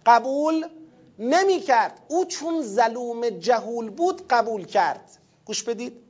قبول 0.06 0.68
نمی 1.18 1.60
کرد 1.60 2.00
او 2.08 2.24
چون 2.24 2.62
ظلوم 2.62 3.30
جهول 3.30 3.90
بود 3.90 4.28
قبول 4.28 4.64
کرد. 4.66 5.10
گوش 5.44 5.62
بدید. 5.62 6.02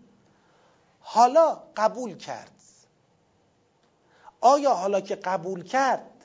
حالا 1.01 1.63
قبول 1.77 2.17
کرد. 2.17 2.51
آیا 4.41 4.75
حالا 4.75 5.01
که 5.01 5.17
قبول 5.17 5.65
کرد 5.65 6.18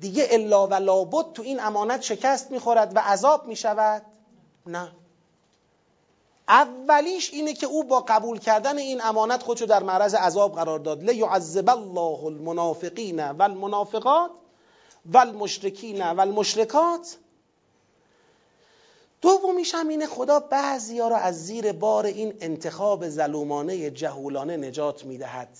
دیگه 0.00 0.28
الا 0.30 0.66
و 0.66 0.74
لابد 0.74 1.32
تو 1.32 1.42
این 1.42 1.60
امانت 1.60 2.02
شکست 2.02 2.50
می‌خورد 2.50 2.96
و 2.96 2.98
عذاب 2.98 3.46
می‌شود؟ 3.46 4.02
نه. 4.66 4.92
اولیش 6.48 7.32
اینه 7.32 7.54
که 7.54 7.66
او 7.66 7.84
با 7.84 8.00
قبول 8.00 8.38
کردن 8.38 8.78
این 8.78 9.00
امانت 9.02 9.42
خودشو 9.42 9.66
در 9.66 9.82
معرض 9.82 10.14
عذاب 10.14 10.54
قرار 10.54 10.78
داد. 10.78 11.02
لیعذب 11.02 11.70
الله 11.70 12.24
المنافقین 12.24 13.30
والمنافقات 13.30 14.30
والمشرکین 15.12 16.10
والمشرکات. 16.10 17.16
دومیش 19.20 19.74
هم 19.74 19.88
اینه 19.88 20.06
خدا 20.06 20.40
بعضی 20.40 20.98
ها 20.98 21.08
را 21.08 21.16
از 21.16 21.46
زیر 21.46 21.72
بار 21.72 22.06
این 22.06 22.34
انتخاب 22.40 23.08
ظلومانه 23.08 23.90
جهولانه 23.90 24.56
نجات 24.56 25.04
می‌دهد. 25.04 25.58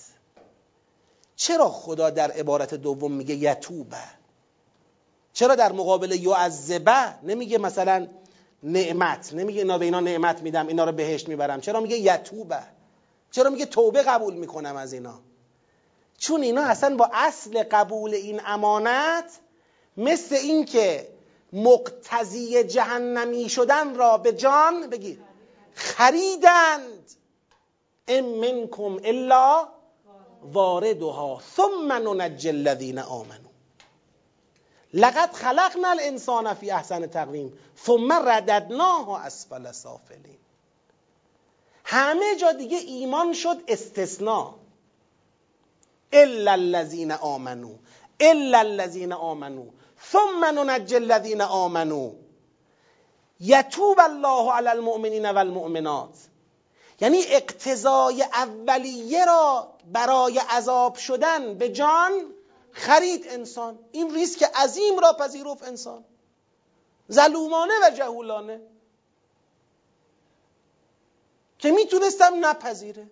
چرا 1.35 1.69
خدا 1.69 2.09
در 2.09 2.31
عبارت 2.31 2.73
دوم 2.73 3.11
میگه 3.11 3.35
یتوبه؟ 3.35 4.20
چرا 5.33 5.55
در 5.55 5.71
مقابل 5.71 6.11
یعذبه 6.11 7.15
نمیگه 7.23 7.57
مثلا 7.57 8.07
نعمت 8.63 9.33
نمیگه 9.33 9.59
اینا 9.59 9.77
به 9.77 9.85
اینا 9.85 9.99
نعمت 9.99 10.41
میدم 10.41 10.67
اینا 10.67 10.85
رو 10.85 10.91
بهشت 10.91 11.29
می‌برم؟ 11.29 11.61
چرا 11.61 11.79
میگه 11.79 11.97
یتوبه؟ 11.97 12.63
چرا 13.31 13.49
میگه 13.49 13.65
توبه 13.65 14.03
قبول 14.03 14.33
می‌کنم 14.33 14.75
از 14.75 14.93
اینا؟ 14.93 15.19
چون 16.17 16.41
اینا 16.41 16.61
اصلا 16.61 16.95
با 16.95 17.09
اصل 17.13 17.63
قبول 17.63 18.13
این 18.13 18.41
امانت 18.45 19.39
مثل 19.97 20.35
اینکه 20.35 21.07
مقتضی 21.53 22.63
جهنمی 22.63 23.49
شدن 23.49 23.95
را 23.95 24.17
به 24.17 24.33
جان 24.33 24.89
بگید 24.89 25.19
خریدند. 25.73 27.11
ام 28.07 28.25
منکم 28.25 28.99
الا 29.03 29.67
واردها. 30.53 31.41
ثم 31.55 31.93
ننجی 31.93 32.49
الذین 32.49 32.99
آمنوا. 32.99 33.50
لقد 34.93 35.33
خلقنا 35.33 35.89
الانسان 35.89 36.53
فی 36.53 36.71
احسن 36.71 37.07
تقویم 37.07 37.53
ثم 37.85 38.13
رددناه 38.13 39.25
اسفل 39.25 39.71
سافلین. 39.71 40.37
همه 41.85 42.35
جا 42.35 42.51
دیگه 42.51 42.77
ایمان 42.77 43.33
شد 43.33 43.57
استثناء. 43.67 44.53
الا 46.13 46.51
الذین 46.51 47.11
آمنو 47.11 47.75
الا 48.19 48.59
الذین 48.59 49.13
آمنو. 49.13 49.65
ثم 50.11 50.45
ننجی 50.45 50.95
الذین 50.95 51.41
آمنو. 51.41 52.11
یتوب 53.39 53.99
الله 53.99 54.51
علی 54.51 54.67
المؤمنین 54.67 55.25
والمؤمنات. 55.25 56.17
یعنی 57.01 57.21
اقتضای 57.27 58.23
اولیه 58.23 59.25
را 59.25 59.67
برای 59.91 60.39
عذاب 60.39 60.95
شدن 60.95 61.53
به 61.53 61.69
جان 61.69 62.11
خرید 62.71 63.27
انسان. 63.27 63.79
این 63.91 64.13
ریسک 64.13 64.43
عظیم 64.43 64.99
را 64.99 65.13
پذیرفت 65.13 65.63
انسان. 65.63 66.05
ظلومانه 67.11 67.73
و 67.83 67.89
جهولانه. 67.89 68.61
که 71.59 71.71
می‌تونستم 71.71 72.45
نپذیره. 72.45 73.11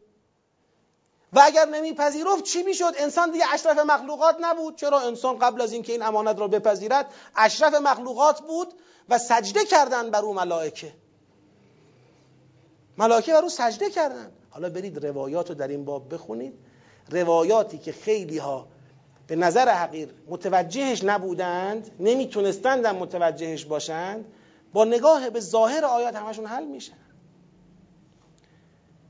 و 1.33 1.41
اگر 1.43 1.65
نمیپذیرفت 1.65 2.43
چی 2.43 2.63
می‌شد؟ 2.63 2.93
انسان 2.97 3.31
دیگه 3.31 3.45
اشرف 3.53 3.77
مخلوقات 3.77 4.37
نبود. 4.41 4.75
چرا 4.75 4.99
انسان 4.99 5.39
قبل 5.39 5.61
از 5.61 5.73
اینکه 5.73 5.91
این 5.91 6.03
امانت 6.03 6.39
را 6.39 6.47
بپذیرد 6.47 7.13
اشرف 7.35 7.73
مخلوقات 7.73 8.41
بود 8.41 8.73
و 9.09 9.17
سجده 9.17 9.65
کردن 9.65 10.11
بر 10.11 10.21
او 10.21 10.33
ملائکه. 10.33 10.93
ملائکه 12.97 13.33
بر 13.33 13.41
او 13.41 13.49
سجده 13.49 13.89
کردن. 13.89 14.31
حالا 14.49 14.69
برید 14.69 15.05
روایات 15.05 15.49
رو 15.49 15.55
در 15.55 15.67
این 15.67 15.85
باب 15.85 16.13
بخونید. 16.13 16.53
روایاتی 17.09 17.77
که 17.77 17.91
خیلی 17.91 18.37
ها 18.37 18.67
به 19.29 19.35
نظر 19.35 19.69
حقیر 19.69 20.09
متوجهش 20.27 21.03
نبودند 21.03 21.91
نمی‌تونستند 21.99 22.87
متوجهش 22.87 23.65
باشند 23.65 24.25
با 24.73 24.85
نگاه 24.85 25.29
به 25.29 25.39
ظاهر 25.39 25.85
آیات 25.85 26.15
همشون 26.15 26.45
حل 26.45 26.65
میشن 26.65 26.97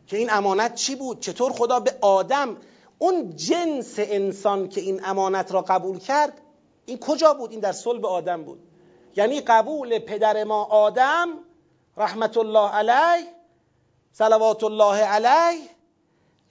که 0.08 0.18
این 0.18 0.30
امانت 0.32 0.76
چی 0.76 0.96
بود؟ 0.96 1.20
چطور 1.20 1.52
خدا 1.52 1.80
به 1.80 1.96
آدم 2.02 2.58
اون 2.98 3.36
جنس 3.36 3.96
انسان 3.98 4.70
که 4.70 4.82
این 4.82 5.06
امانت 5.06 5.52
را 5.52 5.62
قبول 5.62 6.00
کرد 6.00 6.34
این 6.86 6.98
کجا 6.98 7.34
بود؟ 7.34 7.52
این 7.52 7.60
در 7.60 7.72
صلب 7.72 8.06
آدم 8.06 8.44
بود. 8.44 8.60
یعنی 9.16 9.42
قبول 9.42 10.00
پدر 10.00 10.44
ما 10.44 10.64
آدم 10.64 11.28
رحمت 11.98 12.38
الله 12.38 12.70
علیه 12.70 13.28
صلوات 14.12 14.64
الله 14.64 14.96
علیه 14.96 15.70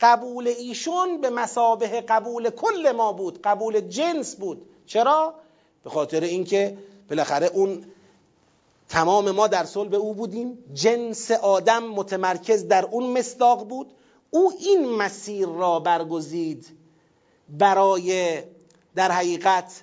قبول 0.01 0.49
ایشون 0.49 1.21
به 1.21 1.31
مسابه 1.31 2.01
قبول 2.01 2.51
کل 2.51 2.93
ما 2.93 3.13
بود 3.13 3.43
قبول 3.43 3.81
جنس 3.81 4.37
بود. 4.37 4.69
چرا؟ 4.87 5.35
به 5.85 5.91
خاطر 5.91 6.21
اینکه 6.21 6.79
بالاخره 7.11 7.47
اون 7.47 7.85
تمام 8.89 9.31
ما 9.31 9.47
در 9.47 9.65
صلب 9.65 9.95
او 9.95 10.15
بودیم. 10.15 10.59
جنس 10.75 11.31
آدم 11.31 11.85
متمرکز 11.85 12.69
در 12.69 12.85
اون 12.85 13.19
مصداق 13.19 13.69
بود. 13.69 13.93
او 14.31 14.53
این 14.59 14.89
مسیر 14.89 15.47
را 15.47 15.81
برگزید 15.81 16.67
برای 17.49 18.43
در 18.95 19.13
حقیقت 19.13 19.83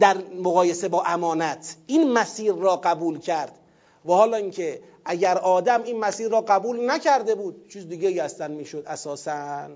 در 0.00 0.16
مقایسه 0.42 0.88
با 0.88 1.02
امانت. 1.02 1.76
این 1.86 2.12
مسیر 2.12 2.52
را 2.52 2.76
قبول 2.76 3.18
کرد. 3.18 3.58
و 4.04 4.12
حالا 4.12 4.36
اینکه 4.36 4.82
اگر 5.06 5.38
آدم 5.38 5.82
این 5.82 6.00
مسیر 6.00 6.28
را 6.28 6.40
قبول 6.40 6.90
نکرده 6.90 7.34
بود 7.34 7.68
چیز 7.68 7.88
دیگه 7.88 8.24
هستن 8.24 8.50
می‌شد 8.50 8.84
اساسا. 8.86 9.68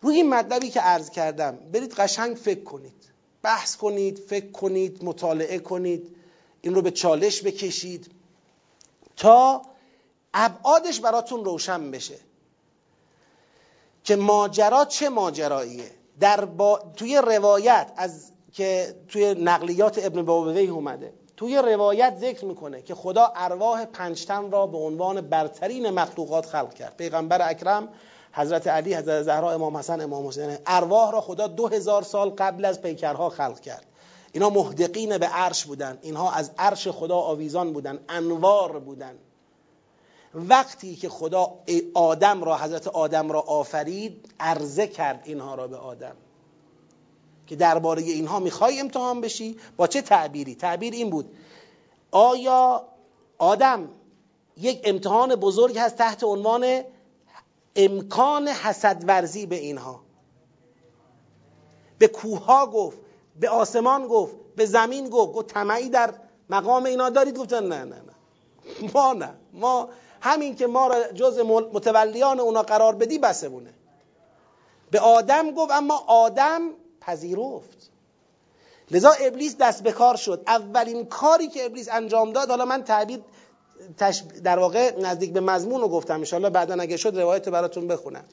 روی 0.00 0.16
این 0.16 0.28
مطلبی 0.28 0.70
که 0.70 0.80
عرض 0.80 1.10
کردم 1.10 1.58
برید 1.72 1.94
قشنگ 1.94 2.36
فکر 2.36 2.64
کنید. 2.64 3.10
بحث 3.42 3.76
کنید 3.76 4.18
فکر 4.18 4.50
کنید 4.50 5.04
مطالعه 5.04 5.58
کنید 5.58 6.16
این 6.60 6.74
رو 6.74 6.82
به 6.82 6.90
چالش 6.90 7.42
بکشید 7.44 8.10
تا 9.16 9.62
ابعادش 10.34 11.00
براتون 11.00 11.44
روشن 11.44 11.90
بشه 11.90 12.18
که 14.04 14.16
ماجرا 14.16 14.84
چه 14.84 15.08
ماجراییه. 15.08 15.90
در 16.20 16.44
با... 16.44 16.92
توی 16.96 17.16
روایت 17.16 17.92
از 17.96 18.32
که 18.52 18.94
توی 19.08 19.34
نقلیات 19.34 20.04
ابن 20.04 20.22
بابوی 20.22 20.66
اومده. 20.66 21.12
توی 21.40 21.58
روایت 21.58 22.16
ذکر 22.18 22.44
می‌کنه 22.44 22.82
که 22.82 22.94
خدا 22.94 23.32
ارواح 23.36 23.84
پنجتن 23.84 24.50
را 24.50 24.66
به 24.66 24.78
عنوان 24.78 25.20
برترین 25.20 25.90
مخلوقات 25.90 26.46
خلق 26.46 26.74
کرد. 26.74 26.96
پیغمبر 26.96 27.50
اکرم 27.50 27.88
حضرت 28.32 28.66
علی 28.66 28.94
حضرت 28.94 29.22
زهرا 29.22 29.52
امام 29.52 29.76
حسن 29.76 30.00
امام 30.00 30.26
حسین 30.26 30.58
ارواح 30.66 31.12
را 31.12 31.20
خدا 31.20 31.46
دو 31.46 31.68
هزار 31.68 32.02
سال 32.02 32.30
قبل 32.30 32.64
از 32.64 32.82
پیکرها 32.82 33.28
خلق 33.28 33.60
کرد. 33.60 33.86
اینا 34.32 34.50
محدقین 34.50 35.18
به 35.18 35.26
عرش 35.26 35.64
بودن. 35.64 35.98
اینها 36.02 36.32
از 36.32 36.50
عرش 36.58 36.88
خدا 36.88 37.16
آویزان 37.16 37.72
بودن 37.72 37.98
انوار 38.08 38.78
بودن. 38.78 39.14
وقتی 40.34 40.96
که 40.96 41.08
خدا 41.08 41.52
آدم 41.94 42.44
را 42.44 42.58
حضرت 42.58 42.88
آدم 42.88 43.32
را 43.32 43.40
آفرید 43.40 44.34
عرضه 44.40 44.86
کرد 44.86 45.20
اینها 45.24 45.54
را 45.54 45.66
به 45.68 45.76
آدم. 45.76 46.16
که 47.50 47.56
درباره 47.56 48.02
اینها 48.02 48.40
می‌خوای 48.40 48.80
امتحان 48.80 49.20
بشی 49.20 49.56
با 49.76 49.86
چه 49.86 50.02
تعبیری؟ 50.02 50.54
تعبیر 50.54 50.94
این 50.94 51.10
بود. 51.10 51.36
آیا 52.10 52.84
آدم 53.38 53.88
یک 54.56 54.80
امتحان 54.84 55.34
بزرگ 55.34 55.78
هست 55.78 55.96
تحت 55.96 56.24
عنوان 56.24 56.82
امکان 57.76 58.48
حسد 58.48 59.04
ورزی 59.06 59.46
به 59.46 59.56
اینها؟ 59.56 60.00
به 61.98 62.08
کوها 62.08 62.66
گفت 62.66 62.98
به 63.40 63.48
آسمان 63.48 64.08
گفت 64.08 64.36
به 64.56 64.66
زمین 64.66 65.08
گفت. 65.08 65.32
گفت 65.32 65.46
طمعی 65.46 65.88
در 65.88 66.14
مقام 66.50 66.84
اینا 66.84 67.10
دارید؟ 67.10 67.38
گفتن 67.38 67.68
نه 67.68 67.84
نه 67.84 67.96
نه. 67.96 68.14
ما 68.94 69.12
نه. 69.12 69.34
ما 69.52 69.88
همین 70.20 70.56
که 70.56 70.66
ما 70.66 70.86
را 70.86 71.12
جز 71.12 71.38
متولیان 71.72 72.40
اونا 72.40 72.62
قرار 72.62 72.94
بدی 72.94 73.18
بسمونه. 73.18 73.74
به 74.90 75.00
آدم 75.00 75.50
گفت 75.50 75.72
اما 75.72 76.04
آدم 76.06 76.60
پذیرفت. 77.00 77.90
لذا 78.90 79.10
ابلیس 79.20 79.56
دست 79.60 79.82
به 79.82 79.92
کار 79.92 80.16
شد. 80.16 80.42
اولین 80.46 81.06
کاری 81.06 81.48
که 81.48 81.64
ابلیس 81.64 81.88
انجام 81.92 82.32
داد 82.32 82.48
حالا 82.48 82.64
من 82.64 82.84
تعبیر 82.84 83.20
در 84.44 84.58
واقع 84.58 85.00
نزدیک 85.00 85.32
به 85.32 85.40
مضمون 85.40 85.80
رو 85.80 85.88
گفتم 85.88 86.14
انشاءالله 86.14 86.50
بعدا 86.50 86.74
اگه 86.74 86.96
شد 86.96 87.18
روایت 87.18 87.48
براتون 87.48 87.88
بخونم. 87.88 88.24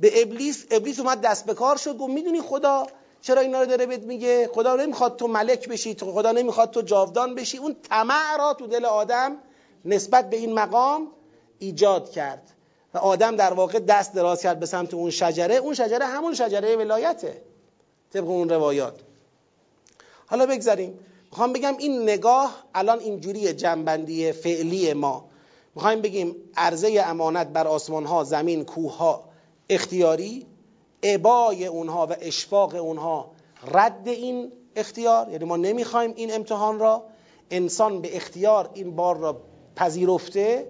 به 0.00 0.22
ابلیس 0.22 0.66
ابلیس 0.70 1.00
اومد 1.00 1.20
دست 1.20 1.46
به 1.46 1.54
کار 1.54 1.76
شد 1.76 1.96
گفت 1.96 2.12
می‌دونی 2.12 2.40
خدا 2.40 2.86
چرا 3.20 3.40
اینا 3.40 3.60
رو 3.60 3.66
داره 3.66 3.86
بهت 3.86 4.02
میگه؟ 4.02 4.50
خدا 4.54 4.76
نمی‌خواد 4.76 5.16
تو 5.16 5.26
ملک 5.26 5.68
بشی 5.68 5.96
خدا 6.00 6.32
نمی‌خواد 6.32 6.70
تو 6.70 6.82
جاودان 6.82 7.34
بشی. 7.34 7.58
اون 7.58 7.76
طمع 7.88 8.36
را 8.38 8.54
تو 8.54 8.66
دل 8.66 8.84
آدم 8.84 9.36
نسبت 9.84 10.30
به 10.30 10.36
این 10.36 10.52
مقام 10.52 11.08
ایجاد 11.58 12.10
کرد. 12.10 12.50
و 12.94 12.98
آدم 12.98 13.36
در 13.36 13.52
واقع 13.52 13.78
دست 13.78 14.14
دراز 14.14 14.42
کرد 14.42 14.60
به 14.60 14.66
سمت 14.66 14.94
اون 14.94 15.10
شجره. 15.10 15.54
اون 15.54 15.74
شجره 15.74 16.06
همون 16.06 16.34
شجره 16.34 16.76
ولایته. 16.76 17.42
طبق 18.12 18.28
اون 18.28 18.48
روایات. 18.48 19.00
حالا 20.26 20.46
بگذاریم. 20.46 20.98
می‌خوام 21.30 21.52
بگم 21.52 21.76
این 21.78 22.02
نگاه 22.02 22.64
الان 22.74 22.98
اینجوری 22.98 23.52
جنبندی 23.52 24.32
فعلی 24.32 24.92
ما. 24.92 25.24
می‌خوایم 25.74 26.00
بگیم 26.00 26.36
عرضه 26.56 27.02
امانت 27.06 27.46
بر 27.46 27.66
آسمان 27.66 28.04
ها 28.06 28.24
زمین 28.24 28.64
کوه 28.64 28.96
ها 28.96 29.24
اختیاری 29.68 30.46
عبای 31.02 31.66
اونها 31.66 32.06
و 32.06 32.16
اشفاق 32.20 32.74
اونها 32.74 33.30
رد 33.72 34.08
این 34.08 34.52
اختیار. 34.76 35.28
یعنی 35.28 35.44
ما 35.44 35.56
نمی‌خوایم 35.56 36.12
این 36.16 36.34
امتحان 36.34 36.78
را. 36.78 37.02
انسان 37.50 38.00
به 38.00 38.16
اختیار 38.16 38.70
این 38.74 38.96
بار 38.96 39.16
را 39.16 39.40
پذیرفته 39.76 40.68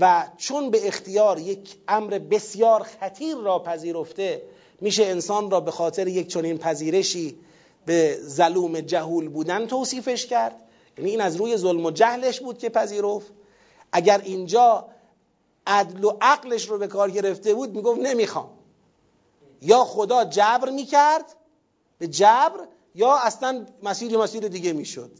و 0.00 0.26
چون 0.36 0.70
به 0.70 0.88
اختیار 0.88 1.38
یک 1.38 1.76
امر 1.88 2.18
بسیار 2.18 2.82
خطیر 2.82 3.36
را 3.36 3.58
پذیرفته 3.58 4.42
میشه 4.80 5.04
انسان 5.04 5.50
را 5.50 5.60
به 5.60 5.70
خاطر 5.70 6.08
یک 6.08 6.28
چنین 6.28 6.58
پذیرشی 6.58 7.38
به 7.86 8.18
ظلوم 8.22 8.80
جهول 8.80 9.28
بودن 9.28 9.66
توصیفش 9.66 10.26
کرد. 10.26 10.62
یعنی 10.98 11.10
این 11.10 11.20
از 11.20 11.36
روی 11.36 11.56
ظلم 11.56 11.86
و 11.86 11.90
جهلش 11.90 12.40
بود 12.40 12.58
که 12.58 12.68
پذیرفت. 12.68 13.32
اگر 13.92 14.20
اینجا 14.24 14.88
عدل 15.66 16.04
و 16.04 16.12
عقلش 16.20 16.68
رو 16.68 16.78
به 16.78 16.86
کار 16.86 17.10
گرفته 17.10 17.54
بود 17.54 17.74
می‌گفت 17.76 18.00
نمی‌خوام. 18.00 18.50
یا 19.62 19.84
خدا 19.84 20.24
جبر 20.24 20.70
می‌کرد 20.70 21.36
به 21.98 22.08
جبر 22.08 22.66
یا 22.94 23.16
اصلا 23.16 23.66
مسیر 23.82 24.18
مسیر 24.18 24.48
دیگه 24.48 24.72
می‌شد. 24.72 25.10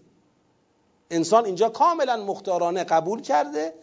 انسان 1.11 1.45
اینجا 1.45 1.69
کاملا 1.69 2.17
مختارانه 2.17 2.85
قبول 2.85 3.21
کرده 3.21 3.75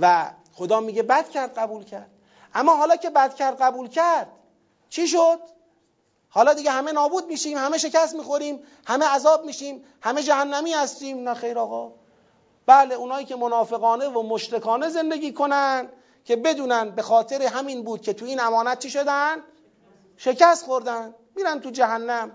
و 0.00 0.30
خدا 0.52 0.80
میگه 0.80 1.02
بد 1.02 1.30
کرد 1.30 1.58
قبول 1.58 1.84
کرد. 1.84 2.10
اما 2.54 2.76
حالا 2.76 2.96
که 2.96 3.10
بد 3.10 3.34
کرد 3.34 3.56
قبول 3.62 3.88
کرد 3.88 4.28
چی 4.88 5.08
شد؟ 5.08 5.38
حالا 6.28 6.54
دیگه 6.54 6.70
همه 6.70 6.92
نابود 6.92 7.26
میشیم 7.26 7.58
همه 7.58 7.78
شکست 7.78 8.14
می‌خوریم 8.14 8.60
همه 8.86 9.06
عذاب 9.06 9.44
میشیم 9.44 9.84
همه 10.00 10.22
جهنمی 10.22 10.72
هستیم. 10.72 11.28
نه 11.28 11.34
خیر 11.34 11.58
آقا. 11.58 11.92
بله 12.66 12.94
اونایی 12.94 13.26
که 13.26 13.36
منافقانه 13.36 14.06
و 14.06 14.22
مشرکانه 14.22 14.88
زندگی 14.88 15.32
کنن 15.32 15.88
که 16.24 16.36
بدونن 16.36 16.90
به 16.90 17.02
خاطر 17.02 17.42
همین 17.42 17.82
بود 17.82 18.00
که 18.02 18.12
تو 18.12 18.24
این 18.24 18.40
امانت 18.40 18.78
چی 18.78 18.90
شدن؟ 18.90 19.36
شکست 20.16 20.64
خوردن. 20.64 21.14
میرن 21.36 21.60
تو 21.60 21.70
جهنم. 21.70 22.30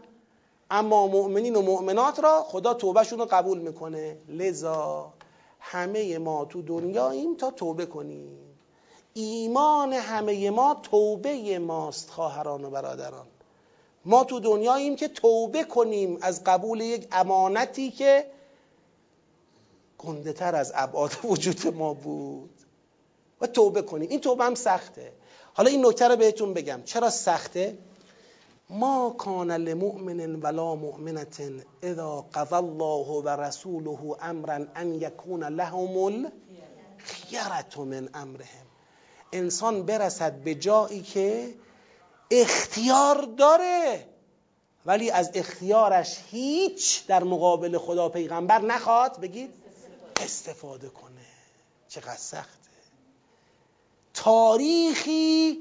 اما 0.72 1.08
مؤمنین 1.08 1.56
و 1.56 1.62
مؤمنات 1.62 2.20
را 2.20 2.44
خدا 2.44 2.74
توبهشون 2.74 3.20
رو 3.20 3.26
قبول 3.26 3.60
می‌کنه. 3.60 4.18
لذا 4.28 5.14
همه 5.60 6.18
ما 6.18 6.46
تو 6.46 6.62
دنیاییم 6.62 7.36
تا 7.36 7.52
توبه 7.52 7.86
کنیم. 7.86 8.51
ایمان 9.14 9.94
همه 9.94 10.50
ما 10.50 10.74
توبه 10.84 11.60
ماست 11.60 12.10
خواهران 12.10 12.66
و 12.66 12.70
برادران. 12.70 13.28
ما 14.06 14.24
تو 14.24 14.40
دنیاییم 14.40 14.96
که 14.96 15.08
توبه 15.08 15.64
کنیم 15.64 16.18
از 16.22 16.44
قبول 16.44 16.82
یک 16.82 17.08
امانتی 17.12 17.92
که 17.92 18.26
گنده 19.98 20.34
تر 20.34 20.56
از 20.56 20.72
ابعاد 20.76 21.12
وجود 21.24 21.76
ما 21.76 21.94
بود. 21.94 22.50
و 23.42 23.48
توبه 23.48 23.82
کنیم. 23.82 24.10
این 24.10 24.20
توبه 24.20 24.44
هم 24.44 24.56
سخته. 24.56 25.12
حالا 25.54 25.70
این 25.70 25.86
نکته 25.86 26.08
رو 26.08 26.16
بهتون 26.16 26.54
بگم. 26.54 26.82
چرا 26.86 27.10
سخته؟ 27.10 27.78
ما 28.70 29.16
کان 29.18 29.52
لمؤمن 29.52 30.36
ولا 30.36 30.76
مؤمنة 30.76 31.64
اذا 31.84 32.26
قضى 32.34 32.56
الله 32.56 33.08
و 33.08 33.30
رسوله 33.30 34.16
امرا 34.22 34.66
ان 34.76 34.96
یکون 34.96 35.44
لهم 35.44 35.98
الخیرة 37.02 37.86
من 37.86 38.10
امرهم. 38.14 38.71
انسان 39.32 39.84
برسد 39.84 40.34
به 40.34 40.56
جایی 40.56 41.02
که 41.02 41.54
اختیار 42.32 43.22
داره. 43.38 44.08
ولی 44.86 45.12
از 45.12 45.32
اختیارش 45.34 46.18
هیچ 46.32 47.08
در 47.08 47.24
مقابل 47.24 47.78
خدا 47.78 48.10
پیغمبر 48.10 48.62
نخواد 48.62 49.20
بگید 49.20 49.50
استفاده 50.22 50.90
کنه. 50.90 51.26
چقدر 51.88 52.18
سخته. 52.18 52.70
تاریخی 54.14 55.58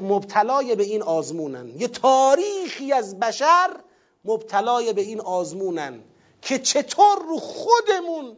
مبتلای 0.00 0.74
به 0.74 0.82
این 0.82 1.02
آزمونن. 1.02 1.68
یه 1.80 1.88
تاریخی 1.88 2.92
از 2.92 3.18
بشر 3.18 3.76
مبتلای 4.24 4.92
به 4.92 5.00
این 5.00 5.20
آزمونن 5.20 6.00
که 6.42 6.58
چطور 6.58 7.18
رو 7.28 7.38
خودمون 7.38 8.36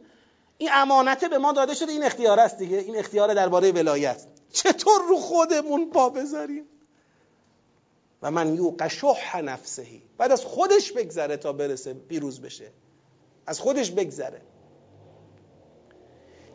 این 0.58 0.70
امانته 0.72 1.28
به 1.28 1.38
ما 1.38 1.52
داده 1.52 1.74
شده 1.74 1.92
این 1.92 2.04
اختیار 2.04 2.40
است 2.40 2.58
دیگه. 2.58 2.76
این 2.76 2.96
اختیار 2.96 3.34
درباره 3.34 3.72
ولایت. 3.72 4.26
چطور 4.52 5.00
رو 5.08 5.16
خودمون 5.16 5.90
پا 5.90 6.08
بذاریم؟ 6.08 6.64
و 8.22 8.30
من 8.30 8.54
یوق 8.54 8.88
شح 8.88 9.40
نفسهی. 9.40 10.02
بعد 10.18 10.32
از 10.32 10.44
خودش 10.44 10.92
بگذره 10.92 11.36
تا 11.36 11.52
برسه 11.52 11.94
پیروز 11.94 12.40
بشه. 12.40 12.70
از 13.46 13.60
خودش 13.60 13.90
بگذره. 13.90 14.40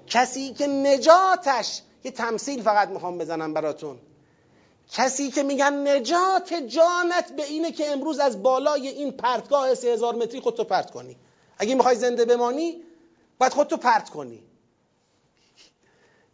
کسی 0.08 0.54
که 0.54 0.68
نجاتش 0.68 1.82
یه 2.04 2.12
تمثیل 2.12 2.62
فقط 2.62 2.90
می‌خوام 2.90 3.18
بزنم 3.18 3.54
براتون. 3.54 4.00
کسی 4.92 5.32
که 5.32 5.44
میگن 5.44 5.88
نجات 5.88 6.54
جانت 6.54 7.36
به 7.36 7.44
اینه 7.44 7.72
که 7.72 7.92
امروز 7.92 8.20
از 8.20 8.44
بالای 8.44 8.88
این 8.88 9.12
پرتگاه 9.12 9.76
سه 9.76 9.88
هزار 9.88 10.16
متری 10.16 10.40
خودتو 10.40 10.64
پرت 10.64 10.92
کنی. 10.92 11.18
اگه 11.58 11.76
می‌خوای 11.76 11.96
زنده 11.96 12.26
بمانی 12.26 12.84
باید 13.44 13.54
خودتو 13.54 13.78
پرت 13.78 14.10
کنی. 14.10 14.44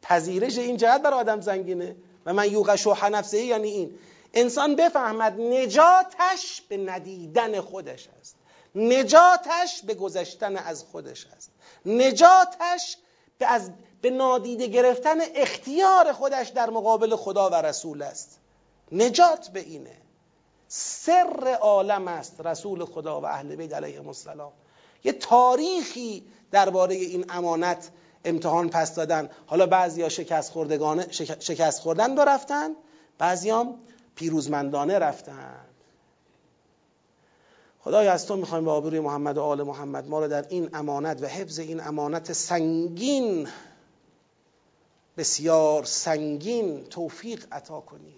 پذیرش 0.02 0.58
این 0.58 0.78
جهت 0.78 1.02
بر 1.02 1.14
آدم 1.14 1.42
زنگینه. 1.42 1.96
و 2.26 2.34
من 2.34 2.52
یوغ 2.52 2.76
شوح 2.76 3.10
نفسه 3.10 3.38
یعنی 3.38 3.70
این. 3.70 4.00
انسان 4.34 4.76
بفهمد 4.76 5.42
نجاتش 5.42 6.62
به 6.70 6.78
ندیدن 6.78 7.62
خودش 7.62 8.10
است. 8.20 8.36
نجاتش 8.76 9.82
به 9.84 9.94
گذشتن 9.94 10.58
از 10.58 10.84
خودش 10.84 11.26
است. 11.38 11.52
نجاتش 11.86 12.98
به, 13.38 13.48
از 13.48 13.72
به 14.02 14.10
نادیده 14.10 14.68
گرفتن 14.68 15.18
اختیار 15.36 16.12
خودش 16.14 16.48
در 16.48 16.70
مقابل 16.70 17.16
خدا 17.16 17.50
و 17.50 17.56
رسول 17.56 18.02
است. 18.02 18.40
نجات 18.92 19.48
به 19.48 19.60
اینه. 19.60 19.98
سر 20.68 21.58
عالم 21.62 22.08
است 22.08 22.42
رسول 22.42 22.86
خدا 22.86 23.22
و 23.22 23.26
اهل 23.26 23.56
بیت 23.56 23.74
علیهم 23.74 24.08
السلام. 24.08 24.52
یه 25.04 25.12
تاریخی 25.12 26.24
درباره 26.52 26.96
این 26.96 27.26
امانت 27.30 27.90
امتحان 28.26 28.70
پس 28.70 28.96
دادن. 28.96 29.30
حالا 29.46 29.66
بعضیا 29.66 30.10
شکست 30.10 30.52
خوردگانه 30.52 31.12
شکست 31.40 31.82
خوردن 31.82 32.16
دو 32.16 32.22
رفتن 32.22 32.70
بعضیام 33.18 33.80
پیروزمندانه 34.16 35.00
رفتن. 35.00 35.66
خدای 37.80 38.08
از 38.08 38.26
تو 38.26 38.36
می‌خوایم 38.36 38.66
به 38.66 38.72
آبروی 38.72 39.00
محمد 39.00 39.38
و 39.38 39.42
آل 39.42 39.64
محمد 39.64 40.08
ما 40.08 40.20
رو 40.20 40.28
در 40.28 40.46
این 40.50 40.70
امانت 40.74 41.24
و 41.24 41.26
حفظ 41.26 41.60
این 41.60 41.82
امانت 41.82 42.34
سنگین 42.34 43.48
بسیار 45.18 45.84
سنگین 45.84 46.84
توفیق 46.84 47.46
عطا 47.52 47.80
کنی. 47.80 48.16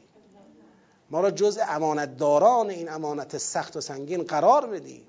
ما 1.10 1.22
را 1.22 1.32
جز 1.32 1.60
امانتداران 1.70 2.70
این 2.70 2.90
امانت 2.90 3.38
سخت 3.38 3.78
و 3.78 3.82
سنگین 3.82 4.24
قرار 4.24 4.68
بدی. 4.68 5.04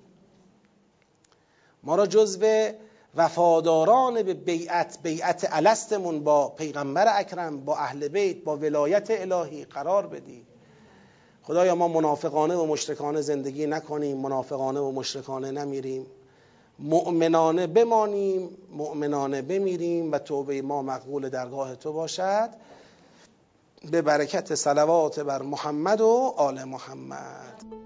ما 1.82 1.96
را 1.96 2.06
جزو 2.06 2.68
وفاداران 3.16 4.22
به 4.22 4.34
بیعت 4.34 4.98
بیعت 5.02 5.48
الستمون 5.50 6.24
با 6.24 6.48
پیغمبر 6.48 7.18
اکرم 7.18 7.64
با 7.64 7.76
اهل 7.76 8.08
بیت 8.08 8.44
با 8.44 8.56
ولایت 8.56 9.06
الهی 9.10 9.64
قرار 9.64 10.06
بدی 10.06 10.46
خدایا 11.42 11.74
ما 11.74 11.88
منافقانه 11.88 12.54
و 12.54 12.66
مشرکانه 12.66 13.20
زندگی 13.20 13.66
نکنیم 13.66 14.18
منافقانه 14.18 14.80
و 14.80 14.92
مشرکانه 14.92 15.50
نمیریم. 15.50 16.06
مؤمنانه 16.78 17.66
بمانیم 17.66 18.48
مؤمنانه 18.70 19.42
بمیریم 19.42 20.12
و 20.12 20.18
توبه 20.18 20.62
ما 20.62 20.82
مقبول 20.82 21.28
درگاه 21.28 21.74
تو 21.74 21.92
باشد. 21.92 22.50
به 23.90 24.02
برکت 24.02 24.54
صلوات 24.54 25.20
بر 25.20 25.42
محمد 25.42 26.00
و 26.00 26.34
آل 26.36 26.64
محمد. 26.64 27.81